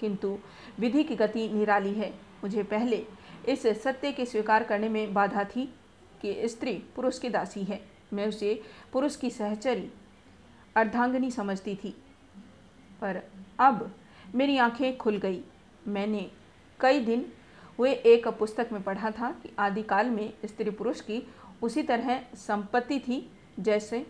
किंतु 0.00 0.38
विधि 0.78 1.04
की 1.04 1.16
गति 1.16 1.48
निराली 1.48 1.92
है। 1.92 2.10
मुझे 2.10 2.62
पहले 2.62 3.06
इस 3.48 3.66
सत्य 3.66 4.12
के 4.12 4.26
स्वीकार 4.26 4.64
करने 4.64 4.88
में 4.88 5.14
बाधा 5.14 5.44
थी 5.44 5.74
कि 6.22 6.48
स्त्री 6.48 6.74
पुरुष 6.74 7.18
की 7.18 7.28
दासी 7.28 7.62
है। 7.62 7.88
मैं 8.12 8.28
उसे 8.28 8.62
पुरुष 8.92 9.16
की 9.16 9.30
सहचरी, 9.30 9.92
अर्धांगनी 10.76 11.30
समझती 11.30 11.76
थी। 11.84 11.96
पर 13.00 13.22
अब 13.58 13.94
मेरी 14.34 14.58
आँखें 14.58 14.96
खुल 14.96 15.16
गई। 15.16 15.44
मैंने 15.88 16.30
कई 16.80 17.00
दिन 17.00 17.32
हुए 17.78 17.92
एक 17.92 18.28
पुस्तक 18.28 18.68
में 18.72 18.82
पढ़ा 18.82 19.10
था 19.10 19.30
कि 19.32 19.50
आदिकाल 19.58 20.10
में 20.10 20.32
स्त्री 20.44 20.70
पुरुष 20.70 21.00
की 21.00 21.22
उसी 21.62 21.82
तरह 21.82 22.20
संपत्ति 22.36 22.98
थी, 22.98 23.30
जैसे 23.60 24.06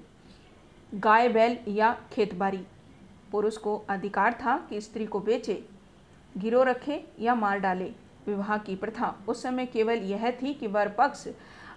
गाय, 0.95 1.29
बैल 1.29 1.59
या 1.69 1.93
खेतबारी। 2.13 2.65
पुरुष 3.33 3.57
को 3.57 3.77
अधिकार 3.89 4.33
था 4.35 4.57
कि 4.71 4.81
स्त्री 4.81 5.07
को 5.07 5.21
बेचे 5.21 5.65
गिरो 6.37 6.63
रखे 6.63 7.05
या 7.21 7.35
मार 7.35 7.59
डाले। 7.59 7.93
विवाह 8.27 8.57
की 8.59 8.77
प्रथा 8.77 9.15
उस 9.29 9.43
समय 9.43 9.67
केवल 9.67 9.99
यह 10.03 10.31
थी 10.33 10.55
कि 10.55 10.67
वर 10.67 10.89
पक्ष 10.89 11.27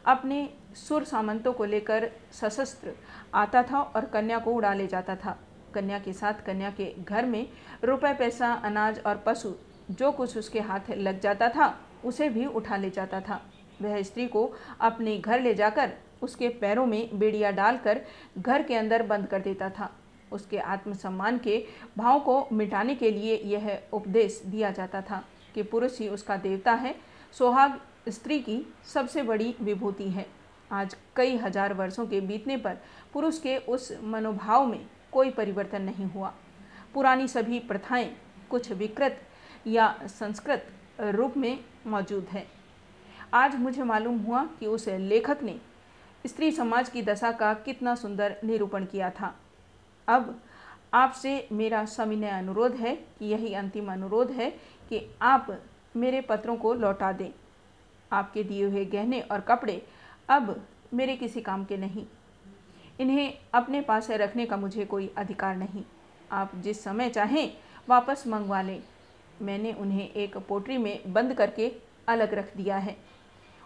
अपने 0.06 0.50
सुर 0.76 1.04
सामंतों 1.04 1.54
को 1.54 1.66
लेकर 1.66 2.10
सशस्त्र 2.32 2.94
आता 3.34 3.64
था 3.64 3.82
और 3.82 4.06
कन्या 4.06 4.40
को 4.40 4.54
उड़ा 4.54 4.74
ले 4.74 4.88
जाता 4.88 5.16
था। 5.16 5.38
कन्या 5.74 6.00
के 6.00 6.14
साथ 6.14 6.46
कन्या 6.46 6.70
के 6.72 6.94
घर 7.00 7.26
में 7.26 7.50
रुपए, 7.84 8.14
पैसा, 8.14 8.54
अनाज 8.54 9.00
और 9.06 9.24
पशु 9.26 9.54
जो 9.92 10.12
कुछ 10.12 10.38
उसके 10.38 10.60
हाथ 10.60 10.90
लग 10.92 11.20
जाता 11.20 11.50
था, 11.50 11.76
उसे 12.06 12.30
भी 12.30 12.46
उठा 12.46 12.78
ले 12.78 12.90
जाता 12.90 13.22
था। 13.22 13.42
वह 13.82 14.02
स्त्री 14.02 14.28
को 14.28 14.52
अपने 14.82 15.18
घर 15.18 15.42
ले 15.42 15.54
जाकर 15.54 15.92
उसके 16.22 16.50
पैरों 16.62 16.86
में 16.86 17.20
बेड़िया 17.20 17.52
डालकर 17.52 18.02
घर 18.38 18.64
के 18.64 18.76
अंदर 18.76 19.04
बंद 19.04 19.28
कर 19.28 19.40
देता 19.40 19.70
था। 19.70 19.90
उसके 20.32 20.58
आत्मसम्मान 20.58 21.38
के 21.38 21.64
भाव 21.98 22.20
को 22.20 22.48
मिटाने 22.52 22.96
के 22.96 23.12
लिए 23.12 23.36
यह 23.46 23.80
उपदेश 23.94 24.42
दिया 24.46 24.72
जाता 24.72 25.02
था 25.02 25.24
कि 25.56 25.64
पुरुष 25.64 26.00
ही 26.00 26.10
उसका 26.10 26.38
देवता 26.38 26.74
है। 26.74 26.96
सोहाग 27.34 27.80
स्त्री 28.10 28.40
की 28.40 28.62
सबसे 28.86 29.24
बड़ी 29.24 29.56
विभूति 29.62 30.10
है। 30.10 30.26
आज 30.72 30.96
कई 31.16 31.38
हज़ार 31.38 31.74
वर्षों 31.74 32.06
के 32.08 32.22
बीतने 32.22 32.58
पर 32.58 32.78
पुरुष 33.14 33.40
के 33.40 33.58
उस 33.58 33.92
मनोभाव 34.04 34.66
में 34.66 34.86
कोई 35.12 35.30
परिवर्तन 35.30 35.82
नहीं 35.82 36.06
हुआ। 36.06 36.34
पुरानी 36.94 37.28
सभी 37.28 37.60
प्रथाएँ 37.60 38.12
कुछ 38.50 38.72
विकृत 38.72 39.22
या 39.68 39.94
संस्कृत 40.08 40.68
रूप 41.00 41.38
में 41.38 41.60
मौजूद 41.88 42.28
है। 42.32 42.46
आज 43.34 43.56
मुझे 43.56 43.84
मालूम 43.84 44.18
हुआ 44.18 44.44
कि 44.60 44.66
उस 44.66 44.88
लेखक 44.88 45.44
ने 45.44 45.60
स्त्री 46.28 46.52
समाज 46.52 46.90
की 46.90 47.02
दशा 47.02 47.32
का 47.32 47.54
कितना 47.54 47.96
सुंदर 47.96 48.36
निरूपण 48.44 48.86
किया 48.86 49.10
था। 49.10 49.36
अब 50.08 50.42
आपसे 50.94 51.48
मेरा 51.52 51.84
सविनय 51.86 52.30
अनुरोध 52.30 52.76
है 52.76 52.96
कि 52.96 53.26
यही 53.26 53.54
अंतिम 53.54 53.92
अनुरोध 53.92 54.32
है 54.32 54.50
कि 54.90 55.16
आप 55.22 55.64
मेरे 55.96 56.22
पत्रों 56.22 56.56
को 56.58 56.74
लौटा 56.74 57.12
दें। 57.12 57.30
आपके 58.12 58.44
दिए 58.44 58.66
हुए 58.66 58.86
गहने 58.86 59.20
और 59.22 59.40
कपड़े 59.40 59.82
अब 60.30 60.66
मेरे 60.94 61.16
किसी 61.16 61.42
काम 61.42 61.66
के 61.66 61.78
नहीं। 61.78 62.06
इन्हें 63.00 63.34
अपने 63.54 63.82
पास 63.82 64.10
रखने 64.12 64.46
का 64.46 64.58
मुझे 64.58 64.86
कोई 64.86 65.14
अधिकार 65.18 65.56
नहीं। 65.56 65.84
आप 66.32 66.52
जिस 66.56 66.84
समय 66.84 67.10
चाहें 67.10 67.52
वापस 67.90 68.24
मंगवा 68.28 68.62
लें। 68.62 68.84
मैंने 69.42 69.74
उन्हें 69.74 70.10
एक 70.10 70.38
पोट्री 70.38 70.78
में 70.78 71.14
बंद 71.14 71.34
करके 71.34 71.72
अलग 72.08 72.34
रख 72.34 72.58
दिया 72.58 72.78
है। 72.78 72.98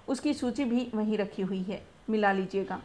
उसकी 0.08 0.34
सूची 0.34 0.66
भी 0.66 0.92
वहीं 0.96 1.18
रखी 1.18 1.42
हुई 1.42 1.62
है। 1.64 1.82
मिला 2.10 2.32
लीजिएगा। 2.32 2.82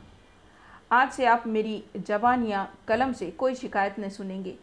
आज 0.93 1.10
से 1.10 1.24
आप 1.24 1.47
मेरी 1.47 1.85
जबान 1.97 2.47
या 2.47 2.69
कलम 2.89 3.12
से 3.12 3.31
कोई 3.31 3.55
शिकायत 3.55 3.98
न 4.01 4.09
सुनेंगे। 4.09 4.56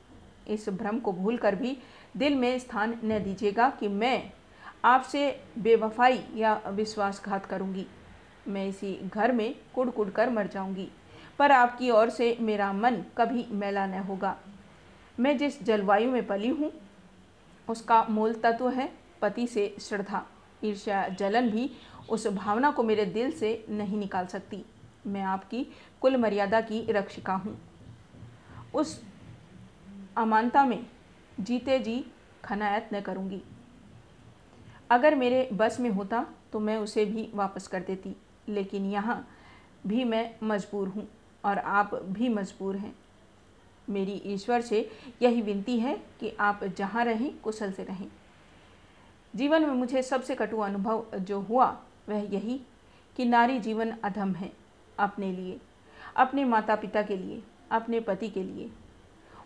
इस 0.47 0.69
भ्रम 0.69 0.99
को 0.99 1.11
भूल 1.11 1.37
कर 1.37 1.55
भी 1.55 1.77
दिल 2.17 2.35
में 2.35 2.59
स्थान 2.59 2.99
न 3.03 3.19
दीजिएगा 3.23 3.69
कि 3.69 3.87
मैं 3.87 4.31
आपसे 4.85 5.41
बेवफाई 5.57 6.19
या 6.35 6.61
विश्वासघात 6.67 7.45
करूँगी। 7.45 7.85
मैं 8.47 8.67
इसी 8.67 8.99
घर 9.13 9.31
में 9.31 9.55
कुड़ 9.75 9.89
कुड़ 9.89 10.09
कर 10.09 10.29
मर 10.29 10.47
जाऊँगी। 10.47 10.87
पर 11.39 11.51
आपकी 11.51 11.89
ओर 11.89 12.09
से 12.09 12.37
मेरा 12.41 12.73
मन 12.73 13.03
कभी 13.17 13.45
मैला 13.51 13.85
न 13.85 13.93
होगा। 13.93 14.37
मैं 15.19 15.37
जिस 15.37 15.63
जलवायु 15.63 16.11
में 16.11 16.27
पली 16.27 16.49
हूँ 16.49 16.71
उसका 17.69 18.03
मूल 18.09 18.33
तत्व 18.35 18.69
है 18.69 18.91
पति 19.21 19.47
से 19.47 19.75
श्रद्धा। 19.79 20.23
ईर्ष्या 20.63 21.07
जलन 21.09 21.49
भी 21.51 21.69
उस 22.09 22.27
भावना 22.27 22.71
को 22.71 22.83
मेरे 22.83 23.05
दिल 23.05 23.31
से 23.31 23.65
नहीं 23.69 23.97
निकाल 23.97 24.25
सकती। 24.25 24.63
मैं 25.07 25.21
आपकी 25.23 25.65
कुल 26.01 26.17
मर्यादा 26.17 26.61
की 26.61 26.81
रक्षिका 26.91 27.33
हूँ। 27.35 27.57
उस 28.73 29.01
अमानता 30.17 30.65
में 30.65 30.85
जीते 31.39 31.79
जी 31.79 32.05
खनायत 32.45 32.89
न 32.93 33.01
करूँगी। 33.01 33.41
अगर 34.89 35.15
मेरे 35.15 35.47
बस 35.53 35.79
में 35.79 35.89
होता 35.89 36.25
तो 36.53 36.59
मैं 36.59 36.77
उसे 36.77 37.05
भी 37.05 37.29
वापस 37.35 37.67
कर 37.67 37.79
देती, 37.79 38.15
लेकिन 38.49 38.85
यहाँ 38.85 39.25
भी 39.87 40.03
मैं 40.03 40.29
मजबूर 40.43 40.87
हूँ 40.87 41.07
और 41.43 41.59
आप 41.59 41.95
भी 41.95 42.29
मजबूर 42.29 42.75
हैं। 42.75 42.93
मेरी 43.89 44.21
ईश्वर 44.25 44.61
से 44.61 44.91
यही 45.21 45.41
विनती 45.41 45.79
है 45.79 46.01
कि 46.19 46.37
आप 46.39 46.63
जहाँ 46.63 47.05
रहें, 47.05 47.39
कुशल 47.39 47.71
से 47.71 47.83
रहें। 47.83 48.07
जीवन 49.35 49.61
में 49.61 49.73
मुझे 49.73 50.03
सबसे 50.03 50.35
कटु 50.35 50.57
अनुभव 50.57 51.05
जो 51.15 51.39
हुआ, 51.39 51.81
वह 52.09 52.33
यही 52.33 52.61
कि 53.17 53.25
नारी 53.25 53.59
जीवन 53.59 53.91
अधम 54.03 54.33
है 54.33 54.51
अपने 54.99 55.31
लिए, 55.31 55.59
अपने 56.15 56.45
माता 56.45 56.75
पिता 56.75 57.01
के 57.01 57.17
लिए, 57.17 57.43
अपने 57.71 57.99
पति 57.99 58.29
के 58.29 58.43
लिए। 58.43 58.71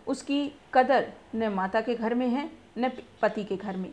उसकी 0.06 0.52
कदर 0.74 1.12
न 1.34 1.48
माता 1.48 1.80
के 1.80 1.94
घर 1.94 2.14
में 2.14 2.28
है, 2.28 2.50
न 2.78 2.90
पति 3.22 3.44
के 3.44 3.56
घर 3.56 3.76
में। 3.76 3.92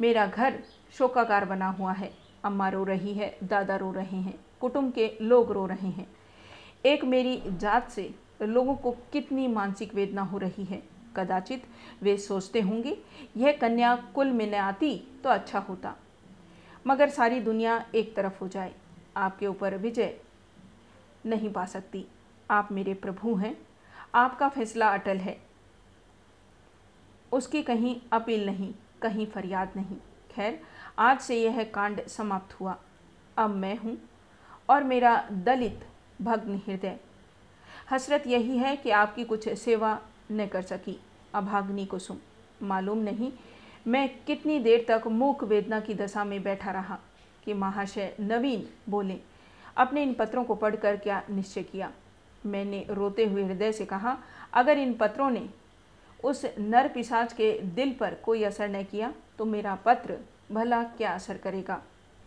मेरा 0.00 0.26
घर 0.26 0.62
शोकाकार 0.92 1.44
बना 1.44 1.68
हुआ 1.68 1.92
है, 1.92 2.14
अम्मा 2.44 2.68
रो 2.68 2.84
रही 2.84 3.14
है, 3.14 3.38
दादा 3.44 3.76
रो 3.76 3.92
रहे 3.92 4.16
हैं, 4.16 4.34
कुटुंब 4.60 4.92
के 4.92 5.18
लोग 5.22 5.52
रो 5.52 5.66
रहे 5.66 5.88
हैं। 5.88 6.16
एक 6.86 7.04
मेरी 7.04 7.42
जात 7.46 7.90
से 7.90 8.14
लोगों 8.42 8.74
को 8.74 8.90
कितनी 9.12 9.46
मानसिक 9.48 9.94
वेदना 9.94 10.22
हो 10.22 10.38
रही 10.38 10.64
है। 10.64 10.82
कदाचित 11.16 11.64
वे 12.02 12.16
सोचते 12.18 12.60
होंगे, 12.60 12.98
यह 13.36 13.52
कन्या 13.52 13.96
कुल 14.14 14.30
में 14.30 14.50
न 14.50 14.54
आती 14.54 14.98
तो 15.24 15.30
अच्छा 15.30 15.58
होता। 15.58 15.94
मगर 16.86 17.08
सारी 17.08 17.40
दुनिया 17.40 17.86
एक 17.94 18.14
तरफ़ 18.16 18.40
हो 18.40 18.48
जाए, 18.48 18.74
आपके 19.16 19.46
ऊपर 19.46 19.76
विजय 19.76 20.20
नहीं 21.26 21.52
पा 21.52 21.64
सकती। 21.66 22.06
आप 22.50 22.68
मेरे 22.72 22.94
प्रभु 22.94 23.34
हैं, 23.34 23.56
आपका 24.14 24.48
फैसला 24.48 24.88
अटल 24.88 25.16
है। 25.16 25.38
उसकी 27.32 27.62
कहीं 27.62 28.00
अपील 28.12 28.46
नहीं, 28.46 28.74
कहीं 29.02 29.26
फरियाद 29.26 29.72
नहीं। 29.76 29.96
खैर, 30.30 30.60
आज 30.98 31.20
से 31.20 31.42
यह 31.42 31.64
कांड 31.64 32.06
समाप्त 32.06 32.60
हुआ। 32.60 32.76
अब 33.36 33.50
मैं 33.50 33.76
हूँ 33.76 33.98
और 34.70 34.84
मेरा 34.84 35.28
दलित 35.32 35.80
भग्न 36.22 36.60
हृदय। 36.66 36.98
हसरत 37.90 38.26
यही 38.26 38.56
है 38.58 38.74
कि 38.76 38.90
आपकी 38.90 39.24
कुछ 39.24 39.48
सेवा 39.48 39.98
न 40.32 40.46
कर 40.46 40.62
सकी। 40.62 40.98
अभाग्नि 41.34 41.84
कुसुम 41.86 42.18
मालूम 42.62 42.98
नहीं, 42.98 43.32
मैं 43.86 44.08
कितनी 44.26 44.58
देर 44.60 44.84
तक 44.88 45.06
मूक 45.08 45.44
वेदना 45.44 45.80
की 45.80 45.94
दशा 45.94 46.24
में 46.24 46.42
बैठा 46.42 46.70
रहा 46.70 46.98
कि 47.44 47.54
महाशय 47.54 48.14
नवीन 48.20 48.66
बोले, 48.88 49.16
अपने 49.76 50.02
इन 50.02 50.12
पत्रों 50.14 50.44
को 50.44 50.54
पढ़कर 50.54 50.96
क्या 50.96 51.22
निश्चय 51.30 51.62
किया? 51.62 51.90
मैंने 52.46 52.84
रोते 52.90 53.24
हुए 53.26 53.44
हृदय 53.44 53.72
से 53.72 53.84
कहा, 53.84 54.16
अगर 54.52 54.78
इन 54.78 54.92
पत्रों 54.94 55.30
ने 55.30 55.48
उस 56.24 56.44
नर 56.58 56.88
पिशाच 56.88 57.32
के 57.32 57.52
दिल 57.64 57.92
पर 57.92 58.14
कोई 58.14 58.42
असर 58.44 58.68
न 58.68 58.82
किया 58.82 59.12
तो 59.38 59.44
मेरा 59.44 59.74
पत्र 59.84 60.16
भला 60.52 60.82
क्या 60.82 61.12
असर 61.12 61.36
करेगा? 61.36 61.82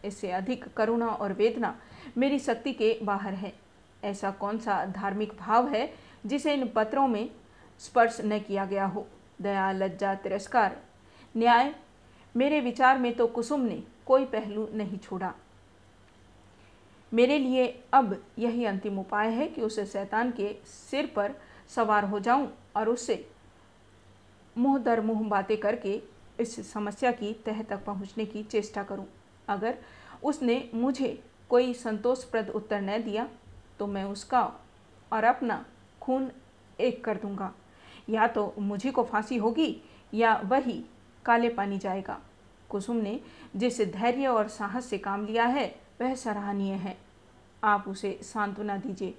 इससे 0.06 0.32
अधिक 0.32 0.66
करुणा 0.68 1.08
और 1.08 1.34
वेदना 1.34 1.76
मेरी 2.18 2.40
शक्ति 2.40 2.74
के 2.74 2.98
बाहर 3.04 3.34
है। 3.34 3.54
ऐसा 4.04 4.32
कौन 4.32 4.58
सा 4.58 4.86
धार्मिक 4.86 5.34
भाव 5.40 5.68
है 5.70 5.94
जिसे 6.26 6.54
इन 6.54 6.68
पत्रों 6.68 7.08
में 7.08 7.30
स्पर्श 7.80 8.18
न 8.22 8.40
किया 8.40 8.66
गया 8.66 8.86
हो? 8.86 9.06
दया, 9.42 9.72
लज्जा, 9.72 10.14
तिरस्कार। 10.16 10.78
न्याय, 11.38 11.74
मेरे 12.36 12.60
विचार 12.62 12.98
में 12.98 13.14
तो 13.16 13.28
कुसुम 13.28 13.62
ने 13.62 13.84
कोई 14.06 14.26
पहलू 14.26 14.68
नहीं 14.74 14.98
छोड़ा। 14.98 15.34
मेरे 17.12 17.38
लिए 17.40 17.68
अब 17.94 18.16
यही 18.40 18.66
अंतिम 18.66 19.00
उपाय 19.00 19.30
है 19.30 19.48
कि 19.48 19.62
उस 19.62 19.80
शैतान 19.80 20.32
के 20.32 20.56
सिर 20.66 21.12
पर 21.16 21.32
सवार 21.70 22.06
हो 22.06 22.20
जाऊँ 22.20 22.48
और 22.76 22.90
उससे 22.90 23.26
मुँह 24.58 24.78
दर 24.78 25.02
मुँह 25.02 25.28
बातें 25.30 25.58
करके 25.58 26.02
इस 26.40 26.72
समस्या 26.72 27.12
की 27.12 27.34
तह 27.46 27.62
तक 27.62 27.84
पहुँचने 27.86 28.26
की 28.26 28.44
चेष्टा 28.44 28.84
करूँ। 28.84 29.06
अगर 29.48 29.78
उसने 30.24 30.70
मुझे 30.74 31.24
कोई 31.50 31.74
संतोषप्रद 31.74 32.50
उत्तर 32.50 32.82
न 32.82 33.02
दिया 33.04 33.28
तो 33.82 33.86
मैं 33.88 34.04
उसका 34.04 34.42
और 35.12 35.24
अपना 35.24 35.66
खून 36.02 36.30
एक 36.80 37.04
कर 37.04 37.18
दूँगा। 37.18 37.52
या 38.10 38.28
तो 38.28 38.54
मुझे 38.60 38.92
को 38.92 39.04
फांसी 39.04 39.38
होगी 39.38 39.82
या 40.14 40.36
वही 40.46 40.74
काले 41.26 41.50
पानी 41.50 41.78
जाएगा। 41.78 42.20
कुसुम 42.70 42.96
ने 42.96 43.20
जिस 43.56 43.82
धैर्य 43.82 44.28
और 44.28 44.48
साहस 44.48 44.86
से 44.86 44.98
काम 44.98 45.26
लिया 45.26 45.46
है, 45.46 45.66
वह 46.02 46.14
सराहनीय 46.16 46.74
है। 46.74 46.98
आप 47.64 47.88
उसे 47.88 48.20
सांत्वना 48.24 48.78
दीजिए। 48.78 49.14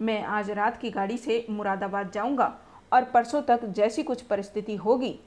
मैं 0.00 0.22
आज 0.22 0.50
रात 0.50 0.76
की 0.76 0.90
गाड़ी 0.90 1.18
से 1.18 1.44
मुरादाबाद 1.50 2.10
जाऊँगा 2.12 2.54
और 2.92 3.04
परसों 3.04 3.42
तक 3.42 3.64
जैसी 3.66 4.02
कुछ 4.02 4.22
परिस्थिति 4.22 4.76
होगी, 4.76 5.18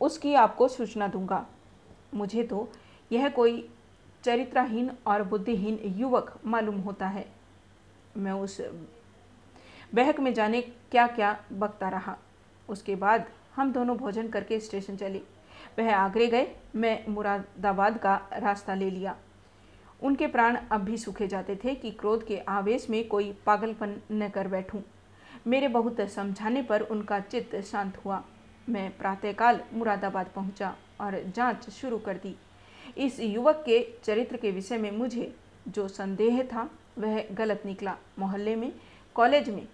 उसकी 0.00 0.34
आपको 0.34 0.68
सूचना 0.68 1.08
दूँगा। 1.08 1.46
मुझे 2.14 2.42
तो 2.42 2.68
यह 3.12 3.28
कोई 3.28 3.68
चरित्रहीन 4.24 4.90
और 5.06 5.22
बुद्धिहीन 5.22 5.78
युवक 5.96 6.40
मालूम 6.46 6.78
होता 6.80 7.06
है। 7.06 7.26
मैं 8.16 8.32
उस 8.32 8.60
बहक 9.94 10.20
में 10.20 10.34
जाने 10.34 10.60
क्या 10.62 11.06
क्या 11.06 11.40
बकता 11.52 11.88
रहा। 11.88 12.16
उसके 12.68 12.96
बाद 12.96 13.28
हम 13.56 13.72
दोनों 13.72 13.96
भोजन 13.96 14.28
करके 14.28 14.60
स्टेशन 14.60 14.96
चले। 14.96 15.22
वह 15.78 15.94
आगरे 15.96 16.26
गए, 16.26 16.56
मैं 16.76 17.04
मुरादाबाद 17.08 17.98
का 17.98 18.20
रास्ता 18.32 18.74
ले 18.74 18.90
लिया। 18.90 19.16
उनके 20.02 20.26
प्राण 20.26 20.56
अब 20.56 20.80
भी 20.80 20.98
सूखे 20.98 21.26
जाते 21.26 21.56
थे 21.56 21.74
कि 21.74 21.90
क्रोध 21.90 22.26
के 22.26 22.38
आवेश 22.38 22.90
में 22.90 23.08
कोई 23.08 23.32
पागलपन 23.46 23.96
न 24.12 24.28
कर 24.28 24.48
बैठूं। 24.48 24.80
मेरे 25.46 25.68
बहुत 25.68 26.00
समझाने 26.00 26.62
पर 26.62 26.80
उनका 26.80 27.20
चित्त 27.20 27.56
शांत 27.56 27.96
हुआ। 27.96 28.22
मैं 28.68 28.96
प्रातःकाल 28.98 29.60
मुरादाबाद 29.72 30.26
पहुँचा 30.26 30.74
और 31.00 31.22
जाँच 31.36 31.70
शुरू 31.70 31.98
कर 31.98 32.16
दी। 32.16 32.36
इस 32.96 33.20
युवक 33.20 33.62
के 33.66 33.96
चरित्र 34.04 34.36
के 34.36 34.50
विषय 34.50 34.78
में 34.78 34.90
मुझे 34.90 35.34
जो 35.68 35.88
संदेह 35.88 36.42
था, 36.42 36.70
वह 36.98 37.24
गलत 37.32 37.62
निकला 37.66 37.96
मोहल्ले 38.18 38.56
में, 38.56 38.72
कॉलेज 39.14 39.48
में, 39.48 39.68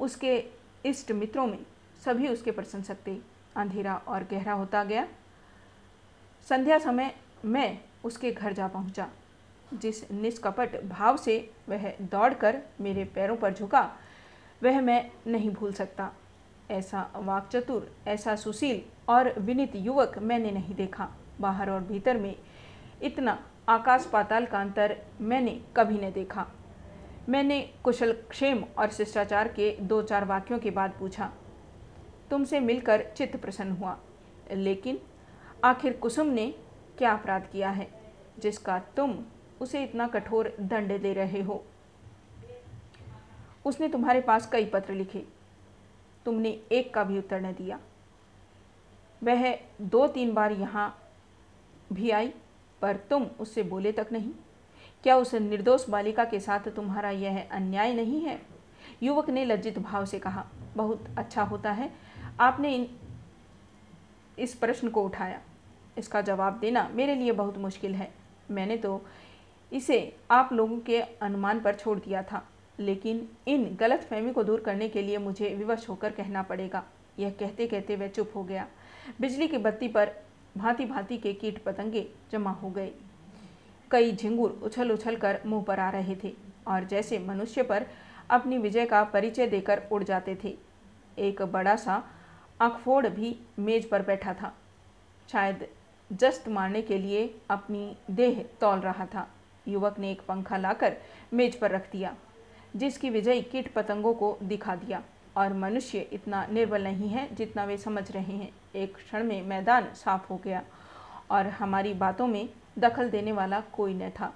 उसके 0.00 0.44
इष्ट 0.86 1.12
मित्रों 1.12 1.46
में, 1.46 1.58
सभी 2.04 2.28
उसके 2.28 2.50
प्रशंसक 2.50 2.96
थे। 3.06 3.16
अंधेरा 3.56 3.94
और 4.08 4.24
गहरा 4.24 4.52
होता 4.52 4.84
गया। 4.84 5.06
संध्या 6.48 6.78
समय 6.78 7.14
मैं 7.44 7.78
उसके 8.04 8.30
घर 8.32 8.52
जा 8.52 8.68
पहुँचा, 8.68 9.08
जिस 9.74 10.10
निष्कपट 10.10 10.84
भाव 10.84 11.16
से 11.16 11.50
वह 11.68 11.92
दौड़कर 12.00 12.58
मेरे 12.80 13.04
पैरों 13.04 13.36
पर 13.36 13.54
झुका, 13.54 13.90
वह 14.62 14.80
मैं 14.80 15.10
नहीं 15.26 15.50
भूल 15.50 15.72
सकता। 15.72 16.10
ऐसा 16.70 17.10
वाकचतुर, 17.16 17.90
ऐसा 18.06 18.36
सुशील 18.36 18.82
और 19.08 19.38
विनित 19.38 19.76
युवक 19.76 20.18
मैंने 20.18 20.50
नहीं 20.50 20.74
देखा। 20.74 21.08
बाहर 21.40 21.70
और 21.70 21.80
भीतर 21.80 22.16
में 22.16 22.34
इतना 23.02 23.38
आकाश 23.68 24.06
पाताल 24.06 24.46
का 24.46 24.60
अंतर 24.60 24.96
मैंने 25.20 25.60
कभी 25.76 25.98
नहीं 25.98 26.12
देखा। 26.12 26.46
मैंने 27.28 27.60
कुशल 27.84 28.12
क्षेम 28.30 28.62
और 28.78 28.90
शिष्टाचार 28.90 29.48
के 29.48 29.70
दो 29.80 30.02
चार 30.02 30.24
वाक्यों 30.24 30.58
के 30.58 30.70
बाद 30.70 30.94
पूछा, 30.98 31.30
तुमसे 32.30 32.60
मिलकर 32.60 33.04
चित्त 33.16 33.36
प्रसन्न 33.36 33.72
हुआ, 33.72 33.96
लेकिन 34.52 34.98
आखिर 35.64 35.92
कुसुम 35.92 36.26
ने 36.26 36.46
क्या 36.98 37.12
अपराध 37.12 37.46
किया 37.52 37.70
है, 37.70 37.88
जिसका 38.38 38.78
तुम 38.96 39.18
उसे 39.60 39.82
इतना 39.84 40.06
कठोर 40.06 40.52
दंड 40.60 40.98
दे 41.00 41.12
रहे 41.12 41.42
हो? 41.42 41.62
उसने 43.66 43.88
तुम्हारे 43.88 44.20
पास 44.20 44.48
कई 44.52 44.64
पत्र 44.64 44.94
लिखे। 44.94 45.24
तुमने 46.26 46.48
एक 46.72 46.92
का 46.94 47.04
भी 47.04 47.18
उत्तर 47.18 47.40
न 47.40 47.52
दिया। 47.52 47.78
वह 49.22 49.52
दो 49.82 50.06
तीन 50.06 50.32
बार 50.34 50.52
यहाँ 50.52 50.94
भी 51.92 52.10
आई। 52.10 52.32
पर 52.82 52.96
तुम 53.10 53.26
उससे 53.40 53.62
बोले 53.62 53.92
तक 53.92 54.06
नहीं? 54.12 54.30
क्या 55.02 55.16
उस 55.16 55.34
निर्दोष 55.34 55.88
बालिका 55.88 56.24
के 56.24 56.40
साथ 56.40 56.68
तुम्हारा 56.68 57.10
यह 57.10 57.48
अन्याय 57.50 57.94
नहीं 57.94 58.20
है? 58.20 58.40
युवक 59.02 59.30
ने 59.30 59.44
लज्जित 59.44 59.78
भाव 59.78 60.04
से 60.04 60.18
कहा, 60.18 60.46
बहुत 60.76 61.04
अच्छा 61.18 61.42
होता 61.42 61.72
है। 61.72 61.90
आपने 62.40 62.74
इन, 62.74 62.86
इस 64.38 64.54
प्रश्न 64.54 64.88
को 64.88 65.04
उठाया। 65.04 65.40
इसका 65.98 66.20
जवाब 66.20 66.58
देना 66.58 66.88
मेरे 66.88 67.14
लिए 67.14 67.32
बहुत 67.32 67.58
मुश्किल 67.58 67.94
है। 67.94 68.12
मैंने 68.50 68.76
तो 68.76 69.00
इसे 69.72 70.16
आप 70.30 70.52
लोगों 70.52 70.78
के 70.80 71.00
अनुमान 71.00 71.60
पर 71.60 71.74
छोड़ 71.74 71.98
दिया 71.98 72.22
था, 72.22 72.46
लेकिन 72.80 73.28
इन 73.48 73.76
गलत 73.80 74.00
फहमी 74.00 74.32
को 74.32 74.44
दूर 74.44 74.60
करने 74.60 74.88
के 74.88 75.02
लिए 75.02 75.18
मुझे 75.18 75.54
विवश 75.54 75.88
होकर 75.88 76.12
कहना 76.12 76.42
पड़ेगा। 76.42 76.82
यह 77.18 77.30
कहते 77.30 77.66
कहते 77.66 77.96
वह 77.96 78.08
चुप 78.08 78.32
हो 78.36 78.44
गया। 78.44 78.66
बिजली 79.20 79.48
की 79.48 79.58
बत्ती 79.58 79.88
पर 79.88 80.12
भांति 80.58 80.84
भांति 80.84 81.16
के 81.18 81.32
कीट 81.32 81.62
पतंगे 81.64 82.06
जमा 82.32 82.50
हो 82.52 82.70
गए। 82.70 82.90
कई 83.90 84.12
झिंगुर 84.12 84.50
उछल 84.62 84.90
उछल 84.92 85.16
कर 85.16 85.40
मुँह 85.46 85.62
पर 85.62 85.80
आ 85.80 85.88
रहे 85.90 86.16
थे 86.24 86.32
और 86.66 86.84
जैसे 86.84 87.18
मनुष्य 87.18 87.62
पर 87.62 87.86
अपनी 88.30 88.58
विजय 88.58 88.86
का 88.86 89.02
परिचय 89.04 89.46
देकर 89.46 89.82
उड़ 89.92 90.02
जाते 90.04 90.38
थे। 90.44 90.56
एक 91.18 91.42
बड़ा 91.42 91.76
सा 91.76 92.02
आँखफोड़ 92.60 93.06
भी 93.06 93.36
मेज 93.58 93.88
पर 93.88 94.02
बैठा 94.02 94.34
था। 94.34 94.52
शायद 95.28 95.66
जस्त 96.10 96.48
मारने 96.48 96.82
के 96.82 96.98
लिए 96.98 97.34
अपनी 97.50 97.96
देह 98.10 98.44
तौल 98.60 98.80
रहा 98.80 99.06
था। 99.06 99.26
युवक 99.68 99.98
ने 99.98 100.10
एक 100.10 100.22
पंखा 100.28 100.56
लाकर 100.56 100.96
मेज 101.32 101.58
पर 101.58 101.70
रख 101.70 101.90
दिया, 101.92 102.14
जिसकी 102.76 103.10
विजय 103.10 103.40
कीट 103.42 103.72
पतंगों 103.74 104.14
को 104.14 104.36
दिखा 104.42 104.74
दिया। 104.76 105.02
और 105.36 105.52
मनुष्य 105.52 105.98
इतना 106.12 106.46
निर्बल 106.46 106.82
नहीं 106.82 107.08
है 107.08 107.28
जितना 107.34 107.64
वे 107.64 107.76
समझ 107.76 108.10
रहे 108.12 108.36
हैं। 108.36 108.50
एक 108.74 108.96
क्षण 108.96 109.24
में 109.24 109.42
मैदान 109.42 109.92
साफ़ 109.94 110.26
हो 110.28 110.36
गया 110.36 110.62
और 111.30 111.46
हमारी 111.46 111.94
बातों 111.94 112.26
में 112.26 112.48
दखल 112.78 113.10
देने 113.10 113.32
वाला 113.32 113.60
कोई 113.72 113.94
न 113.94 114.10
था। 114.10 114.32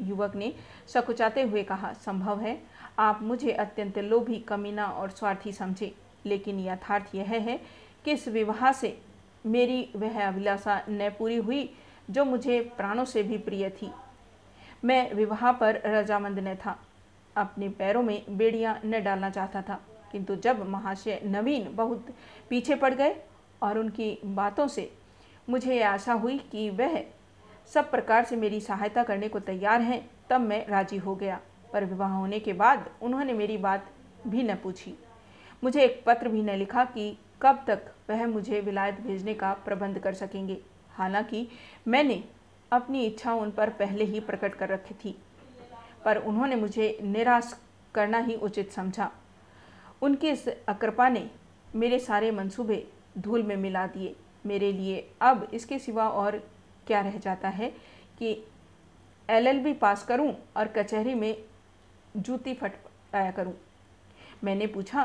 युवक 0.00 0.34
ने 0.36 0.52
सकुचाते 0.88 1.42
हुए 1.42 1.62
कहा, 1.62 1.92
संभव 1.92 2.40
है, 2.40 2.60
आप 2.98 3.22
मुझे 3.22 3.52
अत्यंत 3.52 3.98
लोभी, 3.98 4.38
कमीना 4.38 4.86
और 4.86 5.10
स्वार्थी 5.10 5.52
समझे, 5.52 5.94
लेकिन 6.26 6.60
यथार्थ 6.60 7.14
यह 7.14 7.30
है 7.30 7.60
कि 8.04 8.12
इस 8.12 8.28
विवाह 8.28 8.72
से 8.72 8.98
मेरी 9.46 9.88
वह 9.96 10.26
अभिलाषा 10.28 10.80
न 10.88 11.10
पूरी 11.18 11.36
हुई 11.36 11.68
जो 12.10 12.24
मुझे 12.24 12.60
प्राणों 12.76 13.04
से 13.04 13.22
भी 13.22 13.38
प्रिय 13.38 13.68
थी। 13.70 13.90
मैं 14.84 15.12
विवाह 15.14 15.50
पर 15.52 15.80
रजामंद 15.86 16.38
न 16.38 16.54
था, 16.54 16.78
अपने 17.36 17.68
पैरों 17.68 18.02
में 18.02 18.22
बेड़ियाँ 18.30 18.80
न 18.84 19.02
डालना 19.02 19.30
चाहता 19.30 19.62
था। 19.62 19.80
किंतु 20.12 20.36
जब 20.36 20.68
महाशय 20.68 21.20
नवीन 21.24 21.68
बहुत 21.72 22.06
पीछे 22.50 22.74
पड़ 22.74 22.94
गए 22.94 23.14
और 23.62 23.78
उनकी 23.78 24.18
बातों 24.24 24.66
से 24.68 24.90
मुझे 25.48 25.80
आशा 25.82 26.12
हुई 26.12 26.38
कि 26.50 26.68
वह 26.70 27.02
सब 27.72 27.90
प्रकार 27.90 28.24
से 28.24 28.36
मेरी 28.36 28.60
सहायता 28.60 29.02
करने 29.02 29.28
को 29.28 29.40
तैयार 29.40 29.80
हैं, 29.80 30.08
तब 30.30 30.40
मैं 30.40 30.66
राज़ी 30.66 30.96
हो 30.96 31.14
गया। 31.14 31.40
पर 31.72 31.84
विवाह 31.84 32.12
होने 32.12 32.38
के 32.40 32.52
बाद 32.52 32.90
उन्होंने 33.02 33.32
मेरी 33.32 33.56
बात 33.56 33.90
भी 34.26 34.42
न 34.42 34.54
पूछी। 34.54 34.94
मुझे 35.64 35.82
एक 35.82 36.02
पत्र 36.06 36.28
भी 36.28 36.42
न 36.42 36.50
लिखा 36.50 36.84
कि 36.84 37.16
कब 37.42 37.64
तक 37.66 37.92
वह 38.10 38.26
मुझे 38.26 38.60
विलायत 38.60 39.00
भेजने 39.00 39.34
का 39.34 39.52
प्रबंध 39.64 39.98
कर 39.98 40.14
सकेंगे। 40.14 40.58
हालाँकि 40.90 41.46
मैंने 41.88 42.22
अपनी 42.72 43.04
इच्छा 43.04 43.32
उन 43.32 43.50
पर 43.50 43.70
पहले 43.70 44.04
ही 44.04 44.20
प्रकट 44.20 44.54
कर 44.54 44.68
रखी 44.68 44.94
थी, 44.94 45.16
पर 46.04 46.16
उन्होंने 46.18 46.56
मुझे 46.56 46.98
निराश 47.02 47.54
करना 47.94 48.18
ही 48.18 48.34
उचित 48.36 48.72
समझा। 48.72 49.10
उनकी 50.02 50.28
इस 50.28 50.48
अकृपा 50.48 51.08
ने 51.08 51.28
मेरे 51.74 51.98
सारे 51.98 52.30
मंसूबे 52.30 52.86
धूल 53.18 53.42
में 53.42 53.56
मिला 53.56 53.86
दिए। 53.86 54.14
मेरे 54.44 54.72
लिए 54.72 55.08
अब 55.20 55.48
इसके 55.54 55.78
सिवा 55.78 56.08
और 56.08 56.36
क्या 56.86 57.00
रह 57.00 57.18
जाता 57.18 57.48
है 57.48 57.68
कि 58.18 58.32
एलएलबी 59.28 59.72
पास 59.72 60.04
करूँ 60.04 60.34
और 60.56 60.68
कचहरी 60.68 61.14
में 61.14 61.36
जूती 62.16 62.54
फट 62.54 62.72
फटकाया 62.72 63.30
करूँ? 63.30 63.54
मैंने 64.44 64.66
पूछा 64.66 65.04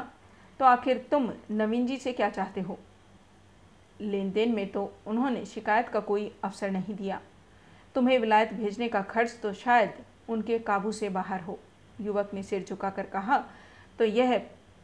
तो 0.59 0.65
आखिर 0.65 1.05
तुम 1.11 1.31
नवीन 1.51 1.85
जी 1.87 1.97
से 1.97 2.13
क्या 2.13 2.29
चाहते 2.29 2.61
हो? 2.61 2.77
लेन 4.01 4.31
देन 4.31 4.53
में 4.55 4.67
तो 4.71 4.91
उन्होंने 5.07 5.45
शिकायत 5.45 5.89
का 5.89 5.99
कोई 5.99 6.31
अवसर 6.43 6.71
नहीं 6.71 6.95
दिया। 6.95 7.19
तुम्हें 7.95 8.17
विलायत 8.19 8.53
भेजने 8.53 8.87
का 8.87 9.01
खर्च 9.01 9.37
तो 9.43 9.53
शायद 9.53 9.93
उनके 10.29 10.59
काबू 10.59 10.91
से 10.91 11.09
बाहर 11.09 11.41
हो, 11.41 11.59
युवक 12.01 12.33
ने 12.33 12.43
सिर 12.43 12.63
झुकाकर 12.63 13.05
कहा। 13.05 13.43
तो 13.99 14.05
यह 14.05 14.37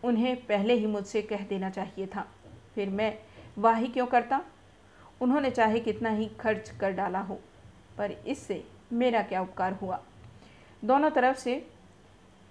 उन्हें 0.03 0.36
पहले 0.45 0.73
ही 0.73 0.86
मुझसे 0.88 1.22
कह 1.22 1.45
देना 1.45 1.69
चाहिए 1.69 2.06
था। 2.07 2.26
फिर 2.76 2.90
मैं 2.90 3.14
वाह 3.57 3.82
क्यों 3.84 4.06
करता? 4.07 4.41
उन्होंने 5.22 5.49
चाहे 5.52 5.80
कितना 5.80 6.10
ही 6.10 6.30
खर्च 6.40 6.69
कर 6.72 6.91
डाला 6.91 7.19
हो, 7.19 7.40
पर 7.98 8.11
इससे 8.11 8.64
मेरा 8.94 9.22
क्या 9.22 9.41
उपकार 9.41 9.73
हुआ? 9.73 9.99
दोनों 10.84 11.10
तरफ़ 11.10 11.38
से 11.38 11.64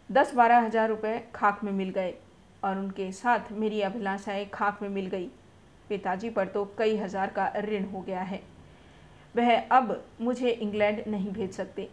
दस 0.09 0.35
बारह 0.35 0.59
हज़ार 0.59 0.89
रुपये 0.89 1.19
खाक 1.35 1.65
में 1.65 1.73
मिल 1.73 1.91
गए 1.91 2.15
और 2.63 2.79
उनके 2.79 3.11
साथ 3.13 3.53
मेरी 3.53 3.81
अभिलाषाएँ 3.83 4.47
खाक 4.49 4.83
में 4.83 4.89
मिल 4.89 5.07
गई। 5.07 5.29
पिताजी 5.89 6.31
पर 6.31 6.49
तो 6.49 6.65
कई 6.79 6.97
हज़ार 6.97 7.31
का 7.31 7.53
ऋण 7.61 7.85
हो 7.85 8.01
गया 8.01 8.23
है। 8.23 8.41
वह 9.35 9.57
अब 9.69 10.03
मुझे 10.21 10.51
इंग्लैंड 10.51 11.03
नहीं 11.07 11.33
भेज 11.33 11.53
सकते। 11.53 11.89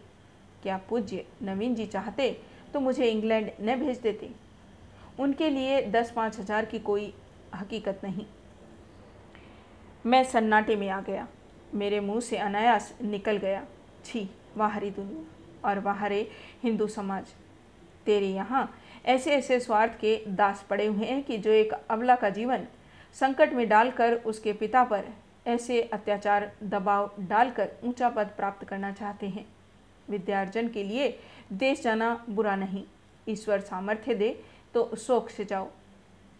क्या 0.62 0.76
पूज्य 0.88 1.24
नवीन 1.42 1.74
जी 1.74 1.86
चाहते 1.86 2.30
तो 2.74 2.80
मुझे 2.80 3.10
इंग्लैंड 3.10 3.50
न 3.60 3.76
भेज 3.76 3.98
देते। 3.98 4.30
उनके 5.18 5.50
लिए 5.50 5.80
दस 5.82 6.10
पाँच 6.10 6.38
हज़ार 6.38 6.64
की 6.64 6.78
कोई 6.80 7.12
हकीकत 7.54 8.00
नहीं। 8.04 8.26
मैं 10.04 10.22
सन्नाटे 10.24 10.76
में 10.76 10.88
आ 10.88 11.00
गया। 11.00 11.26
मेरे 11.74 12.00
मुँह 12.00 12.20
से 12.20 12.36
अनायास 12.38 12.92
निकल 13.02 13.36
गया, 13.36 13.64
छी, 14.04 14.28
बाहरी 14.56 14.90
दुनिया 14.90 15.68
और 15.68 15.80
बाहरे 15.80 16.20
हिंदू 16.62 16.86
समाज, 16.88 17.24
तेरे 18.06 18.26
यहाँ 18.26 18.70
ऐसे 19.06 19.30
ऐसे 19.32 19.58
स्वार्थ 19.60 19.98
के 20.00 20.16
दास 20.28 20.64
पड़े 20.70 20.86
हुए 20.86 21.06
हैं 21.06 21.22
कि 21.22 21.38
जो 21.38 21.50
एक 21.50 21.72
अबला 21.72 22.14
का 22.16 22.30
जीवन 22.30 22.66
संकट 23.16 23.52
में 23.52 23.68
डालकर 23.68 24.14
उसके 24.16 24.52
पिता 24.52 24.84
पर 24.84 25.04
ऐसे 25.46 25.80
अत्याचार, 25.82 26.50
दबाव 26.62 27.10
डालकर 27.20 27.70
ऊँचा 27.84 28.08
पद 28.08 28.30
प्राप्त 28.36 28.66
करना 28.68 28.92
चाहते 28.92 29.28
हैं। 29.28 29.46
विद्यार्जन 30.08 30.68
के 30.68 30.82
लिए 30.84 31.08
देश 31.52 31.82
जाना 31.82 32.12
बुरा 32.30 32.56
नहीं। 32.56 32.84
ईश्वर 33.26 33.60
सामर्थ्य 33.60 34.14
दे 34.14 34.28
तो 34.74 34.96
शोक 34.96 35.30
से 35.30 35.44
जाओ। 35.44 35.70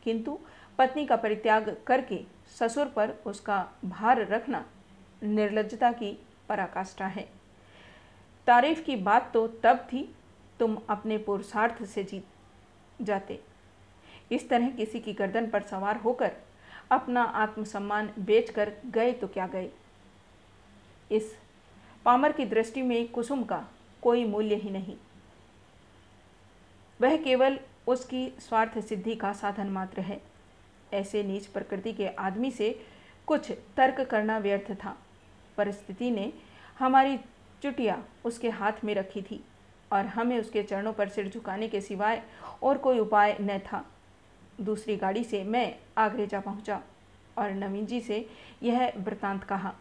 किंतु 0.05 0.39
पत्नी 0.79 1.07
का 1.07 1.17
परित्याग 1.17 1.77
करके 1.87 2.25
ससुर 2.59 2.87
पर 2.87 3.11
उसका 3.11 3.73
भार 3.85 4.27
रखना 4.27 4.67
निर्लजता 5.23 5.93
की 5.93 6.19
पराकाष्ठा 6.49 7.07
है। 7.07 7.29
तारीफ़ 8.47 8.83
की 8.83 8.97
बात 8.97 9.31
तो 9.35 9.49
तब 9.49 9.79
थी, 9.93 10.15
तुम 10.59 10.79
अपने 10.91 11.19
पुरुषार्थ 11.19 11.85
से 11.85 12.05
जीत 12.05 12.27
जाते। 13.03 13.41
इस 14.33 14.49
तरह 14.49 14.71
किसी 14.71 15.01
की 15.01 15.13
गर्दन 15.13 15.51
पर 15.51 15.63
सवार 15.63 15.97
होकर 15.97 16.33
अपना 16.91 17.23
आत्मसम्मान 17.23 18.11
बेचकर 18.19 18.73
गए 18.87 19.13
तो 19.13 19.29
क्या 19.29 19.47
गए? 19.47 19.71
इस 21.13 21.37
पामर 22.05 22.33
की 22.33 22.45
दृष्टि 22.45 22.83
में 22.83 23.09
कुसुम 23.09 23.45
का 23.45 23.69
कोई 24.03 24.25
मूल्य 24.25 24.55
ही 24.55 24.71
नहीं। 24.71 24.97
वह 27.01 27.17
केवल 27.17 27.59
उसकी 27.89 28.29
स्वार्थ 28.41 28.79
सिद्धि 28.81 29.15
का 29.15 29.33
साधन 29.33 29.69
मात्र 29.71 30.01
है। 30.01 30.21
ऐसे 30.95 31.23
नीच 31.23 31.47
प्रकृति 31.47 31.93
के 31.93 32.07
आदमी 32.09 32.51
से 32.51 32.71
कुछ 33.29 33.51
तर्क 33.77 34.01
करना 34.11 34.39
व्यर्थ 34.39 34.71
था। 34.75 34.97
परिस्थिति 35.59 36.11
ने 36.11 36.33
हमारी 36.79 37.17
चुटिया 37.63 38.03
उसके 38.25 38.51
हाथ 38.51 38.85
में 38.85 38.95
रखी 38.95 39.23
थी 39.23 39.41
और 39.91 40.07
हमें 40.07 40.39
उसके 40.41 40.63
चरणों 40.63 40.93
पर 40.93 41.09
सिर 41.09 41.29
झुकाने 41.29 41.69
के 41.69 41.81
सिवाय 41.81 42.23
और 42.63 42.79
कोई 42.79 42.99
उपाय 42.99 43.37
न 43.41 43.59
था। 43.67 43.85
दूसरी 44.61 44.97
गाड़ी 44.97 45.25
से 45.25 45.43
मैं 45.45 45.75
आगरे 45.99 46.27
जा 46.27 46.41
पहुँचा 46.41 46.81
और 47.39 47.51
नवीन 47.53 47.87
जी 47.87 48.01
से 48.01 48.27
यह 48.63 48.93
वृतांत 48.99 49.45
कहा। 49.45 49.75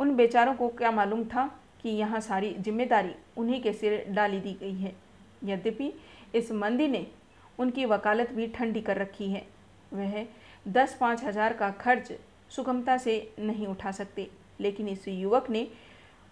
उन 0.00 0.14
बेचारों 0.16 0.54
को 0.54 0.68
क्या 0.70 0.90
मालूम 0.90 1.24
था 1.24 1.46
कि 1.82 1.88
यहाँ 1.90 2.20
सारी 2.20 2.54
ज़िम्मेदारी 2.54 3.14
उन्हीं 3.36 3.60
के 3.62 3.72
सिर 3.72 4.04
डाली 4.08 4.40
दी 4.40 4.52
गई 4.60 4.74
है। 4.74 4.94
यद्यपि 5.44 5.92
इस 6.34 6.52
मंदी 6.52 6.88
ने 6.88 7.06
उनकी 7.58 7.84
वकालत 7.86 8.32
भी 8.32 8.46
ठंडी 8.48 8.80
कर 8.80 8.96
रखी 8.96 9.30
है। 9.30 9.46
वह 9.92 10.24
दस 10.68 10.96
पाँच 11.00 11.24
हज़ार 11.24 11.52
का 11.52 11.70
खर्च 11.70 12.12
सुगमता 12.50 12.96
से 12.98 13.34
नहीं 13.38 13.66
उठा 13.66 13.90
सकते, 13.92 14.28
लेकिन 14.60 14.88
इस 14.88 15.08
युवक 15.08 15.50
ने 15.50 15.66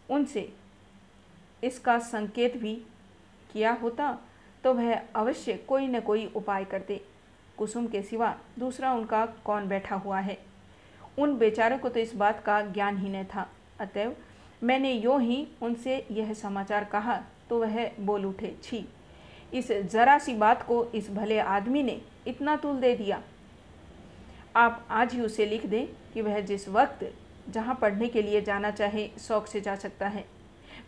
उनसे 0.08 0.48
इसका 1.62 1.98
संकेत 2.00 2.56
भी 2.56 2.74
किया 3.52 3.72
होता 3.72 4.16
तो 4.64 4.72
वह 4.74 4.94
अवश्य 4.94 5.52
कोई 5.68 5.86
न 5.86 6.00
कोई 6.00 6.26
उपाय 6.36 6.64
करते। 6.64 7.00
कुसुम 7.58 7.86
के 7.86 8.02
सिवा 8.02 8.34
दूसरा 8.58 8.92
उनका 8.92 9.24
कौन 9.44 9.68
बैठा 9.68 9.96
हुआ 9.96 10.18
है? 10.20 10.38
उन 11.18 11.36
बेचारों 11.38 11.78
को 11.78 11.88
तो 11.88 12.00
इस 12.00 12.14
बात 12.14 12.42
का 12.44 12.60
ज्ञान 12.62 12.98
ही 12.98 13.08
न 13.08 13.24
था। 13.24 13.48
अतएव 13.80 14.16
मैंने 14.62 14.92
यूँ 14.92 15.20
ही 15.22 15.46
उनसे 15.62 15.96
यह 16.10 16.32
समाचार 16.34 16.84
कहा 16.84 17.20
तो 17.50 17.58
वह 17.60 17.90
बोल 18.00 18.26
उठे, 18.26 18.54
छी 18.62 18.86
इस 19.52 19.70
जरा 19.92 20.18
सी 20.18 20.34
बात 20.34 20.62
को 20.62 20.84
इस 20.94 21.10
भले 21.10 21.38
आदमी 21.38 21.82
ने 21.82 22.00
इतना 22.26 22.56
तुल 22.56 22.76
दे 22.76 22.94
दिया। 22.94 23.22
आप 24.56 24.86
आज 24.90 25.12
ही 25.12 25.20
उसे 25.20 25.46
लिख 25.46 25.66
दें 25.66 25.86
कि 26.14 26.22
वह 26.22 26.40
जिस 26.40 26.68
वक्त 26.68 27.04
जहाँ 27.48 27.74
पढ़ने 27.74 28.08
के 28.08 28.22
लिए 28.22 28.40
जाना 28.40 28.70
चाहे, 28.70 29.08
शौक 29.18 29.46
से 29.46 29.60
जा 29.60 29.74
सकता 29.76 30.08
है। 30.08 30.24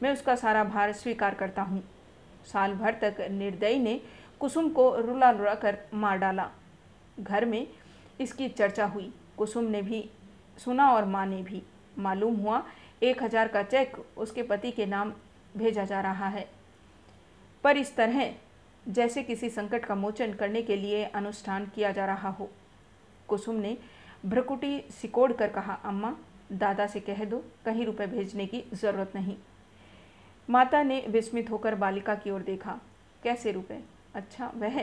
मैं 0.02 0.12
उसका 0.12 0.34
सारा 0.36 0.64
भार 0.64 0.92
स्वीकार 0.92 1.34
करता 1.34 1.62
हूँ। 1.62 1.82
साल 2.46 2.74
भर 2.74 2.94
तक 2.94 3.26
निर्दयी 3.30 3.78
ने 3.78 4.00
कुसुम 4.40 4.68
को 4.68 4.94
रुला 4.96 5.30
रुला 5.30 5.54
कर 5.54 5.78
मार 5.94 6.18
डाला। 6.18 6.48
घर 7.20 7.44
में 7.44 7.66
इसकी 8.20 8.48
चर्चा 8.48 8.86
हुई। 8.86 9.12
कुसुम 9.36 9.64
ने 9.64 9.82
भी, 9.82 10.08
सुना 10.58 10.90
और 10.92 11.04
माँ 11.04 11.26
ने 11.26 11.42
भी। 11.42 11.62
मालूम 11.98 12.36
हुआ 12.36 12.62
एक 13.02 13.22
हज़ार 13.22 13.48
का 13.48 13.62
चेक 13.62 13.96
उसके 14.16 14.42
पति 14.42 14.70
के 14.70 14.86
नाम 14.86 15.12
भेजा 15.56 15.84
जा 15.84 16.00
रहा 16.00 16.28
है। 16.28 16.48
पर 17.64 17.76
इस 17.76 17.94
तरह 17.96 18.32
जैसे 18.88 19.22
किसी 19.22 19.50
संकट 19.50 19.84
का 19.84 19.94
मोचन 19.94 20.32
करने 20.32 20.62
के 20.62 20.76
लिए 20.76 21.04
अनुष्ठान 21.04 21.66
किया 21.66 21.90
जा 21.92 22.06
रहा 22.06 22.30
हो। 22.30 22.50
कुसुम 23.28 23.56
ने 23.56 23.76
भ्रकुटी 24.26 24.80
सिकोड़ 24.90 25.32
कर 25.32 25.48
कहा, 25.48 25.74
अम्मा, 25.74 26.16
दादा 26.52 26.86
से 26.86 27.00
कह 27.00 27.24
दो, 27.24 27.44
कहीं 27.64 27.86
रुपए 27.86 28.06
भेजने 28.06 28.46
की 28.46 28.62
ज़रूरत 28.74 29.12
नहीं। 29.14 29.36
माता 30.48 30.82
ने 30.82 31.00
विस्मित 31.08 31.50
होकर 31.50 31.74
बालिका 31.74 32.14
की 32.14 32.30
ओर 32.30 32.42
देखा। 32.42 32.78
कैसे 33.22 33.52
रुपए? 33.52 33.80
अच्छा 34.14 34.52
वह 34.56 34.80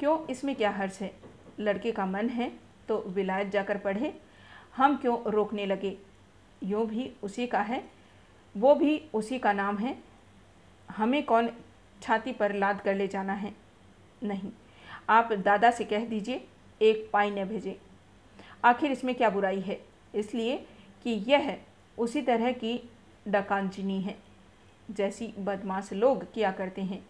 क्यों? 0.00 0.26
इसमें 0.26 0.54
क्या 0.56 0.70
हर्ष 0.70 1.00
है? 1.00 1.12
लड़के 1.60 1.92
का 1.92 2.06
मन 2.06 2.28
है 2.28 2.52
तो 2.88 2.98
विलायत 3.06 3.48
जाकर 3.48 3.78
पढ़े। 3.78 4.14
हम 4.76 4.96
क्यों 4.96 5.18
रोकने 5.24 5.66
लगे? 5.66 5.96
यूँ 6.62 6.86
भी 6.86 7.10
उसी 7.22 7.46
का 7.46 7.60
है, 7.60 7.82
वो 8.54 8.74
भी 8.74 8.98
उसी 9.14 9.38
का 9.38 9.52
नाम 9.52 9.78
है। 9.78 9.96
हमें 10.88 11.22
कौन 11.22 11.50
छाती 12.02 12.32
पर 12.32 12.54
लाद 12.54 12.80
कर 12.80 12.94
ले 12.94 13.08
जाना 13.08 13.32
है। 13.32 13.54
नहीं, 14.22 14.50
आप 15.08 15.32
दादा 15.32 15.70
से 15.70 15.84
कह 15.84 16.04
दीजिए, 16.04 16.44
एक 16.82 17.10
पाई 17.12 17.30
न 17.30 17.44
भेजे। 17.44 17.78
आखिर 18.64 18.92
इसमें 18.92 19.14
क्या 19.14 19.30
बुराई 19.30 19.60
है? 19.60 19.80
इसलिए 20.14 20.56
कि 21.04 21.10
यह 21.10 21.56
उसी 21.98 22.22
तरह 22.22 22.52
की 22.52 22.90
डकानचिनी 23.28 24.00
है। 24.00 24.16
जैसी 24.90 25.34
बदमाश 25.38 25.92
लोग 25.92 26.32
किया 26.32 26.50
करते 26.50 26.82
हैं। 26.82 27.06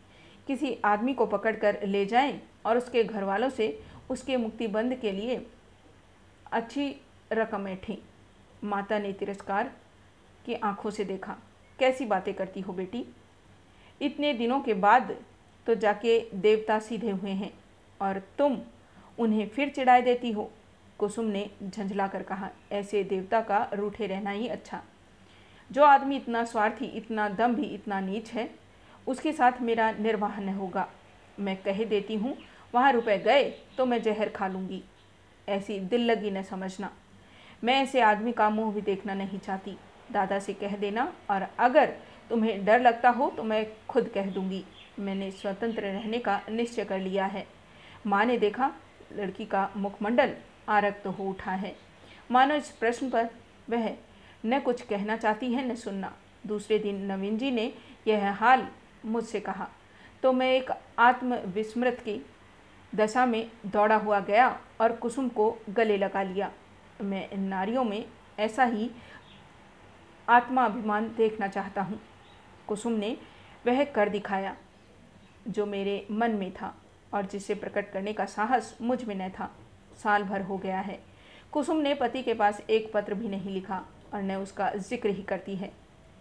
किसी 0.46 0.78
आदमी 0.84 1.14
को 1.14 1.26
पकड़कर 1.26 1.86
ले 1.86 2.06
जाएँ 2.06 2.40
और 2.66 2.76
उसके 2.76 3.04
घर 3.04 3.24
वालों 3.24 3.50
से 3.50 3.82
उसके 4.10 4.36
मुक्ति 4.36 4.66
बंद 4.66 4.94
के 4.94 5.12
लिए 5.12 5.46
अच्छी 6.52 6.94
रकम 7.32 7.68
ऐठी। 7.68 7.98
माता 8.64 8.98
ने 8.98 9.12
तिरस्कार 9.12 9.72
की 10.46 10.54
आँखों 10.54 10.90
से 10.90 11.04
देखा। 11.04 11.36
कैसी 11.78 12.06
बातें 12.06 12.34
करती 12.34 12.60
हो 12.60 12.72
बेटी? 12.72 13.04
इतने 14.00 14.32
दिनों 14.32 14.60
के 14.60 14.74
बाद 14.74 15.16
तो 15.66 15.74
जाके 15.74 16.18
देवता 16.34 16.78
सीधे 16.78 17.10
हुए 17.10 17.30
हैं 17.30 17.52
और 18.00 18.22
तुम 18.38 18.58
उन्हें 19.18 19.48
फिर 19.48 19.68
चिढ़ाई 19.68 20.02
देती 20.02 20.32
हो। 20.32 20.50
कुसुम 20.98 21.24
ने 21.24 21.48
झंझला 21.62 22.06
कर 22.06 22.22
कहा, 22.22 22.48
ऐसे 22.72 23.02
देवता 23.04 23.40
का 23.40 23.68
रूठे 23.74 24.06
रहना 24.06 24.30
ही 24.30 24.48
अच्छा। 24.48 24.82
जो 25.70 25.84
आदमी 25.84 26.16
इतना 26.16 26.44
स्वार्थी, 26.44 26.84
इतना 26.86 27.28
दम 27.28 27.54
भी, 27.54 27.64
इतना 27.64 28.00
नीच 28.00 28.30
है, 28.30 28.48
उसके 29.06 29.32
साथ 29.32 29.60
मेरा 29.62 29.90
निर्वाह 29.92 30.40
न 30.40 30.48
होगा। 30.48 30.88
मैं 31.38 31.56
कह 31.56 31.84
देती 31.84 32.14
हूँ, 32.14 32.36
वहाँ 32.74 32.92
रुपए 32.92 33.18
गए 33.18 33.44
तो 33.76 33.86
मैं 33.86 34.00
जहर 34.02 34.28
खा 34.28 34.48
लूँगी। 34.48 34.82
ऐसी 35.48 35.78
दिल 35.80 36.04
लगी 36.04 36.30
न 36.30 36.42
समझना। 36.42 36.90
मैं 37.64 37.74
ऐसे 37.74 38.00
आदमी 38.00 38.32
का 38.32 38.48
मुँह 38.50 38.72
भी 38.74 38.80
देखना 38.80 39.14
नहीं 39.14 39.38
चाहती। 39.38 39.76
दादा 40.12 40.38
से 40.38 40.52
कह 40.54 40.76
देना 40.76 41.12
और 41.30 41.46
अगर 41.58 41.94
तुम्हें 42.30 42.64
डर 42.64 42.80
लगता 42.80 43.10
हो 43.10 43.30
तो 43.30 43.42
मैं 43.42 43.66
खुद 43.88 44.08
कह 44.08 44.30
दूँगी। 44.30 44.64
मैंने 44.98 45.30
स्वतंत्र 45.30 45.82
रहने 45.82 46.18
का 46.18 46.40
निश्चय 46.50 46.84
कर 46.84 47.00
लिया 47.00 47.26
है। 47.26 47.46
माँ 48.06 48.24
ने 48.24 48.38
देखा, 48.38 48.70
लड़की 49.12 49.44
का 49.44 49.68
मुखमंडल 49.76 50.34
आरक्त 50.68 51.02
तो 51.04 51.10
हो 51.10 51.24
उठा 51.24 51.52
है। 51.52 51.74
मानो 52.30 52.54
इस 52.54 52.70
प्रश्न 52.70 53.10
पर 53.10 53.28
वह 53.70 53.94
न 54.46 54.58
कुछ 54.60 54.82
कहना 54.82 55.16
चाहती 55.16 55.52
है, 55.52 55.68
न 55.70 55.74
सुनना। 55.74 56.12
दूसरे 56.46 56.78
दिन 56.78 57.04
नवीन 57.04 57.38
जी 57.38 57.50
ने 57.50 57.72
यह 58.06 58.30
हाल 58.32 58.66
मुझसे 59.04 59.40
कहा। 59.40 59.68
तो 60.22 60.32
मैं 60.32 60.52
एक 60.52 60.70
आत्मविस्मृत 60.98 62.00
की 62.00 62.20
दशा 62.92 63.24
में 63.26 63.50
दौड़ा 63.66 63.96
हुआ 63.96 64.20
गया 64.20 64.48
और 64.80 64.92
कुसुम 64.92 65.28
को 65.28 65.56
गले 65.70 65.96
लगा 65.96 66.22
लिया। 66.22 66.50
मैं 67.02 67.28
नारियों 67.38 67.84
में 67.84 68.04
ऐसा 68.38 68.64
ही 68.64 68.90
आत्माभिमान 70.28 71.08
देखना 71.16 71.48
चाहता 71.48 71.82
हूँ। 71.82 72.00
कुसुम 72.68 72.92
ने 72.94 73.16
वह 73.66 73.84
कर 73.86 74.08
दिखाया, 74.08 74.56
जो 75.48 75.66
मेरे 75.66 76.06
मन 76.10 76.30
में 76.30 76.50
था 76.52 76.74
और 77.14 77.26
जिसे 77.26 77.54
प्रकट 77.54 77.90
करने 77.92 78.12
का 78.12 78.24
साहस 78.26 78.76
मुझमें 78.82 79.14
न 79.16 79.28
था। 79.30 79.50
साल 80.02 80.22
भर 80.22 80.42
हो 80.42 80.58
गया 80.58 80.80
है। 80.80 80.98
कुसुम 81.52 81.76
ने 81.76 81.94
पति 81.94 82.22
के 82.22 82.34
पास 82.34 82.60
एक 82.70 82.90
पत्र 82.94 83.14
भी 83.14 83.28
नहीं 83.28 83.50
लिखा 83.50 83.82
और 84.14 84.22
न 84.22 84.36
उसका 84.36 84.70
ज़िक्र 84.78 85.08
ही 85.08 85.22
करती 85.22 85.56
है। 85.56 85.70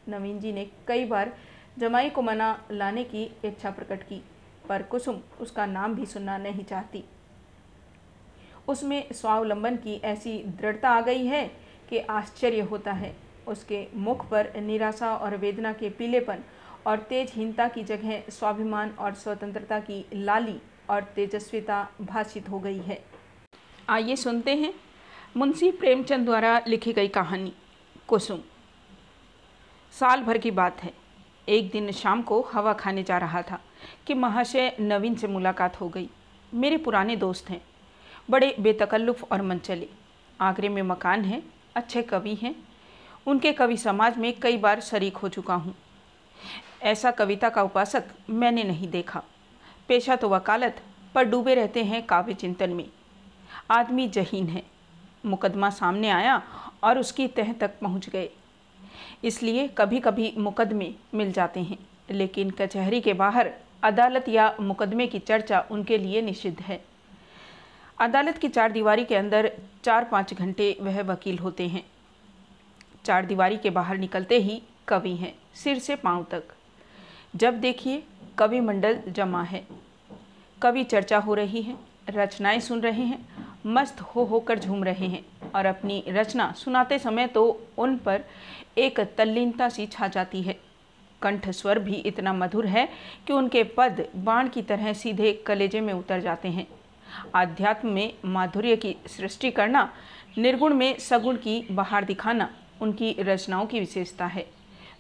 नवीन 0.10 0.40
जी 0.40 0.52
ने 0.54 0.66
कई 0.88 1.06
बार 1.06 1.34
जमाई 1.80 2.10
को 2.10 2.22
मना 2.22 2.50
लाने 2.72 3.04
की 3.04 3.24
इच्छा 3.46 3.72
प्रकट 3.72 4.04
की, 4.04 4.22
पर 4.70 4.84
कुसुम 4.84 5.22
उसका 5.42 5.66
नाम 5.66 5.96
भी 5.96 6.06
सुनना 6.06 6.38
नहीं 6.38 6.64
चाहती। 6.64 7.04
उसमें 8.68 9.14
स्वावलंबन 9.14 9.76
की 9.76 9.96
ऐसी 10.06 10.38
दृढ़ता 10.58 10.90
आ 10.90 11.02
गई 11.02 11.26
है 11.26 11.46
कि 11.90 12.00
आश्चर्य 12.00 12.62
होता 12.62 12.92
है। 12.94 13.16
उसके 13.48 13.88
मुख 13.96 14.30
पर 14.30 14.52
निराशा 14.62 15.16
और 15.16 15.38
वेदना 15.38 15.74
के 15.74 15.90
पीलेपन 15.90 16.44
और 16.88 16.98
तेजहीनता 17.00 17.68
की 17.68 17.84
जगह 17.84 18.24
स्वाभिमान 18.30 18.90
और 18.90 19.14
स्वतंत्रता 19.14 19.80
की 19.80 20.06
लाली 20.14 20.60
और 20.90 21.04
तेजस्विता 21.04 21.88
भाषित 22.02 22.50
हो 22.50 22.60
गई 22.60 22.78
है। 22.78 23.04
आइए 23.90 24.16
सुनते 24.16 24.56
हैं 24.56 24.74
मुंशी 25.38 25.72
प्रेमचंद 25.72 26.26
द्वारा 26.26 26.62
लिखी 26.68 26.94
गई 26.94 27.08
कहानी 27.08 27.54
कुसुम। 28.08 28.40
साल 29.92 30.22
भर 30.22 30.38
की 30.38 30.52
बात 30.52 30.84
है। 30.84 30.94
एक 31.50 31.72
दिन 31.72 31.92
शाम 31.92 32.22
को 32.22 32.42
हवा 32.54 32.74
खाने 32.74 33.04
जा 33.04 33.18
रहा 33.18 33.42
था 33.42 33.60
कि 34.08 34.14
महाशय 34.14 34.76
नवीन 34.80 35.16
से 35.16 35.28
मुलाकात 35.28 35.82
हो 35.82 35.90
गई। 35.90 36.10
मेरे 36.54 36.78
पुराने 36.78 37.16
दोस्त 37.16 37.50
हैं। 37.50 37.62
बड़े 38.30 38.56
बेतकल्लुफ़ 38.60 39.24
और 39.32 39.42
मनचले। 39.42 39.90
आगरे 40.42 40.70
में 40.70 40.82
मकान 40.82 41.26
है, 41.26 41.44
अच्छे 41.76 42.02
कवि 42.02 42.36
हैं। 42.36 42.56
उनके 43.28 43.52
कवि 43.52 43.78
समाज 43.78 44.18
में 44.18 44.34
कई 44.40 44.58
बार 44.58 44.80
शरीक 44.80 45.18
हो 45.18 45.30
चुका 45.30 45.56
हूँ। 45.56 45.76
ऐसा 46.82 47.12
कविता 47.12 47.50
का 47.50 47.64
उपासक 47.64 48.04
मैंने 48.30 48.64
नहीं 48.64 48.88
देखा। 48.88 49.24
पेशा 49.88 50.16
तो 50.16 50.30
वकालत, 50.30 50.82
पर 51.16 51.24
डूबे 51.24 51.56
रहते 51.56 51.84
हैं 51.84 52.06
काव्य 52.06 52.34
चिंतन 52.34 52.70
में। 52.70 52.86
आदमी 53.72 54.08
जहीन 54.08 54.48
है। 54.48 54.64
मुकदमा 55.26 55.70
सामने 55.70 56.10
आया 56.10 56.42
और 56.84 57.00
उसकी 57.00 57.28
तह 57.28 57.52
तक 57.54 57.80
पहुँच 57.80 58.10
गए। 58.10 58.30
इसलिए 59.24 59.68
कभी 59.68 60.00
कभी 60.00 60.34
मुकदमे 60.38 60.94
मिल 61.16 61.32
जाते 61.32 61.60
हैं, 61.60 61.78
लेकिन 62.12 62.52
कचहरी 62.52 63.02
के 63.02 63.14
बाहर 63.14 63.52
अदालत 63.84 64.30
या 64.30 64.56
मुकदमे 64.60 65.08
की 65.08 65.20
चर्चा 65.20 65.66
उनके 65.72 65.98
लिए 65.98 66.22
निषिद्ध 66.22 66.60
है। 66.62 66.80
अदालत 68.02 68.38
की 68.38 68.48
चार 68.48 68.72
दीवारी 68.72 69.06
के 69.06 69.16
अंदर 69.16 69.52
चार 69.84 70.04
पाँच 70.04 70.34
घंटे 70.34 70.76
वह 70.82 71.02
वकील 71.04 71.40
होते 71.40 71.68
हैं। 71.68 71.84
चार 73.08 73.26
दीवारी 73.26 73.58
के 73.58 73.70
बाहर 73.70 73.98
निकलते 73.98 74.40
ही 74.40 74.62
कवि 74.88 75.16
हैं, 75.16 75.34
सिर 75.56 75.80
से 75.80 75.96
पाँव 75.96 76.26
तक। 76.32 76.44
जब 77.36 77.60
देखिए, 77.60 78.04
कवि 78.38 78.60
मंडल 78.60 79.00
जमा 79.08 79.44
है। 79.44 79.66
कवि 80.62 80.84
चर्चा 80.84 81.18
हो 81.18 81.34
रही 81.34 81.62
है, 81.62 81.76
रचनाएँ 82.10 82.60
सुन 82.60 82.82
रहे 82.82 83.04
हैं, 83.04 83.26
मस्त 83.66 84.02
हो 84.02 84.24
होकर 84.24 84.60
झूम 84.60 84.84
रहे 84.84 85.08
हैं 85.08 85.26
और 85.56 85.66
अपनी 85.66 86.04
रचना 86.08 86.52
सुनाते 86.58 87.00
समय 87.00 87.28
तो 87.28 87.44
उन 87.78 87.98
पर 87.98 88.24
एक 88.78 89.00
तल्लीनता 89.18 89.70
सी 89.70 89.86
छा 89.86 90.08
जाती 90.08 90.42
है। 90.42 90.56
कंठ 91.22 91.50
स्वर 91.50 91.80
भी 91.80 91.96
इतना 92.06 92.34
मधुर 92.34 92.66
है 92.66 92.88
कि 93.28 93.34
उनके 93.34 93.64
पद 93.78 94.06
बाण 94.16 94.50
की 94.50 94.62
तरह 94.62 94.94
सीधे 94.94 95.34
कलेजे 95.46 95.82
में 95.82 95.94
उतर 95.94 96.20
जाते 96.20 96.50
हैं। 96.50 96.68
आध्यात्म 97.36 97.90
में 97.90 98.14
माधुर्य 98.26 98.76
की 98.76 98.96
सृष्टि 99.08 99.52
करना, 99.52 99.90
निर्गुण 100.38 100.74
में 100.74 100.98
सगुण 101.00 101.36
की 101.38 101.62
बाहर 101.72 102.04
दिखाना 102.04 102.50
उनकी 102.82 103.16
रचनाओं 103.20 103.66
की 103.66 103.80
विशेषता 103.80 104.26
है। 104.26 104.46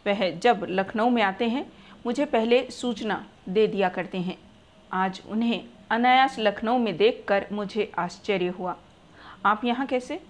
वह 0.07 0.31
जब 0.31 0.65
लखनऊ 0.69 1.09
में 1.09 1.23
आते 1.23 1.45
हैं, 1.45 1.73
मुझे 2.05 2.25
पहले 2.25 2.71
सूचना 2.71 3.27
दे 3.49 3.67
दिया 3.67 3.89
करते 3.89 4.17
हैं। 4.17 4.37
आज 4.93 5.21
उन्हें 5.27 5.65
अनायास 5.91 6.35
लखनऊ 6.39 6.77
में 6.77 6.97
देखकर 6.97 7.47
मुझे 7.51 7.91
आश्चर्य 7.99 8.47
हुआ। 8.47 8.75
आप 9.45 9.65
यहाँ 9.65 9.85
कैसे? 9.87 10.21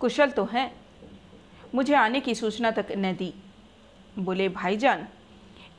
कुशल 0.00 0.30
तो 0.30 0.44
हैं। 0.44 0.76
मुझे 1.74 1.94
आने 1.94 2.20
की 2.20 2.34
सूचना 2.34 2.70
तक 2.70 2.86
न 2.92 3.16
दी। 3.16 3.34
बोले, 4.18 4.48
भाईजान, 4.48 5.08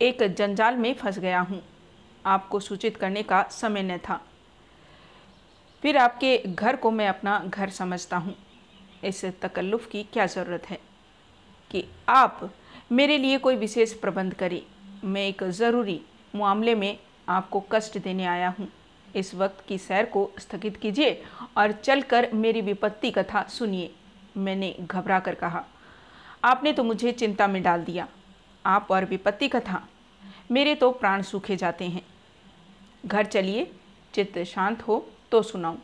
एक 0.02 0.24
जंजाल 0.24 0.76
में 0.76 0.94
फंस 0.94 1.20
गया 1.20 1.40
हूँ। 1.40 1.64
आपको 2.26 2.60
सूचित 2.60 2.98
करने 2.98 3.24
का 3.24 3.44
समय 3.44 3.84
न 3.84 3.98
था। 3.98 4.22
फिर 5.82 5.98
आपके 5.98 6.38
घर 6.38 6.76
को 6.76 6.92
मैं 6.92 7.08
अपना 7.08 7.44
घर 7.48 7.70
समझता 7.70 8.18
हूँ। 8.18 8.36
इस 9.04 9.24
तकल्लुफ़ 9.42 9.88
की 9.90 10.04
क्या 10.04 10.26
ज़रूरत 10.26 10.70
है? 10.70 10.80
कि 11.72 11.84
आप 12.10 12.50
मेरे 12.92 13.18
लिए 13.18 13.38
कोई 13.38 13.56
विशेष 13.56 13.94
प्रबंध 13.94 14.34
करें। 14.34 14.62
मैं 15.04 15.28
एक 15.28 15.44
ज़रूरी 15.44 16.02
मामले 16.36 16.76
में 16.76 16.98
आपको 17.30 17.64
कष्ट 17.72 17.98
देने 17.98 18.26
आया 18.26 18.54
हूँ। 18.60 18.68
इस 19.16 19.34
वक्त 19.36 19.64
की 19.68 19.78
सैर 19.78 20.06
को 20.06 20.30
स्थगित 20.40 20.78
कीजिए 20.78 21.22
और 21.58 21.72
चलकर 21.72 22.32
मेरी 22.34 22.62
विपत्ति 22.62 23.12
कथा 23.12 23.44
सुनिए। 23.44 23.94
मैंने 24.38 24.76
घबरा 24.82 25.20
कर 25.20 25.36
कहा, 25.36 25.64
आपने 26.44 26.74
तो 26.74 26.84
मुझे 26.84 27.12
चिंता 27.12 27.48
में 27.48 27.62
डाल 27.64 27.84
दिया। 27.84 28.08
आप 28.66 28.92
और 28.92 29.06
विपत्ति 29.06 29.48
कथा, 29.48 29.88
मेरे 30.52 30.76
तो 30.76 30.92
प्राण 30.92 31.22
सूखे 31.22 31.56
जाते 31.56 31.86
हैं। 31.86 32.06
घर 33.06 33.26
चलिए, 33.26 33.72
चित्त 34.14 34.44
शांत 34.44 34.82
हो 34.82 35.06
तो 35.32 35.42
सुनाऊं। 35.42 35.78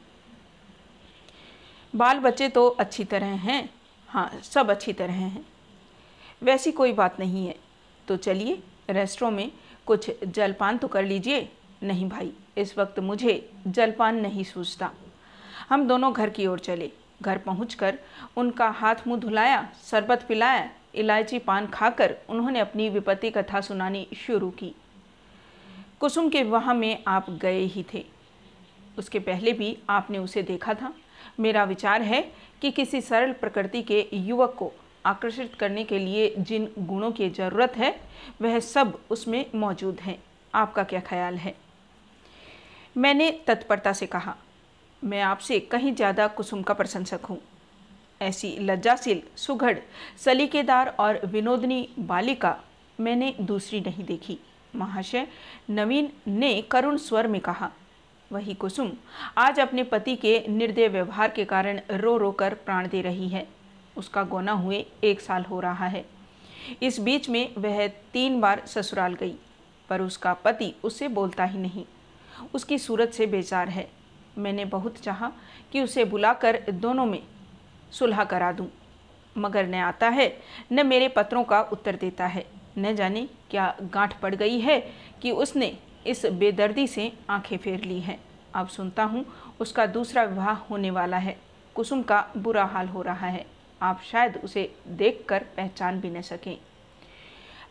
बाल 1.96 2.20
बच्चे 2.20 2.50
तो 2.50 2.68
अच्छी 2.68 3.04
तरह 3.04 3.26
हैं। 3.26 3.70
हाँ 4.08 4.32
सब 4.44 4.70
अच्छी 4.70 4.94
तरह 4.94 5.14
हैं। 5.14 5.46
वैसी 6.44 6.72
कोई 6.72 6.94
बात 6.94 7.20
नहीं 7.20 7.48
है। 7.48 7.56
तो 8.08 8.18
चलिए, 8.18 8.64
रेस्टोरों 8.90 9.32
में 9.32 9.52
कुछ 9.86 10.12
जलपान 10.26 10.78
तो 10.78 10.88
कर 10.88 11.04
लीजिए। 11.06 11.52
नहीं 11.84 12.10
भाई, 12.10 12.34
इस 12.58 12.78
वक्त 12.78 13.00
मुझे 13.00 13.52
जलपान 13.68 14.16
नहीं 14.16 14.44
सूझता। 14.44 14.92
हम 15.70 15.88
दोनों 15.88 16.14
घर 16.14 16.30
की 16.30 16.48
ओर 16.48 16.60
चले। 16.60 16.92
घर 17.22 17.38
पहुंचकर 17.38 18.00
उनका 18.38 18.70
हाथ 18.70 18.96
मुँह 19.08 19.20
धुलाया, 19.20 19.70
शरबत 19.86 20.26
पिलाया, 20.28 20.70
इलायची 20.96 21.40
पान 21.40 21.68
खाकर 21.68 22.16
उन्होंने 22.30 22.60
अपनी 22.60 22.90
विपत्ति 22.90 23.30
कथा 23.30 23.62
सुनानी 23.62 24.08
शुरू 24.18 24.50
की। 24.50 24.76
कुसुम 26.00 26.30
के 26.30 26.44
विवाह 26.44 26.74
में 26.74 27.04
आप 27.08 27.30
गए 27.30 27.60
ही 27.60 27.86
थे। 27.94 28.06
उसके 28.98 29.20
पहले 29.20 29.54
भी 29.54 29.78
आपने 29.90 30.18
उसे 30.18 30.44
देखा 30.44 30.74
था। 30.74 30.94
मेरा 31.38 31.64
विचार 31.64 32.02
है 32.02 32.22
कि 32.62 32.72
किसी 32.72 33.02
सरल 33.02 33.32
प्रकृति 33.34 33.82
के 33.82 34.06
युवक 34.14 34.56
को 34.60 34.72
आकर्षित 35.06 35.56
करने 35.56 35.84
के 35.84 36.00
लिए 36.00 36.34
जिन 36.40 36.68
गुणों 36.80 37.12
की 37.12 37.30
ज़रूरत 37.30 37.74
है, 37.78 37.96
वह 38.42 38.60
सब 38.60 39.00
उसमें 39.10 39.46
मौजूद 39.56 40.00
हैं। 40.00 40.18
आपका 40.54 40.84
क्या 40.84 41.00
ख्याल 41.00 41.38
है? 41.38 41.56
मैंने 42.96 43.30
तत्परता 43.48 43.94
से 43.94 44.06
कहा, 44.06 44.36
मैं 45.02 45.22
आपसे 45.22 45.60
कहीं 45.62 45.94
ज़्यादा 45.96 46.28
कुसुम 46.30 46.62
का 46.62 46.74
प्रशंसक 46.74 47.26
हूँ। 47.26 47.40
ऐसी 48.22 48.56
लज्जाशील, 48.60 49.22
सुघड़, 49.38 49.78
सलीकेदार 50.18 50.96
और 51.00 51.20
विनोदनी 51.26 51.88
बालिका 52.00 52.58
मैंने 53.00 53.34
दूसरी 53.42 53.80
नहीं 53.82 54.04
देखी। 54.06 54.38
महाशय 54.76 55.28
नवीन 55.70 56.12
ने 56.28 56.62
करुण 56.62 56.98
स्वर 56.98 57.28
में 57.28 57.40
कहा 57.42 57.72
वही 58.32 58.54
कुसुम 58.54 58.92
आज 59.38 59.60
अपने 59.60 59.84
पति 59.84 60.16
के 60.16 60.40
निर्दय 60.50 60.88
व्यवहार 60.88 61.30
के 61.30 61.46
कारण 61.46 61.80
रो 61.92 62.16
रो 62.18 62.32
कर 62.32 62.54
प्राण 62.56 62.88
दे 62.88 63.02
रही 63.02 63.28
है। 63.28 63.46
उसका 63.98 64.24
गोना 64.24 64.52
हुए 64.52 64.86
एक 65.04 65.22
साल 65.22 65.44
हो 65.44 65.60
रहा 65.60 65.88
है। 65.88 66.06
इस 66.84 67.00
बीच 67.00 67.30
में 67.30 67.54
वह 67.58 67.88
तीन 68.14 68.40
बार 68.42 68.62
ससुराल 68.68 69.14
गई 69.14 69.36
पर 69.90 70.02
उसका 70.02 70.34
पति 70.36 70.74
उससे 70.84 71.08
बोलता 71.08 71.44
ही 71.44 71.60
नहीं। 71.60 71.86
उसकी 72.54 72.78
सूरत 72.78 73.12
से 73.12 73.26
बेजार 73.28 73.70
है। 73.70 73.88
मैंने 74.38 74.66
बहुत 74.66 74.98
चाहा 74.98 75.32
कि 75.72 75.82
उसे 75.82 76.06
बुलाकर 76.06 76.60
दोनों 76.72 77.06
में 77.06 77.22
सुलह 77.92 78.24
करा 78.24 78.52
दूँ, 78.52 78.68
मगर 79.36 79.68
न 79.68 79.74
आता 79.76 80.10
है 80.10 80.32
न 80.72 80.86
मेरे 80.88 81.08
पत्रों 81.08 81.44
का 81.44 81.62
उत्तर 81.64 81.96
देता 81.96 82.26
है। 82.26 82.46
न 82.78 82.96
जाने 82.96 83.28
क्या 83.52 83.74
गांठ 83.84 84.20
पड़ 84.20 84.36
गई 84.36 84.60
है 84.60 84.80
कि 85.22 85.32
उसने 85.32 85.78
इस 86.08 86.26
बेदर्दी 86.26 86.88
से 86.88 87.12
आँखें 87.30 87.58
फेर 87.58 87.84
ली 87.84 88.00
हैं। 88.00 88.20
अब 88.56 88.68
सुनता 88.68 89.04
हूँ, 89.04 89.26
उसका 89.60 89.86
दूसरा 89.86 90.24
विवाह 90.24 90.58
होने 90.64 90.92
वाला 90.92 91.18
है। 91.18 91.38
कुसुम 91.76 92.02
का 92.02 92.26
बुरा 92.38 92.66
हाल 92.66 92.88
हो 92.88 93.02
रहा 93.02 93.28
है। 93.28 93.46
आप 93.82 94.02
शायद 94.02 94.40
उसे 94.44 94.70
देखकर 94.88 95.44
पहचान 95.58 96.00
भी 96.02 96.10
न 96.10 96.22
सकें। 96.22 96.58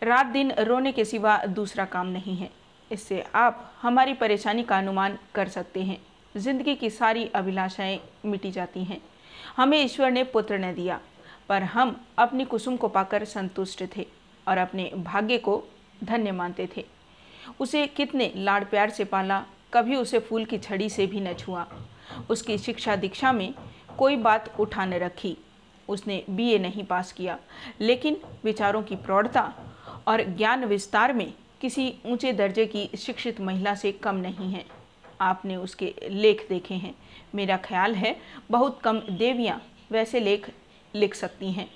रात 0.02 0.26
दिन 0.26 0.52
रोने 0.58 0.92
के 0.92 1.04
सिवा 1.04 1.36
दूसरा 1.48 1.84
काम 1.84 2.06
नहीं 2.06 2.36
है। 2.36 2.50
इससे 2.90 3.24
आप 3.34 3.72
हमारी 3.82 4.14
परेशानी 4.14 4.62
का 4.62 4.78
अनुमान 4.78 5.18
कर 5.34 5.48
सकते 5.48 5.82
हैं। 5.82 5.98
ज़िंदगी 6.36 6.74
की 6.74 6.90
सारी 6.90 7.24
अभिलाषाएँ 7.34 8.00
मिटी 8.24 8.50
जाती 8.50 8.84
हैं। 8.84 9.00
हमें 9.56 9.78
ईश्वर 9.78 10.10
ने 10.10 10.24
पुत्र 10.24 10.58
न 10.58 10.72
दिया, 10.74 11.00
पर 11.48 11.62
हम 11.62 11.96
अपनी 12.18 12.44
कुसुम 12.44 12.76
को 12.76 12.88
पाकर 12.88 13.24
संतुष्ट 13.24 13.84
थे 13.96 14.06
और 14.48 14.58
अपने 14.58 14.90
भाग्य 14.96 15.38
को 15.38 15.62
धन्य 16.04 16.32
मानते 16.32 16.68
थे। 16.76 16.84
उसे 17.60 17.86
कितने 17.86 18.32
लाड़ 18.36 18.62
प्यार 18.64 18.90
से 18.90 19.04
पाला, 19.04 19.44
कभी 19.74 19.96
उसे 19.96 20.18
फूल 20.18 20.44
की 20.44 20.58
छड़ी 20.58 20.88
से 20.90 21.06
भी 21.06 21.20
न 21.20 21.32
छुआ। 21.34 21.66
उसकी 22.30 22.58
शिक्षा 22.58 22.96
दीक्षा 22.96 23.32
में 23.32 23.54
कोई 23.98 24.16
बात 24.16 24.60
उठा 24.60 24.84
न 24.84 24.94
रखी। 24.94 25.36
उसने 25.88 26.22
बीए 26.30 26.58
नहीं 26.58 26.84
पास 26.84 27.12
किया, 27.12 27.38
लेकिन 27.80 28.20
विचारों 28.44 28.82
की 28.82 28.96
प्रौढ़ता 28.96 29.52
और 30.08 30.22
ज्ञान 30.26 30.64
विस्तार 30.64 31.12
में 31.12 31.32
किसी 31.60 31.94
ऊँचे 32.06 32.32
दर्जे 32.32 32.66
की 32.66 32.88
शिक्षित 32.98 33.40
महिला 33.40 33.74
से 33.74 33.92
कम 33.92 34.16
नहीं 34.16 34.52
है। 34.52 34.64
आपने 35.20 35.56
उसके 35.56 35.94
लेख 36.10 36.46
देखे 36.48 36.74
हैं। 36.74 36.94
मेरा 37.34 37.56
ख्याल 37.56 37.94
है, 37.94 38.16
बहुत 38.50 38.80
कम 38.80 38.98
देवियाँ 39.10 39.60
वैसे 39.90 40.20
लेख 40.20 40.50
लिख 40.94 41.14
सकती 41.14 41.52
हैं। 41.52 41.68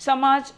समाज 0.00 0.52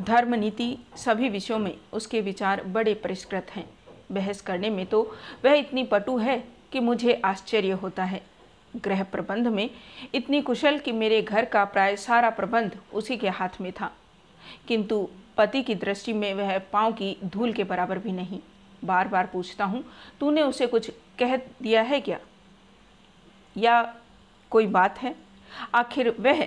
धर्म 0.00 0.34
नीति 0.34 0.78
सभी 0.96 1.28
विषयों 1.28 1.58
में 1.58 1.78
उसके 1.92 2.20
विचार 2.20 2.62
बड़े 2.64 2.94
परिष्कृत 2.94 3.46
हैं। 3.50 3.68
बहस 4.12 4.40
करने 4.40 4.70
में 4.70 4.86
तो 4.86 5.16
वह 5.44 5.52
इतनी 5.52 5.84
पटु 5.84 6.16
है 6.16 6.44
कि 6.72 6.80
मुझे 6.80 7.22
आश्चर्य 7.24 7.70
होता 7.70 8.04
है। 8.04 8.22
गृह 8.76 9.02
प्रबंध 9.02 9.46
में 9.46 9.70
इतनी 10.14 10.42
कुशल 10.42 10.78
कि 10.78 10.92
मेरे 10.92 11.22
घर 11.22 11.44
का 11.44 11.64
प्राय 11.64 11.96
सारा 11.96 12.30
प्रबंध 12.30 12.78
उसी 12.94 13.16
के 13.16 13.28
हाथ 13.28 13.60
में 13.60 13.72
था। 13.72 13.92
किंतु 14.68 15.08
पति 15.36 15.62
की 15.62 15.74
दृष्टि 15.74 16.12
में 16.12 16.34
वह 16.34 16.58
पाँव 16.58 16.92
की 16.92 17.16
धूल 17.24 17.52
के 17.52 17.64
बराबर 17.64 17.98
भी 17.98 18.12
नहीं। 18.12 18.40
बार 18.84 19.08
बार 19.08 19.26
पूछता 19.26 19.64
हूँ, 19.64 19.84
तूने 20.20 20.42
उसे 20.42 20.66
कुछ 20.66 20.90
कह 21.18 21.36
दिया 21.36 21.82
है 21.82 22.00
क्या? 22.00 22.18
या 23.56 23.94
कोई 24.50 24.66
बात 24.66 24.98
है? 24.98 25.14
आखिर 25.74 26.16
वह 26.20 26.44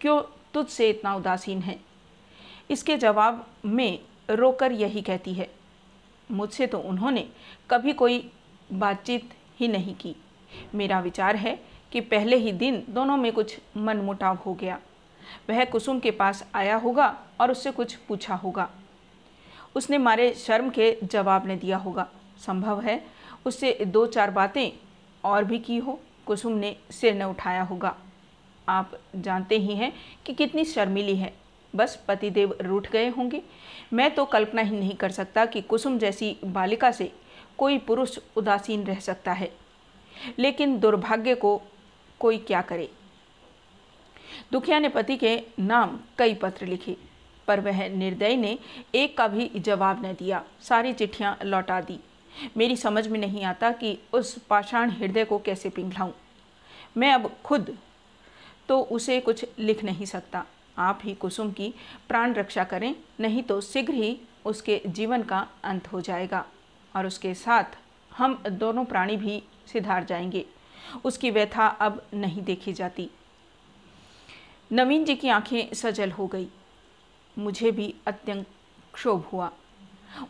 क्यों 0.00 0.22
तुझसे 0.54 0.90
इतना 0.90 1.14
उदासीन 1.14 1.58
है? 1.58 1.89
इसके 2.70 2.96
जवाब 2.96 3.46
में 3.66 3.98
रोकर 4.30 4.72
यही 4.72 5.02
कहती 5.02 5.32
है, 5.34 5.48
मुझसे 6.30 6.66
तो 6.66 6.78
उन्होंने 6.80 7.26
कभी 7.70 7.92
कोई 7.92 8.30
बातचीत 8.72 9.30
ही 9.60 9.68
नहीं 9.68 9.94
की। 9.94 10.14
मेरा 10.74 11.00
विचार 11.00 11.36
है 11.36 11.58
कि 11.92 12.00
पहले 12.00 12.36
ही 12.36 12.52
दिन 12.52 12.82
दोनों 12.88 13.16
में 13.16 13.32
कुछ 13.32 13.58
मनमुटाव 13.76 14.38
हो 14.46 14.54
गया। 14.54 14.78
वह 15.50 15.64
कुसुम 15.64 15.98
के 16.00 16.10
पास 16.10 16.44
आया 16.54 16.76
होगा 16.76 17.14
और 17.40 17.50
उससे 17.50 17.70
कुछ 17.70 17.94
पूछा 18.08 18.34
होगा। 18.34 18.68
उसने 19.76 19.98
मारे 19.98 20.32
शर्म 20.34 20.70
के 20.70 20.96
जवाब 21.04 21.46
ने 21.46 21.56
दिया 21.56 21.76
होगा, 21.76 22.06
संभव 22.38 22.80
है 22.80 23.02
उससे 23.46 23.72
दो 23.84 24.06
चार 24.06 24.30
बातें 24.30 24.70
और 25.24 25.44
भी 25.44 25.58
की 25.58 25.76
हो, 25.78 25.98
कुसुम 26.26 26.52
ने 26.52 26.76
सिर 26.90 27.14
न 27.14 27.22
उठाया 27.22 27.62
होगा। 27.62 27.94
आप 28.68 28.98
जानते 29.16 29.58
ही 29.58 29.74
हैं 29.74 29.92
कि 30.26 30.34
कितनी 30.34 30.64
शर्मिली 30.64 31.16
है। 31.16 31.32
बस 31.76 32.04
पतिदेव 32.08 32.56
रूठ 32.60 32.90
गए 32.90 33.08
होंगे। 33.08 33.42
मैं 33.92 34.10
तो 34.14 34.24
कल्पना 34.24 34.62
ही 34.62 34.76
नहीं 34.76 34.94
कर 34.94 35.10
सकता 35.10 35.44
कि 35.46 35.60
कुसुम 35.60 35.98
जैसी 35.98 36.36
बालिका 36.44 36.90
से 36.90 37.12
कोई 37.58 37.78
पुरुष 37.78 38.18
उदासीन 38.36 38.84
रह 38.84 38.98
सकता 39.00 39.32
है। 39.32 39.52
लेकिन 40.38 40.78
दुर्भाग्य 40.80 41.34
को 41.34 41.60
कोई 42.20 42.38
क्या 42.38 42.62
करे? 42.62 42.90
दुखिया 44.52 44.78
ने 44.78 44.88
पति 44.88 45.16
के 45.16 45.40
नाम 45.58 45.98
कई 46.18 46.34
पत्र 46.34 46.66
लिखे, 46.66 46.96
पर 47.48 47.60
वह 47.60 47.88
निर्दय 47.88 48.36
ने 48.36 48.58
एक 48.94 49.16
का 49.18 49.28
भी 49.28 49.50
जवाब 49.56 50.04
न 50.06 50.12
दिया। 50.12 50.44
सारी 50.62 50.92
चिट्ठियाँ 50.92 51.38
लौटा 51.44 51.80
दी। 51.80 51.98
मेरी 52.56 52.76
समझ 52.76 53.06
में 53.08 53.18
नहीं 53.20 53.44
आता 53.44 53.70
कि 53.72 53.98
उस 54.12 54.38
पाषाण 54.40 54.90
हृदय 54.90 55.24
को 55.24 55.38
कैसे 55.38 55.68
पिघलाऊं। 55.68 56.12
मैं 56.96 57.12
अब 57.12 57.30
खुद 57.44 57.76
तो 58.68 58.80
उसे 58.82 59.20
कुछ 59.20 59.44
लिख 59.58 59.84
नहीं 59.84 60.06
सकता। 60.06 60.44
आप 60.78 61.00
ही 61.04 61.14
कुसुम 61.14 61.52
की 61.52 61.74
प्राण 62.08 62.34
रक्षा 62.34 62.64
करें, 62.64 62.94
नहीं 63.20 63.42
तो 63.42 63.60
शीघ्र 63.60 63.94
ही 63.94 64.20
उसके 64.44 64.82
जीवन 64.86 65.22
का 65.22 65.48
अंत 65.64 65.92
हो 65.92 66.00
जाएगा। 66.00 66.46
और 66.96 67.06
उसके 67.06 67.34
साथ 67.34 67.64
हम 68.16 68.42
दोनों 68.50 68.84
प्राणी 68.84 69.16
भी 69.16 69.42
सिधार 69.66 70.04
जाएँगे। 70.04 70.46
उसकी 71.04 71.30
व्यथा 71.30 71.66
अब 71.66 72.06
नहीं 72.14 72.42
देखी 72.42 72.72
जाती। 72.72 73.10
नवीन 74.72 75.04
जी 75.04 75.14
की 75.14 75.28
आँखें 75.28 75.74
सजल 75.74 76.10
हो 76.10 76.26
गई। 76.26 76.48
मुझे 77.38 77.70
भी 77.70 77.94
अत्यंत 78.06 78.46
क्षोभ 78.94 79.24
हुआ। 79.32 79.52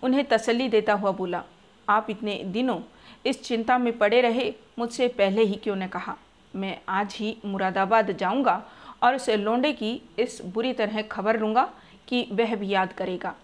उन्हें 0.03 0.25
तसल्ली 0.25 0.69
देता 0.69 0.93
हुआ 0.93 1.11
बोला, 1.11 1.45
आप 1.89 2.07
इतने 2.11 2.45
दिनों 2.45 2.81
इस 3.27 3.43
चिंता 3.43 3.79
में 3.79 3.99
पड़े 3.99 4.21
रहे, 4.21 4.55
मुझसे 4.79 5.09
पहले 5.09 5.43
ही 5.43 5.55
क्यों 5.55 5.77
न 5.77 5.87
कहा? 5.87 6.17
मैं 6.57 6.81
आज 6.89 7.15
ही 7.15 7.39
मुरादाबाद 7.45 8.13
जाऊँगा 8.13 8.71
और 9.03 9.15
उस 9.17 9.29
लोंडे 9.31 9.73
की 9.73 10.01
इस 10.19 10.41
बुरी 10.45 10.73
तरह 10.73 11.03
खबर 11.03 11.39
लूँगा 11.41 11.69
कि 12.09 12.27
वह 12.33 12.55
भी 12.57 12.69
याद 12.69 12.93
करेगा। 12.93 13.35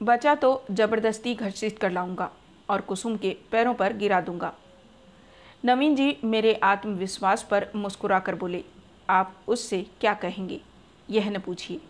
बचा 0.00 0.34
तो 0.34 0.50
ज़बरदस्ती 0.70 1.34
घर्षित 1.34 1.78
कर 1.78 1.90
लाऊँगा 1.90 2.30
और 2.70 2.80
कुसुम 2.80 3.16
के 3.16 3.36
पैरों 3.52 3.74
पर 3.74 3.92
गिरा 3.92 4.20
दूँगा। 4.20 4.52
नवीन 5.64 5.94
जी 5.96 6.16
मेरे 6.24 6.54
आत्मविश्वास 6.54 7.42
पर 7.42 7.66
मुस्कुरा 7.76 8.18
कर 8.18 8.34
बोले, 8.34 8.62
आप 9.10 9.34
उससे 9.48 9.84
क्या 10.00 10.14
कहेंगे? 10.14 10.60
यह 11.10 11.30
न 11.30 11.38
पूछिए। 11.38 11.80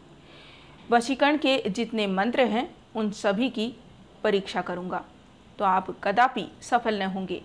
वशीकरण 0.91 1.37
के 1.37 1.59
जितने 1.69 2.07
मंत्र 2.07 2.45
हैं, 2.45 2.69
उन 2.97 3.11
सभी 3.11 3.49
की 3.51 3.75
परीक्षा 4.25 4.63
करूँगा। 4.63 5.05
तो 5.59 5.65
आप 5.65 5.91
कदापि 6.05 6.47
सफल 6.63 7.03
न 7.03 7.07
होंगे। 7.07 7.43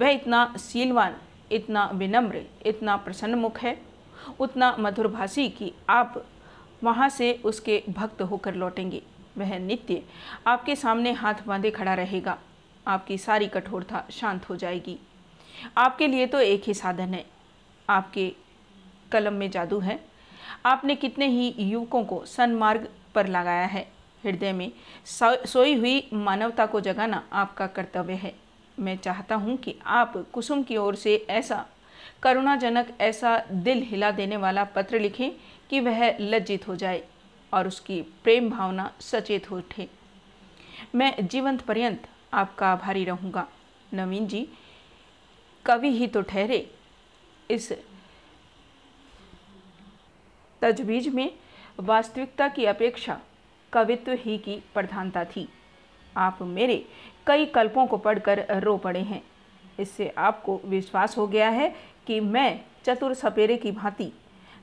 वह 0.00 0.08
इतना 0.08 0.54
सीलवान 0.58 1.16
इतना 1.52 1.90
विनम्र, 1.94 2.42
इतना 2.66 2.96
प्रसन्न 2.96 3.34
मुख 3.34 3.58
है, 3.58 3.80
उतना 4.40 4.76
मधुरभाषी 4.80 5.48
कि 5.48 5.72
आप 5.88 6.24
वहाँ 6.84 7.08
से 7.08 7.32
उसके 7.44 7.82
भक्त 7.88 8.22
होकर 8.22 8.54
लौटेंगे। 8.54 9.02
वह 9.38 9.58
नित्य 9.58 10.02
आपके 10.46 10.76
सामने 10.76 11.12
हाथ 11.12 11.34
बांधे 11.46 11.70
खड़ा 11.70 11.94
रहेगा। 11.94 12.38
आपकी 12.86 13.18
सारी 13.18 13.46
कठोरता 13.46 14.04
शांत 14.10 14.48
हो 14.48 14.56
जाएगी। 14.56 14.98
आपके 15.78 16.06
लिए 16.06 16.26
तो 16.26 16.40
एक 16.40 16.62
ही 16.66 16.74
साधन 16.74 17.14
है। 17.14 17.24
आपके 17.90 18.32
कलम 19.12 19.32
में 19.32 19.50
जादू 19.50 19.78
है। 19.78 19.98
आपने 20.66 20.94
कितने 20.94 21.26
ही 21.26 21.54
युवकों 21.58 22.04
को 22.04 22.24
सन्मार्ग 22.24 22.88
पर 23.14 23.26
लगाया 23.26 23.66
है। 23.66 23.82
हृदय 24.24 24.52
में 24.52 24.72
सोई 25.46 25.74
हुई 25.74 26.08
मानवता 26.12 26.66
को 26.66 26.80
जगाना 26.80 27.22
आपका 27.32 27.66
कर्तव्य 27.66 28.14
है। 28.14 28.34
मैं 28.82 28.96
चाहता 28.96 29.34
हूँ 29.34 29.56
कि 29.56 29.74
आप 29.86 30.16
कुसुम 30.32 30.62
की 30.62 30.76
ओर 30.76 30.94
से 30.94 31.14
ऐसा 31.30 31.64
करुणाजनक, 32.22 32.96
ऐसा 33.00 33.38
दिल 33.52 33.82
हिला 33.82 34.10
देने 34.10 34.36
वाला 34.36 34.64
पत्र 34.64 34.98
लिखें 35.00 35.30
कि 35.70 35.80
वह 35.80 36.16
लज्जित 36.20 36.68
हो 36.68 36.76
जाए 36.76 37.02
और 37.52 37.66
उसकी 37.68 38.00
प्रेम 38.24 38.50
भावना 38.50 38.90
सचेत 39.00 39.50
हो 39.50 39.56
उठे। 39.56 39.88
मैं 40.94 41.14
जीवंत 41.26 41.60
पर्यंत 41.60 42.08
आपका 42.32 42.66
आभारी 42.68 43.04
रहूँगा। 43.04 43.46
नवीन 43.94 44.26
जी, 44.26 44.46
कवि 45.64 45.90
ही 45.90 46.06
तो 46.06 46.22
ठहरे 46.22 46.66
इस 47.50 47.72
तजवीज 50.62 51.08
में। 51.08 51.30
वास्तविकता 51.78 52.48
की 52.48 52.64
अपेक्षा 52.64 53.20
कवित्व 53.72 54.12
ही 54.18 54.38
की 54.38 54.56
प्रधानता 54.74 55.24
थी। 55.26 55.48
आप 56.16 56.38
मेरे 56.42 56.84
कई 57.26 57.46
कल्पों 57.46 57.86
को 57.86 57.96
पढ़कर 57.96 58.44
रो 58.60 58.76
पड़े 58.76 59.00
हैं। 59.00 59.22
इससे 59.80 60.08
आपको 60.18 60.60
विश्वास 60.64 61.16
हो 61.18 61.26
गया 61.26 61.48
है 61.48 61.72
कि 62.06 62.20
मैं 62.20 62.60
चतुर 62.84 63.14
सपेरे 63.14 63.56
की 63.56 63.72
भांति 63.72 64.12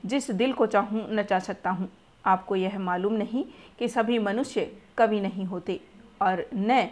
जिस 0.06 0.30
दिल 0.30 0.52
को 0.52 0.66
चाहूँ 0.66 1.06
नचा 1.10 1.38
सकता 1.38 1.70
हूँ। 1.70 1.88
आपको 2.24 2.56
यह 2.56 2.78
मालूम 2.78 3.12
नहीं 3.12 3.44
कि 3.78 3.88
सभी 3.88 4.18
मनुष्य 4.18 4.70
कवि 4.98 5.20
नहीं 5.20 5.44
होते 5.44 5.80
और 6.22 6.44
न 6.54 6.86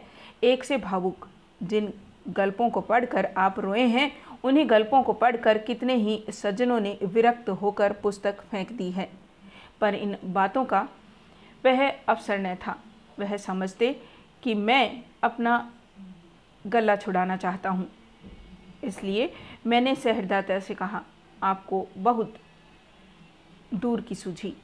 एक 0.44 0.64
से 0.64 0.76
भावुक। 0.76 1.28
जिन 1.62 1.92
गल्पों 2.28 2.68
को 2.70 2.80
पढ़कर 2.80 3.28
आप 3.36 3.58
रोए 3.60 3.82
हैं, 3.82 4.10
उन्हीं 4.44 4.68
गल्पों 4.70 5.02
को 5.02 5.12
पढ़कर 5.12 5.58
कितने 5.58 5.94
ही 5.94 6.22
सज्जनों 6.30 6.80
ने 6.80 6.98
विरक्त 7.04 7.48
होकर 7.50 7.92
पुस्तक 7.92 8.40
फेंक 8.40 8.72
दी 8.72 8.90
है। 8.90 9.08
पर 9.80 9.94
इन 9.94 10.16
बातों 10.24 10.64
का 10.64 10.88
वह 11.64 11.88
अवसर 11.88 12.38
न 12.38 12.54
था। 12.56 12.76
वह 13.18 13.36
समझते 13.36 13.92
कि 14.42 14.54
मैं 14.54 15.02
अपना 15.22 15.70
गला 16.64 16.96
छुड़ाना 16.96 17.36
चाहता 17.36 17.70
हूँ। 17.70 17.88
इसलिए 18.84 19.32
मैंने 19.66 19.94
सहृदयता 19.94 20.58
से 20.60 20.74
कहा, 20.74 21.02
आपको 21.42 21.86
बहुत 21.96 22.34
दूर 23.74 24.00
की 24.00 24.14
सूझी 24.14 24.54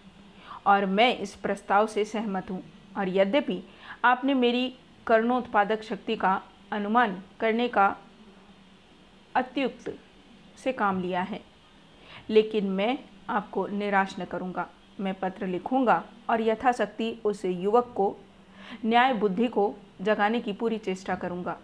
और 0.66 0.86
मैं 0.86 1.16
इस 1.18 1.34
प्रस्ताव 1.34 1.86
से 1.86 2.04
सहमत 2.04 2.50
हूँ। 2.50 2.62
और 2.96 3.08
यद्यपि 3.08 3.62
आपने 4.04 4.34
मेरी 4.34 4.68
कर्णोत्पादक 5.06 5.82
शक्ति 5.82 6.16
का 6.16 6.40
अनुमान 6.72 7.22
करने 7.40 7.68
का 7.68 7.86
अत्युक्त 9.34 9.92
से 10.58 10.72
काम 10.72 11.00
लिया 11.00 11.22
है, 11.22 11.40
लेकिन 12.30 12.70
मैं 12.70 12.98
आपको 13.30 13.66
निराश 13.68 14.14
न 14.20 14.24
करूँगा। 14.24 14.66
मैं 15.00 15.14
पत्र 15.14 15.46
लिखूँगा 15.46 16.02
और 16.30 16.40
यथाशक्ति 16.40 17.10
उस 17.24 17.44
युवक 17.44 17.92
को 17.96 18.16
न्याय 18.84 19.12
बुद्धि 19.14 19.48
को 19.48 19.74
जगाने 20.00 20.40
की 20.40 20.52
पूरी 20.52 20.78
चेष्टा 20.78 21.14
करूँगा। 21.14 21.56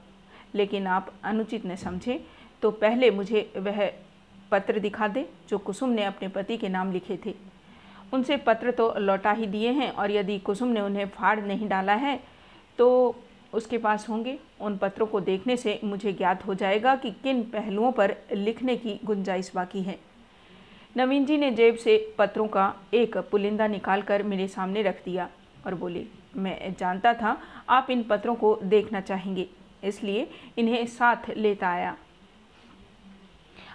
लेकिन 0.55 0.87
आप 0.87 1.13
अनुचित 1.25 1.67
न 1.67 1.77
समझें 1.77 2.19
तो 2.63 2.71
पहले 2.71 3.11
मुझे 3.11 3.51
वह 3.57 3.91
पत्र 4.53 4.79
दिखा 4.79 5.09
दे, 5.09 5.29
जो 5.49 5.59
कुसुम 5.59 5.91
ने 5.91 6.05
अपने 6.05 6.29
पति 6.29 6.57
के 6.57 6.69
नाम 6.69 6.93
लिखे 6.93 7.19
थे। 7.27 7.35
उनसे 8.13 8.37
पत्र 8.37 8.71
तो 8.71 8.93
लौटा 8.99 9.33
ही 9.33 9.47
दिए 9.47 9.71
हैं, 9.71 9.91
और 9.91 10.11
यदि 10.11 10.39
कुसुम 10.39 10.69
ने 10.69 10.81
उन्हें 10.81 11.07
फाड़ 11.09 11.41
नहीं 11.41 11.69
डाला 11.69 11.95
है 11.95 12.19
तो 12.79 13.17
उसके 13.53 13.79
पास 13.79 14.09
होंगे। 14.09 14.39
उन 14.61 14.77
पत्रों 14.77 15.07
को 15.07 15.21
देखने 15.21 15.57
से 15.57 15.79
मुझे 15.85 16.13
ज्ञात 16.13 16.47
हो 16.47 16.55
जाएगा 16.55 16.95
कि 16.97 17.11
किन 17.23 17.43
पहलुओं 17.45 17.93
पर 17.93 18.17
लिखने 18.33 18.77
की 18.77 18.99
गुंजाइश 19.05 19.51
बाकी 19.55 19.83
है। 19.83 19.99
नवीन 20.97 21.27
जी 21.27 21.37
ने 21.37 21.51
जेब 21.51 21.77
से 21.77 21.97
पत्रों 22.19 22.47
का 22.49 22.73
एक 22.95 23.17
पुलिंदा 23.31 23.67
निकाल 23.67 24.03
कर 24.03 24.23
मेरे 24.23 24.49
सामने 24.49 24.83
रख 24.83 25.05
दिया। 25.05 25.29
और 25.67 25.75
बोले, 25.75 26.05
मैं 26.37 26.75
जानता 26.75 27.13
था, 27.15 27.37
आप 27.69 27.91
इन 27.91 28.03
पत्रों 28.03 28.35
को 28.35 28.59
देखना 28.65 29.01
चाहेंगे, 29.01 29.49
इसलिए 29.85 30.29
इन्हें 30.59 30.85
साथ 30.87 31.31
लेता 31.37 31.69
आया। 31.69 31.97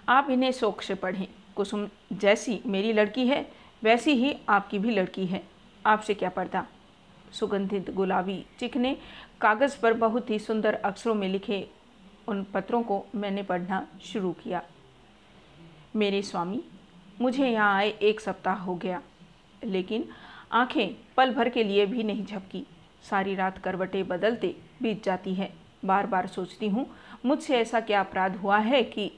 आप 0.10 0.30
इन्हें 0.30 0.52
शौक 0.52 0.82
से 0.82 0.96
पढ़ें। 0.96 1.28
कुसुम, 1.56 1.88
जैसी 2.14 2.60
मेरी 2.66 2.94
लड़की 2.94 3.28
है, 3.28 3.46
वैसी 3.84 4.12
ही 4.12 4.36
आपकी 4.50 4.80
भी 4.80 4.92
लड़की 4.92 5.26
है। 5.26 5.44
आपसे 5.86 6.14
क्या 6.14 6.30
पढ़ता 6.30 6.66
सुगंधित 7.32 7.90
गुलाबी 7.92 8.46
चिकने 8.60 8.96
कागज़ 9.42 9.80
पर 9.80 9.94
बहुत 9.94 10.30
ही 10.30 10.40
सुंदर 10.40 10.74
अक्षरों 10.76 11.14
में 11.16 11.28
लिखे 11.30 11.68
उन 12.28 12.44
पत्रों 12.44 12.82
को 12.84 13.04
मैंने 13.16 13.44
पढ़ना 13.44 13.86
शुरू 14.04 14.32
किया। 14.34 14.62
मेरे 15.96 16.22
स्वामी, 16.22 16.64
मुझे 17.22 17.48
यहाँ 17.48 17.76
आए 17.76 17.90
एक 18.02 18.20
सप्ताह 18.20 18.56
हो 18.56 18.76
गया, 18.76 19.02
लेकिन 19.64 20.08
आँखें 20.56 20.96
पल 21.18 21.34
भर 21.34 21.50
के 21.50 21.64
लिए 21.64 21.86
भी 21.86 22.04
नहीं 22.04 22.26
झपकी। 22.26 22.66
सारी 23.10 23.36
रात 23.36 23.58
करवटें 23.58 24.08
बदलते 24.08 24.56
बीत 24.82 25.04
जाती 25.04 25.34
है। 25.34 25.54
बार 25.86 26.08
बार 26.08 26.28
सोचती 26.28 26.68
हूँ, 26.68 26.86
मुझसे 27.26 27.58
ऐसा 27.58 27.80
क्या 27.80 28.00
अपराध 28.00 28.36
हुआ 28.36 28.58
है 28.58 28.84
कि 28.84 29.12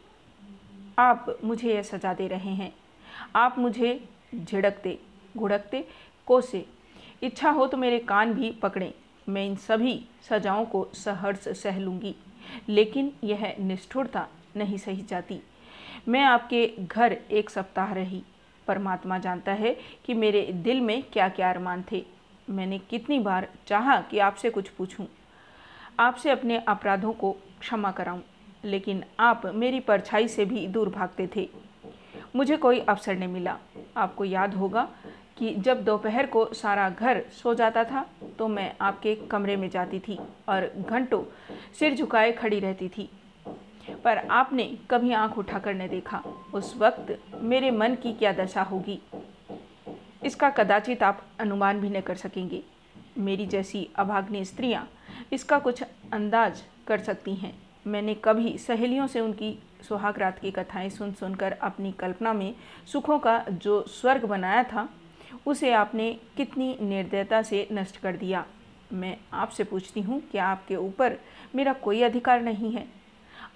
आप 1.00 1.38
मुझे 1.44 1.74
यह 1.74 1.82
सजा 1.82 2.14
दे 2.14 2.28
रहे 2.28 2.50
हैं। 2.50 2.74
आप 3.36 3.60
मुझे 3.60 4.10
झिड़कते, 4.36 5.00
घुड़कते, 5.38 5.88
कोसे। 6.26 6.66
इच्छा 7.24 7.50
हो 7.50 7.68
तो 7.68 7.78
मेरे 7.78 8.00
कान 8.00 8.34
भी 8.34 8.52
पकड़ें। 8.52 8.94
मैं 9.30 9.46
इन 9.46 9.56
सभी 9.56 10.06
सजाओं 10.30 10.66
को 10.66 10.88
सहर्ष 10.94 11.48
सह 11.48 11.80
लूँगी। 11.80 12.16
लेकिन 12.70 13.12
यह 13.24 13.56
निष्ठुरता 13.60 14.28
नहीं 14.56 14.78
सही 14.78 15.02
जाती। 15.02 15.42
मैं 16.08 16.24
आपके 16.24 16.74
घर 16.82 17.18
एक 17.32 17.50
सप्ताह 17.50 17.94
रही। 17.94 18.24
परमात्मा 18.68 19.18
जानता 19.18 19.52
है 19.53 19.76
कि 20.06 20.14
मेरे 20.14 20.41
दिल 20.64 20.81
में 20.81 21.02
क्या 21.03 21.30
क्या 21.30 21.49
अरमान 21.49 21.84
थे। 21.91 22.03
मैंने 22.48 22.77
कितनी 22.89 23.19
बार 23.19 23.48
चाहा 23.68 23.99
कि 24.02 24.19
आपसे 24.19 24.49
कुछ 24.49 24.69
पूछूँ, 24.69 25.07
आपसे 25.99 26.30
अपने 26.30 26.57
अपराधों 26.68 27.11
को 27.14 27.31
क्षमा 27.60 27.91
कराऊं, 27.91 28.22
लेकिन 28.64 29.03
आप 29.19 29.45
मेरी 29.56 29.80
परछाई 29.80 30.27
से 30.27 30.45
भी 30.45 30.68
दूर 30.68 30.89
भागते 30.89 31.30
थे। 31.35 31.48
मुझे 32.35 32.57
कोई 32.57 32.80
अवसर 32.80 33.15
नहीं 33.15 33.30
मिला। 33.30 33.57
आपको 33.98 34.26
याद 34.26 34.53
होगा 34.53 34.88
कि 35.38 35.53
जब 35.56 35.84
दोपहर 35.84 36.26
को 36.26 36.45
सारा 36.53 36.89
घर 36.89 37.22
सो 37.34 37.53
जाता 37.53 37.84
था 37.84 38.06
तो 38.39 38.48
मैं 38.48 38.72
आपके 38.81 39.14
कमरे 39.31 39.56
में 39.56 39.69
जाती 39.69 39.99
थी 39.99 40.18
और 40.49 40.65
घंटों 40.80 41.23
सिर 41.80 41.95
झुकाए 41.95 42.31
खड़ी 42.31 42.60
रहती 42.60 42.88
थी। 42.88 43.10
पर 44.04 44.18
आपने 44.18 44.78
कभी 44.92 45.12
आँख 45.12 45.38
उठाकर 45.38 45.74
न 45.74 45.88
देखा। 45.88 46.24
उस 46.54 46.76
वक्त 46.78 47.20
मेरे 47.42 47.72
मन 47.72 47.96
की 47.96 48.14
क्या 48.14 48.32
दशा 48.32 48.62
होगी? 48.62 49.02
इसका 50.26 50.50
कदाचित 50.50 51.04
आप 51.04 51.24
अनुमान 51.40 51.80
भी 51.80 51.90
न 51.90 52.02
कर 52.02 52.16
सकेंगे। 52.16 52.64
मेरी 53.18 53.46
जैसी 53.46 53.90
अभाग्नि 53.96 54.46
स्त्रियाँ 54.46 54.88
इसका 55.34 55.60
कुछ 55.60 55.84
अंदाज 56.14 56.64
कर 56.88 57.00
सकती 57.00 57.36
हैं। 57.36 57.54
मैंने 57.88 58.14
कभी 58.14 58.58
सहेलियों 58.58 59.08
से 59.08 59.20
उनकी 59.20 59.60
सुहाग 59.90 60.20
रात 60.20 60.40
की 60.40 60.52
कथाएँ 60.52 60.90
सुन 60.90 61.12
सुनकर 61.14 61.52
अपनी 61.52 61.92
कल्पना 61.92 62.34
में 62.34 62.56
सुखों 62.92 63.20
का 63.20 63.46
जो 63.52 63.82
स्वर्ग 63.82 64.26
बनाया 64.26 64.64
था, 64.64 64.90
उसे 65.46 65.72
आपने 65.72 66.20
कितनी 66.38 66.78
निर्दयता 66.82 67.42
से 67.42 67.68
नष्ट 67.72 67.98
कर 67.98 68.16
दिया। 68.16 68.46
मैं 68.94 69.18
आपसे 69.34 69.64
पूछती 69.64 70.02
हूँ 70.02 70.22
कि 70.22 70.38
आपके 70.38 70.76
ऊपर 70.76 71.18
मेरा 71.56 71.74
कोई 71.74 72.02
अधिकार 72.02 72.42
नहीं 72.42 72.72
है? 72.72 72.97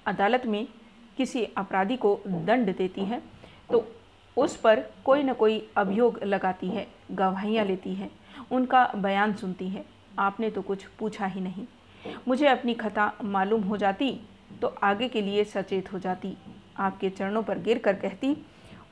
अदालत 0.06 0.46
में 0.46 0.68
किसी 1.18 1.44
अपराधी 1.58 1.98
को 1.98 2.20
दंड 2.28 2.76
देती 2.78 3.06
है 3.06 3.22
तो 3.70 3.86
उस 4.38 4.56
पर 4.56 4.80
कोई 5.06 5.24
ना 5.24 5.34
कोई 5.34 5.60
अभियोग 5.78 6.20
लगाती 6.24 6.68
है, 6.68 6.88
गवाहियाँ 7.12 7.66
लेती 7.66 7.94
है, 7.94 8.10
उनका 8.52 8.86
बयान 8.96 9.34
सुनती 9.34 9.68
है। 9.70 9.84
आपने 10.20 10.50
तो 10.50 10.62
कुछ 10.62 10.86
पूछा 11.00 11.26
ही 11.26 11.42
नहीं। 11.42 11.66
मुझे 12.28 12.48
अपनी 12.48 12.74
खता 12.74 13.12
मालूम 13.24 13.64
हो 13.64 13.78
जाती 13.78 14.12
तो 14.62 14.68
आगे 14.84 15.08
के 15.10 15.22
लिए 15.22 15.44
सचेत 15.44 15.92
हो 15.94 16.00
जाती। 16.00 16.36
आपके 16.78 17.10
चरणों 17.10 17.44
पर 17.44 17.60
गिर 17.60 17.78
कर 17.78 17.96
कहती, 17.96 18.36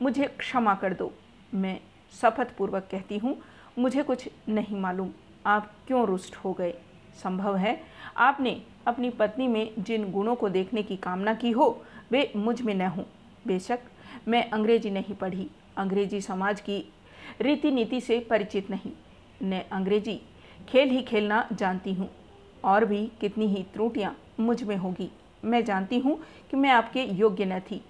मुझे 0.02 0.26
क्षमा 0.40 0.76
कर 0.76 0.94
दो। 0.94 1.12
मैं 1.54 1.80
शपथपूर्वक 2.14 2.88
कहती 2.92 3.18
हूँ, 3.18 3.36
मुझे 3.80 4.04
कुछ 4.04 4.28
नहीं 4.50 4.80
मालूम। 4.80 5.10
आप 5.46 5.72
क्यों 5.88 6.06
रुष्ट 6.08 6.36
हो 6.36 6.54
गए? 6.54 6.74
संभव 7.24 7.56
है 7.56 7.80
आपने 8.20 8.62
अपनी 8.88 9.10
पत्नी 9.10 9.48
में 9.48 9.72
जिन 9.80 10.12
गुणों 10.12 10.36
को 10.36 10.50
देखने 10.50 10.84
की 10.84 10.96
कामना 10.98 11.34
की 11.34 11.52
हो, 11.52 11.84
वे 12.12 12.32
मुझमें 12.36 12.74
न 12.74 12.82
हों। 12.82 13.04
बेशक, 13.48 13.80
मैं 14.28 14.50
अंग्रेज़ी 14.50 14.90
नहीं 14.90 15.16
पढ़ी। 15.16 15.50
अंग्रेज़ी 15.78 16.22
समाज 16.22 16.62
की 16.62 16.94
रीति 17.42 17.72
नीति 17.72 18.02
से 18.02 18.20
परिचित 18.20 18.70
नहीं। 18.70 18.92
न 19.44 19.62
अंग्रेज़ी 19.72 20.22
खेल 20.70 20.90
ही 20.90 21.02
खेलना 21.02 21.48
जानती 21.54 21.94
हूँ, 21.94 22.10
और 22.64 22.86
भी 22.86 23.12
कितनी 23.22 23.48
ही 23.48 23.64
त्रुटियाँ 23.64 24.16
मुझमें 24.40 24.76
होगी। 24.78 25.10
मैं 25.46 25.64
जानती 25.66 26.00
हूँ 26.00 26.18
कि 26.52 26.58
मैं 26.58 26.70
आपके 26.70 27.04
योग्य 27.04 27.46
न 27.46 27.60
थी। 27.60 27.82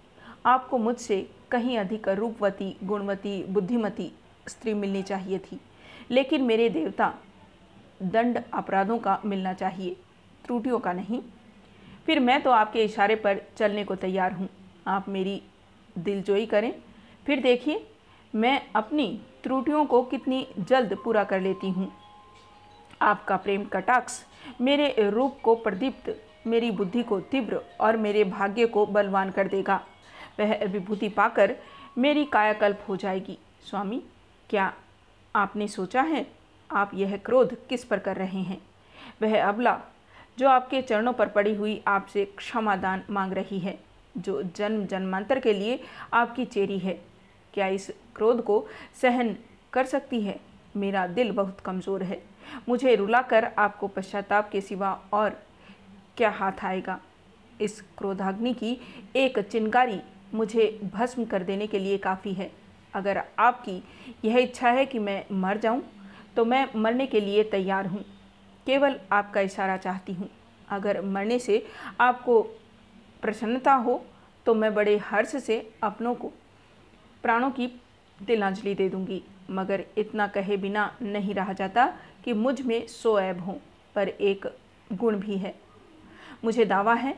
आपको 0.45 0.77
मुझसे 0.77 1.29
कहीं 1.51 1.77
अधिक 1.77 2.09
रूपवती, 2.09 2.75
गुणवती, 2.83 3.43
बुद्धिमती 3.43 4.11
स्त्री 4.47 4.73
मिलनी 4.73 5.01
चाहिए 5.03 5.39
थी। 5.39 5.59
लेकिन 6.11 6.43
मेरे 6.43 6.69
देवता 6.69 7.13
दंड 8.01 8.39
अपराधों 8.53 8.97
का 8.97 9.19
मिलना 9.25 9.53
चाहिए। 9.53 9.95
त्रुटियों 10.49 10.79
का 10.79 10.93
नहीं। 10.93 11.21
फिर 12.05 12.19
मैं 12.19 12.41
तो 12.41 12.51
आपके 12.51 12.83
इशारे 12.83 13.15
पर 13.15 13.41
चलने 13.57 13.83
को 13.83 13.95
तैयार 13.95 14.31
हूँ। 14.33 14.49
आप 14.87 15.09
मेरी 15.09 15.41
दिलजोई 15.97 16.45
करें। 16.45 16.73
फिर 17.25 17.41
देखिए, 17.41 17.85
मैं 18.35 18.61
अपनी 18.75 19.21
त्रुटियों 19.43 19.85
को 19.85 20.01
कितनी 20.03 20.47
जल्द 20.59 20.97
पूरा 21.03 21.23
कर 21.23 21.41
लेती 21.41 21.69
हूँ। 21.69 21.91
आपका 23.01 23.37
प्रेम 23.37 23.63
कटाक्ष 23.65 24.23
मेरे 24.61 25.09
रूप 25.09 25.37
को 25.43 25.55
प्रदीप्त, 25.55 26.15
मेरी 26.47 26.71
बुद्धि 26.71 27.03
को 27.03 27.19
तीव्र 27.21 27.61
और 27.79 27.97
मेरे 27.97 28.23
भाग्य 28.23 28.65
को 28.65 28.85
बलवान 28.85 29.31
कर 29.31 29.47
देगा। 29.47 29.79
वह 30.39 30.65
विभूति 30.65 31.09
पाकर 31.09 31.55
मेरी 31.97 32.25
कायाकल्प 32.25 32.85
हो 32.89 32.95
जाएगी। 32.95 33.37
स्वामी, 33.63 34.01
क्या 34.49 34.73
आपने 35.35 35.67
सोचा 35.67 36.01
है? 36.01 36.25
आप 36.71 36.91
यह 36.93 37.17
क्रोध 37.17 37.55
किस 37.67 37.83
पर 37.83 37.99
कर 37.99 38.15
रहे 38.15 38.41
हैं? 38.41 38.61
वह 39.21 39.43
अबला 39.47 39.79
जो 40.39 40.49
आपके 40.49 40.81
चरणों 40.81 41.11
पर 41.13 41.27
पड़ी 41.27 41.53
हुई 41.55 41.81
आपसे 41.87 42.23
क्षमादान 42.37 43.01
मांग 43.09 43.33
रही 43.33 43.59
है 43.59 43.77
जो 44.17 44.41
जन्म 44.55 44.85
जन्मांतर 44.85 45.39
के 45.39 45.53
लिए 45.53 45.79
आपकी 46.13 46.45
चेरी 46.45 46.77
है। 46.79 46.93
क्या 47.53 47.67
इस 47.67 47.89
क्रोध 48.15 48.43
को 48.43 48.65
सहन 49.01 49.35
कर 49.73 49.85
सकती 49.85 50.21
है? 50.21 50.39
मेरा 50.77 51.05
दिल 51.07 51.31
बहुत 51.31 51.59
कमज़ोर 51.59 52.03
है। 52.03 52.21
मुझे 52.69 52.95
रुलाकर 52.95 53.45
आपको 53.57 53.87
पश्चाताप 53.87 54.49
के 54.51 54.61
सिवा 54.61 54.91
और 55.13 55.37
क्या 56.17 56.29
हाथ 56.29 56.63
आएगा? 56.63 56.99
इस 57.61 57.81
क्रोधाग्नि 57.97 58.53
की 58.53 58.77
एक 59.15 59.39
चिनगारी 59.41 59.99
मुझे 60.33 60.79
भस्म 60.93 61.25
कर 61.25 61.43
देने 61.43 61.67
के 61.67 61.79
लिए 61.79 61.97
काफ़ी 61.97 62.33
है। 62.33 62.51
अगर 62.93 63.21
आपकी 63.39 63.81
यह 64.25 64.37
इच्छा 64.37 64.69
है 64.69 64.85
कि 64.85 64.99
मैं 64.99 65.23
मर 65.31 65.57
जाऊँ, 65.57 65.83
तो 66.35 66.45
मैं 66.45 66.67
मरने 66.75 67.07
के 67.07 67.19
लिए 67.19 67.43
तैयार 67.43 67.87
हूँ। 67.87 68.03
केवल 68.67 68.99
आपका 69.11 69.41
इशारा 69.41 69.77
चाहती 69.77 70.13
हूँ। 70.13 70.29
अगर 70.69 71.01
मरने 71.01 71.39
से 71.39 71.65
आपको 71.99 72.41
प्रसन्नता 73.23 73.73
हो 73.75 74.01
तो 74.45 74.53
मैं 74.53 74.73
बड़े 74.73 74.97
हर्ष 74.97 75.35
से 75.35 75.57
अपनों 75.83 76.13
को, 76.15 76.31
प्राणों 77.23 77.49
की 77.51 77.67
तिलांजलि 78.19 78.73
दे 78.75 78.89
दूँगी। 78.89 79.21
मगर 79.51 79.83
इतना 79.97 80.27
कहे 80.27 80.57
बिना 80.57 80.91
नहीं 81.01 81.33
रहा 81.33 81.53
जाता 81.53 81.85
कि 82.25 82.33
मुझमें 82.33 82.87
सो 82.87 83.19
ऐब 83.19 83.39
हों, 83.39 83.55
पर 83.95 84.07
एक 84.07 84.45
गुण 84.89 85.15
भी 85.15 85.37
है। 85.37 85.53
मुझे 86.43 86.65
दावा 86.65 86.93
है 86.93 87.13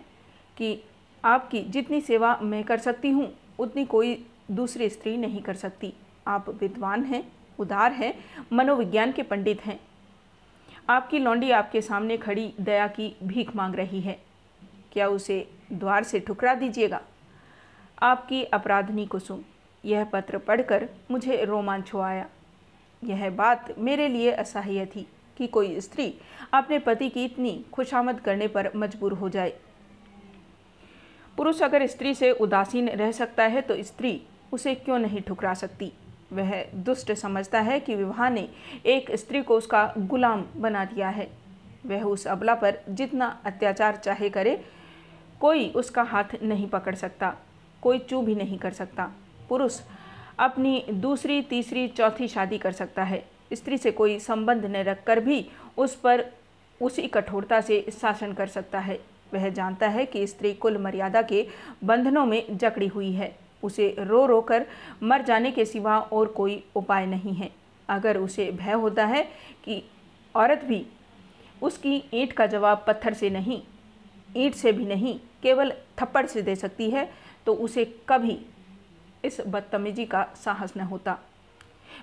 कि 0.57 0.77
आपकी 1.23 1.61
जितनी 1.63 2.01
सेवा 2.01 2.37
मैं 2.41 2.63
कर 2.63 2.77
सकती 2.77 3.09
हूँ, 3.09 3.31
उतनी 3.59 3.85
कोई 3.85 4.15
दूसरी 4.51 4.89
स्त्री 4.89 5.15
नहीं 5.17 5.41
कर 5.41 5.55
सकती। 5.55 5.93
आप 6.27 6.49
विद्वान 6.51 7.03
हैं, 7.03 7.23
उदार 7.59 7.91
हैं, 7.91 8.13
मनोविज्ञान 8.53 9.11
के 9.11 9.23
पंडित 9.23 9.65
हैं। 9.65 9.79
आपकी 10.91 11.19
लौंडी 11.19 11.49
आपके 11.51 11.81
सामने 11.81 12.17
खड़ी 12.17 12.53
दया 12.61 12.87
की 12.87 13.15
भीख 13.23 13.55
मांग 13.55 13.75
रही 13.75 13.99
है। 14.01 14.17
क्या 14.93 15.07
उसे 15.07 15.47
द्वार 15.73 16.03
से 16.03 16.19
ठुकरा 16.19 16.53
दीजिएगा? 16.53 16.99
आपकी 18.01 18.43
अपराधनी 18.43 19.05
कुसुम, 19.05 19.43
यह 19.85 20.03
पत्र 20.03 20.37
पढ़कर 20.37 20.87
मुझे 21.11 21.43
रोमांच 21.45 21.93
हो 21.93 21.99
आया। 21.99 22.27
यह 23.03 23.29
बात 23.29 23.73
मेरे 23.77 24.07
लिए 24.07 24.31
असह्य 24.31 24.85
थी 24.85 25.07
कि 25.37 25.47
कोई 25.47 25.79
स्त्री 25.81 26.13
अपने 26.53 26.79
पति 26.79 27.09
की 27.09 27.23
इतनी 27.25 27.53
खुशामद 27.73 28.19
करने 28.19 28.47
पर 28.47 28.71
मजबूर 28.75 29.13
हो 29.13 29.29
जाए। 29.29 29.53
पुरुष 31.37 31.61
अगर 31.61 31.87
स्त्री 31.87 32.13
से 32.13 32.31
उदासीन 32.31 32.89
रह 32.89 33.11
सकता 33.11 33.43
है 33.43 33.61
तो 33.61 33.81
स्त्री 33.83 34.21
उसे 34.53 34.75
क्यों 34.75 34.99
नहीं 34.99 35.21
ठुकरा 35.21 35.53
सकती? 35.53 35.91
वह 36.33 36.63
दुष्ट 36.75 37.11
समझता 37.11 37.59
है 37.59 37.79
कि 37.79 37.95
विवाह 37.95 38.29
ने 38.29 38.47
एक 38.85 39.11
स्त्री 39.15 39.41
को 39.41 39.57
उसका 39.57 39.93
गुलाम 39.97 40.45
बना 40.57 40.85
दिया 40.85 41.09
है। 41.09 41.27
वह 41.85 42.03
उस 42.03 42.25
अबला 42.27 42.55
पर 42.55 42.77
जितना 42.89 43.27
अत्याचार 43.45 43.95
चाहे 43.95 44.29
करे, 44.29 44.63
कोई 45.41 45.67
उसका 45.69 46.03
हाथ 46.03 46.35
नहीं 46.43 46.67
पकड़ 46.67 46.95
सकता, 46.95 47.33
कोई 47.81 47.99
चू 47.99 48.21
भी 48.21 48.35
नहीं 48.35 48.57
कर 48.57 48.71
सकता। 48.71 49.11
पुरुष 49.49 49.79
अपनी 50.39 50.83
दूसरी, 50.91 51.41
तीसरी, 51.41 51.87
चौथी 51.87 52.27
शादी 52.27 52.57
कर 52.57 52.71
सकता 52.71 53.03
है। 53.03 53.23
स्त्री 53.53 53.77
से 53.77 53.91
कोई 53.91 54.19
संबंध 54.19 54.65
न 54.65 54.83
रखकर 54.83 55.19
भी 55.19 55.45
उस 55.77 55.95
पर 55.95 56.25
उसी 56.81 57.07
कठोरता 57.07 57.61
से 57.61 57.85
शासन 57.91 58.33
कर 58.33 58.47
सकता 58.47 58.79
है। 58.79 58.99
वह 59.33 59.49
जानता 59.49 59.87
है 59.87 60.05
कि 60.05 60.25
स्त्री 60.27 60.53
कुल 60.53 60.77
मर्यादा 60.77 61.21
के 61.21 61.47
बंधनों 61.83 62.25
में 62.25 62.57
जकड़ी 62.57 62.87
हुई 62.87 63.11
है। 63.11 63.35
उसे 63.63 63.95
रो 63.99 64.25
रो 64.25 64.39
कर 64.41 64.65
मर 65.03 65.21
जाने 65.21 65.51
के 65.51 65.65
सिवा 65.65 65.99
और 65.99 66.27
कोई 66.27 66.63
उपाय 66.75 67.05
नहीं 67.05 67.33
है। 67.33 67.49
अगर 67.89 68.17
उसे 68.17 68.51
भय 68.51 68.71
होता 68.73 69.05
है 69.05 69.23
कि 69.63 69.83
औरत 70.35 70.63
भी 70.65 70.85
उसकी 71.61 72.03
ईंट 72.13 72.31
का 72.33 72.45
जवाब 72.47 72.83
पत्थर 72.87 73.13
से 73.13 73.29
नहीं, 73.29 73.61
ईंट 74.37 74.53
से 74.55 74.71
भी 74.71 74.85
नहीं, 74.85 75.19
केवल 75.43 75.73
थप्पड़ 75.99 76.25
से 76.25 76.41
दे 76.41 76.55
सकती 76.55 76.89
है 76.89 77.09
तो 77.45 77.53
उसे 77.55 77.85
कभी 78.09 78.39
इस 79.23 79.41
बदतमीजी 79.41 80.05
का 80.05 80.23
साहस 80.35 80.73
न 80.77 80.81
होता। 80.81 81.17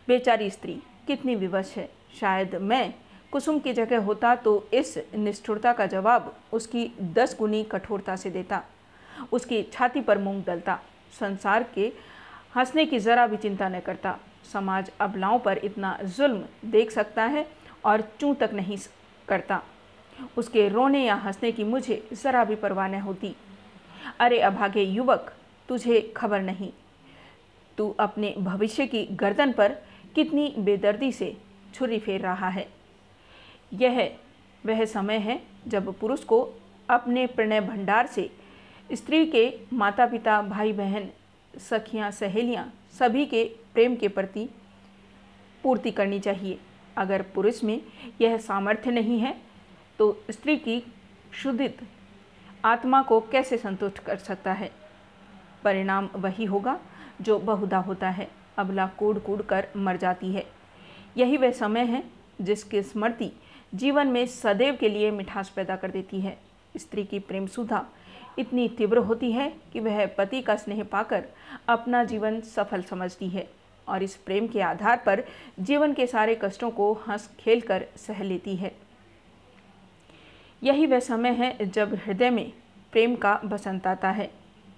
बेचारी 0.08 0.50
स्त्री 0.50 0.74
कितनी 1.06 1.34
विवश 1.34 1.72
है। 1.76 1.88
शायद 2.20 2.54
मैं 2.54 2.94
कुसुम 3.32 3.58
की 3.58 3.72
जगह 3.72 4.04
होता 4.04 4.34
तो 4.36 4.68
इस 4.74 4.96
निष्ठुरता 5.14 5.72
का 5.72 5.86
जवाब 5.86 6.34
उसकी 6.52 6.90
दस 7.14 7.36
गुनी 7.38 7.62
कठोरता 7.64 8.16
से 8.16 8.30
देता। 8.30 8.62
उसकी 9.32 9.62
छाती 9.62 10.00
पर 10.00 10.18
मूंग 10.18 10.42
डलता। 10.44 10.78
संसार 11.12 11.62
के 11.74 11.92
हंसने 12.56 12.84
की 12.86 12.98
ज़रा 12.98 13.26
भी 13.26 13.36
चिंता 13.36 13.68
न 13.68 13.80
करता। 13.80 14.18
समाज 14.52 14.90
अबलाओं 15.00 15.38
पर 15.38 15.58
इतना 15.58 15.96
जुल्म 16.16 16.70
देख 16.70 16.90
सकता 16.90 17.24
है 17.24 17.46
और 17.84 18.00
चूं 18.20 18.34
तक 18.34 18.50
नहीं 18.54 18.76
करता। 19.28 19.62
उसके 20.36 20.68
रोने 20.68 21.04
या 21.04 21.14
हंसने 21.14 21.52
की 21.52 21.64
मुझे 21.64 22.02
ज़रा 22.12 22.44
भी 22.44 22.54
परवाह 22.54 22.88
न 22.88 23.00
होती। 23.00 23.34
अरे 24.20 24.38
अभागे 24.40 24.82
युवक, 24.82 25.32
तुझे 25.68 26.00
खबर 26.16 26.40
नहीं। 26.40 26.70
तू 27.78 27.88
अपने 28.00 28.34
भविष्य 28.38 28.86
की 28.86 29.04
गर्दन 29.12 29.52
पर 29.52 29.72
कितनी 30.14 30.54
बेदर्दी 30.58 31.12
से 31.12 31.36
छुरी 31.74 31.98
फेर 31.98 32.20
रहा 32.20 32.48
है। 32.48 32.66
यह 33.72 34.16
वह 34.66 34.84
समय 34.84 35.18
है 35.18 35.40
जब 35.68 35.92
पुरुष 35.98 36.24
को 36.24 36.40
अपने 36.88 37.26
प्रणय 37.26 37.60
भंडार 37.60 38.06
से 38.06 38.30
स्त्री 38.90 39.26
के 39.26 39.42
माता 39.72 40.06
पिता 40.06 40.40
भाई 40.42 40.72
बहन 40.72 41.08
सखियाँ, 41.54 42.10
सहेलियाँ 42.10 42.72
सभी 42.98 43.24
के 43.26 43.44
प्रेम 43.74 43.96
के 43.96 44.08
प्रति 44.08 44.48
पूर्ति 45.64 45.90
करनी 45.90 46.20
चाहिए। 46.20 46.58
अगर 46.96 47.22
पुरुष 47.34 47.62
में 47.64 47.80
यह 48.20 48.36
सामर्थ्य 48.38 48.90
नहीं 48.90 49.18
है 49.18 49.34
तो 49.98 50.24
स्त्री 50.30 50.56
की 50.56 50.82
शुद्धित 51.32 51.78
आत्मा 52.64 53.02
को 53.02 53.20
कैसे 53.22 53.56
संतुष्ट 53.58 53.98
कर 53.98 54.16
सकता 54.16 54.52
है? 54.52 54.70
परिणाम 55.64 56.08
वही 56.14 56.44
होगा 56.44 56.78
जो 57.20 57.38
बहुधा 57.38 57.78
होता 57.78 58.10
है। 58.10 58.28
अबला 58.58 58.86
कूड़ 58.98 59.18
कूड़ 59.18 59.40
कर 59.42 59.68
मर 59.76 59.96
जाती 59.96 60.32
है। 60.32 60.46
यही 61.16 61.36
वह 61.36 61.52
समय 61.52 61.84
है 61.84 62.02
जिसकी 62.40 62.82
स्मृति 62.82 63.30
जीवन 63.74 64.06
में 64.06 64.24
सदैव 64.26 64.76
के 64.76 64.88
लिए 64.88 65.10
मिठास 65.10 65.48
पैदा 65.48 65.76
कर 65.76 65.90
देती 65.90 66.20
है। 66.20 66.36
स्त्री 66.76 67.04
की 67.04 67.18
प्रेम 67.18 67.46
सुधा 67.46 67.86
इतनी 68.38 68.68
तीव्र 68.68 68.98
होती 68.98 69.30
है 69.32 69.48
कि 69.72 69.80
वह 69.80 70.04
पति 70.06 70.40
का 70.42 70.56
स्नेह 70.56 70.82
पाकर 70.82 71.24
अपना 71.68 72.02
जीवन 72.04 72.40
सफल 72.40 72.82
समझती 72.82 73.28
है 73.28 73.46
और 73.88 74.02
इस 74.02 74.16
प्रेम 74.16 74.46
के 74.46 74.60
आधार 74.60 75.02
पर 75.06 75.22
जीवन 75.60 75.92
के 75.92 76.06
सारे 76.06 76.38
कष्टों 76.42 76.70
को 76.70 76.92
हंस 77.08 77.28
खेल 77.38 77.60
कर 77.60 77.84
सह 77.96 78.22
लेती 78.22 78.56
है। 78.56 78.72
यही 80.62 80.86
वह 80.86 81.00
समय 81.00 81.30
है 81.30 81.64
जब 81.64 81.94
हृदय 81.94 82.30
में 82.30 82.50
प्रेम 82.92 83.16
का 83.16 83.40
बसंत 83.44 83.86
आता 83.86 84.10
है 84.10 84.30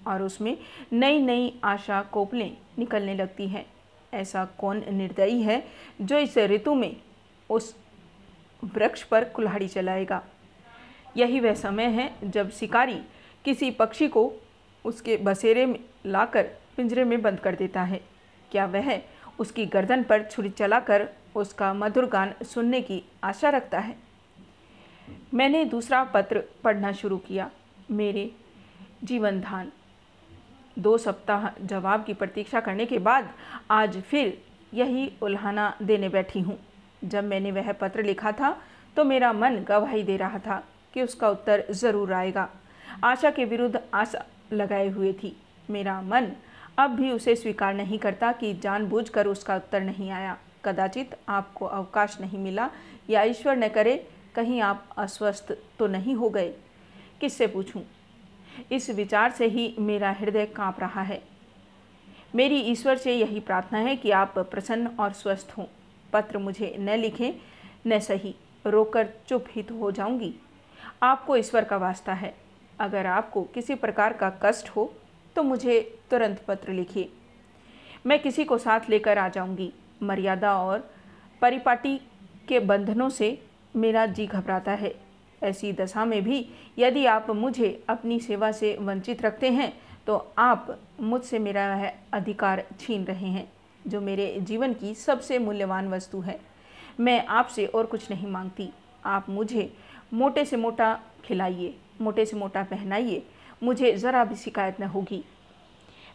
और 0.07 0.21
उसमें 0.21 0.57
नई 0.93 1.21
नई 1.21 1.53
आशा 1.63 2.01
कोपलें 2.01 2.51
निकलने 2.79 3.15
लगती 3.15 3.47
हैं। 3.47 3.65
ऐसा 4.13 4.45
कौन 4.57 4.83
निर्दयी 4.89 5.41
है 5.41 5.63
जो 6.01 6.17
इस 6.17 6.37
ऋतु 6.37 6.73
में 6.73 6.95
उस 7.49 7.75
वृक्ष 8.63 9.03
पर 9.03 9.23
कुल्हाड़ी 9.23 9.67
चलाएगा 9.67 10.21
यही 11.17 11.39
वह 11.39 11.53
समय 11.53 11.85
है 11.89 12.11
जब 12.23 12.51
शिकारी 12.51 12.99
किसी 13.45 13.71
पक्षी 13.71 14.07
को 14.07 14.31
उसके 14.85 15.17
बसेरे 15.17 15.65
में 15.65 15.79
लाकर 16.05 16.43
पिंजरे 16.77 17.03
में 17.03 17.21
बंद 17.21 17.39
कर 17.39 17.55
देता 17.55 17.81
है। 17.83 17.99
क्या 18.51 18.65
वह 18.65 18.99
उसकी 19.39 19.65
गर्दन 19.65 20.03
पर 20.03 20.23
छुरी 20.23 20.49
चलाकर 20.51 21.07
उसका 21.35 21.73
मधुर 21.73 22.05
गान 22.05 22.33
सुनने 22.45 22.81
की 22.81 23.03
आशा 23.23 23.49
रखता 23.49 23.79
है? 23.79 23.95
मैंने 25.33 25.63
दूसरा 25.65 26.03
पत्र 26.03 26.43
पढ़ना 26.63 26.91
शुरू 26.93 27.17
किया। 27.17 27.49
मेरे 27.91 28.29
जीवन 29.03 29.39
धान। 29.41 29.71
दो 30.77 30.97
सप्ताह 30.97 31.47
जवाब 31.61 32.03
की 32.03 32.13
प्रतीक्षा 32.13 32.59
करने 32.59 32.85
के 32.85 32.99
बाद 32.99 33.29
आज 33.71 33.97
फिर 34.01 34.37
यही 34.73 35.11
उल्हाना 35.21 35.73
देने 35.81 36.09
बैठी 36.09 36.39
हूँ। 36.39 36.57
जब 37.03 37.23
मैंने 37.23 37.51
वह 37.51 37.71
पत्र 37.73 38.03
लिखा 38.03 38.31
था 38.31 38.55
तो 38.97 39.03
मेरा 39.03 39.31
मन 39.33 39.57
गवाही 39.67 40.03
दे 40.03 40.17
रहा 40.17 40.39
था 40.39 40.63
कि 40.93 41.01
उसका 41.01 41.29
उत्तर 41.29 41.65
ज़रूर 41.71 42.13
आएगा। 42.13 42.47
आशा 43.03 43.29
के 43.31 43.45
विरुद्ध 43.45 43.79
आशा 43.93 44.25
लगाए 44.53 44.89
हुए 44.89 45.13
थी। 45.13 45.37
मेरा 45.69 46.01
मन 46.01 46.31
अब 46.77 46.89
भी 46.89 47.11
उसे 47.11 47.35
स्वीकार 47.35 47.73
नहीं 47.73 47.99
करता 47.99 48.31
कि 48.31 48.53
जानबूझकर 48.53 49.27
उसका 49.27 49.55
उत्तर 49.55 49.81
नहीं 49.81 50.09
आया। 50.11 50.37
कदाचित 50.65 51.15
आपको 51.29 51.65
अवकाश 51.65 52.17
नहीं 52.21 52.39
मिला 52.39 52.69
या 53.09 53.23
ईश्वर 53.23 53.57
न 53.57 53.67
करे, 53.67 54.07
कहीं 54.35 54.61
आप 54.61 54.85
अस्वस्थ 54.97 55.51
तो 55.79 55.87
नहीं 55.87 56.15
हो 56.15 56.29
गए। 56.29 56.53
किससे 57.21 57.47
पूछूँ? 57.47 57.83
इस 58.71 58.89
विचार 58.89 59.31
से 59.31 59.45
ही 59.45 59.75
मेरा 59.79 60.11
हृदय 60.11 60.45
काँप 60.45 60.79
रहा 60.79 61.01
है। 61.01 61.21
मेरी 62.35 62.55
ईश्वर 62.55 62.97
से 62.97 63.13
यही 63.13 63.39
प्रार्थना 63.39 63.79
है 63.79 63.95
कि 63.95 64.11
आप 64.11 64.39
प्रसन्न 64.39 64.87
और 64.87 65.11
स्वस्थ 65.13 65.53
हों। 65.57 65.65
पत्र 66.13 66.37
मुझे 66.37 66.75
न 66.79 66.89
लिखें, 66.89 67.33
न 67.87 67.99
सही। 67.99 68.35
रोकर 68.65 69.09
चुप 69.27 69.45
ही 69.49 69.63
तो 69.63 69.75
हो 69.75 69.91
जाऊँगी। 69.91 70.33
आपको 71.03 71.35
ईश्वर 71.35 71.63
का 71.63 71.77
वास्ता 71.77 72.13
है। 72.13 72.33
अगर 72.81 73.05
आपको 73.07 73.41
किसी 73.53 73.75
प्रकार 73.75 74.13
का 74.13 74.29
कष्ट 74.43 74.69
हो 74.69 74.91
तो 75.35 75.43
मुझे 75.43 75.79
तुरंत 76.11 76.43
पत्र 76.47 76.73
लिखिए। 76.73 77.09
मैं 78.05 78.19
किसी 78.19 78.43
को 78.43 78.57
साथ 78.57 78.89
लेकर 78.89 79.17
आ 79.17 79.27
जाऊँगी। 79.29 79.71
मर्यादा 80.03 80.55
और 80.57 80.89
परिपाटी 81.41 81.97
के 82.47 82.59
बंधनों 82.61 83.09
से 83.09 83.37
मेरा 83.75 84.05
जी 84.07 84.25
घबराता 84.27 84.71
है। 84.73 84.93
ऐसी 85.41 85.71
दशा 85.73 86.05
में 86.05 86.21
भी 86.23 86.45
यदि 86.79 87.05
आप 87.05 87.29
मुझे 87.31 87.83
अपनी 87.89 88.19
सेवा 88.19 88.51
से 88.51 88.75
वंचित 88.77 89.21
रखते 89.21 89.49
हैं 89.49 89.71
तो 90.07 90.15
आप 90.37 90.77
मुझसे 91.01 91.39
मेरा 91.39 91.67
वह 91.69 91.91
अधिकार 92.13 92.63
छीन 92.79 93.03
रहे 93.05 93.27
हैं, 93.27 93.51
जो 93.87 94.01
मेरे 94.01 94.35
जीवन 94.41 94.73
की 94.73 94.93
सबसे 94.95 95.39
मूल्यवान 95.39 95.89
वस्तु 95.89 96.19
है। 96.19 96.39
मैं 96.99 97.25
आपसे 97.27 97.65
और 97.65 97.85
कुछ 97.85 98.09
नहीं 98.11 98.27
मांगती। 98.27 98.69
आप 99.05 99.29
मुझे 99.29 99.71
मोटे 100.13 100.45
से 100.45 100.57
मोटा 100.57 100.93
खिलाइए। 101.25 101.73
मोटे 102.01 102.25
से 102.25 102.37
मोटा 102.37 102.63
पहनाइए। 102.63 103.23
मुझे 103.63 103.95
ज़रा 103.97 104.23
भी 104.25 104.35
शिकायत 104.35 104.79
न 104.81 104.83
होगी। 104.83 105.23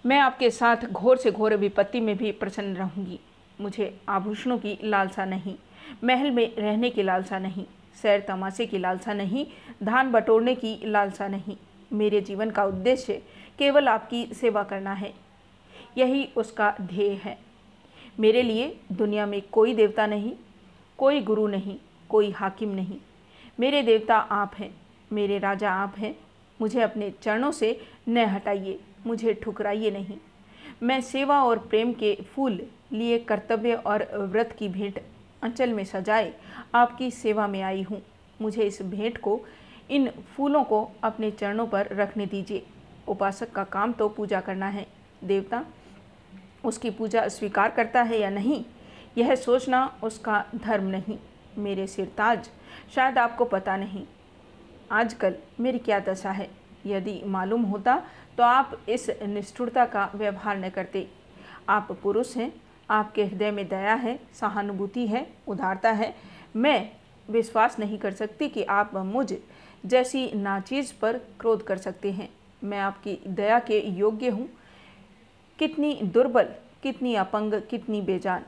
मैं 0.06 0.18
आपके 0.18 0.50
साथ 0.50 0.76
घोर 0.86 1.16
से 1.16 1.30
घोर 1.30 1.54
विपत्ति 1.56 2.00
में 2.00 2.16
भी 2.16 2.32
प्रसन्न 2.32 2.76
रहूँगी। 2.76 3.18
मुझे 3.60 4.00
आभूषणों 4.08 4.58
की 4.58 4.78
लालसा 4.84 5.24
नहीं, 5.24 5.54
महल 6.04 6.30
में 6.30 6.56
रहने 6.56 6.90
की 6.90 7.02
लालसा 7.02 7.38
नहीं, 7.38 7.64
सैर 8.02 8.20
तमाशे 8.20 8.66
की 8.66 8.78
लालसा 8.78 9.12
नहीं, 9.12 9.46
धान 9.82 10.12
बटोरने 10.12 10.54
की 10.54 10.78
लालसा 10.84 11.28
नहीं। 11.28 11.56
मेरे 11.92 12.20
जीवन 12.20 12.50
का 12.50 12.64
उद्देश्य 12.64 13.22
केवल 13.58 13.88
आपकी 13.88 14.26
सेवा 14.26 14.62
करना 14.62 14.92
है। 14.92 15.12
यही 15.98 16.28
उसका 16.36 16.74
ध्येय 16.80 17.12
है। 17.24 17.38
मेरे 18.20 18.42
लिए 18.42 18.76
दुनिया 18.92 19.26
में 19.26 19.40
कोई 19.42 19.74
देवता 19.74 20.06
नहीं, 20.06 20.32
कोई 20.98 21.20
गुरु 21.20 21.46
नहीं, 21.46 21.76
कोई 22.08 22.30
हाकिम 22.30 22.74
नहीं। 22.74 22.96
मेरे 23.60 23.82
देवता 23.82 24.16
आप 24.16 24.54
हैं। 24.58 24.74
मेरे 25.10 25.38
राजा 25.38 25.70
आप 25.72 25.94
हैं। 25.98 26.14
मुझे 26.60 26.80
अपने 26.80 27.10
चरणों 27.22 27.50
से 27.52 27.78
न 28.08 28.24
हटाइए, 28.26 28.78
मुझे 29.06 29.34
ठुकराइए 29.34 29.90
नहीं। 29.90 30.18
मैं 30.82 31.00
सेवा 31.00 31.42
और 31.44 31.58
प्रेम 31.60 31.92
के 31.92 32.14
फूल 32.26 32.60
लिए 32.92 33.18
कर्तव्य 33.18 33.74
और 33.76 34.06
व्रत 34.32 34.54
की 34.58 34.68
भेंट 34.68 35.00
अंचल 35.42 35.72
में 35.72 35.84
सजाए 35.84 36.32
आपकी 36.74 37.10
सेवा 37.10 37.46
में 37.46 37.60
आई 37.62 37.82
हूँ। 37.82 38.02
मुझे 38.42 38.62
इस 38.62 38.80
भेंट 38.82 39.18
को, 39.18 39.40
इन 39.90 40.10
फूलों 40.36 40.62
को 40.64 40.88
अपने 41.04 41.30
चरणों 41.30 41.66
पर 41.66 41.88
रखने 41.92 42.26
दीजिए। 42.26 42.62
उपासक 43.08 43.52
का 43.52 43.64
काम 43.64 43.92
तो 43.92 44.08
पूजा 44.08 44.40
करना 44.40 44.66
है। 44.66 44.86
देवता, 45.24 45.64
उसकी 46.64 46.90
पूजा 46.90 47.26
स्वीकार 47.28 47.70
करता 47.70 48.02
है 48.02 48.18
या 48.18 48.30
नहीं, 48.30 48.64
यह 49.18 49.34
सोचना 49.34 49.86
उसका 50.02 50.44
धर्म 50.54 50.86
नहीं। 50.86 51.18
मेरे 51.58 51.86
सिरताज 51.86 52.48
शायद 52.94 53.18
आपको 53.18 53.44
पता 53.44 53.76
नहीं। 53.76 54.04
आजकल 54.90 55.34
मेरी 55.60 55.78
क्या 55.78 55.98
दशा 56.00 56.30
है? 56.30 56.48
यदि 56.86 57.20
मालूम 57.26 57.62
होता 57.62 58.02
तो 58.38 58.42
आप 58.42 58.78
इस 58.88 59.10
निष्ठुरता 59.22 59.84
का 59.84 60.10
व्यवहार 60.14 60.58
न 60.58 60.68
करते। 60.68 61.08
आप 61.68 61.92
पुरुष 62.02 62.36
हैं, 62.36 62.52
आपके 62.90 63.24
हृदय 63.24 63.50
में 63.50 63.68
दया 63.68 63.94
है, 63.94 64.18
सहानुभूति 64.34 65.06
है, 65.06 65.26
उदारता 65.48 65.90
है। 65.90 66.14
मैं 66.56 66.90
विश्वास 67.30 67.78
नहीं 67.78 67.98
कर 67.98 68.12
सकती 68.12 68.48
कि 68.48 68.62
आप 68.62 68.94
मुझ 68.96 69.32
जैसी 69.86 70.30
नाचीज़ 70.34 70.92
पर 71.02 71.18
क्रोध 71.40 71.66
कर 71.66 71.76
सकते 71.76 72.12
हैं। 72.12 72.28
मैं 72.64 72.78
आपकी 72.78 73.18
दया 73.26 73.58
के 73.58 73.80
योग्य 73.80 74.28
हूँ। 74.28 74.48
कितनी 75.58 76.00
दुर्बल, 76.04 76.48
कितनी 76.82 77.14
अपंग, 77.14 77.54
कितनी 77.70 78.00
बेजान। 78.00 78.44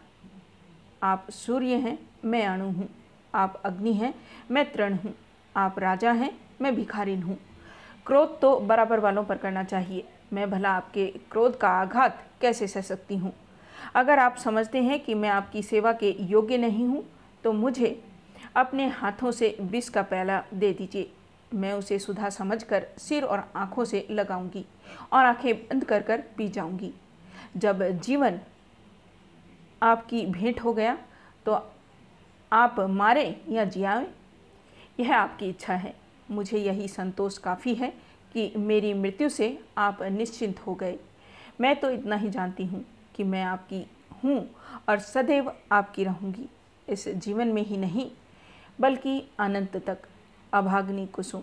आप 1.02 1.30
सूर्य 1.30 1.74
हैं, 1.74 1.98
मैं 2.24 2.46
अणु 2.46 2.70
हूँ। 2.70 2.88
आप 3.34 3.62
अग्नि 3.64 3.92
हैं, 3.92 4.14
मैं 4.50 4.72
तृण 4.72 4.94
हूँ। 4.94 5.14
आप 5.58 5.78
राजा 5.78 6.10
हैं, 6.12 6.30
मैं 6.60 6.74
भिखारिन 6.74 7.22
हूँ। 7.22 7.36
क्रोध 8.06 8.38
तो 8.40 8.54
बराबर 8.60 9.00
वालों 9.00 9.22
पर 9.24 9.36
करना 9.36 9.62
चाहिए। 9.64 10.04
मैं 10.32 10.50
भला 10.50 10.70
आपके 10.70 11.06
क्रोध 11.30 11.56
का 11.58 11.68
आघात 11.70 12.18
कैसे 12.40 12.66
सह 12.66 12.80
सकती 12.80 13.16
हूँ? 13.16 13.32
अगर 13.94 14.18
आप 14.18 14.36
समझते 14.36 14.82
हैं 14.82 14.98
कि 15.00 15.14
मैं 15.14 15.28
आपकी 15.28 15.62
सेवा 15.62 15.92
के 15.92 16.14
योग्य 16.22 16.56
नहीं 16.56 16.86
हूँ 16.86 17.02
तो 17.44 17.52
मुझे 17.52 17.90
अपने 18.56 18.86
हाथों 18.88 19.30
से 19.30 19.56
विष 19.62 19.88
का 19.88 20.02
प्याला 20.02 20.42
दे 20.54 20.72
दीजिए। 20.72 21.10
मैं 21.54 21.72
उसे 21.72 21.98
सुधा 21.98 22.28
समझकर 22.30 22.86
सिर 22.98 23.24
और 23.24 23.42
आँखों 23.56 23.84
से 23.84 24.06
लगाऊँगी 24.10 24.64
और 25.12 25.24
आँखें 25.24 25.54
बंद 25.56 25.84
कर 25.84 26.02
कर 26.02 26.22
पी 26.36 26.48
जाऊँगी। 26.48 26.92
जब 27.56 27.82
जीवन 28.00 28.38
आपकी 29.82 30.24
भेंट 30.28 30.60
हो 30.60 30.72
गया 30.72 30.96
तो 31.46 31.60
आप 32.52 32.80
मारे 32.80 33.24
या 33.48 33.64
जियाए? 33.66 34.06
यह 34.98 35.16
आपकी 35.16 35.48
इच्छा 35.48 35.74
है। 35.74 35.94
मुझे 36.30 36.58
यही 36.58 36.88
संतोष 36.88 37.38
काफ़ी 37.38 37.74
है 37.74 37.90
कि 38.32 38.52
मेरी 38.56 38.92
मृत्यु 38.94 39.28
से 39.28 39.58
आप 39.78 40.02
निश्चिंत 40.02 40.60
हो 40.60 40.74
गए। 40.74 40.98
मैं 41.60 41.74
तो 41.80 41.90
इतना 41.90 42.16
ही 42.16 42.30
जानती 42.30 42.64
हूँ 42.64 42.84
कि 43.14 43.24
मैं 43.24 43.42
आपकी 43.42 43.84
हूँ 44.24 44.38
और 44.88 44.98
सदैव 44.98 45.52
आपकी 45.72 46.04
रहूँगी। 46.04 46.48
इस 46.88 47.08
जीवन 47.08 47.48
में 47.48 47.62
ही 47.62 47.76
नहीं, 47.76 48.10
बल्कि 48.78 49.22
अनंत 49.38 49.76
तक 49.86 50.06
अभाग्नि 50.52 51.06
कुसुम। 51.06 51.42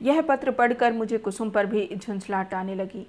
यह 0.00 0.20
पत्र 0.22 0.50
पढ़कर 0.50 0.92
मुझे 0.92 1.18
कुसुम 1.18 1.50
पर 1.50 1.66
भी 1.66 1.88
झुंझलाहट 1.96 2.54
आने 2.54 2.74
लगी 2.74 3.06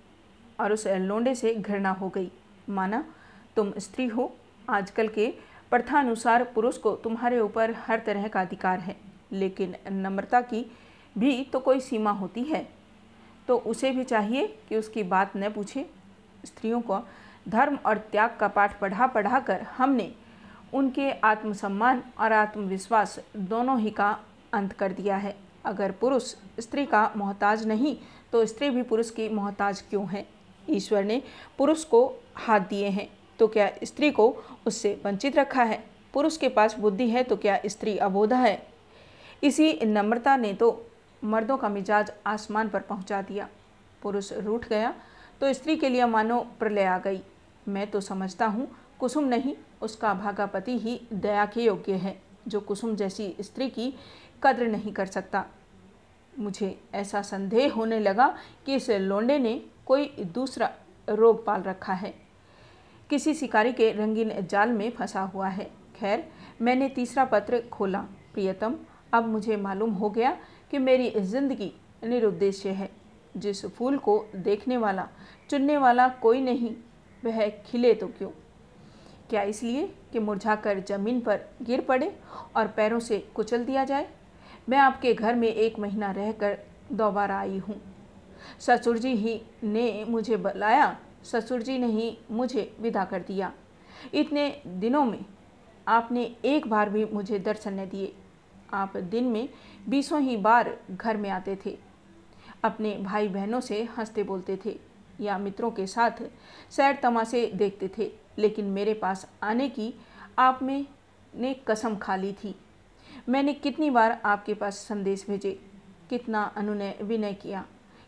और 0.59 0.73
उस 0.73 0.87
लोंडे 0.87 1.33
से 1.35 1.53
घृणा 1.53 1.91
हो 1.91 2.09
गई। 2.09 2.31
माना, 2.69 3.03
तुम 3.55 3.73
स्त्री 3.77 4.07
हो, 4.07 4.33
आजकल 4.69 5.07
के 5.07 5.33
प्रथानुसार 5.71 6.43
पुरुष 6.45 6.77
को 6.77 6.95
तुम्हारे 6.95 7.39
ऊपर 7.39 7.73
हर 7.77 7.99
तरह 7.99 8.27
का 8.27 8.41
अधिकार 8.41 8.79
है, 8.79 8.95
लेकिन 9.31 9.75
नम्रता 9.91 10.41
की 10.41 10.65
भी 11.15 11.43
तो 11.43 11.59
कोई 11.59 11.79
सीमा 11.79 12.11
होती 12.11 12.43
है। 12.43 12.67
तो 13.47 13.57
उसे 13.57 13.91
भी 13.91 14.03
चाहिए 14.03 14.47
कि 14.69 14.77
उसकी 14.77 15.03
बात 15.03 15.35
न 15.37 15.49
पूछे। 15.49 15.85
स्त्रियों 16.45 16.81
को 16.81 16.99
धर्म 17.49 17.77
और 17.85 17.97
त्याग 18.11 18.35
का 18.39 18.47
पाठ 18.47 18.79
पढ़ा 18.79 19.07
पढ़ा 19.07 19.39
कर 19.39 19.61
हमने 19.77 20.11
उनके 20.73 21.11
आत्मसम्मान 21.11 22.01
और 22.19 22.33
आत्मविश्वास 22.33 23.19
दोनों 23.35 23.79
ही 23.79 23.89
का 23.91 24.17
अंत 24.53 24.73
कर 24.73 24.91
दिया 24.91 25.15
है। 25.17 25.35
अगर 25.65 25.91
पुरुष 25.91 26.33
स्त्री 26.59 26.85
का 26.85 27.11
मोहताज 27.17 27.65
नहीं 27.67 27.95
तो 28.31 28.45
स्त्री 28.45 28.69
भी 28.69 28.83
पुरुष 28.83 29.09
की 29.11 29.29
मोहताज 29.29 29.81
क्यों 29.81 30.07
है? 30.07 30.25
ईश्वर 30.69 31.03
ने 31.03 31.21
पुरुष 31.57 31.83
को 31.83 32.01
हाथ 32.35 32.59
दिए 32.59 32.89
हैं। 32.89 33.07
तो 33.39 33.47
क्या 33.47 33.69
स्त्री 33.83 34.11
को 34.11 34.27
उससे 34.67 34.99
वंचित 35.05 35.35
रखा 35.35 35.63
है? 35.63 35.83
पुरुष 36.13 36.37
के 36.37 36.49
पास 36.49 36.77
बुद्धि 36.79 37.09
है 37.09 37.23
तो 37.23 37.35
क्या 37.37 37.59
स्त्री 37.65 37.97
अबोधा 37.97 38.37
है? 38.37 38.61
इसी 39.43 39.79
नम्रता 39.85 40.35
ने 40.37 40.53
तो 40.53 40.85
मर्दों 41.23 41.57
का 41.57 41.69
मिजाज 41.69 42.11
आसमान 42.25 42.69
पर 42.69 42.79
पहुँचा 42.79 43.21
दिया। 43.21 43.47
पुरुष 44.01 44.31
रूठ 44.33 44.67
गया 44.67 44.93
तो 45.41 45.53
स्त्री 45.53 45.75
के 45.75 45.89
लिए 45.89 46.05
मानो 46.05 46.39
प्रलय 46.59 46.83
आ 46.83 46.97
गई। 46.97 47.21
मैं 47.67 47.89
तो 47.91 48.01
समझता 48.01 48.45
हूँ, 48.45 48.67
कुसुम 48.99 49.23
नहीं, 49.23 49.55
उसका 49.81 50.13
भागापति 50.13 50.77
ही 50.79 50.99
दया 51.13 51.45
के 51.45 51.63
योग्य 51.63 51.93
है, 51.93 52.15
जो 52.47 52.59
कुसुम 52.59 52.95
जैसी 52.95 53.35
स्त्री 53.41 53.69
की 53.69 53.93
कद्र 54.43 54.67
नहीं 54.67 54.93
कर 54.93 55.05
सकता। 55.05 55.45
मुझे 56.39 56.77
ऐसा 56.93 57.21
संदेह 57.21 57.73
होने 57.73 57.99
लगा 57.99 58.27
कि 58.65 58.75
इस 58.75 58.89
लोंडे 58.89 59.37
ने 59.39 59.61
कोई 59.85 60.05
दूसरा 60.33 60.71
रोग 61.09 61.45
पाल 61.45 61.61
रखा 61.61 61.93
है। 61.93 62.13
किसी 63.09 63.33
शिकारी 63.33 63.71
के 63.73 63.91
रंगीन 63.91 64.31
जाल 64.41 64.69
में 64.69 64.89
फंसा 64.91 65.21
हुआ 65.21 65.47
है। 65.47 65.69
खैर, 65.95 66.23
मैंने 66.61 66.89
तीसरा 66.89 67.25
पत्र 67.25 67.61
खोला। 67.71 67.99
प्रियतम, 68.33 68.75
अब 69.13 69.27
मुझे 69.27 69.55
मालूम 69.57 69.91
हो 69.91 70.09
गया 70.09 70.37
कि 70.71 70.77
मेरी 70.77 71.09
ज़िंदगी 71.19 71.71
निरुद्देश्य 72.03 72.69
है। 72.69 72.89
जिस 73.37 73.65
फूल 73.65 73.97
को 73.97 74.25
देखने 74.35 74.77
वाला, 74.77 75.07
चुनने 75.49 75.77
वाला 75.77 76.07
कोई 76.09 76.41
नहीं, 76.41 76.75
वह 77.23 77.49
खिले 77.49 77.93
तो 77.93 78.07
क्यों? 78.07 78.29
क्या 79.29 79.41
इसलिए 79.41 79.87
कि 80.13 80.19
मुरझाकर 80.19 80.79
ज़मीन 80.79 81.19
पर 81.21 81.41
गिर 81.61 81.81
पड़े 81.81 82.15
और 82.55 82.67
पैरों 82.67 82.99
से 82.99 83.19
कुचल 83.35 83.65
दिया 83.65 83.83
जाए? 83.83 84.07
मैं 84.69 84.77
आपके 84.77 85.13
घर 85.13 85.35
में 85.35 85.47
एक 85.47 85.79
महीना 85.79 86.11
रहकर 86.11 86.57
दोबारा 86.91 87.39
आई 87.39 87.57
हूँ। 87.57 87.81
ससुर 88.59 88.97
जी 88.97 89.15
ही 89.15 89.41
ने 89.63 90.05
मुझे 90.09 90.37
बुलाया 90.37 90.97
ससुर 91.23 91.61
जी 91.61 91.77
ने 91.77 91.87
ही 91.87 92.17
मुझे 92.31 92.75
विदा 92.79 93.05
कर 93.05 93.19
दिया। 93.19 93.51
इतने 94.13 94.61
दिनों 94.67 95.05
में 95.05 95.25
आपने 95.87 96.35
एक 96.45 96.67
बार 96.67 96.89
भी 96.89 97.05
मुझे 97.05 97.39
दर्शन 97.39 97.79
न 97.79 97.85
दिए। 97.85 98.13
आप 98.73 98.97
दिन 98.97 99.23
में 99.23 99.49
बीसों 99.89 100.21
ही 100.21 100.37
बार 100.37 100.77
घर 100.91 101.17
में 101.17 101.29
आते 101.29 101.57
थे। 101.65 101.77
अपने 102.63 102.97
भाई 102.97 103.27
बहनों 103.27 103.59
से 103.61 103.83
हँसते 103.83 104.23
बोलते 104.23 104.59
थे 104.65 104.79
या 105.21 105.37
मित्रों 105.37 105.71
के 105.71 105.87
साथ 105.87 106.11
सैर 106.71 106.99
तमाशे 107.03 107.45
देखते 107.47 107.89
थे, 107.97 108.11
लेकिन 108.37 108.65
मेरे 108.65 108.93
पास 108.93 109.27
आने 109.43 109.69
की 109.69 109.93
आप 110.39 110.59
में 110.63 110.85
ने 111.35 111.53
कसम 111.67 111.95
खा 111.95 112.15
ली 112.15 112.33
थी। 112.33 112.55
मैंने 113.29 113.53
कितनी 113.53 113.89
बार 113.89 114.21
आपके 114.25 114.53
पास 114.53 114.77
संदेश 114.77 115.25
भेजे, 115.29 115.59
कितना 116.09 116.43
अनुनय 116.43 116.97
विनय 117.01 117.33
किया, 117.33 117.65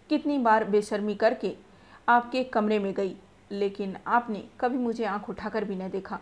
कितनी 0.10 0.38
बार 0.38 0.64
बेशर्मी 0.64 1.16
करके 1.16 1.56
आपके 2.12 2.44
कमरे 2.44 2.80
में 2.80 2.94
गई, 2.94 3.16
लेकिन 3.52 3.96
आपने 4.08 4.44
कभी 4.60 4.78
मुझे 4.78 5.06
आँख 5.06 5.30
उठाकर 5.30 5.66
भी 5.66 5.76
न 5.76 5.90
देखा। 5.90 6.20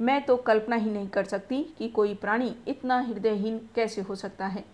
मैं 0.00 0.22
तो 0.22 0.36
कल्पना 0.36 0.76
ही 0.76 0.90
नहीं 0.90 1.08
कर 1.08 1.24
सकती 1.24 1.62
कि 1.78 1.88
कोई 1.88 2.14
प्राणी 2.14 2.54
इतना 2.68 3.00
हृदयहीन 3.00 3.58
कैसे 3.74 4.00
हो 4.00 4.14
सकता 4.14 4.46
है। 4.46 4.64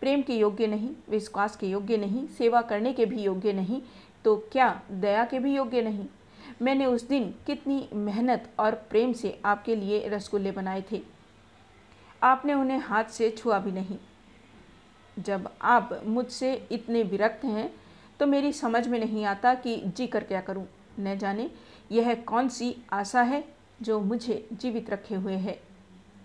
प्रेम 0.00 0.22
के 0.22 0.36
योग्य 0.36 0.66
नहीं, 0.66 0.90
विश्वास 1.10 1.56
के 1.56 1.66
योग्य 1.66 1.96
नहीं, 1.96 2.26
सेवा 2.28 2.62
करने 2.62 2.92
के 2.92 3.06
भी 3.06 3.22
योग्य 3.22 3.52
नहीं 3.52 3.80
तो 4.24 4.36
क्या 4.52 4.80
दया 4.90 5.24
के 5.24 5.38
भी 5.38 5.54
योग्य 5.54 5.82
नहीं? 5.82 6.06
मैंने 6.62 6.86
उस 6.86 7.08
दिन 7.08 7.34
कितनी 7.46 7.88
मेहनत 7.94 8.50
और 8.58 8.74
प्रेम 8.90 9.12
से 9.12 9.38
आपके 9.44 9.76
लिए 9.76 10.08
रसगुल्ले 10.08 10.50
बनाए 10.50 10.84
थे। 10.92 11.00
आपने 12.22 12.54
उन्हें 12.54 12.78
हाथ 12.78 13.04
से 13.04 13.30
छुआ 13.30 13.58
भी 13.58 13.72
नहीं। 13.72 13.98
जब 15.16 15.48
आप 15.62 16.00
मुझसे 16.06 16.52
इतने 16.72 17.02
विरक्त 17.02 17.44
हैं 17.44 17.70
तो 18.20 18.26
मेरी 18.26 18.52
समझ 18.52 18.86
में 18.88 18.98
नहीं 18.98 19.24
आता 19.24 19.54
कि 19.54 19.76
जी 19.86 20.06
कर 20.06 20.24
क्या 20.24 20.40
करूँ। 20.40 20.66
न 21.00 21.16
जाने 21.18 21.50
यह 21.92 22.14
कौन 22.24 22.48
सी 22.48 22.74
आशा 22.92 23.22
है 23.22 23.42
जो 23.82 23.98
मुझे 24.00 24.46
जीवित 24.52 24.90
रखे 24.90 25.14
हुए 25.14 25.36
है। 25.36 25.58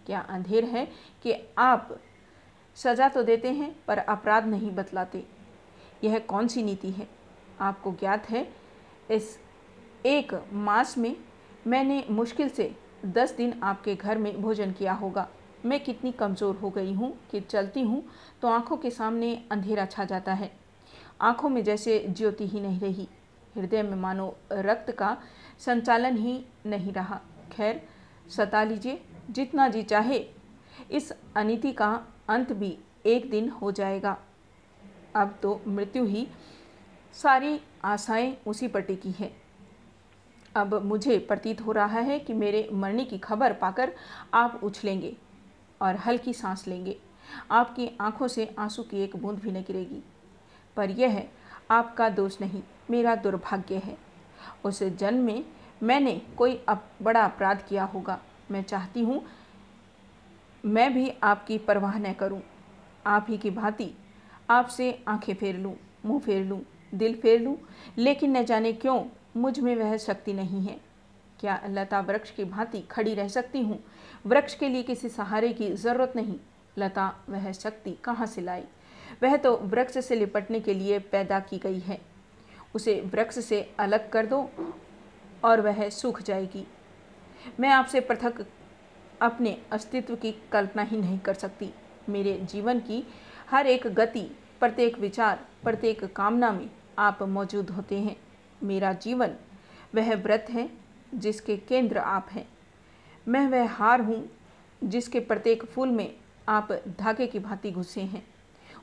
क्या 0.06 0.20
अंधेर 0.20 0.66
है 0.66 0.86
कि 1.24 1.34
आप 1.58 1.98
सज़ा 2.78 3.08
तो 3.10 3.24
देते 3.24 3.52
हैं, 3.52 3.76
पर 3.88 3.98
अपराध 3.98 4.46
नहीं 4.48 4.72
बतलाते। 4.72 5.24
यह 6.04 6.18
कौन 6.20 6.48
सी 6.48 6.64
नीति 6.64 6.92
है? 6.92 7.08
आपको 7.60 7.92
ज्ञात 7.92 8.30
है, 8.30 8.48
इस 9.12 9.38
एक 10.06 10.34
मास 10.54 10.98
में 10.98 11.16
मैंने 11.68 12.04
मुश्किल 12.10 12.50
से 12.50 12.74
दस 13.08 13.36
दिन 13.36 13.54
आपके 13.64 13.96
घर 13.96 14.18
में 14.18 14.42
भोजन 14.42 14.72
किया 14.72 14.94
होगा। 14.94 15.28
मैं 15.66 15.84
कितनी 15.84 16.12
कमज़ोर 16.12 16.56
हो 16.56 16.70
गई 16.70 16.94
हूँ 16.94 17.14
कि 17.32 17.40
चलती 17.42 17.82
हूँ 17.82 18.04
तो 18.42 18.48
आँखों 18.48 18.78
के 18.78 18.90
सामने 18.92 19.34
अंधेरा 19.52 19.86
छा 19.86 20.06
जाता 20.06 20.34
है। 20.34 20.52
आँखों 21.22 21.50
में 21.50 21.64
जैसे 21.64 22.06
ज्योति 22.10 22.48
ही 22.48 22.60
नहीं 22.60 22.80
रही। 22.80 23.08
हृदय 23.56 23.84
में 23.84 23.96
मानो 23.96 24.38
रक्त 24.52 24.92
का 24.92 25.18
संचालन 25.60 26.18
ही 26.18 26.46
नहीं 26.66 26.94
रहा। 26.94 27.22
खैर, 27.52 27.88
सता 28.30 28.64
लीजिए, 28.64 29.02
जितना 29.30 29.68
जी 29.68 29.84
चाहे, 29.84 30.26
इस 30.92 31.14
अनिति 31.36 31.72
का 31.72 32.08
अंत 32.30 32.54
भी 32.54 32.78
एक 33.06 33.30
दिन 33.30 33.50
हो 33.50 33.72
जाएगा। 33.72 34.18
अब 35.16 35.40
तो 35.44 35.62
मृत्यु 35.68 36.06
ही 36.06 36.28
सारी 37.14 37.62
आशाएँ 37.84 38.38
उसी 38.48 38.68
पर 38.68 38.82
टिकी 38.82 39.12
है। 39.12 39.34
अब 40.56 40.74
मुझे 40.86 41.20
प्रतीत 41.20 41.62
हो 41.62 41.72
रहा 41.72 42.00
है 42.00 42.20
कि 42.20 42.34
मेरे 42.34 42.70
मरने 42.74 43.06
की 43.06 43.18
खबर 43.18 43.54
पाकर 43.54 43.96
आप 44.34 44.62
उछलेंगे 44.64 45.18
और 45.82 45.96
हल्की 45.96 46.34
सांस 46.34 46.68
लेंगे। 46.68 47.00
आपकी 47.52 47.98
आँखों 48.02 48.28
से 48.28 48.56
आँसू 48.60 48.84
की 48.84 48.98
एक 49.04 49.16
बूंद 49.16 49.40
भी 49.40 49.52
न 49.52 49.62
गिरेगी। 49.62 50.04
पर 50.78 50.92
यह 50.92 51.24
आपका 51.72 52.10
दोष 52.10 52.40
नहीं 52.42 52.62
मेरा 52.90 53.16
दुर्भाग्य 53.16 53.76
है। 53.76 53.98
उस 54.66 54.82
जन्म 54.84 55.24
में 55.26 55.44
मैंने 55.84 56.22
कोई 56.38 56.56
अप, 56.70 56.84
बड़ा 57.02 57.22
अपराध 57.22 57.64
किया 57.70 57.84
होगा। 57.84 58.20
मैं 58.52 58.64
चाहती 58.64 59.04
हूँ 59.04 59.24
मैं 60.64 60.94
भी 60.94 61.10
आपकी 61.24 61.58
परवाह 61.58 61.98
न 62.00 62.14
करूँ। 62.14 62.42
आप 63.08 63.26
ही 63.30 63.38
की 63.38 63.50
भांति 63.50 63.92
आपसे 64.50 64.92
आँखें 65.08 65.34
फेर 65.36 65.58
लूँ 65.58 65.76
मुँह 66.06 66.20
फेर 66.20 66.46
लूँ 66.46 66.62
दिल 66.96 67.16
फेर 67.16 67.40
लूँ 67.42 67.58
लेकिन 67.98 68.38
न 68.38 68.44
जाने 68.46 68.74
क्यों 68.74 69.04
मुझमें 69.38 69.76
वह 69.76 69.96
शक्ति 69.98 70.34
नहीं 70.34 70.62
है। 70.62 70.80
क्या 71.40 71.60
लता 71.68 72.00
वृक्ष 72.00 72.32
की 72.32 72.44
भांति 72.44 72.80
खड़ी 72.82 73.14
रह 73.14 73.28
सकती 73.28 73.62
हूँ? 73.62 73.80
वृक्ष 74.26 74.56
के 74.56 74.70
लिए 74.70 74.84
किसी 74.84 75.10
सहारे 75.10 75.50
की 75.54 75.72
ज़रूरत 75.74 76.14
नहीं। 76.16 76.36
लता 76.78 77.14
वह 77.30 77.52
शक्ति 77.52 77.92
कहाँ 78.04 78.26
से 78.26 78.42
लाई? 78.42 78.64
वह 79.24 79.36
तो 79.38 79.56
वृक्ष 79.58 79.98
से 79.98 80.16
लिपटने 80.16 80.60
के 80.60 80.74
लिए 80.74 81.00
पैदा 81.00 81.40
की 81.40 81.58
गई 81.58 81.80
है। 81.80 82.00
उसे 82.76 83.00
वृक्ष 83.06 83.40
से 83.40 83.62
अलग 83.80 84.10
कर 84.10 84.26
दो 84.26 84.50
और 85.44 85.62
वह 85.62 85.88
सूख 85.90 86.22
जाएगी। 86.22 86.66
मैं 87.60 87.70
आपसे 87.70 88.00
पृथक 88.00 88.46
अपने 89.22 89.58
अस्तित्व 89.72 90.16
की 90.16 90.32
कल्पना 90.52 90.82
ही 90.82 90.98
नहीं 90.98 91.20
कर 91.20 91.34
सकती। 91.34 91.74
मेरे 92.10 92.38
जीवन 92.44 92.80
की 92.80 93.04
हर 93.50 93.68
एक 93.68 93.88
गति, 93.88 94.28
प्रत्येक 94.60 94.98
विचार, 95.00 95.40
प्रत्येक 95.64 96.04
कामना 96.06 96.52
में 96.52 96.70
आप 97.00 97.22
मौजूद 97.24 97.70
होते 97.70 98.00
हैं। 98.00 98.16
मेरा 98.64 98.94
जीवन 98.94 99.36
वह 99.96 100.16
व्रत 100.16 100.48
है 100.50 100.70
जिसके 101.16 101.58
केंद्र 101.60 101.98
आप 101.98 102.28
हैं। 102.32 102.48
मैं 103.28 103.48
वह 103.48 103.70
हार 103.70 104.02
हूँ 104.02 104.24
जिसके 104.84 105.20
प्रत्येक 105.20 105.66
फूल 105.66 105.90
में 105.90 106.14
आप 106.50 106.72
धागे 107.00 107.28
की 107.28 107.40
भांति 107.40 107.72
घुसे 107.72 108.02
हैं। 108.02 108.26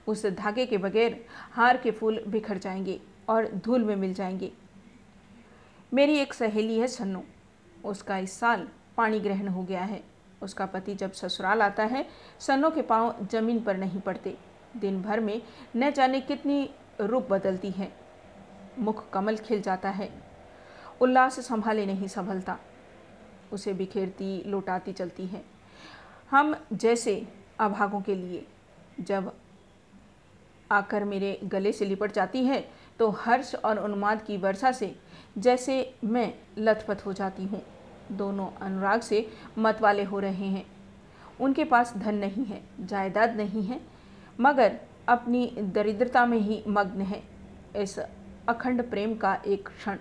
उस 0.06 0.26
धागे 0.26 0.66
के 0.66 0.78
बगैर 0.78 1.26
हार 1.52 1.76
के 1.76 1.90
फूल 1.90 2.24
बिखर 2.28 2.58
जाएँगे 2.58 3.00
और 3.28 3.48
धूल 3.48 3.84
में 3.84 3.96
मिल 3.96 4.14
जाएँगे। 4.14 4.52
मेरी 5.94 6.18
एक 6.18 6.34
सहेली 6.34 6.78
है 6.78 6.86
सन्नू। 6.86 7.22
उसका 7.84 8.18
इस 8.18 8.32
साल 8.32 8.68
पानी 8.96 9.20
ग्रहण 9.20 9.48
हो 9.48 9.62
गया 9.62 9.82
है। 9.82 10.04
उसका 10.42 10.66
पति 10.66 10.94
जब 10.94 11.12
ससुराल 11.12 11.62
आता 11.62 11.84
है, 11.84 12.08
सन्नों 12.40 12.70
के 12.70 12.82
पाँव 12.82 13.26
ज़मीन 13.32 13.60
पर 13.60 13.76
नहीं 13.76 14.00
पड़ते। 14.00 14.38
दिन 14.76 15.02
भर 15.02 15.20
में 15.20 15.42
न 15.76 15.90
जाने 15.90 16.20
कितनी 16.20 16.70
रूप 17.00 17.28
बदलती 17.30 17.70
है। 17.70 17.92
मुख 18.78 19.10
कमल 19.10 19.36
खिल 19.36 19.62
जाता 19.62 19.90
है। 19.90 20.22
उल्लास 21.00 21.40
संभाले 21.40 21.86
नहीं 21.86 22.08
संभलता। 22.08 22.58
उसे 23.52 23.72
बिखेरती, 23.72 24.42
लौटाती 24.46 24.92
चलती 24.92 25.26
है। 25.26 25.44
हम 26.30 26.56
जैसे 26.72 27.28
अभागों 27.58 28.00
के 28.00 28.14
लिए, 28.14 28.46
जब 29.00 29.34
आकर 30.70 31.04
मेरे 31.04 31.38
गले 31.44 31.72
से 31.72 31.84
लिपट 31.84 32.12
जाती 32.12 32.44
है 32.44 32.60
तो 32.98 33.08
हर्ष 33.10 33.54
और 33.54 33.78
उन्माद 33.78 34.22
की 34.22 34.36
वर्षा 34.36 34.72
से 34.72 34.94
जैसे 35.38 35.94
मैं 36.04 36.32
लथपथ 36.58 37.04
हो 37.06 37.12
जाती 37.12 37.44
हूँ। 37.44 37.62
दोनों 38.12 38.48
अनुराग 38.62 39.00
से 39.00 39.26
मत 39.58 39.80
वाले 39.82 40.02
हो 40.02 40.18
रहे 40.18 40.46
हैं। 40.46 40.64
उनके 41.40 41.64
पास 41.64 41.92
धन 41.96 42.14
नहीं 42.14 42.44
है, 42.44 42.60
जायदाद 42.80 43.36
नहीं 43.36 43.62
है, 43.62 43.80
मगर 44.40 44.78
अपनी 45.08 45.46
दरिद्रता 45.58 46.24
में 46.26 46.38
ही 46.38 46.62
मग्न 46.68 47.02
है। 47.02 47.22
इस 47.76 47.98
अखंड 47.98 48.82
प्रेम 48.90 49.14
का 49.14 49.34
एक 49.46 49.68
क्षण। 49.68 49.98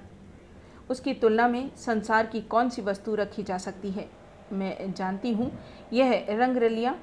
उसकी 0.90 1.14
तुलना 1.14 1.48
में 1.48 1.70
संसार 1.78 2.26
की 2.26 2.42
कौन 2.42 2.70
सी 2.70 2.82
वस्तु 2.82 3.16
रखी 3.16 3.44
जा 3.44 3.58
सकती 3.58 3.92
है? 3.92 4.10
मैं 4.52 4.94
जानती 4.94 5.32
हूँ, 5.32 5.52
यह 5.94 6.26
रंग 6.30 6.58
रलियाँ 6.58 6.98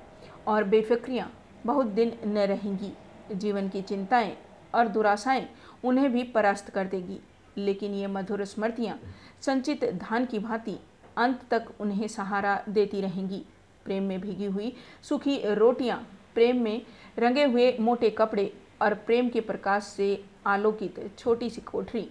और 0.47 0.65
बेफिक्रियाँ 0.65 1.31
बहुत 1.67 1.87
दिन 1.87 2.13
न 2.27 2.47
रहेंगी। 2.47 2.93
जीवन 3.33 3.69
की 3.69 3.83
चिंताएँ 3.83 4.37
और 4.75 4.89
दुराशाएँ 4.89 5.49
उन्हें 5.85 6.13
भी 6.13 6.23
परास्त 6.25 6.71
कर 6.71 6.87
देगी। 6.87 7.19
लेकिन 7.57 7.95
ये 7.95 8.07
मधुर 8.07 8.45
स्मृतियाँ 8.45 8.99
संचित 9.43 9.85
धान 9.95 10.25
की 10.27 10.39
भांति 10.39 10.77
अंत 11.17 11.41
तक 11.51 11.69
उन्हें 11.81 12.07
सहारा 12.09 12.63
देती 12.69 13.01
रहेंगी। 13.01 13.43
प्रेम 13.85 14.03
में 14.03 14.21
भीगी 14.21 14.45
हुई 14.45 14.73
सूखी 15.03 15.41
रोटियाँ 15.55 15.99
प्रेम 16.35 16.63
में 16.63 16.83
रंगे 17.19 17.45
हुए 17.45 17.77
मोटे 17.81 18.11
कपड़े 18.11 18.53
और 18.83 18.95
प्रेम 18.97 19.29
के 19.29 19.41
प्रकाश 19.41 19.83
से 19.83 20.25
आलोकित 20.47 21.11
छोटी 21.19 21.51
सी 21.51 21.61
कोठरी। 21.61 22.09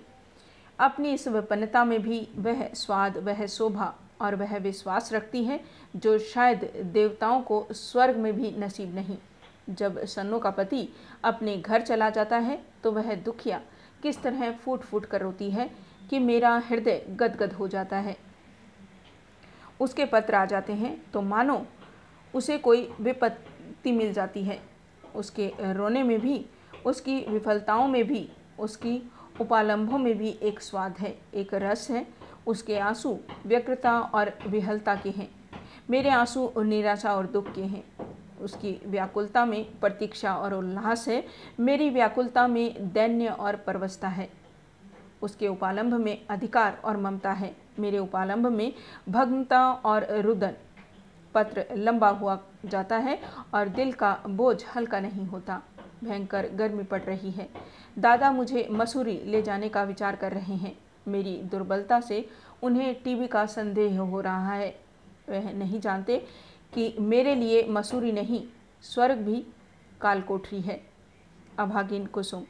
अपनी 0.79 1.13
इस 1.13 1.27
विपन्नता 1.27 1.83
में 1.85 2.01
भी 2.01 2.27
वह 2.35 2.67
स्वाद, 2.73 3.17
वह 3.17 3.45
शोभा 3.45 3.93
और 4.21 4.35
वह 4.35 4.57
विश्वास 4.57 5.13
रखती 5.13 5.43
है 5.43 5.59
जो 5.95 6.17
शायद 6.19 6.71
देवताओं 6.93 7.41
को 7.41 7.65
स्वर्ग 7.71 8.17
में 8.17 8.33
भी 8.33 8.51
नसीब 8.51 8.95
नहीं। 8.95 9.17
जब 9.69 10.03
सन्नो 10.05 10.39
का 10.39 10.49
पति 10.49 10.87
अपने 11.23 11.57
घर 11.57 11.81
चला 11.81 12.09
जाता 12.09 12.37
है 12.37 12.61
तो 12.83 12.91
वह 12.91 13.13
दुखिया 13.15 13.61
किस 14.03 14.21
तरह 14.21 14.51
फूट 14.53 14.81
फूट 14.81 15.05
कर 15.05 15.21
रोती 15.21 15.49
है 15.51 15.69
कि 16.09 16.19
मेरा 16.19 16.55
हृदय 16.69 17.05
गदगद 17.09 17.53
हो 17.53 17.67
जाता 17.67 17.97
है। 17.97 18.15
उसके 19.81 20.05
पत्र 20.05 20.35
आ 20.35 20.45
जाते 20.45 20.73
हैं 20.73 20.95
तो 21.11 21.21
मानो 21.21 21.65
उसे 22.33 22.57
कोई 22.57 22.87
विपत्ति 23.01 23.91
मिल 23.91 24.13
जाती 24.13 24.43
है। 24.43 24.59
उसके 25.15 25.51
रोने 25.73 26.03
में 26.03 26.19
भी, 26.19 26.45
उसकी 26.85 27.19
विफलताओं 27.21 27.87
में 27.87 28.03
भी, 28.03 28.29
उसकी 28.59 29.01
उपालंभों 29.41 29.97
में 29.97 30.17
भी 30.17 30.29
एक 30.41 30.61
स्वाद 30.61 30.97
है, 30.99 31.17
एक 31.33 31.53
रस 31.53 31.89
है। 31.91 32.05
उसके 32.47 32.77
आँसू 32.79 33.17
व्यक्रता 33.45 33.99
और 33.99 34.31
विहलता 34.47 34.95
के 34.95 35.09
हैं। 35.09 35.29
मेरे 35.89 36.09
आँसू 36.09 36.51
निराशा 36.57 37.13
और 37.15 37.27
दुख 37.27 37.53
के 37.55 37.61
हैं। 37.63 37.83
उसकी 38.43 38.81
व्याकुलता 38.85 39.45
में 39.45 39.79
प्रतीक्षा 39.79 40.35
और 40.35 40.53
उल्लास 40.53 41.07
है। 41.07 41.23
मेरी 41.59 41.89
व्याकुलता 41.89 42.47
में 42.47 42.93
दैन्य 42.93 43.27
और 43.27 43.55
परवस्ता 43.55 44.07
है। 44.07 44.29
उसके 45.21 45.47
उपालंभ 45.47 45.93
में 45.93 46.25
अधिकार 46.29 46.77
और 46.85 46.97
ममता 46.97 47.31
है। 47.31 47.55
मेरे 47.79 47.97
उपालंभ 47.97 48.47
में 48.47 48.73
भग्नता 49.09 49.71
और 49.73 50.05
रुदन। 50.21 50.53
पत्र 51.35 51.65
लंबा 51.73 52.09
हुआ 52.09 52.39
जाता 52.65 52.97
है 52.97 53.19
और 53.53 53.67
दिल 53.67 53.91
का 53.91 54.17
बोझ 54.27 54.63
हल्का 54.75 54.99
नहीं 54.99 55.25
होता। 55.25 55.61
भयंकर 56.03 56.47
गर्मी 56.47 56.83
पड़ 56.83 57.01
रही 57.01 57.31
है। 57.31 57.49
दादा 57.99 58.31
मुझे 58.31 58.67
मसूरी 58.71 59.21
ले 59.25 59.41
जाने 59.41 59.69
का 59.69 59.83
विचार 59.83 60.15
कर 60.15 60.31
रहे 60.31 60.55
हैं। 60.55 60.77
मेरी 61.07 61.37
दुर्बलता 61.43 61.99
से 61.99 62.29
उन्हें 62.63 62.93
टीबी 63.03 63.27
का 63.27 63.45
संदेह 63.45 63.99
हो 63.99 64.21
रहा 64.21 64.53
है। 64.53 64.69
वह 65.29 65.51
नहीं 65.53 65.79
जानते 65.79 66.25
कि 66.73 66.95
मेरे 66.99 67.35
लिए 67.35 67.67
मसूरी 67.67 68.11
नहीं, 68.11 68.47
स्वर्ग 68.81 69.17
भी 69.17 69.45
कालकोठरी 70.01 70.61
है। 70.61 70.81
अभागिन 71.59 72.05
कुसुम। 72.05 72.45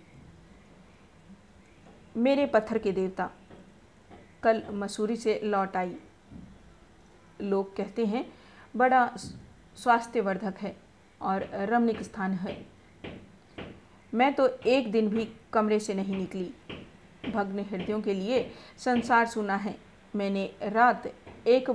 मेरे 2.17 2.45
पत्थर 2.45 2.77
के 2.77 2.91
देवता, 2.91 3.29
कल 4.43 4.63
मसूरी 4.69 5.15
से 5.15 5.39
लौट 5.43 5.75
आई। 5.77 5.95
लोग 7.41 7.75
कहते 7.75 8.05
हैं, 8.05 8.33
बड़ा 8.75 9.15
स्वास्थ्यवर्धक 9.75 10.55
है 10.57 10.75
और 11.21 11.49
रमणीक 11.53 12.01
स्थान 12.01 12.31
है। 12.31 12.65
मैं 14.13 14.33
तो 14.33 14.47
एक 14.47 14.91
दिन 14.91 15.07
भी 15.09 15.29
कमरे 15.53 15.79
से 15.79 15.93
नहीं 15.93 16.15
निकली। 16.15 16.53
भग्न 17.31 17.59
हृदयों 17.59 18.01
के 18.01 18.13
लिए 18.13 18.51
संसार 18.77 19.25
सुना 19.25 19.55
है। 19.55 19.77
मैंने 20.15 20.55
रात 20.63 21.07
एक 21.47 21.69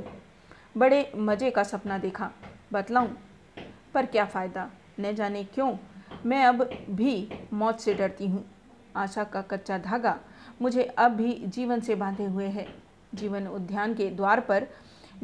बड़े 0.78 1.10
मज़े 1.16 1.50
का 1.50 1.62
सपना 1.62 1.98
देखा। 1.98 2.30
बतलाऊं, 2.72 3.08
पर 3.94 4.06
क्या 4.06 4.24
फ़ायदा? 4.24 4.68
न 5.00 5.14
जाने 5.14 5.42
क्यों, 5.44 5.76
मैं 6.26 6.44
अब 6.44 6.62
भी 6.90 7.28
मौत 7.52 7.80
से 7.80 7.94
डरती 7.94 8.26
हूँ। 8.26 8.44
आशा 8.96 9.24
का 9.24 9.42
कच्चा 9.42 9.78
धागा 9.78 10.18
मुझे 10.62 10.82
अब 10.82 11.12
भी 11.12 11.34
जीवन 11.46 11.80
से 11.80 11.94
बांधे 11.94 12.24
हुए 12.24 12.46
है। 12.46 12.66
जीवन 13.14 13.46
उद्यान 13.46 13.94
के 13.94 14.08
द्वार 14.10 14.40
पर 14.40 14.66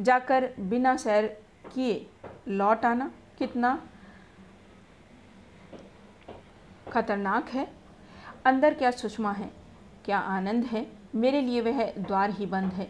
जाकर 0.01 0.49
बिना 0.61 0.97
सैर 0.97 1.27
किए 1.75 2.07
लौट 2.49 2.85
आना 2.85 3.11
कितना 3.39 3.79
खतरनाक 6.93 7.49
है। 7.49 7.69
अंदर 8.47 8.75
क्या 8.75 8.91
सुषमा 8.91 9.33
है, 9.33 9.51
क्या 10.05 10.19
आनंद 10.19 10.65
है, 10.65 10.87
मेरे 11.15 11.41
लिए 11.41 11.61
वह 11.61 11.85
द्वार 11.99 12.31
ही 12.31 12.47
बंद 12.47 12.73
है। 12.73 12.89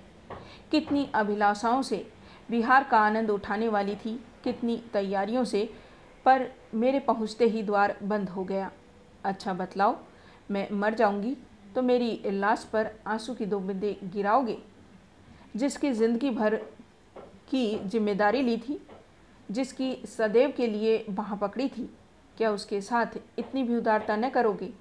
कितनी 0.70 1.08
अभिलाषाओं 1.14 1.82
से 1.82 2.06
विहार 2.50 2.84
का 2.84 2.98
आनंद 2.98 3.30
उठाने 3.30 3.68
वाली 3.68 3.94
थी। 3.96 4.18
कितनी 4.44 4.76
तैयारियों 4.92 5.44
से, 5.44 5.68
पर 6.26 6.46
मेरे 6.74 6.98
पहुँचते 7.00 7.44
ही 7.44 7.62
द्वार 7.62 7.96
बंद 8.02 8.28
हो 8.28 8.44
गया। 8.44 8.70
अच्छा 9.24 9.52
बतलाओ, 9.54 9.96
मैं 10.50 10.68
मर 10.72 10.94
जाऊँगी 10.94 11.36
तो 11.74 11.82
मेरी 11.82 12.20
लाश 12.26 12.64
पर 12.72 12.90
आँसू 13.06 13.34
की 13.34 13.46
दो 13.46 13.58
बिंदे 13.60 13.96
गिराओगे? 14.04 14.56
जिसकी 15.56 15.90
ज़िंदगी 15.92 16.30
भर 16.30 16.54
की 17.50 17.78
ज़िम्मेदारी 17.84 18.42
ली 18.42 18.56
थी, 18.58 18.80
जिसकी 19.48 19.94
सदैव 20.08 20.52
के 20.56 20.66
लिए 20.66 21.04
वहाँ 21.10 21.38
पकड़ी 21.38 21.68
थी, 21.68 21.88
क्या 22.36 22.50
उसके 22.50 22.80
साथ 22.80 23.18
इतनी 23.38 23.62
भी 23.62 23.76
उदारता 23.76 24.16
न 24.16 24.28
करोगे? 24.30 24.72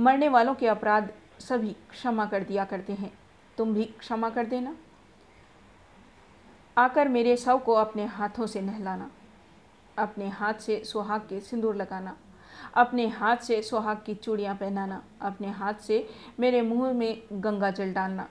मरने 0.00 0.28
वालों 0.28 0.54
के 0.54 0.66
अपराध 0.66 1.10
सभी 1.40 1.72
क्षमा 1.90 2.26
कर 2.26 2.42
दिया 2.42 2.64
करते 2.64 2.92
हैं। 2.92 3.12
तुम 3.58 3.74
भी 3.74 3.84
क्षमा 3.98 4.30
कर 4.30 4.46
देना। 4.46 4.74
आकर 6.76 7.08
मेरे 7.08 7.36
शव 7.36 7.58
को 7.58 7.72
अपने 7.72 8.04
हाथों 8.04 8.46
से 8.46 8.60
नहलाना, 8.60 9.10
अपने 9.98 10.28
हाथ 10.28 10.54
से 10.54 10.82
सुहाग 10.84 11.20
के 11.20 11.40
सिंदूर 11.40 11.76
लगाना, 11.76 12.16
अपने 12.74 13.06
हाथ 13.08 13.36
से 13.36 13.60
सुहाग 13.62 14.02
की 14.06 14.14
चूड़ियाँ 14.14 14.54
पहनाना, 14.54 15.02
अपने 15.20 15.50
हाथ 15.50 15.74
से 15.74 16.06
मेरे 16.40 16.62
मुँह 16.62 16.92
में 16.92 17.22
गंगा 17.32 17.70
जल 17.70 17.92
डालना। 17.92 18.28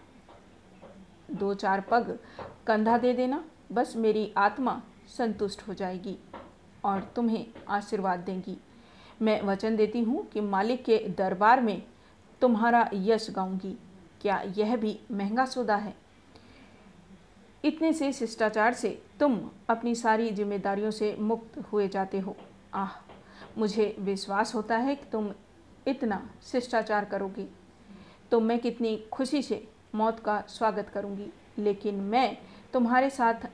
दो 1.31 1.53
चार 1.53 1.81
पग 1.81 2.17
कंधा 2.67 2.97
दे 2.97 3.13
देना, 3.13 3.43
बस 3.71 3.93
मेरी 3.95 4.31
आत्मा 4.37 4.81
संतुष्ट 5.07 5.67
हो 5.67 5.73
जाएगी 5.73 6.17
और 6.83 7.11
तुम्हें 7.15 7.45
आशीर्वाद 7.69 8.19
देंगी। 8.19 8.57
मैं 9.21 9.41
वचन 9.41 9.75
देती 9.75 10.01
हूँ 10.03 10.25
कि 10.25 10.41
मालिक 10.41 10.83
के 10.85 10.97
दरबार 11.17 11.61
में 11.61 11.81
तुम्हारा 12.41 12.89
यश 12.93 13.29
गाऊँगी। 13.29 13.77
क्या 14.21 14.41
यह 14.57 14.75
भी 14.75 14.99
महँगा 15.11 15.45
सौदा 15.45 15.75
है? 15.75 16.00
इतने 17.63 17.93
से 17.93 18.11
शिष्टाचार 18.13 18.73
से 18.73 18.89
तुम 19.19 19.39
अपनी 19.69 19.95
सारी 19.95 20.29
जिम्मेदारियों 20.29 20.91
से 20.91 21.15
मुक्त 21.19 21.57
हुए 21.71 21.87
जाते 21.87 22.19
हो। 22.19 22.35
आह, 22.73 22.91
मुझे 23.57 23.95
विश्वास 23.99 24.55
होता 24.55 24.77
है 24.77 24.95
कि 24.95 25.05
तुम 25.11 25.31
इतना 25.87 26.29
शिष्टाचार 26.43 27.05
करोगे। 27.05 27.47
तो 28.31 28.39
मैं 28.39 28.59
कितनी 28.59 28.95
खुशी 29.11 29.41
से 29.41 29.67
मौत 29.95 30.19
का 30.19 30.43
स्वागत 30.47 30.89
करूँगी, 30.89 31.27
लेकिन 31.57 31.95
मैं 31.95 32.37
तुम्हारे 32.73 33.09
साथ 33.09 33.47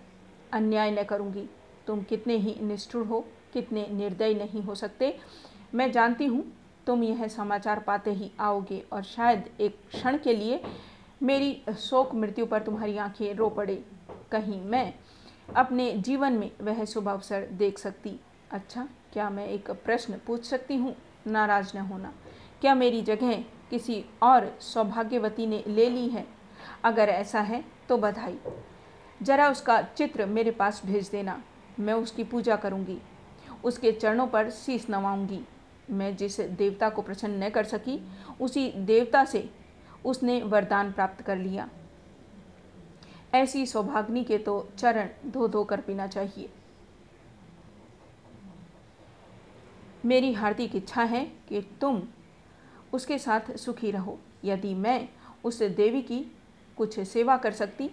अन्याय 0.54 0.92
न 0.92 1.04
करूँगी। 1.04 1.50
तुम 1.88 2.02
कितने 2.02 2.36
ही 2.36 2.56
निष्ठुर 2.62 3.06
हो, 3.06 3.26
कितने 3.54 3.88
निर्दयी 3.88 4.36
नहीं 4.36 4.62
हो 4.62 4.76
सकते। 4.76 5.18
मैं 5.74 5.92
जानती 5.92 6.26
हूँ 6.26 6.44
तुम 6.88 7.04
यह 7.04 7.28
समाचार 7.28 7.80
पाते 7.80 8.12
ही 8.12 8.32
आओगे 8.40 8.84
और 8.92 9.04
शायद 9.04 9.50
एक 9.60 9.80
क्षण 9.88 10.18
के 10.18 10.34
लिए 10.34 10.62
मेरी 11.24 11.62
शोक 11.80 12.16
मृत्यु 12.16 12.46
पर 12.46 12.62
तुम्हारी 12.62 12.98
आँखें 12.98 13.34
रो 13.36 13.50
पड़े। 13.50 13.84
कहीं 14.32 14.62
मैं 14.62 14.94
अपने 15.56 15.92
जीवन 15.98 16.34
में 16.34 16.52
वह 16.62 16.86
शुभ 16.86 17.08
अवसर 17.10 17.46
देख 17.52 17.80
सकती। 17.80 18.20
अच्छा 18.52 18.88
क्या 19.14 19.30
मैं 19.30 19.48
एक 19.48 19.72
प्रश्न 19.72 20.20
पूछ 20.28 20.46
सकती 20.46 20.76
हूँ? 20.76 20.96
नाराज़ 21.28 21.78
न 21.78 21.82
होना। 21.82 22.14
क्या 22.62 22.76
मेरी 22.76 23.02
जगह 23.02 23.34
किसी 23.70 24.06
और 24.24 24.58
सौभाग्यवती 24.62 25.46
ने 25.46 25.64
ले 25.68 25.90
ली 25.90 26.08
है? 26.08 26.26
अगर 26.84 27.10
ऐसा 27.10 27.40
है 27.40 27.64
तो 27.90 27.98
बधाई। 27.98 28.38
जरा 29.22 29.50
उसका 29.50 29.82
चित्र 29.82 30.26
मेरे 30.26 30.52
पास 30.52 30.82
भेज 30.86 31.10
देना। 31.10 31.44
मैं 31.80 31.94
उसकी 31.94 32.24
पूजा 32.24 32.56
करूँगी। 32.56 33.02
उसके 33.64 33.92
चरणों 33.92 34.28
पर 34.28 34.50
शीश 34.50 34.90
नवाऊँगी। 34.90 35.42
मैं 35.90 36.16
जिस 36.16 36.40
देवता 36.42 36.90
को 36.90 37.02
प्रसन्न 37.02 37.44
न 37.44 37.50
कर 37.50 37.64
सकी, 37.64 38.08
उसी 38.42 38.72
देवता 38.72 39.26
से 39.26 39.50
उसने 40.06 40.42
वरदान 40.42 40.92
प्राप्त 40.92 41.22
कर 41.22 41.38
लिया। 41.38 41.70
ऐसी 43.34 43.66
सौभाग्नि 43.66 44.24
के 44.24 44.38
तो 44.38 44.68
चरण 44.78 45.10
धो 45.26 45.48
धो 45.48 45.64
कर 45.64 45.82
पीना 45.82 46.08
चाहिए। 46.08 46.50
मेरी 50.06 50.32
हार्दिक 50.34 50.76
इच्छा 50.76 51.04
है 51.04 51.24
कि 51.50 51.62
तुम 51.82 52.02
उसके 52.94 53.18
साथ 53.18 53.56
सुखी 53.58 53.92
रहो। 53.92 54.18
यदि 54.46 54.74
मैं 54.74 55.08
उस 55.44 55.62
देवी 55.64 56.02
की 56.02 56.20
कुछ 56.78 57.00
सेवा 57.00 57.38
कर 57.38 57.52
सकती, 57.52 57.90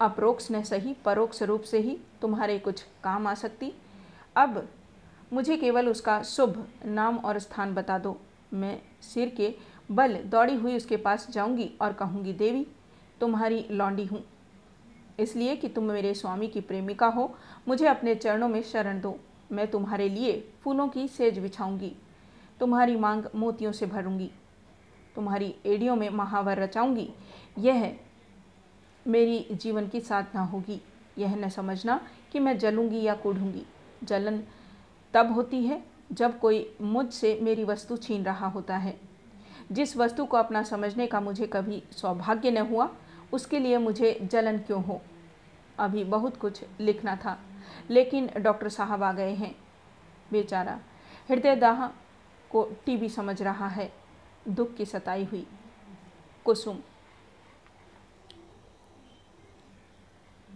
अप्रोक्ष 0.00 0.50
न 0.52 0.62
सही, 0.62 0.94
परोक्ष 1.04 1.42
रूप 1.42 1.62
से 1.62 1.78
ही 1.78 1.98
तुम्हारे 2.22 2.58
कुछ 2.58 2.82
काम 3.04 3.26
आ 3.26 3.34
सकती, 3.34 3.72
अब 4.36 4.68
मुझे 5.32 5.56
केवल 5.56 5.88
उसका 5.88 6.22
शुभ 6.22 6.66
नाम 6.84 7.18
और 7.18 7.38
स्थान 7.38 7.74
बता 7.74 7.98
दो। 7.98 8.16
मैं 8.52 8.80
सिर 9.02 9.28
के 9.28 9.54
बल 9.90 10.14
दौड़ी 10.24 10.54
हुई 10.54 10.76
उसके 10.76 10.96
पास 10.96 11.26
जाऊँगी 11.30 11.70
और 11.80 11.92
कहूँगी, 11.92 12.32
देवी 12.32 12.66
तुम्हारी 13.20 13.66
लौंडी 13.70 14.04
हूँ। 14.04 14.24
इसलिए 15.18 15.56
कि 15.56 15.68
तुम 15.68 15.84
मेरे 15.84 16.14
स्वामी 16.14 16.48
की 16.48 16.60
प्रेमिका 16.60 17.06
हो। 17.06 17.34
मुझे 17.68 17.86
अपने 17.86 18.14
चरणों 18.14 18.48
में 18.48 18.62
शरण 18.62 19.00
दो। 19.00 19.18
मैं 19.52 19.70
तुम्हारे 19.70 20.08
लिए 20.08 20.48
फूलों 20.62 20.88
की 20.88 21.08
सेज 21.08 21.38
बिछाऊँगी। 21.38 21.92
तुम्हारी 22.60 22.96
मांग 22.96 23.24
मोतियों 23.34 23.72
से 23.72 23.86
भरूँगी। 23.86 24.30
तुम्हारी 25.14 25.54
एड़ियों 25.66 25.96
में 25.96 26.08
महावर 26.10 26.58
रचाऊँगी। 26.58 27.10
यह 27.58 27.96
मेरी 29.06 29.46
जीवन 29.52 29.88
की 29.88 30.00
साधना 30.00 30.42
होगी। 30.42 30.80
यह 31.18 31.36
न 31.36 31.48
समझना 31.48 32.00
कि 32.32 32.38
मैं 32.38 32.58
जलूँगी 32.58 33.02
या 33.02 33.14
कूढ़ूँगी। 33.14 33.62
जलन 34.04 34.42
तब 35.14 35.32
होती 35.32 35.62
है 35.62 35.82
जब 36.12 36.38
कोई 36.38 36.76
मुझसे 36.80 37.38
मेरी 37.42 37.64
वस्तु 37.64 37.96
छीन 37.96 38.24
रहा 38.24 38.46
होता 38.46 38.76
है। 38.76 39.00
जिस 39.72 39.96
वस्तु 39.96 40.24
को 40.24 40.36
अपना 40.36 40.62
समझने 40.62 41.06
का 41.06 41.20
मुझे 41.20 41.46
कभी 41.46 41.82
सौभाग्य 41.92 42.50
न 42.50 42.58
हुआ 42.58 42.90
उसके 43.34 43.58
लिए 43.58 43.78
मुझे 43.78 44.18
जलन 44.22 44.58
क्यों 44.58 44.82
हो? 44.84 45.00
अभी 45.78 46.04
बहुत 46.04 46.36
कुछ 46.36 46.64
लिखना 46.80 47.16
था, 47.16 47.38
लेकिन 47.90 48.30
डॉक्टर 48.38 48.68
साहब 48.68 49.02
आ 49.02 49.12
गए 49.12 49.34
हैं। 49.34 49.54
बेचारा 50.32 50.78
हृदय 51.30 51.56
दाह 51.56 51.86
को 52.50 52.64
टीबी 52.86 53.08
समझ 53.08 53.42
रहा 53.42 53.68
है। 53.68 53.92
दुख 54.48 54.74
की 54.74 54.84
सताई 54.84 55.24
हुई। 55.24 55.46
कुसुम। 56.44 56.78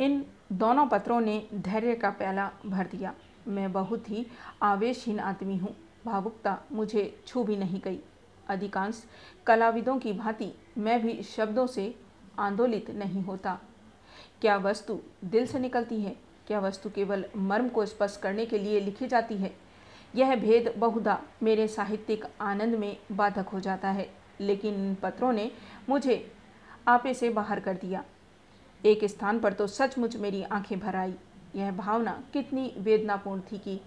इन 0.00 0.24
दोनों 0.52 0.86
पत्रों 0.86 1.20
ने 1.20 1.48
धैर्य 1.54 1.94
का 1.94 2.10
प्याला 2.10 2.50
भर 2.66 2.86
दिया। 2.86 3.14
मैं 3.46 3.72
बहुत 3.72 4.10
ही 4.10 4.26
आवेशहीन 4.62 5.20
आदमी 5.20 5.56
हूँ। 5.56 5.76
भावुकता 6.06 6.58
मुझे 6.72 7.24
छू 7.26 7.44
भी 7.44 7.56
नहीं 7.56 7.80
गई। 7.80 8.00
अधिकांश 8.48 9.04
कलाविदों 9.46 9.98
की 9.98 10.12
भांति 10.12 10.52
मैं 10.78 11.02
भी 11.02 11.22
शब्दों 11.22 11.66
से 11.66 11.94
आंदोलित 12.38 12.90
नहीं 12.90 13.22
होता। 13.22 13.58
क्या 14.40 14.56
वस्तु 14.56 14.98
दिल 15.24 15.46
से 15.46 15.58
निकलती 15.58 16.00
है? 16.00 16.16
क्या 16.46 16.60
वस्तु 16.60 16.90
केवल 16.90 17.24
मर्म 17.36 17.68
को 17.68 17.86
स्पष्ट 17.86 18.20
करने 18.20 18.46
के 18.46 18.58
लिए 18.58 18.80
लिखी 18.80 19.06
जाती 19.06 19.36
है? 19.36 19.56
यह 20.14 20.36
भेद 20.36 20.74
बहुधा 20.76 21.22
मेरे 21.42 21.68
साहित्यिक 21.68 22.24
आनंद 22.40 22.74
में 22.74 22.96
बाधक 23.12 23.48
हो 23.48 23.60
जाता 23.60 23.90
है। 23.90 24.10
लेकिन 24.40 24.74
इन 24.74 24.94
पत्रों 24.94 25.32
ने 25.32 25.50
मुझे 25.88 26.32
आपे 26.88 27.14
से 27.14 27.30
बाहर 27.30 27.60
कर 27.60 27.74
दिया। 27.74 28.04
एक 28.84 29.04
स्थान 29.04 29.40
पर 29.40 29.52
तो 29.52 29.66
सचमुच 29.66 30.16
मेरी 30.16 30.42
आँखें 30.42 30.80
भर 30.80 30.96
आई। 30.96 31.14
यह 31.56 31.72
भावना 31.72 32.22
कितनी 32.32 32.74
वेदनापूर्ण 32.78 33.40
थी 33.40 33.58
कि 33.58 33.80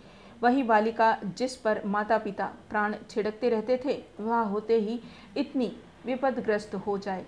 वही 0.43 0.63
बालिका 0.63 1.17
जिस 1.37 1.55
पर 1.55 1.85
माता 1.85 2.17
पिता 2.17 2.53
प्राण 2.69 2.95
छिड़कते 3.09 3.49
रहते 3.49 3.81
थे, 3.85 4.03
वह 4.19 4.39
होते 4.39 4.79
ही 4.79 4.99
इतनी 5.37 5.77
विपदग्रस्त 6.05 6.75
हो 6.75 6.97
जाए। 6.97 7.25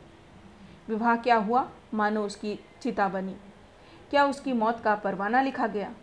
विवाह 0.90 1.16
क्या 1.16 1.36
हुआ? 1.36 1.70
मानो 1.94 2.26
उसकी 2.26 2.60
चिता 2.82 3.08
बनी। 3.08 3.36
क्या 4.10 4.26
उसकी 4.26 4.54
मौत 4.54 4.80
का 4.80 4.96
परवाना 4.96 5.42
लिखा 5.42 5.68
गया? 5.68 5.94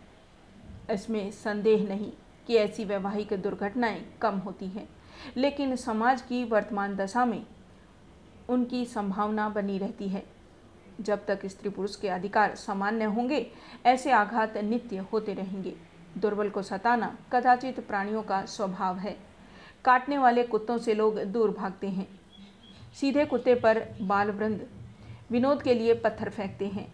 इसमें 0.91 1.31
संदेह 1.31 1.87
नहीं 1.89 2.11
कि 2.47 2.55
ऐसी 2.55 2.85
वैवाहिक 2.85 3.33
दुर्घटनाएँ 3.33 4.01
कम 4.21 4.37
होती 4.37 4.67
हैं, 4.67 4.87
लेकिन 5.37 5.75
समाज 5.75 6.21
की 6.21 6.43
वर्तमान 6.43 6.95
दशा 6.95 7.25
में 7.25 7.45
उनकी 8.49 8.85
संभावना 8.85 9.49
बनी 9.49 9.77
रहती 9.77 10.07
है। 10.07 10.23
जब 11.01 11.25
तक 11.25 11.45
स्त्री 11.45 11.69
पुरुष 11.69 11.95
के 11.95 12.09
अधिकार 12.09 12.55
सामान्य 12.55 13.05
होंगे, 13.05 13.51
ऐसे 13.85 14.11
आघात 14.11 14.57
नित्य 14.57 14.97
होते 15.13 15.33
रहेंगे। 15.33 15.75
दुर्बल 16.17 16.49
को 16.49 16.61
सताना 16.61 17.17
कदाचित 17.33 17.79
प्राणियों 17.79 18.23
का 18.23 18.45
स्वभाव 18.45 18.97
है। 18.97 19.17
काटने 19.85 20.17
वाले 20.17 20.43
कुत्तों 20.43 20.77
से 20.77 20.93
लोग 20.93 21.19
दूर 21.19 21.51
भागते 21.51 21.87
हैं। 21.87 22.20
सीधे 22.93 23.25
कुत्ते 23.25 23.55
पर 23.55 23.87
बाल 24.01 24.31
वृंद 24.31 24.67
विनोद 25.31 25.61
के 25.63 25.73
लिए 25.73 25.93
पत्थर 25.93 26.29
फेंकते 26.29 26.67
हैं। 26.67 26.91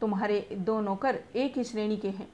तुम्हारे 0.00 0.48
दो 0.52 0.80
नौकर 0.80 1.18
एक 1.36 1.58
ही 1.58 1.64
श्रेणी 1.64 1.96
के 1.96 2.10
हैं। 2.10 2.28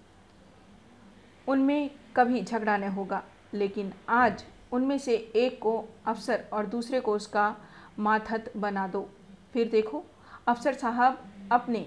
उनमें 1.48 1.90
कभी 2.16 2.42
झगड़ा 2.42 2.76
न 2.76 2.84
होगा, 2.84 3.22
लेकिन 3.54 3.92
आज 4.08 4.44
उनमें 4.72 4.98
से 4.98 5.14
एक 5.36 5.58
को 5.60 5.84
अफसर 6.06 6.44
और 6.52 6.66
दूसरे 6.66 7.00
को 7.00 7.14
उसका 7.14 7.56
माथत 7.98 8.52
बना 8.56 8.86
दो। 8.88 9.08
फिर 9.52 9.68
देखो, 9.68 10.04
अफसर 10.48 10.74
साहब 10.74 11.18
अपने 11.52 11.86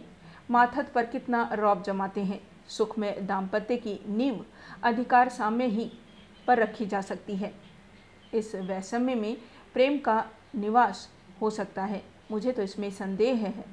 माथत 0.52 0.92
पर 0.96 1.06
कितना 1.06 1.50
रौब 1.54 1.84
जमाते 1.84 2.24
हैं। 2.24 2.40
सुख 2.68 2.98
में 3.00 3.26
दाम्पत्य 3.28 3.78
की 3.78 4.00
नींव 4.08 4.46
अधिकार 4.84 5.30
साम्य 5.30 5.66
ही 5.66 5.92
पर 6.48 6.60
रखी 6.60 6.86
जा 6.86 7.02
सकती 7.02 7.36
है। 7.36 7.54
इस 8.34 8.56
वैषम्य 8.56 9.16
में 9.16 9.38
प्रेम 9.74 9.98
का 10.00 10.26
निवास 10.56 11.10
हो 11.42 11.50
सकता 11.50 11.84
है। 11.84 12.04
मुझे 12.32 12.52
तो 12.52 12.62
इसमें 12.62 12.92
संदेह 12.92 13.36
है। 13.36 13.66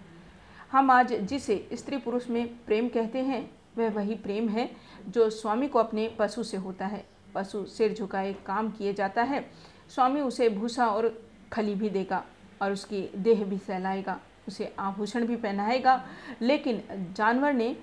हम 0.73 0.91
आज 0.91 1.13
जिसे 1.13 1.69
स्त्री 1.73 1.97
पुरुष 1.97 2.29
में 2.29 2.65
प्रेम 2.65 2.89
कहते 2.89 3.19
हैं, 3.19 3.51
वह 3.79 3.91
वही 3.91 4.15
प्रेम 4.15 4.49
है 4.49 4.71
जो 5.09 5.31
स्वामी 5.31 5.69
को 5.69 5.79
अपने 5.79 6.17
पशु 6.19 6.43
से 6.43 6.57
होता 6.57 6.87
है। 6.87 7.07
पशु 7.35 7.65
सिर 7.65 7.95
झुकाए 7.95 8.33
काम 8.33 8.71
किए 8.71 8.93
जाता 8.93 9.23
है। 9.23 9.51
स्वामी 9.89 10.21
उसे 10.21 10.49
भूसा 10.49 10.87
और 10.87 11.29
खली 11.53 11.75
भी 11.75 11.91
देगा 11.91 12.25
और 12.63 12.73
उसकी 12.73 13.11
देह 13.17 13.45
भी 13.45 13.59
सहलाएगा। 13.59 14.21
उसे 14.49 14.75
आभूषण 14.79 15.27
भी 15.27 15.37
पहनाएगा। 15.37 16.09
लेकिन 16.43 16.83
जानवर 17.13 17.53
ने 17.53 17.77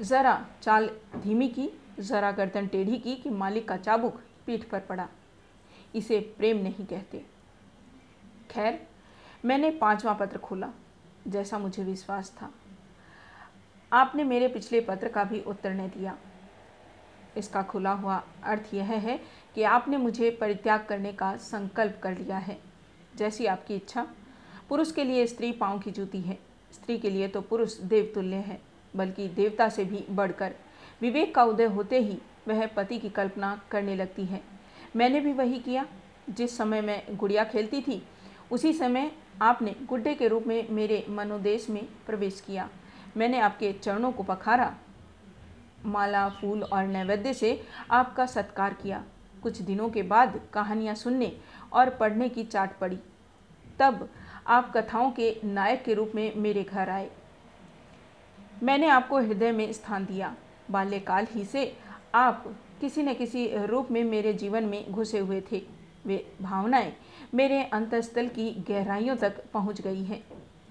ज़रा 0.00 0.46
चाल 0.62 0.90
धीमी 1.16 1.48
की, 1.48 1.70
ज़रा 2.00 2.32
गर्दन 2.32 2.66
टेढ़ी 2.66 2.98
की 2.98 3.16
कि 3.16 3.30
मालिक 3.30 3.68
का 3.68 3.76
चाबुक 3.76 4.20
पीठ 4.46 4.64
पर 4.64 4.80
पड़ा। 4.80 5.08
इसे 5.94 6.34
प्रेम 6.38 6.56
नहीं 6.56 6.86
कहते। 6.86 7.33
खैर, 8.50 8.86
मैंने 9.44 9.70
पांचवा 9.70 10.12
पत्र 10.12 10.38
खोला, 10.38 10.70
जैसा 11.28 11.58
मुझे 11.58 11.84
विश्वास 11.84 12.36
था। 12.42 12.50
आपने 13.92 14.24
मेरे 14.24 14.48
पिछले 14.48 14.80
पत्र 14.80 15.08
का 15.08 15.24
भी 15.24 15.40
उत्तर 15.40 15.74
नहीं 15.74 15.88
दिया। 15.88 16.18
इसका 17.36 17.62
खुला 17.62 17.92
हुआ 17.92 18.24
अर्थ 18.44 18.74
यह 18.74 18.84
है 18.84 19.20
कि 19.54 19.62
आपने 19.62 19.96
मुझे 19.96 20.30
परित्याग 20.30 20.86
करने 20.88 21.12
का 21.12 21.36
संकल्प 21.36 22.00
कर 22.02 22.18
लिया 22.18 22.38
है। 22.38 22.58
जैसी 23.16 23.46
आपकी 23.46 23.74
इच्छा। 23.76 24.06
पुरुष 24.68 24.92
के 24.92 25.04
लिए 25.04 25.26
स्त्री 25.26 25.52
पाँव 25.52 25.78
की 25.78 25.90
जूती 25.90 26.20
है। 26.20 26.38
स्त्री 26.72 26.98
के 26.98 27.10
लिए 27.10 27.28
तो 27.28 27.40
पुरुष 27.40 27.78
देवतुल्य 27.78 28.36
है, 28.36 28.60
बल्कि 28.96 29.28
देवता 29.28 29.68
से 29.68 29.84
भी 29.84 30.06
बढ़कर। 30.10 30.54
विवेक 31.00 31.34
का 31.34 31.44
उदय 31.44 31.64
होते 31.64 31.98
ही 31.98 32.18
वह 32.48 32.66
पति 32.66 32.98
की 32.98 33.08
कल्पना 33.08 33.62
करने 33.70 33.96
लगती 33.96 34.24
है। 34.24 34.42
मैंने 34.96 35.20
भी 35.20 35.32
वही 35.32 35.58
किया। 35.58 35.86
जिस 36.30 36.56
समय 36.56 36.80
मैं 36.80 37.16
गुड़िया 37.16 37.44
खेलती 37.44 37.80
थी 37.80 38.06
उसी 38.52 38.72
समय 38.72 39.10
आपने 39.42 39.74
गुड्डे 39.88 40.14
के 40.14 40.28
रूप 40.28 40.46
में 40.46 40.70
मेरे 40.70 41.06
मनोदेश 41.08 41.70
में 41.70 41.84
प्रवेश 42.06 42.40
किया। 42.40 42.68
मैंने 43.16 43.38
आपके 43.38 43.72
चरणों 43.72 44.12
को 44.12 44.22
पखारा, 44.22 44.74
माला, 45.86 46.28
फूल 46.28 46.62
और 46.62 46.86
नैवेद्य 46.86 47.34
से 47.34 47.60
आपका 47.90 48.26
सत्कार 48.26 48.74
किया। 48.74 49.04
कुछ 49.42 49.60
दिनों 49.62 49.88
के 49.88 50.02
बाद 50.02 50.40
कहानियाँ 50.52 50.94
सुनने 50.94 51.36
और 51.72 51.90
पढ़ने 51.90 52.28
की 52.28 52.44
चाट 52.44 52.78
पड़ी। 52.78 52.98
तब 53.78 54.08
आप 54.46 54.72
कथाओं 54.76 55.10
के 55.10 55.40
नायक 55.44 55.84
के 55.84 55.94
रूप 55.94 56.12
में 56.14 56.34
मेरे 56.36 56.62
घर 56.62 56.90
आए। 56.90 57.10
मैंने 58.62 58.86
आपको 58.86 59.18
हृदय 59.18 59.52
में 59.52 59.72
स्थान 59.72 60.04
दिया। 60.04 60.34
बाल्यकाल 60.70 61.26
ही 61.30 61.44
से 61.44 61.76
आप 62.14 62.44
किसी 62.80 63.02
न 63.02 63.14
किसी 63.14 63.66
रूप 63.66 63.90
में 63.90 64.04
मेरे 64.04 64.32
जीवन 64.32 64.64
में 64.64 64.92
घुसे 64.92 65.18
हुए 65.18 65.42
थे। 65.52 65.62
वे 66.06 66.34
भावनाएँ 66.42 66.92
मेरे 67.34 67.62
अंतस्थल 67.62 68.28
की 68.28 68.64
गहराइयों 68.68 69.16
तक 69.16 69.44
पहुँच 69.52 69.80
गई 69.80 70.04
है। 70.04 70.22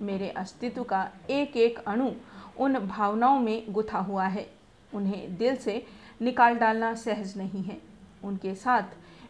मेरे 0.02 0.30
अस्तित्व 0.30 0.84
का 0.84 1.10
एक 1.30 1.58
एक 1.58 1.80
अणु 1.80 2.12
उन 2.60 2.80
भावनाओं 2.80 3.40
में 3.40 3.74
गुथा 3.74 4.00
हुआ 4.00 4.26
है। 4.26 4.54
उन्हें 4.94 5.38
दिल 5.38 5.56
से 5.56 5.86
निकाल 6.22 6.56
डालना 6.56 6.94
सहज 6.94 7.38
नहीं 7.38 7.64
है। 7.64 7.82
उनके 8.24 8.56
साथ 8.56 8.84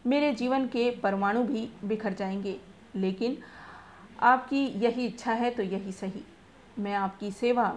मेरे 0.08 0.34
जीवन 0.34 0.68
के 0.68 0.92
परमाणु 0.92 1.44
भी 1.44 1.70
बिखर 1.84 2.14
जाएँगे। 2.14 2.60
लेकिन 2.96 3.38
आपकी 4.20 4.66
यही 4.66 5.06
इच्छा 5.06 5.34
है 5.34 5.50
तो 5.50 5.64
यही 5.64 5.92
सही। 5.92 6.24
मैं 6.80 6.94
आपकी 6.94 7.32
सेवा 7.32 7.76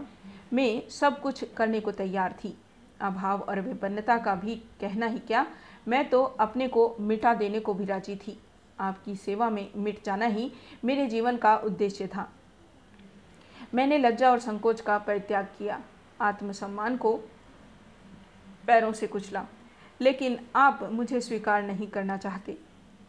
में 0.53 0.89
सब 0.89 1.20
कुछ 1.20 1.45
करने 1.45 1.81
को 1.81 1.91
तैयार 1.91 2.33
थी। 2.45 2.57
अभाव 3.01 3.41
और 3.41 3.61
विपन्नता 3.61 4.19
का 4.19 4.35
भी 4.35 4.57
कहना 4.57 5.07
ही 5.07 5.19
क्या? 5.19 5.47
मैं 5.89 6.11
तो 6.11 6.23
अपने 6.23 6.69
को 6.69 6.97
मिटा 7.01 7.35
देने 7.35 7.61
को 7.61 7.74
भी 7.74 7.85
राज़ी 7.85 8.16
थी। 8.16 8.39
आपकी 8.81 9.16
सेवा 9.16 9.51
में 9.51 9.70
मिट 9.77 10.05
जाना 10.05 10.27
ही 10.27 10.53
मेरे 10.85 11.07
जीवन 11.07 11.36
का 11.36 11.57
उद्देश्य 11.57 12.07
था। 12.07 12.32
मैंने 13.74 13.98
लज्जा 13.98 14.31
और 14.31 14.39
संकोच 14.39 14.81
का 14.81 14.98
परित्याग 14.98 15.44
किया। 15.44 15.82
आत्मसम्मान 16.20 16.97
को 16.97 17.16
पैरों 18.66 18.93
से 18.93 19.07
कुचला। 19.07 19.47
लेकिन 20.01 20.47
आप 20.57 20.89
मुझे 20.93 21.20
स्वीकार 21.20 21.62
नहीं 21.62 21.86
करना 21.86 22.16
चाहते। 22.16 22.59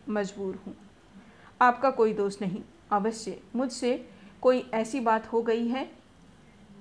मजबूर 0.10 0.56
हूँ। 0.68 0.76
आपका 1.61 1.89
कोई 1.89 2.14
दोष 2.14 2.41
नहीं। 2.41 2.64
अवश्य 2.91 3.44
मुझसे 3.56 4.10
कोई 4.41 4.69
ऐसी 4.73 4.99
बात 4.99 5.27
हो 5.27 5.41
गई 5.41 5.68
है 5.68 5.91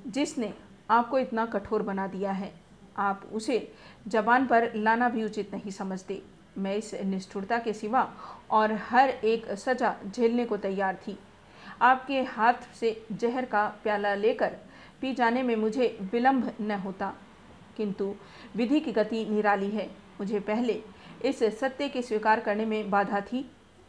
जिसने 0.06 0.54
आपको 0.90 1.18
इतना 1.18 1.46
कठोर 1.46 1.82
बना 1.82 2.06
दिया 2.06 2.32
है। 2.32 2.54
आप 2.96 3.30
उसे 3.32 3.72
जबान 4.08 4.46
पर 4.46 4.74
लाना 4.74 5.08
भी 5.08 5.24
उचित 5.24 5.54
नहीं 5.54 5.70
समझते। 5.70 6.22
मैं 6.58 6.74
इस 6.76 6.94
निष्ठुरता 6.94 7.58
के 7.58 7.72
सिवा 7.72 8.12
और 8.50 8.72
हर 8.82 9.08
एक 9.08 9.50
सजा 9.50 9.94
झेलने 10.06 10.44
को 10.44 10.56
तैयार 10.56 10.96
थी। 11.06 11.18
आपके 11.82 12.22
हाथ 12.22 12.74
से 12.74 13.06
जहर 13.12 13.44
का 13.44 13.66
प्याला 13.82 14.14
लेकर 14.14 14.56
पी 15.00 15.12
जाने 15.14 15.42
में 15.42 15.54
मुझे 15.56 15.98
विलंब 16.12 16.52
न 16.60 16.70
होता, 16.70 17.12
किंतु 17.76 18.14
विधि 18.56 18.80
की 18.80 18.92
गति 18.92 19.24
निराली 19.24 19.70
है। 19.70 19.86
मुझे 20.20 20.40
पहले 20.40 20.82
इस 21.24 21.42
सत्य 21.60 21.88
के 21.88 22.02
स्वीकार 22.02 22.40
करने 22.40 22.64
में 22.64 22.90
बाधा 22.90 23.20
थी 23.22 23.42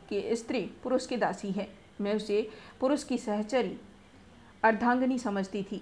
कि 0.09 0.35
स्त्री 0.35 0.61
पुरुष 0.83 1.05
की 1.07 1.17
दासी 1.17 1.51
है। 1.51 1.67
मैं 2.01 2.15
उसे 2.15 2.49
पुरुष 2.79 3.03
की 3.03 3.17
सहचरी, 3.17 3.77
अर्धांगनी 4.63 5.17
समझती 5.19 5.63
थी। 5.63 5.77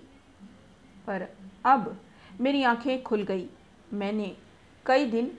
पर 1.07 1.27
अब 1.65 1.97
मेरी 2.41 2.63
आँखें 2.63 3.01
खुल 3.03 3.23
गई। 3.23 3.47
मैंने 3.93 4.35
कई 4.85 5.05
दिन 5.05 5.31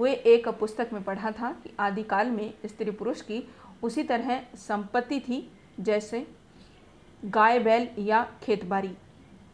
हुए 0.00 0.12
एक 0.12 0.48
पुस्तक 0.48 0.90
में 0.92 1.02
पढ़ा 1.04 1.30
था 1.30 1.50
कि 1.52 1.70
आदिकाल 1.80 2.30
में 2.30 2.52
स्त्री 2.66 2.90
पुरुष 2.90 3.20
की 3.20 3.42
उसी 3.82 4.02
तरह 4.02 4.40
संपत्ति 4.56 5.18
थी, 5.20 5.50
जैसे 5.80 6.26
गाय, 7.24 7.58
बैल 7.58 7.88
या 7.98 8.22
खेतबारी। 8.42 8.96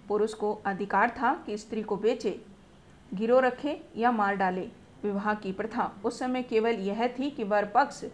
पुरुष 0.08 0.34
को 0.34 0.52
अधिकार 0.66 1.10
था 1.10 1.32
कि 1.46 1.56
स्त्री 1.58 1.82
को 1.82 1.96
बेचे 1.96 2.40
गिरो 3.14 3.40
रखे 3.40 3.80
या 3.96 4.10
मार 4.12 4.36
डाले। 4.36 4.68
विवाह 5.02 5.32
की 5.34 5.52
प्रथा 5.52 5.90
उस 6.04 6.18
समय 6.18 6.42
केवल 6.42 6.78
यह 6.80 7.06
थी 7.08 7.30
कि 7.30 7.44
वर 7.44 7.64
पक्ष 7.64 8.04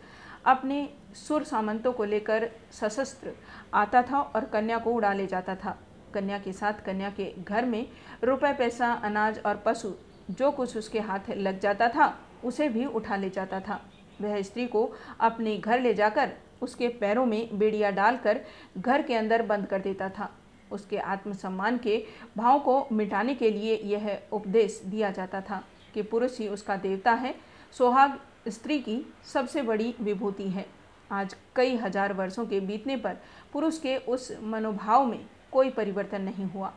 अपने 0.46 0.88
सुर 1.14 1.44
सामंतों 1.44 1.92
को 1.92 2.04
लेकर 2.04 2.48
सशस्त्र 2.72 3.32
आता 3.74 4.02
था 4.02 4.20
और 4.20 4.44
कन्या 4.44 4.78
को 4.78 4.92
उड़ा 4.92 5.12
ले 5.12 5.26
जाता 5.26 5.54
था। 5.54 5.78
कन्या 6.14 6.38
के 6.38 6.52
साथ 6.52 6.80
कन्या 6.86 7.10
के 7.10 7.32
घर 7.38 7.64
में 7.64 7.86
रुपए, 8.24 8.52
पैसा, 8.52 8.92
अनाज 8.94 9.40
और 9.46 9.62
पशु 9.66 9.92
जो 10.32 10.50
कुछ 10.50 10.76
उसके 10.76 11.00
हाथ 11.00 11.30
लग 11.30 11.60
जाता 11.60 11.88
था, 11.88 12.14
उसे 12.44 12.68
भी 12.68 12.84
उठा 12.86 13.16
ले 13.16 13.30
जाता 13.30 13.60
था। 13.60 13.80
वह 14.20 14.40
स्त्री 14.42 14.66
को 14.66 14.90
अपने 15.20 15.56
घर 15.56 15.80
ले 15.80 15.94
जाकर 15.94 16.32
उसके 16.62 16.88
पैरों 16.90 17.24
में 17.26 17.58
बेड़िया 17.58 17.90
डालकर 17.90 18.40
घर 18.78 19.02
के 19.02 19.14
अंदर 19.14 19.42
बंद 19.42 19.66
कर 19.66 19.80
देता 19.80 20.08
था। 20.08 20.30
उसके 20.72 20.98
आत्मसम्मान 20.98 21.78
के 21.78 22.02
भाव 22.36 22.58
को 22.58 22.86
मिटाने 22.92 23.34
के 23.34 23.50
लिए 23.50 23.76
यह 23.84 24.18
उपदेश 24.32 24.80
दिया 24.86 25.10
जाता 25.10 25.40
था 25.40 25.62
कि 25.94 26.02
पुरुष 26.02 26.38
ही 26.38 26.48
उसका 26.48 26.76
देवता 26.76 27.12
है। 27.12 27.34
सोहाग 27.74 28.18
स्त्री 28.48 28.78
की 28.78 29.04
सबसे 29.24 29.62
बड़ी 29.62 29.94
विभूति 30.00 30.48
है। 30.48 30.66
आज 31.10 31.34
कई 31.56 31.76
हज़ार 31.76 32.12
वर्षों 32.12 32.46
के 32.46 32.60
बीतने 32.60 32.96
पर 32.96 33.16
पुरुष 33.52 33.78
के 33.78 33.96
उस 33.96 34.30
मनोभाव 34.42 35.04
में 35.06 35.24
कोई 35.52 35.70
परिवर्तन 35.70 36.22
नहीं 36.22 36.44
हुआ। 36.44 36.72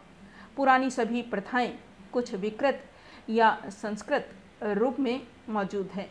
पुरानी 0.57 0.89
सभी 0.89 1.21
प्रथाएँ 1.21 1.73
कुछ 2.13 2.33
विकृत 2.33 2.83
या 3.29 3.57
संस्कृत 3.69 4.29
रूप 4.63 4.99
में 4.99 5.27
मौजूद 5.49 5.89
है। 5.93 6.09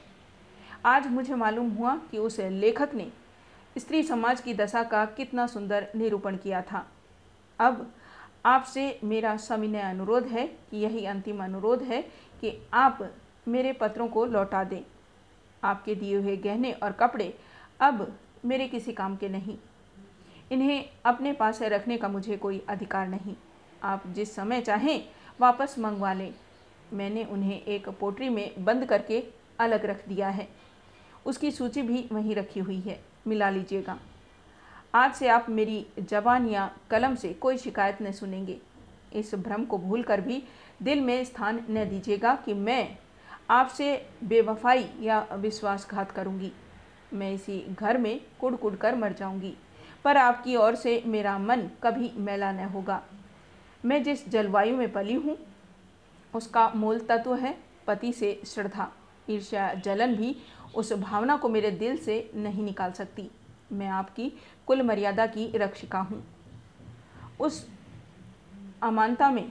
आज 0.87 1.07
मुझे 1.07 1.35
मालूम 1.35 1.71
हुआ 1.71 1.97
कि 2.11 2.19
उस 2.19 2.41
लेखक 2.41 2.95
ने 2.95 3.13
स्त्री 3.79 4.03
समाज 4.03 4.41
की 4.41 4.55
दशा 4.55 4.83
का 4.83 5.05
कितना 5.07 5.47
सुंदर 5.47 5.87
निरूपण 5.97 6.37
किया 6.37 6.63
था। 6.63 6.87
अब 7.59 7.93
आपसे 8.47 9.01
मेरा 9.05 9.37
सविनय 9.37 9.81
अनुरोध 9.81 10.27
है 10.27 10.47
कि 10.47 10.77
यही 10.77 11.05
अंतिम 11.05 11.45
अनुरोध 11.45 11.83
है 11.83 12.03
कि 12.41 12.69
आप 12.73 13.11
मेरे 13.49 13.73
पत्रों 13.73 14.09
को 14.09 14.25
लौटा 14.25 14.65
दें। 14.65 14.83
आपके 15.65 15.95
दिए 15.95 16.17
हुए 16.17 16.37
गहने 16.37 16.73
और 16.73 16.93
कपड़े 16.93 17.35
अब 17.81 18.19
मेरे 18.45 18.69
किसी 18.69 18.93
काम 18.93 19.17
के 19.17 19.29
नहीं। 19.29 19.59
इन्हें 20.53 20.91
अपने 21.05 21.33
पास 21.33 21.63
रखने 21.63 21.97
का 21.97 22.09
मुझे 22.09 22.37
कोई 22.37 22.63
अधिकार 22.69 23.09
नहीं। 23.09 23.35
आप 23.83 24.03
जिस 24.07 24.35
समय 24.35 24.61
चाहें 24.61 25.05
वापस 25.41 25.79
मंगवा 25.79 26.13
लें। 26.13 26.35
मैंने 26.93 27.25
उन्हें 27.25 27.63
एक 27.63 27.89
पोटरी 27.89 28.29
में 28.29 28.65
बंद 28.65 28.85
करके 28.85 29.23
अलग 29.61 29.85
रख 29.87 30.09
दिया 30.09 30.29
है। 30.29 30.49
उसकी 31.27 31.51
सूची 31.51 31.83
भी 31.83 32.09
वहीं 32.13 32.35
रखी 32.35 32.61
हुई 32.61 32.81
है। 32.81 33.01
मिला 33.27 33.51
लीजिएगा। 33.51 33.99
आज 34.95 35.15
से 35.15 35.29
आप 35.29 35.47
मेरी 35.49 35.87
जबान 36.01 36.49
या 36.49 36.71
कलम 36.91 37.15
से 37.15 37.33
कोई 37.33 37.59
शिकायत 37.59 38.03
न 38.03 38.13
सुनेंगे। 38.13 38.59
इस 39.13 39.35
भ्रम 39.35 39.65
को 39.65 39.79
भूल 39.79 40.03
कर 40.03 40.21
भी 40.21 40.43
दिल 40.83 41.01
में 41.01 41.25
स्थान 41.25 41.65
न 41.71 41.85
दीजिएगा 41.85 42.35
कि 42.35 42.55
मैं 42.55 42.99
आपसे 43.51 44.07
बेवफाई 44.25 44.89
या 45.01 45.27
विश्वासघात 45.33 46.11
करूँगी। 46.11 46.53
मैं 47.13 47.33
इसी 47.33 47.67
घर 47.71 47.99
में 47.99 48.21
कुड़ 48.41 48.55
कुड़ 48.55 48.75
कर 48.77 48.95
मर 48.95 49.13
जाऊँगी। 49.13 49.55
पर 50.05 50.17
आपकी 50.17 50.57
ओर 50.57 50.75
से 50.75 51.03
मेरा 51.07 51.39
मन 51.39 51.69
कभी 51.83 52.13
मैला 52.17 52.53
न 52.53 52.65
होगा। 52.65 53.03
मैं 53.85 54.03
जिस 54.03 54.29
जलवायु 54.29 54.77
में 54.77 54.93
पली 54.93 55.15
हूँ 55.15 55.37
उसका 56.35 56.69
मूल 56.77 56.99
तत्व 57.01 57.35
है 57.35 57.57
पति 57.87 58.13
से 58.13 58.41
श्रद्धा। 58.47 58.91
ईर्ष्या 59.31 59.73
जलन 59.75 60.15
भी 60.17 60.37
उस 60.75 60.93
भावना 60.93 61.37
को 61.37 61.49
मेरे 61.49 61.71
दिल 61.71 61.97
से 61.97 62.31
नहीं 62.35 62.63
निकाल 62.63 62.93
सकती। 62.93 63.31
मैं 63.73 63.89
आपकी 63.89 64.33
कुल 64.67 64.83
मर्यादा 64.83 65.27
की 65.27 65.47
रक्षिका 65.57 65.99
हूँ। 66.01 66.23
उस 67.41 67.67
अमानता 68.83 69.31
में 69.31 69.51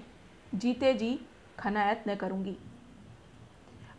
जीते 0.54 0.94
जी 0.94 1.20
खनायत 1.60 2.04
न 2.08 2.16
करूँगी। 2.16 2.56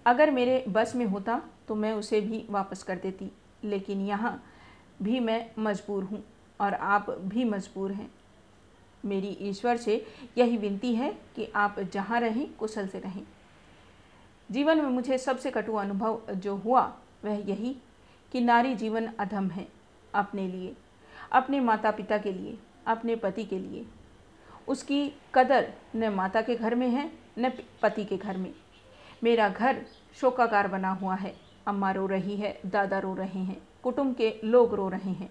अगर 0.07 0.31
मेरे 0.31 0.65
बस 0.69 0.95
में 0.97 1.05
होता 1.07 1.41
तो 1.69 1.75
मैं 1.75 1.93
उसे 1.93 2.21
भी 2.21 2.45
वापस 2.51 2.83
कर 2.83 2.97
देती, 2.97 3.31
लेकिन 3.65 4.07
यहाँ 4.07 4.43
भी 5.03 5.21
मैं 5.21 5.51
मजबूर 5.59 6.05
हूँ 6.05 6.23
और 6.61 6.75
आप 6.75 7.11
भी 7.11 7.45
मजबूर 7.45 7.93
हैं। 7.93 8.11
मेरी 9.05 9.29
ईश्वर 9.29 9.77
से 9.77 10.07
यही 10.39 10.57
विनती 10.57 10.95
है 10.95 11.19
कि 11.37 11.53
आप 11.55 11.81
जहाँ 11.81 12.21
रहें, 12.21 12.55
कुशल 12.55 12.87
से 12.87 12.99
रहें। 12.99 13.23
जीवन 14.51 14.77
में 14.77 14.91
मुझे 14.91 15.19
सबसे 15.19 15.51
कटु 15.51 15.75
अनुभव 15.75 16.23
जो 16.31 16.57
हुआ, 16.57 16.97
वह 17.25 17.51
यही 17.51 17.77
कि 18.33 18.41
नारी 18.41 18.75
जीवन 18.75 19.07
अधम 19.07 19.51
है 19.51 19.69
अपने 20.15 20.49
लिए, 20.49 20.75
अपने 21.33 21.61
माता 21.61 21.91
पिता 21.91 22.19
के 22.19 22.33
लिए, 22.33 22.59
अपने 22.87 23.17
पति 23.17 23.45
के 23.45 23.59
लिए। 23.59 23.87
उसकी 24.69 25.13
कदर 25.35 25.73
न 25.97 26.09
माता 26.09 26.43
के 26.43 26.57
घर 26.57 26.75
में 26.75 26.89
है, 26.89 27.13
न 27.39 27.53
पति 27.83 28.05
के 28.05 28.17
घर 28.17 28.37
में। 28.37 28.55
मेरा 29.25 29.49
घर 29.49 29.87
शोकाकार 30.15 30.69
बना 30.69 30.91
हुआ 30.91 31.15
है। 31.15 31.37
अम्मा 31.67 31.93
रो 31.93 32.07
रही 32.07 32.37
है, 32.37 32.61
दादा 32.67 32.99
रो 32.99 33.15
रहे 33.15 33.41
हैं, 33.41 33.63
कुटुंब 33.83 34.15
के 34.15 34.41
लोग 34.45 34.75
रो 34.75 34.89
रहे 34.89 35.11
हैं। 35.11 35.31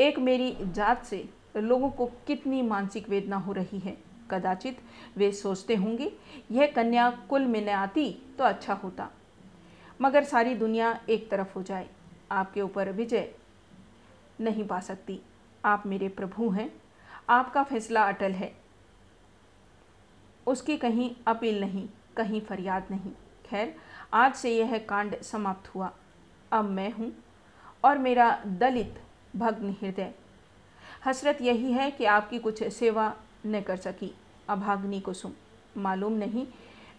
एक 0.00 0.18
मेरी 0.18 0.56
जात 0.62 1.04
से 1.04 1.28
लोगों 1.60 1.90
को 1.90 2.06
कितनी 2.06 2.62
मानसिक 2.62 3.08
वेदना 3.08 3.36
हो 3.36 3.52
रही 3.52 3.78
है। 3.78 3.96
कदाचित 4.30 4.78
वे 5.16 5.32
सोचते 5.32 5.74
होंगे, 5.74 6.12
यह 6.50 6.72
कन्या 6.76 7.10
कुल 7.10 7.46
में 7.46 7.66
न 7.66 7.68
आती 7.68 8.22
तो 8.38 8.44
अच्छा 8.44 8.74
होता। 8.74 9.10
मगर 10.00 10.24
सारी 10.24 10.54
दुनिया 10.54 11.00
एक 11.08 11.30
तरफ़ 11.30 11.54
हो 11.54 11.62
जाए, 11.62 11.88
आपके 12.30 12.60
ऊपर 12.60 12.92
विजय 12.92 13.34
नहीं 14.40 14.66
पा 14.66 14.80
सकती। 14.80 15.20
आप 15.64 15.86
मेरे 15.86 16.08
प्रभु 16.08 16.48
हैं, 16.50 16.70
आपका 17.28 17.62
फैसला 17.62 18.02
अटल 18.02 18.32
है। 18.32 18.54
उसकी 20.46 20.76
कहीं 20.76 21.14
अपील 21.26 21.60
नहीं, 21.60 21.88
कहीं 22.16 22.40
फरियाद 22.40 22.86
नहीं। 22.90 23.12
खैर, 23.44 23.76
आज 24.12 24.34
से 24.34 24.56
यह 24.56 24.78
कांड 24.78 25.20
समाप्त 25.20 25.74
हुआ। 25.74 25.92
अब 26.52 26.64
मैं 26.64 26.92
हूँ 26.92 27.12
और 27.84 27.98
मेरा 27.98 28.42
दलित 28.46 29.02
भग्न 29.36 29.70
हृदय। 29.70 30.14
हसरत 31.06 31.42
यही 31.42 31.72
है 31.72 31.90
कि 31.90 32.04
आपकी 32.04 32.38
कुछ 32.38 32.62
सेवा 32.64 33.12
न 33.46 33.60
कर 33.60 33.76
सकी। 33.76 34.12
अभाग्नि 34.48 35.00
कुसुम 35.00 35.32
मालूम 35.76 36.12
नहीं, 36.12 36.46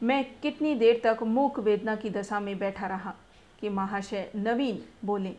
मैं 0.04 0.24
कितनी 0.42 0.74
देर 0.76 1.02
तक 1.04 1.24
मूक 1.24 1.60
वेदना 1.60 1.96
की 1.96 2.10
दशा 2.10 2.40
में 2.40 2.58
बैठा 2.60 2.88
रहा 2.88 3.14
कि 3.62 3.70
महाशय 3.70 4.30
नवीन 4.36 4.82
बोले, 5.06 5.34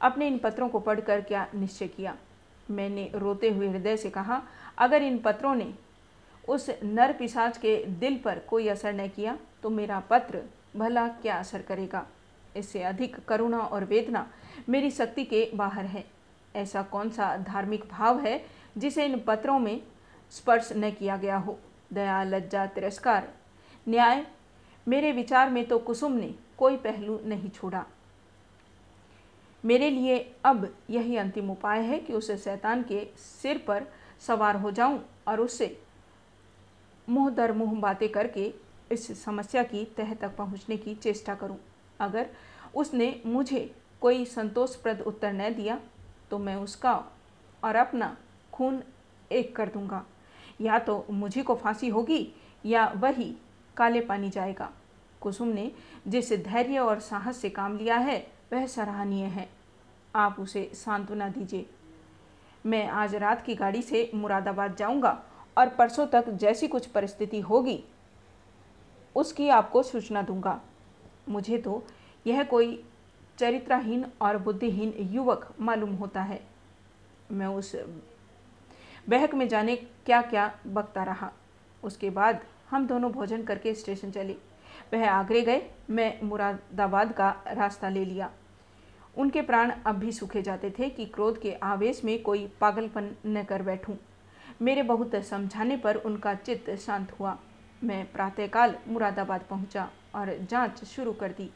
अपने 0.00 0.26
इन 0.26 0.38
पत्रों 0.38 0.68
को 0.68 0.80
पढ़कर 0.80 1.20
क्या 1.20 1.46
निश्चय 1.54 1.88
किया? 1.88 2.14
मैंने 2.70 3.10
रोते 3.14 3.50
हुए 3.50 3.68
हृदय 3.68 3.96
से 3.96 4.10
कहा, 4.10 4.42
अगर 4.78 5.02
इन 5.02 5.18
पत्रों 5.18 5.54
ने 5.54 5.72
उस 6.48 6.70
नर 6.84 7.12
पिशाच 7.12 7.58
के 7.58 7.76
दिल 8.00 8.16
पर 8.16 8.38
कोई 8.48 8.68
असर 8.68 8.94
न 8.94 9.08
किया 9.08 9.38
तो 9.62 9.70
मेरा 9.70 10.00
पत्र 10.00 10.42
भला 10.76 11.06
क्या 11.08 11.36
असर 11.36 11.62
करेगा? 11.62 12.06
इससे 12.56 12.82
अधिक 12.82 13.16
करुणा 13.20 13.58
और 13.58 13.84
वेदना 13.84 14.26
मेरी 14.68 14.90
शक्ति 14.90 15.24
के 15.24 15.48
बाहर 15.54 15.84
है। 15.84 16.04
ऐसा 16.56 16.82
कौन 16.82 17.10
सा 17.10 17.36
धार्मिक 17.36 17.84
भाव 17.90 18.20
है 18.20 18.44
जिसे 18.78 19.04
इन 19.04 19.18
पत्रों 19.20 19.58
में 19.58 19.80
स्पर्श 20.30 20.72
न 20.76 20.90
किया 20.90 21.16
गया 21.16 21.36
हो? 21.36 21.58
दया, 21.92 22.22
लज्जा, 22.24 22.66
तिरस्कार। 22.66 23.28
न्याय, 23.88 24.26
मेरे 24.86 25.12
विचार 25.12 25.50
में 25.50 25.64
तो 25.68 25.78
कुसुम 25.78 26.12
ने 26.12 26.34
कोई 26.58 26.76
पहलू 26.76 27.18
नहीं 27.24 27.50
छोड़ा। 27.50 27.84
मेरे 29.64 29.90
लिए 29.90 30.18
अब 30.44 30.68
यही 30.90 31.16
अंतिम 31.16 31.50
उपाय 31.50 31.80
है 31.80 31.98
कि 31.98 32.12
उस 32.12 32.30
शैतान 32.44 32.82
के 32.82 33.06
सिर 33.16 33.58
पर 33.58 33.86
सवार 34.26 34.56
हो 34.56 34.70
जाऊँ 34.70 35.00
और 35.28 35.40
उससे 35.40 35.76
मुँह 37.08 37.30
दर 37.30 37.52
मुँह 37.52 37.80
बातें 37.80 38.08
करके 38.08 38.52
इस 38.92 39.24
समस्या 39.24 39.62
की 39.62 39.84
तह 39.96 40.14
तक 40.14 40.36
पहुँचने 40.36 40.76
की 40.76 40.94
चेष्टा 40.94 41.34
करूँ। 41.34 41.58
अगर 42.00 42.26
उसने 42.74 43.20
मुझे 43.26 43.74
कोई 44.00 44.24
संतोषप्रद 44.24 45.00
उत्तर 45.00 45.32
न 45.32 45.54
दिया 45.54 45.80
तो 46.30 46.38
मैं 46.38 46.56
उसका 46.56 46.94
और 47.62 47.76
अपना 47.76 48.16
खून 48.52 48.82
एक 49.30 49.54
कर 49.56 49.68
दूँगा। 49.68 50.04
या 50.60 50.78
तो 50.78 51.04
मुझे 51.10 51.42
को 51.42 51.54
फांसी 51.54 51.88
होगी 51.88 52.28
या 52.64 52.86
वही 52.96 53.34
काले 53.76 54.00
पानी 54.00 54.30
जाएगा। 54.30 54.70
कुसुम 55.20 55.48
ने 55.48 55.70
जिस 56.08 56.32
धैर्य 56.44 56.78
और 56.78 57.00
साहस 57.00 57.36
से 57.36 57.50
काम 57.50 57.76
लिया 57.78 57.96
है, 57.96 58.18
वह 58.52 58.66
सराहनीय 58.66 59.24
है। 59.24 59.48
आप 60.14 60.36
उसे 60.40 60.70
सांत्वना 60.74 61.28
दीजिए। 61.28 61.66
मैं 62.66 62.86
आज 62.88 63.14
रात 63.14 63.42
की 63.42 63.54
गाड़ी 63.54 63.82
से 63.82 64.10
मुरादाबाद 64.14 64.76
जाऊँगा 64.76 65.22
और 65.56 65.68
परसों 65.68 66.06
तक 66.06 66.28
जैसी 66.30 66.68
कुछ 66.68 66.86
परिस्थिति 66.86 67.40
होगी, 67.40 67.82
उसकी 69.16 69.48
आपको 69.48 69.82
सूचना 69.82 70.22
दूँगा। 70.22 70.60
मुझे 71.28 71.58
तो 71.58 71.82
यह 72.26 72.42
कोई 72.42 72.84
चरित्रहीन 73.38 74.06
और 74.20 74.38
बुद्धिहीन 74.38 74.94
युवक 75.12 75.54
मालूम 75.60 75.94
होता 75.94 76.22
है। 76.22 76.40
मैं 77.32 77.46
उस 77.46 77.76
बहक 79.08 79.34
में 79.34 79.48
जाने 79.48 79.76
क्या 79.76 80.22
क्या 80.22 80.58
बकता 80.66 81.02
रहा। 81.02 81.32
उसके 81.84 82.10
बाद 82.10 82.40
हम 82.70 82.86
दोनों 82.86 83.12
भोजन 83.12 83.42
करके 83.42 83.74
स्टेशन 83.74 84.10
चले। 84.10 84.36
वह 84.94 85.10
आगरे 85.10 85.42
गए, 85.42 85.70
मैं 85.90 86.20
मुरादाबाद 86.22 87.12
का 87.12 87.30
रास्ता 87.46 87.88
ले 87.88 88.04
लिया। 88.04 88.30
उनके 89.16 89.42
प्राण 89.42 89.70
अब 89.86 89.94
भी 89.94 90.12
सूखे 90.12 90.42
जाते 90.42 90.70
थे 90.70 90.88
कि 90.90 91.06
क्रोध 91.06 91.40
के 91.40 91.52
आवेश 91.52 92.04
में 92.04 92.22
कोई 92.22 92.46
पागलपन 92.60 93.10
न 93.26 93.42
कर 93.42 93.62
बैठूं। 93.62 93.94
मेरे 94.62 94.82
बहुत 94.82 95.14
समझाने 95.14 95.76
पर 95.76 95.96
उनका 95.96 96.34
चित्त 96.34 96.70
शांत 96.70 97.12
हुआ। 97.12 97.38
मैं 97.84 98.12
प्रातःकाल 98.12 98.76
मुरादाबाद 98.88 99.40
पहुँचा 99.50 99.90
और 100.14 100.36
जाँच 100.50 100.84
शुरू 100.84 101.12
कर 101.12 101.32
दी। 101.32 101.50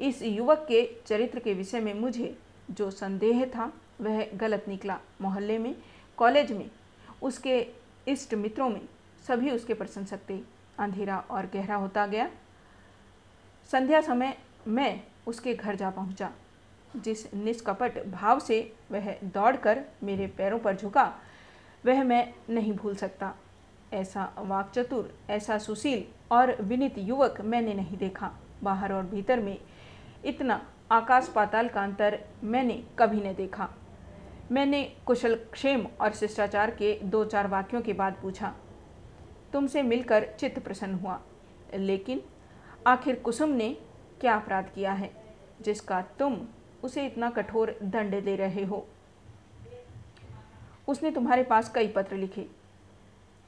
इस 0.00 0.22
युवक 0.22 0.64
के 0.68 0.88
चरित्र 1.06 1.38
के 1.38 1.54
विषय 1.54 1.80
में 1.80 1.94
मुझे 1.94 2.36
जो 2.70 2.90
संदेह 2.90 3.44
था, 3.46 3.72
वह 4.00 4.26
गलत 4.34 4.64
निकला 4.68 4.98
मोहल्ले 5.20 5.58
में, 5.58 5.74
कॉलेज 6.16 6.52
में, 6.52 6.70
उसके 7.22 7.66
इष्ट 8.08 8.34
मित्रों 8.34 8.68
में, 8.68 8.80
सभी 9.28 9.50
उसके 9.50 9.74
प्रशंसक 9.74 10.20
थे। 10.30 10.40
अंधेरा 10.78 11.18
और 11.30 11.46
गहरा 11.46 11.76
होता 11.76 12.06
गया। 12.06 12.30
संध्या 13.70 14.00
समय 14.00 14.36
मैं 14.66 15.00
उसके 15.26 15.54
घर 15.54 15.74
जा 15.74 15.90
पहुँचा, 15.90 16.30
जिस 16.96 17.34
निष्कपट 17.34 18.06
भाव 18.06 18.40
से 18.40 18.74
वह 18.92 19.14
दौड़कर 19.24 19.84
मेरे 20.02 20.26
पैरों 20.26 20.58
पर 20.58 20.76
झुका, 20.76 21.14
वह 21.86 22.02
मैं 22.04 22.34
नहीं 22.50 22.72
भूल 22.72 22.94
सकता। 22.96 23.34
ऐसा 23.92 24.32
वाकचतुर, 24.38 25.14
ऐसा 25.30 25.58
सुशील 25.58 26.04
और 26.30 26.62
विनित 26.62 26.94
युवक 26.98 27.40
मैंने 27.40 27.74
नहीं 27.74 27.96
देखा। 27.96 28.32
बाहर 28.62 28.92
और 28.92 29.02
भीतर 29.02 29.40
में 29.40 29.58
इतना 30.24 30.60
आकाश 30.92 31.28
पाताल 31.28 31.68
का 31.68 31.82
अंतर 31.82 32.18
मैंने 32.44 32.82
कभी 32.98 33.20
नहीं 33.20 33.34
देखा। 33.34 33.68
मैंने 34.52 34.82
कुशल 35.06 35.34
क्षेम 35.52 35.86
और 36.00 36.12
शिष्टाचार 36.12 36.70
के 36.70 36.98
दो 37.04 37.24
चार 37.24 37.46
वाक्यों 37.48 37.80
के 37.82 37.92
बाद 37.92 38.16
पूछा, 38.22 38.52
तुमसे 39.52 39.82
मिलकर 39.82 40.26
चित्त 40.40 40.58
प्रसन्न 40.58 40.94
हुआ, 40.94 41.20
लेकिन 41.74 42.22
आखिर 42.86 43.14
कुसुम 43.16 43.50
ने 43.50 43.70
क्या 44.20 44.34
अपराध 44.34 44.70
किया 44.74 44.92
है, 44.92 45.10
जिसका 45.62 46.00
तुम 46.18 46.40
उसे 46.84 47.06
इतना 47.06 47.30
कठोर 47.30 47.76
दंड 47.82 48.20
दे 48.24 48.36
रहे 48.36 48.64
हो? 48.64 48.86
उसने 50.88 51.10
तुम्हारे 51.10 51.42
पास 51.42 51.72
कई 51.74 51.88
पत्र 51.88 52.16
लिखे। 52.16 52.46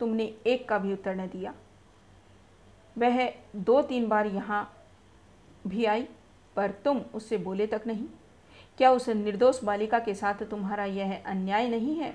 तुमने 0.01 0.25
एक 0.47 0.69
का 0.69 0.79
भी 0.79 0.93
उत्तर 0.93 1.15
न 1.15 1.27
दिया। 1.27 1.55
वह 2.97 3.29
दो 3.57 3.81
तीन 3.83 4.09
बार 4.09 4.27
यहाँ 4.27 4.69
भी 5.67 5.85
आई 5.85 6.07
पर 6.57 6.71
तुम 6.85 7.01
उससे 7.15 7.37
बोले 7.39 7.67
तक 7.67 7.83
नहीं? 7.87 8.07
क्या 8.79 8.91
उस 8.91 9.09
निर्दोष 9.09 9.63
बालिका 9.65 9.99
के 9.99 10.15
साथ 10.15 10.43
तुम्हारा 10.43 10.85
यह 10.85 11.23
अन्याय 11.27 11.69
नहीं 11.69 11.97
है? 11.97 12.15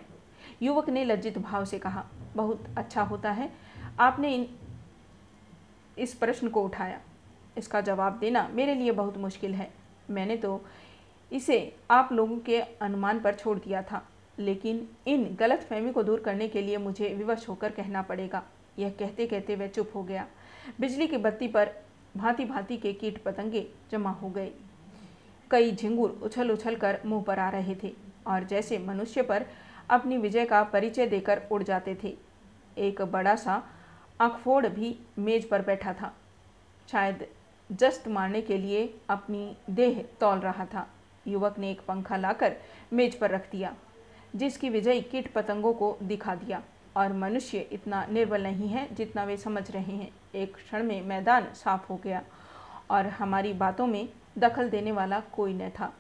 युवक 0.62 0.90
ने 0.90 1.04
लज्जित 1.06 1.38
भाव 1.38 1.66
से 1.66 1.80
कहा, 1.80 2.06
बहुत 2.36 2.66
अच्छा 2.78 3.02
होता 3.02 3.32
है। 3.32 3.52
आपने 4.00 4.34
इन, 4.36 4.48
इस 5.98 6.14
प्रश्न 6.14 6.48
को 6.48 6.64
उठाया। 6.64 7.00
इसका 7.58 7.82
जवाब 7.82 8.18
देना 8.20 8.48
मेरे 8.48 8.76
लिए 8.76 8.92
बहुत 8.92 9.18
मुश्किल 9.18 9.54
है। 9.54 9.72
मैंने 10.10 10.38
तो 10.38 10.62
इसे 11.32 11.76
आप 11.92 12.10
लोगों 12.12 12.38
के 12.40 12.60
अनुमान 12.62 13.20
पर 13.20 13.36
छोड़ 13.36 13.58
दिया 13.60 13.82
था, 13.82 14.06
लेकिन 14.40 14.88
इन 15.08 15.36
गलत 15.40 15.60
फहमी 15.60 15.92
को 15.92 16.04
दूर 16.04 16.20
करने 16.20 16.48
के 16.48 16.62
लिए 16.62 16.78
मुझे 16.78 17.10
विवश 17.10 17.48
होकर 17.50 17.72
कहना 17.72 18.02
पड़ेगा। 18.02 18.44
यह 18.80 18.90
कहते 18.90 19.28
कहते 19.28 19.56
वह 19.56 19.68
चुप 19.68 19.92
हो 19.96 20.04
गया। 20.04 20.28
बिजली 20.80 21.08
की 21.08 21.18
बत्ती 21.18 21.48
पर 21.48 21.72
भांति 22.16 22.46
भांति 22.46 22.78
के 22.78 22.94
कीट 22.94 23.22
पतंगे 23.24 23.68
जमा 23.92 24.12
हो 24.12 24.30
गए। 24.30 24.52
कई 25.52 25.72
झिंगुर 25.72 26.20
उछल 26.24 26.52
उछल 26.52 26.76
कर 26.76 27.00
मुँह 27.06 27.24
पर 27.24 27.40
आ 27.40 27.50
रहे 27.50 27.76
थे 27.84 27.94
और 28.28 28.44
जैसे 28.44 28.78
मनुष्य 28.78 29.22
पर 29.22 29.46
अपनी 29.90 30.18
विजय 30.18 30.46
का 30.46 30.64
परिचय 30.64 31.08
देकर 31.08 31.42
उड़ 31.52 31.62
जाते 31.64 31.98
थे। 32.04 32.16
एक 32.78 33.02
बड़ा 33.02 33.36
सा 33.36 33.62
आँखफोड़ 34.20 34.68
भी 34.68 34.98
मेज 35.20 35.48
पर 35.50 35.62
बैठा 35.62 35.94
था। 35.94 36.14
शायद 36.90 37.26
जस्त 37.70 38.08
मारने 38.08 38.42
के 38.42 38.58
लिए 38.58 38.94
अपनी 39.10 39.56
देह 39.70 40.04
तौल 40.20 40.40
रहा 40.40 40.66
था। 40.66 40.88
युवक 41.28 41.60
ने 41.60 41.72
एक 41.72 41.82
पंखा 41.82 42.18
लाकर 42.18 42.56
मेज 42.94 43.16
पर 43.16 43.32
रख 43.32 43.50
दिया, 43.52 43.76
जिसकी 44.36 44.70
विजय 44.70 45.02
कीट 45.02 45.32
पतंगों 45.34 45.74
को 45.74 45.98
दिखा 46.04 46.36
दिया। 46.36 46.62
और 46.98 47.14
मनुष्य 47.14 47.60
इतना 47.72 48.06
निर्बल 48.06 48.44
नहीं 48.44 48.68
है 48.70 48.88
जितना 48.96 49.24
वे 49.24 49.38
समझ 49.38 49.70
रहे 49.72 49.96
हैं। 49.96 50.10
एक 50.36 50.56
क्षण 50.56 50.84
में 50.84 51.02
मैदान 51.02 51.48
साफ़ 51.54 51.88
हो 51.88 52.00
गया 52.04 52.22
और 52.92 53.08
हमारी 53.08 53.54
बातों 53.54 53.88
में 53.88 54.08
दखल 54.38 54.70
देने 54.70 54.92
वाला 54.92 55.20
कोई 55.20 55.54
न 55.54 55.70
था। 55.70 55.92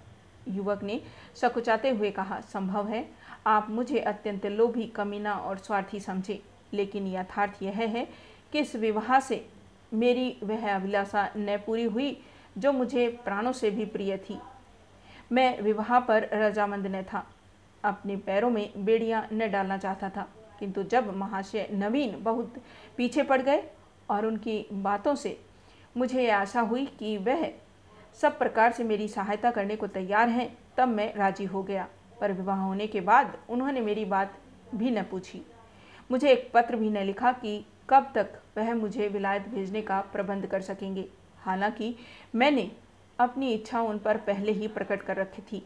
युवक 0.48 0.84
ने 0.84 1.02
सकुचाते 1.36 1.90
हुए 1.90 2.12
कहा, 2.12 2.40
संभव 2.42 2.88
है, 2.88 3.06
आप 3.48 3.70
मुझे 3.70 4.00
अत्यंत 4.00 4.46
लोभी, 4.46 4.86
कमीना 4.86 5.34
और 5.34 5.58
स्वार्थी 5.58 6.00
समझे, 6.00 6.42
लेकिन 6.74 7.08
यथार्थ 7.08 7.64
यह 7.64 7.78
है 7.78 8.08
कि 8.52 8.60
इस 8.60 8.76
विवाह 8.76 9.20
से 9.20 9.46
मेरी 9.94 10.38
वह 10.44 10.76
अभिलाषा 10.76 11.30
न 11.38 11.58
पूरी 11.58 11.84
हुई 11.84 12.18
जो 12.58 12.72
मुझे 12.72 13.08
प्राणों 13.26 13.52
से 13.52 13.72
भी 13.72 13.86
प्रिय 13.86 14.18
थी। 14.18 14.40
मैं 15.32 15.62
विवाह 15.62 16.00
पर 16.00 16.30
रजामंद 16.34 16.88
न 16.88 17.02
था, 17.04 17.26
अपने 17.84 18.16
पैरों 18.16 18.50
में 18.50 18.86
बेड़ियाँ 18.86 19.28
न 19.34 19.52
डालना 19.52 19.78
चाहता 19.78 20.10
था। 20.10 20.28
किंतु 20.62 20.84
जब 20.84 21.16
महाशय 21.18 21.68
नवीन 21.74 22.16
बहुत 22.24 22.62
पीछे 22.98 23.24
पड़ 23.24 23.42
गए 23.42 23.64
और 24.10 24.26
उनकी 24.26 24.66
बातों 24.74 25.16
से 25.16 25.38
मुझे 25.96 26.30
आशा 26.30 26.62
हुई 26.62 26.86
कि 27.00 27.18
वह 27.18 27.46
सब 28.22 28.38
प्रकार 28.40 28.72
से 28.72 28.84
मेरी 28.84 29.08
सहायता 29.08 29.52
करने 29.52 29.76
को 29.76 29.88
तैयार 29.88 30.30
हैं, 30.30 30.58
तब 30.78 30.88
मैं 30.88 31.14
राज़ी 31.16 31.46
हो 31.46 31.64
गया। 31.64 31.88
पर 32.22 32.32
विवाह 32.32 32.60
होने 32.60 32.88
के 32.88 33.02
बाद 33.02 33.38
उन्होंने 33.50 33.82
मेरी 33.82 34.06
बात 34.06 34.38
भी 34.76 34.92
न 34.92 35.04
पूछी। 35.04 35.42
मुझे 36.10 36.30
एक 36.30 36.50
पत्र 36.54 36.76
भी 36.76 36.90
न 36.90 36.98
लिखा 36.98 37.32
कि 37.32 37.66
कब 37.90 38.12
तक 38.16 38.40
वह 38.58 38.74
मुझे 38.76 39.08
विलायत 39.08 39.48
भेजने 39.48 39.82
का 39.82 40.00
प्रबंध 40.14 40.46
कर 40.46 40.62
सकेंगे। 40.62 41.08
हालाँकि 41.40 41.96
मैंने 42.36 42.70
अपनी 43.20 43.54
इच्छा 43.54 43.82
उन 43.82 43.98
पर 43.98 44.18
पहले 44.18 44.52
ही 44.52 44.68
प्रकट 44.68 45.02
कर 45.02 45.18
रखी 45.18 45.42
थी, 45.42 45.64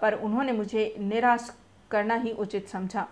पर 0.00 0.14
उन्होंने 0.14 0.52
मुझे 0.52 0.94
निराश 0.98 1.50
करना 1.90 2.14
ही 2.14 2.32
उचित 2.32 2.68
समझा। 2.68 3.06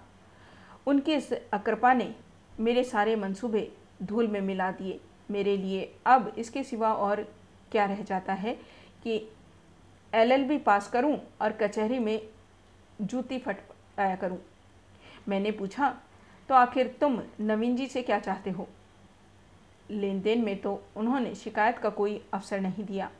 उनकी 0.86 1.14
इस 1.14 1.32
अकृपा 1.32 1.92
ने 1.92 2.14
मेरे 2.60 2.84
सारे 2.84 3.16
मंसूबे 3.16 3.70
धूल 4.02 4.28
में 4.28 4.40
मिला 4.40 4.70
दिए। 4.70 5.00
मेरे 5.30 5.56
लिए 5.56 5.92
अब 6.06 6.32
इसके 6.38 6.62
सिवा 6.64 6.92
और 6.92 7.22
क्या 7.72 7.84
रह 7.86 8.02
जाता 8.02 8.32
है 8.32 8.54
कि 9.02 9.16
एलएलबी 10.12 10.58
पास 10.58 10.88
करूँ 10.90 11.16
और 11.40 11.52
कचहरी 11.52 11.98
में 11.98 12.20
जूती 13.00 13.38
फटकाया 13.38 14.16
करूँ? 14.16 14.38
मैंने 15.28 15.50
पूछा 15.50 15.94
तो 16.48 16.54
आखिर 16.54 16.96
तुम 17.00 17.20
नवीन 17.40 17.76
जी 17.76 17.86
से 17.86 18.02
क्या 18.02 18.18
चाहते 18.18 18.50
हो? 18.50 18.68
लेन 19.90 20.20
देन 20.20 20.44
में 20.44 20.60
तो 20.60 20.80
उन्होंने 20.96 21.34
शिकायत 21.34 21.78
का 21.78 21.88
कोई 21.90 22.20
अवसर 22.34 22.60
नहीं 22.60 22.84
दिया। 22.84 23.10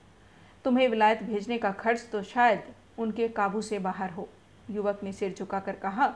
तुम्हें 0.65 0.89
विलायत 0.89 1.23
भेजने 1.23 1.59
का 1.59 1.71
खर्च 1.73 2.09
तो 2.13 2.23
शायद 2.23 2.63
उनके 2.99 3.29
काबू 3.29 3.61
से 3.63 3.79
बाहर 3.79 4.11
हो, 4.11 4.29
युवक 4.71 5.01
ने 5.03 5.13
सिर 5.13 5.35
झुकाकर 5.39 5.77
कहा। 5.77 6.13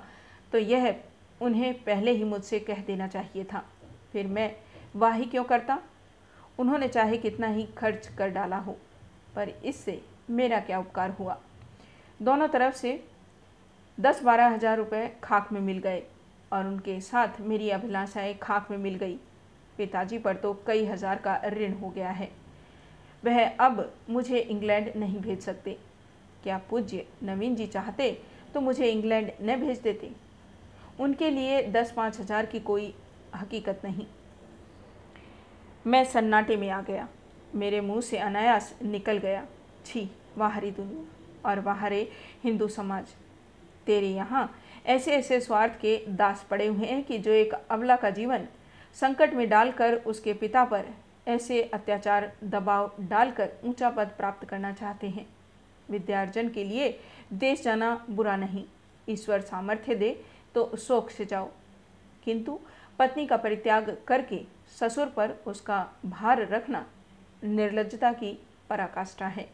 तो 0.52 0.59
यह 0.59 0.94
उन्हें 1.43 1.73
पहले 1.85 2.12
ही 2.12 2.24
मुझसे 2.24 2.59
कह 2.60 2.82
देना 2.86 3.06
चाहिए 3.09 3.44
था। 3.44 3.64
फिर 4.12 4.27
मैं 4.28 4.51
वाही 4.97 5.24
क्यों 5.24 5.44
करता? 5.44 5.78
उन्होंने 6.59 6.89
चाहे 6.89 7.16
कितना 7.19 7.47
ही 7.47 7.66
खर्च 7.77 8.06
कर 8.19 8.28
डाला 8.31 8.56
हो, 8.59 8.77
पर 9.35 9.48
इससे 9.64 10.01
मेरा 10.31 10.60
क्या 10.60 10.78
उपकार 10.78 11.10
हुआ? 11.10 11.39
दोनों 12.20 12.48
तरफ़ 12.48 12.74
से 12.74 13.02
दस 13.98 14.23
बारह 14.23 14.48
हज़ार 14.48 14.77
रुपये 14.77 15.10
खाक 15.24 15.52
में 15.52 15.60
मिल 15.60 15.78
गए 15.78 16.02
और 16.52 16.66
उनके 16.66 17.01
साथ 17.01 17.40
मेरी 17.40 17.70
अभिलाषाएँ 17.70 18.35
खाक 18.43 18.70
में 18.70 18.78
मिल 18.78 18.94
गई। 18.94 19.19
पिताजी 19.78 20.19
पर 20.19 20.36
तो 20.36 20.52
कई 20.66 20.85
हज़ार 20.86 21.19
का 21.19 21.40
ऋण 21.48 21.73
हो 21.74 21.89
गया 21.90 22.10
है। 22.10 22.31
वह 23.23 23.47
अब 23.59 23.93
मुझे 24.10 24.39
इंग्लैंड 24.39 24.90
नहीं 24.97 25.20
भेज 25.20 25.40
सकते। 25.40 25.77
क्या 26.43 26.60
पूज्य 26.70 27.05
नवीन 27.23 27.55
जी 27.56 27.66
चाहते 27.66 28.10
तो 28.55 28.60
मुझे 28.60 28.90
इंग्लैंड 28.90 29.31
न 29.43 29.56
भेज 29.60 29.81
देते। 29.81 30.10
उनके 30.98 31.31
लिए 31.31 31.62
दस 31.73 31.93
पाँच 31.93 32.19
हज़ार 32.20 32.47
की 32.47 32.60
कोई 32.60 32.93
हकीकत 33.35 33.81
नहीं। 33.85 34.06
मैं 35.86 36.05
सन्नाटे 36.05 36.56
में 36.56 36.69
आ 36.70 36.81
गया। 36.81 37.09
मेरे 37.55 37.81
मुँह 37.81 38.01
से 38.01 38.19
अनायास 38.19 38.74
निकल 38.82 39.19
गया, 39.19 39.44
छी, 39.86 40.10
बाहरी 40.39 40.70
दुनिया 40.70 41.48
और 41.48 41.60
बाहरे 41.60 42.09
हिंदू 42.44 42.69
समाज। 42.69 43.14
तेरे 43.86 44.09
यहाँ 44.09 44.51
ऐसे 44.86 45.12
ऐसे 45.12 45.40
स्वार्थ 45.40 45.73
के 45.73 45.97
दास 46.09 46.47
पड़े 46.51 46.66
हुए 46.66 46.86
हैं 46.86 47.02
कि 47.05 47.19
जो 47.19 47.32
एक 47.32 47.55
अबला 47.55 47.97
का 47.97 48.10
जीवन 48.10 48.47
संकट 48.97 49.35
में 49.35 49.48
डालकर 49.48 49.94
उसके 49.97 50.32
पिता 50.35 50.64
पर 50.64 50.85
ऐसे 51.28 51.62
अत्याचार, 51.64 52.32
दबाव 52.44 52.93
डालकर 53.01 53.51
ऊँचा 53.64 53.90
पद 53.90 54.10
प्राप्त 54.16 54.48
करना 54.48 54.73
चाहते 54.73 55.09
हैं। 55.09 55.27
विद्यार्जन 55.90 56.48
के 56.48 56.64
लिए 56.64 56.98
देश 57.32 57.62
जाना 57.62 57.94
बुरा 58.10 58.36
नहीं। 58.36 58.64
ईश्वर 59.09 59.40
सामर्थ्य 59.40 59.94
दे 59.94 60.10
तो 60.55 60.77
शोक 60.77 61.11
से 61.11 61.24
जाओ। 61.24 61.51
किंतु 62.24 62.61
पत्नी 62.99 63.27
का 63.27 63.37
परित्याग 63.37 64.03
करके 64.07 64.45
ससुर 64.81 65.07
पर 65.07 65.31
उसका 65.31 65.93
भार 66.07 66.49
रखना 66.49 66.87
निर्लजता 67.45 68.12
की 68.12 68.39
पराकाष्ठा 68.70 69.27
है। 69.27 69.51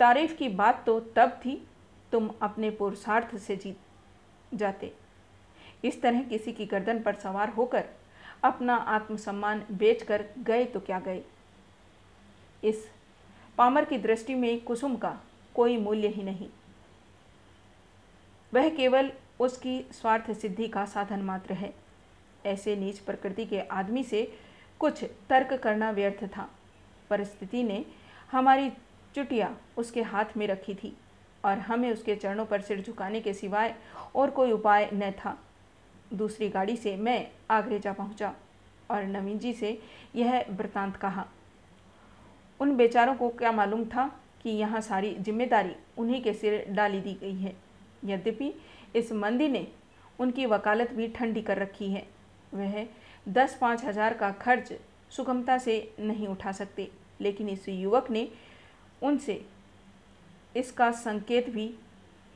तारीफ़ 0.00 0.34
की 0.34 0.48
बात 0.48 0.82
तो 0.86 1.00
तब 1.00 1.30
थी, 1.30 1.68
तुम 2.12 2.30
अपने 2.42 2.70
पुरुषार्थ 2.70 3.36
से 3.36 3.56
जीत 3.56 3.78
जाते। 4.54 4.94
इस 5.84 6.02
तरह 6.02 6.22
किसी 6.22 6.52
की 6.52 6.66
गर्दन 6.66 7.02
पर 7.02 7.14
सवार 7.14 7.48
होकर 7.48 7.84
अपना 8.44 8.74
आत्मसम्मान 8.74 9.66
बेचकर 9.72 10.24
गए 10.38 10.64
तो 10.64 10.80
क्या 10.80 11.00
गए? 11.00 11.24
इस 12.64 12.88
पामर 13.58 13.84
की 13.84 13.98
दृष्टि 13.98 14.34
में 14.34 14.64
कुसुम 14.64 14.96
का 14.96 15.20
कोई 15.54 15.76
मूल्य 15.76 16.08
ही 16.08 16.22
नहीं। 16.22 16.48
वह 18.54 18.68
केवल 18.68 19.12
उसकी 19.40 19.80
स्वार्थ 19.92 20.30
सिद्धि 20.32 20.68
का 20.68 20.84
साधन 20.86 21.22
मात्र 21.22 21.54
है। 21.54 21.72
ऐसे 22.46 22.76
नीच 22.76 22.98
प्रकृति 22.98 23.44
के 23.46 23.60
आदमी 23.60 24.02
से 24.04 24.22
कुछ 24.80 25.04
तर्क 25.28 25.52
करना 25.62 25.90
व्यर्थ 25.90 26.24
था। 26.26 26.48
परिस्थिति 27.10 27.62
ने 27.62 27.84
हमारी 28.32 28.70
चुटिया 29.14 29.54
उसके 29.78 30.02
हाथ 30.02 30.36
में 30.36 30.46
रखी 30.46 30.74
थी 30.74 30.96
और 31.44 31.58
हमें 31.58 31.90
उसके 31.92 32.14
चरणों 32.16 32.44
पर 32.46 32.60
सिर 32.60 32.82
झुकाने 32.82 33.20
के 33.20 33.34
सिवाय 33.34 33.74
और 34.14 34.30
कोई 34.30 34.52
उपाय 34.52 34.88
न 34.94 35.10
था। 35.18 35.36
दूसरी 36.12 36.48
गाड़ी 36.48 36.76
से 36.76 36.96
मैं 36.96 37.26
आगरे 37.50 37.78
जा 37.78 37.92
पहुँचा 37.92 38.34
और 38.90 39.04
नवीन 39.04 39.38
जी 39.38 39.52
से 39.52 39.78
यह 40.16 40.44
वृतांत 40.50 40.96
कहा। 40.96 41.26
उन 42.60 42.76
बेचारों 42.76 43.14
को 43.14 43.28
क्या 43.28 43.52
मालूम 43.52 43.84
था 43.84 44.06
कि 44.42 44.50
यहाँ 44.50 44.80
सारी 44.80 45.14
ज़िम्मेदारी 45.16 45.74
उन्हीं 45.98 46.22
के 46.22 46.32
सिर 46.32 46.64
डाली 46.68 47.00
दी 47.00 47.14
गई 47.14 47.34
है। 47.34 47.54
यद्यपि 48.04 48.52
इस 48.94 49.12
मंदी 49.12 49.48
ने 49.48 49.66
उनकी 50.18 50.46
वकालत 50.46 50.92
भी 50.92 51.08
ठंडी 51.08 51.42
कर 51.42 51.58
रखी 51.58 51.90
है। 51.90 52.06
वह 52.52 52.86
दस 53.28 53.56
पाँच 53.60 53.84
हज़ार 53.84 54.14
का 54.14 54.30
खर्च 54.32 54.72
सुगमता 55.10 55.56
से 55.58 55.94
नहीं 56.00 56.28
उठा 56.28 56.52
सकते, 56.52 56.90
लेकिन 57.20 57.48
इस 57.48 57.68
युवक 57.68 58.10
ने 58.10 58.28
उनसे 59.02 59.44
इसका 60.54 60.90
संकेत 60.92 61.50
भी 61.50 61.66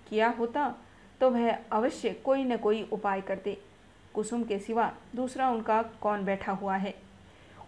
किया 0.08 0.28
होता 0.28 0.74
तो 1.20 1.30
वह 1.30 1.50
अवश्य 1.72 2.10
कोई 2.24 2.44
न 2.44 2.56
कोई 2.56 2.82
उपाय 2.92 3.20
करते। 3.20 3.56
कुसुम 4.14 4.42
के 4.44 4.58
सिवा 4.58 4.90
दूसरा 5.16 5.48
उनका 5.50 5.82
कौन 6.00 6.24
बैठा 6.24 6.52
हुआ 6.52 6.76
है? 6.76 6.94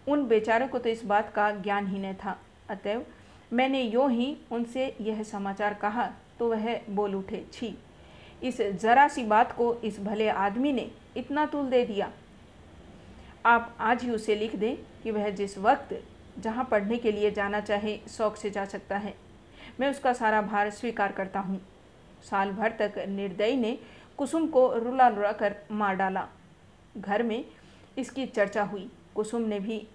उन 0.07 0.25
बेचारों 0.27 0.67
को 0.67 0.79
तो 0.79 0.89
इस 0.89 1.03
बात 1.05 1.31
का 1.33 1.49
ज्ञान 1.53 1.87
ही 1.87 1.99
न 1.99 2.13
था। 2.15 2.37
अतएव 2.69 3.05
मैंने 3.53 3.81
यूँ 3.81 4.09
ही 4.11 4.35
उनसे 4.51 4.95
यह 5.01 5.21
समाचार 5.23 5.73
कहा 5.73 6.09
तो 6.39 6.49
वह 6.49 6.79
बोल 6.89 7.15
उठे, 7.15 7.45
छी 7.53 7.75
इस 8.41 8.61
जरा 8.81 9.07
सी 9.07 9.23
बात 9.23 9.51
को 9.51 9.73
इस 9.75 9.99
भले 9.99 10.27
आदमी 10.29 10.71
ने 10.73 10.89
इतना 11.17 11.45
तुल 11.45 11.69
दे 11.69 11.83
दिया। 11.85 12.11
आप 13.45 13.75
आज 13.79 14.03
ही 14.03 14.09
उसे 14.11 14.35
लिख 14.35 14.55
दें 14.55 14.75
कि 15.03 15.11
वह 15.11 15.29
जिस 15.29 15.57
वक्त 15.57 15.93
जहाँ 16.39 16.67
पढ़ने 16.71 16.97
के 16.97 17.11
लिए 17.11 17.31
जाना 17.31 17.59
चाहे, 17.59 17.97
शौक 18.09 18.35
से 18.35 18.49
जा 18.49 18.65
सकता 18.65 18.97
है। 18.97 19.13
मैं 19.79 19.89
उसका 19.89 20.13
सारा 20.13 20.41
भार 20.41 20.69
स्वीकार 20.69 21.11
करता 21.11 21.39
हूँ। 21.39 21.59
साल 22.21 22.51
भर 22.51 22.71
तक 22.79 22.97
निर्दयी 23.09 23.55
ने 23.55 23.77
कुसुम 24.17 24.47
को 24.47 24.67
रुला 24.73 25.07
रुला 25.07 25.31
कर 25.31 25.55
मार 25.71 25.95
डाला। 25.95 26.27
घर 26.97 27.23
में 27.23 27.43
इसकी 27.97 28.25
चर्चा 28.25 28.63
हुई। 28.63 28.89
कुसुम 29.15 29.41
ने 29.41 29.59
भी 29.59 29.85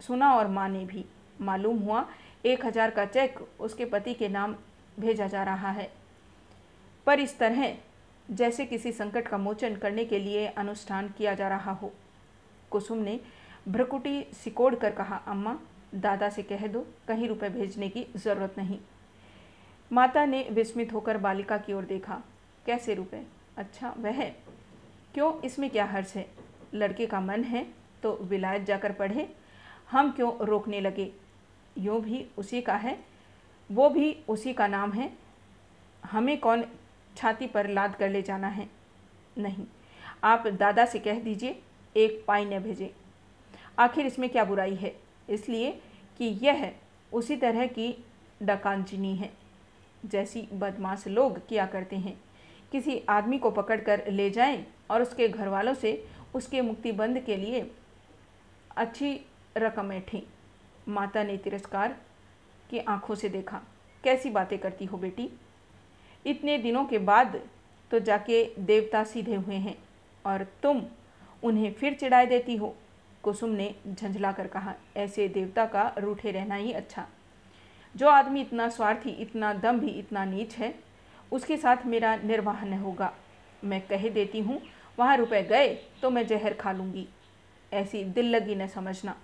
सुना 0.00 0.32
और 0.34 0.48
माँ 0.48 0.68
ने 0.68 0.84
भी। 0.84 1.04
मालूम 1.40 1.78
हुआ 1.78 2.04
एक 2.44 2.64
हज़ार 2.66 2.90
का 2.90 3.04
चेक 3.06 3.38
उसके 3.60 3.84
पति 3.84 4.14
के 4.14 4.28
नाम 4.28 4.54
भेजा 5.00 5.26
जा 5.26 5.42
रहा 5.42 5.70
है। 5.70 5.90
पर 7.06 7.20
इस 7.20 7.38
तरह 7.38 7.74
जैसे 8.30 8.66
किसी 8.66 8.92
संकट 8.92 9.28
का 9.28 9.38
मोचन 9.38 9.76
करने 9.76 10.04
के 10.04 10.18
लिए 10.18 10.46
अनुष्ठान 10.46 11.08
किया 11.08 11.34
जा 11.34 11.48
रहा 11.48 11.72
हो। 11.72 11.92
कुसुम 12.70 12.98
ने 12.98 13.20
भ्रकुटी 13.68 14.22
सिकोड़ 14.32 14.74
कर 14.74 14.90
कहा, 14.90 15.16
अम्मा, 15.16 15.58
दादा 15.94 16.28
से 16.28 16.42
कह 16.42 16.66
दो, 16.66 16.86
कहीं 17.08 17.28
रुपए 17.28 17.48
भेजने 17.48 17.88
की 17.88 18.06
ज़रूरत 18.16 18.54
नहीं। 18.58 18.78
माता 19.92 20.24
ने 20.24 20.48
विस्मित 20.50 20.92
होकर 20.92 21.18
बालिका 21.18 21.58
की 21.58 21.72
ओर 21.72 21.84
देखा। 21.84 22.22
कैसे 22.66 22.94
रुपए? 22.94 23.26
अच्छा 23.56 23.94
वह 23.98 24.28
क्यों? 25.14 25.40
इसमें 25.42 25.70
क्या 25.70 25.84
हर्ष 25.84 26.14
है? 26.14 26.28
लड़के 26.74 27.06
का 27.06 27.20
मन 27.20 27.44
है 27.44 27.66
तो 28.02 28.18
विलायत 28.22 28.62
जाकर 28.62 28.92
पढ़े। 28.92 29.28
हम 29.90 30.10
क्यों 30.12 30.46
रोकने 30.46 30.80
लगे? 30.80 31.12
यूँ 31.78 32.00
भी 32.00 32.26
उसी 32.38 32.62
का 32.62 32.74
है। 32.74 32.98
वो 33.72 33.88
भी 33.88 34.12
उसी 34.28 34.52
का 34.52 34.66
नाम 34.66 34.92
है। 34.92 35.12
हमें 36.04 36.40
कौन 36.40 36.64
छाती 37.16 37.46
पर 37.46 37.68
लाद 37.68 37.96
कर 37.96 38.10
ले 38.10 38.22
जाना 38.22 38.48
है। 38.48 38.68
नहीं, 39.38 39.64
आप 40.24 40.46
दादा 40.46 40.84
से 40.84 40.98
कह 40.98 41.20
दीजिए, 41.20 41.60
एक 41.96 42.24
पाई 42.28 42.44
न 42.44 42.58
भेजें। 42.58 42.88
आखिर 43.78 44.06
इसमें 44.06 44.28
क्या 44.30 44.44
बुराई 44.44 44.74
है? 44.74 44.94
इसलिए 45.28 45.70
कि 46.18 46.24
यह 46.42 46.72
उसी 47.12 47.36
तरह 47.36 47.66
की 47.66 48.04
डकांचनी 48.42 49.16
है। 49.16 49.32
जैसी 50.04 50.48
बदमाश 50.52 51.06
लोग 51.08 51.46
किया 51.48 51.66
करते 51.66 51.96
हैं। 51.96 52.20
किसी 52.72 53.02
आदमी 53.08 53.38
को 53.38 53.50
पकड़कर 53.50 54.10
ले 54.10 54.30
जाएँ 54.30 54.66
और 54.90 55.02
उसके 55.02 55.28
घर 55.28 55.48
वालों 55.48 55.74
से 55.74 56.08
उसके 56.34 56.60
मुक्तिबंद 56.60 57.20
के 57.20 57.36
लिए 57.36 57.70
अच्छी 58.76 59.20
रकम 59.56 59.92
ऐठी। 59.92 60.22
माता 60.88 61.22
ने 61.22 61.36
तिरस्कार 61.36 61.96
की 62.70 62.78
आँखों 62.78 63.14
से 63.14 63.28
देखा। 63.28 63.60
कैसी 64.04 64.30
बातें 64.30 64.58
करती 64.58 64.84
हो 64.84 64.98
बेटी? 64.98 65.30
इतने 66.26 66.56
दिनों 66.58 66.84
के 66.84 66.98
बाद 67.00 67.40
तो 67.90 67.98
जाके 67.98 68.44
देवता 68.58 69.02
सीधे 69.04 69.34
हुए 69.34 69.54
हैं 69.56 69.76
और 70.24 70.46
तुम 70.62 70.82
उन्हें 71.42 71.72
फिर 71.72 71.94
चिढ़ाए 71.94 72.26
देती 72.26 72.56
हो। 72.56 72.74
कुसुम 73.22 73.50
ने 73.50 73.74
झंझला 73.88 74.32
कर 74.32 74.46
कहा, 74.46 74.74
ऐसे 74.96 75.28
देवता 75.28 75.64
का 75.66 75.92
रूठे 75.98 76.30
रहना 76.30 76.54
ही 76.54 76.72
अच्छा। 76.72 77.06
जो 77.94 78.08
आदमी 78.08 78.40
इतना 78.40 78.68
स्वार्थी, 78.68 79.10
इतना 79.10 79.52
दम 79.54 79.78
भी, 79.80 79.90
इतना 79.90 80.24
नीच 80.24 80.54
है, 80.54 80.74
उसके 81.32 81.56
साथ 81.56 81.86
मेरा 81.86 82.14
निर्वाह 82.16 82.64
न 82.64 82.78
होगा। 82.78 83.12
मैं 83.64 83.80
कह 83.80 84.08
देती 84.08 84.40
हूँ, 84.40 84.60
वहाँ 84.98 85.16
रुपए 85.16 85.42
गए 85.42 85.74
तो 86.02 86.10
मैं 86.10 86.26
जहर 86.26 86.54
खा 86.54 86.72
लूँगी। 86.72 87.06
ऐसी 87.72 88.04
दिल 88.04 88.30
लगी 88.30 88.54
न 88.54 88.66
समझना। 88.66 89.16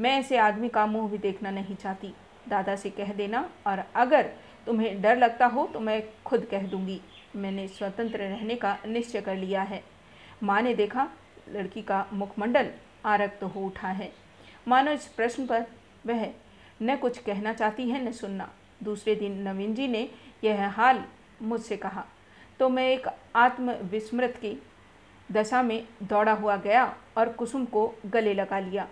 मैं 0.00 0.18
ऐसे 0.18 0.36
आदमी 0.38 0.68
का 0.68 0.86
मुँह 0.86 1.10
भी 1.10 1.18
देखना 1.18 1.50
नहीं 1.50 1.76
चाहती। 1.76 2.12
दादा 2.48 2.76
से 2.76 2.90
कह 2.90 3.12
देना 3.12 3.48
और 3.66 3.84
अगर 3.94 4.30
तुम्हें 4.68 5.00
डर 5.02 5.16
लगता 5.16 5.46
हो 5.46 5.66
तो 5.66 5.80
मैं 5.80 6.02
खुद 6.24 6.44
कह 6.44 6.66
दूँगी। 6.66 7.00
मैंने 7.36 7.66
स्वतंत्र 7.68 8.18
रहने 8.18 8.54
का 8.54 8.76
निश्चय 8.86 9.20
कर 9.20 9.36
लिया 9.36 9.62
है। 9.62 9.82
माँ 10.42 10.60
ने 10.62 10.74
देखा, 10.74 11.06
लड़की 11.48 11.82
का 11.82 12.04
मुखमंडल 12.12 12.68
आरक्त 13.04 13.38
तो 13.40 13.46
हो 13.46 13.60
उठा 13.60 13.88
है। 13.88 14.10
मानो 14.68 14.90
इस 14.92 15.06
प्रश्न 15.06 15.46
पर, 15.46 15.64
वह 16.06 16.28
न 16.82 16.96
कुछ 16.96 17.18
कहना 17.18 17.52
चाहती 17.52 17.88
है, 17.90 18.04
न 18.04 18.12
सुनना। 18.12 18.48
दूसरे 18.82 19.14
दिन 19.14 19.38
नवीन 19.42 19.74
जी 19.74 19.86
ने 19.88 20.08
यह 20.44 20.68
हाल 20.70 21.02
मुझसे 21.42 21.76
कहा। 21.76 22.04
तो 22.60 22.68
मैं 22.68 22.88
एक 22.88 23.08
आत्मविस्मृत 23.36 24.36
की 24.36 24.56
दशा 25.32 25.62
में 25.62 25.86
दौड़ा 26.02 26.32
हुआ 26.32 26.56
गया 26.58 26.84
और 27.16 27.28
कुसुम 27.32 27.64
को 27.66 27.92
गले 28.06 28.34
लगा 28.34 28.58
लिया। 28.58 28.86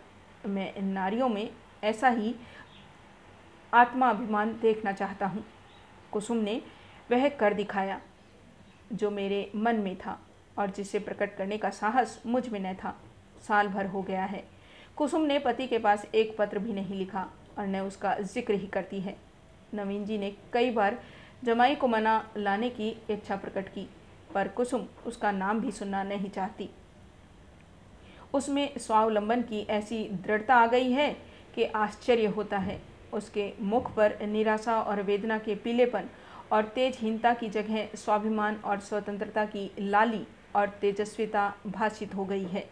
मैं 0.47 0.73
इन 0.75 0.89
नारियों 0.93 1.29
में 1.29 1.49
ऐसा 1.85 2.09
ही 2.09 2.35
आत्माभिमान 3.73 4.59
देखना 4.63 4.93
चाहता 4.93 5.27
हूँ। 5.27 5.45
कुसुम 6.17 6.37
ने 6.39 6.61
वह 7.11 7.29
कर 7.31 7.55
दिखाया, 7.55 8.01
जो 8.93 9.11
मेरे 9.11 9.51
मन 9.57 9.77
में 9.77 9.97
था 9.97 10.19
और 10.59 10.71
जिसे 10.71 10.99
प्रकट 10.99 11.37
करने 11.37 11.59
का 11.59 11.71
साहस 11.73 12.21
मुझमें 12.27 12.61
न 12.61 12.73
था। 12.75 12.95
साल 13.49 13.69
भर 13.69 13.87
हो 13.87 14.03
गया 14.03 14.25
है। 14.25 14.43
कुसुम 14.97 15.23
ने 15.23 15.39
पति 15.39 15.67
के 15.67 15.79
पास 15.79 16.07
एक 16.15 16.37
पत्र 16.39 16.59
भी 16.59 16.73
नहीं 16.73 16.99
लिखा 16.99 17.27
और 17.59 17.67
न 17.67 17.81
उसका 17.81 18.15
ज़िक्र 18.23 18.55
ही 18.55 18.67
करती 18.69 19.01
है। 19.01 19.17
नवीन 19.75 20.05
जी 20.05 20.19
ने 20.19 20.33
कई 20.53 20.71
बार 20.71 20.99
जमाई 21.45 21.75
को 21.75 21.89
मना 21.89 22.17
लाने 22.37 22.71
की 22.71 22.89
इच्छा 23.11 23.37
प्रकट 23.37 23.69
की, 23.69 23.89
पर 24.35 24.49
कुसुम 24.49 24.87
उसका 25.07 25.33
नाम 25.33 25.61
भी 25.61 25.73
सुनना 25.73 26.03
नहीं 26.05 26.31
चाहती। 26.31 26.71
उसमें 28.35 28.79
स्वावलंबन 28.79 29.43
की 29.43 29.67
ऐसी 29.71 30.05
दृढ़ता 30.15 30.55
आ 30.55 30.67
गई 30.67 30.91
है 30.93 31.17
कि 31.55 31.65
आश्चर्य 31.65 32.27
होता 32.27 32.59
है। 32.59 32.81
उसके 33.13 33.53
मुख 33.61 33.95
पर 33.95 34.17
निराशा 34.27 34.81
और 34.81 35.03
वेदना 35.03 35.39
के 35.39 35.55
पीलेपन 35.55 36.09
और 36.53 36.65
तेजहीनता 36.65 37.33
की 37.35 37.49
जगह 37.49 37.89
स्वाभिमान 37.95 38.57
और 38.65 38.81
स्वतंत्रता 38.81 39.45
की 39.45 39.71
लाली 39.79 40.27
और 40.57 40.69
तेजस्विता 40.81 41.53
भाषित 41.67 42.15
हो 42.15 42.25
गई 42.25 42.45
है। 42.45 42.69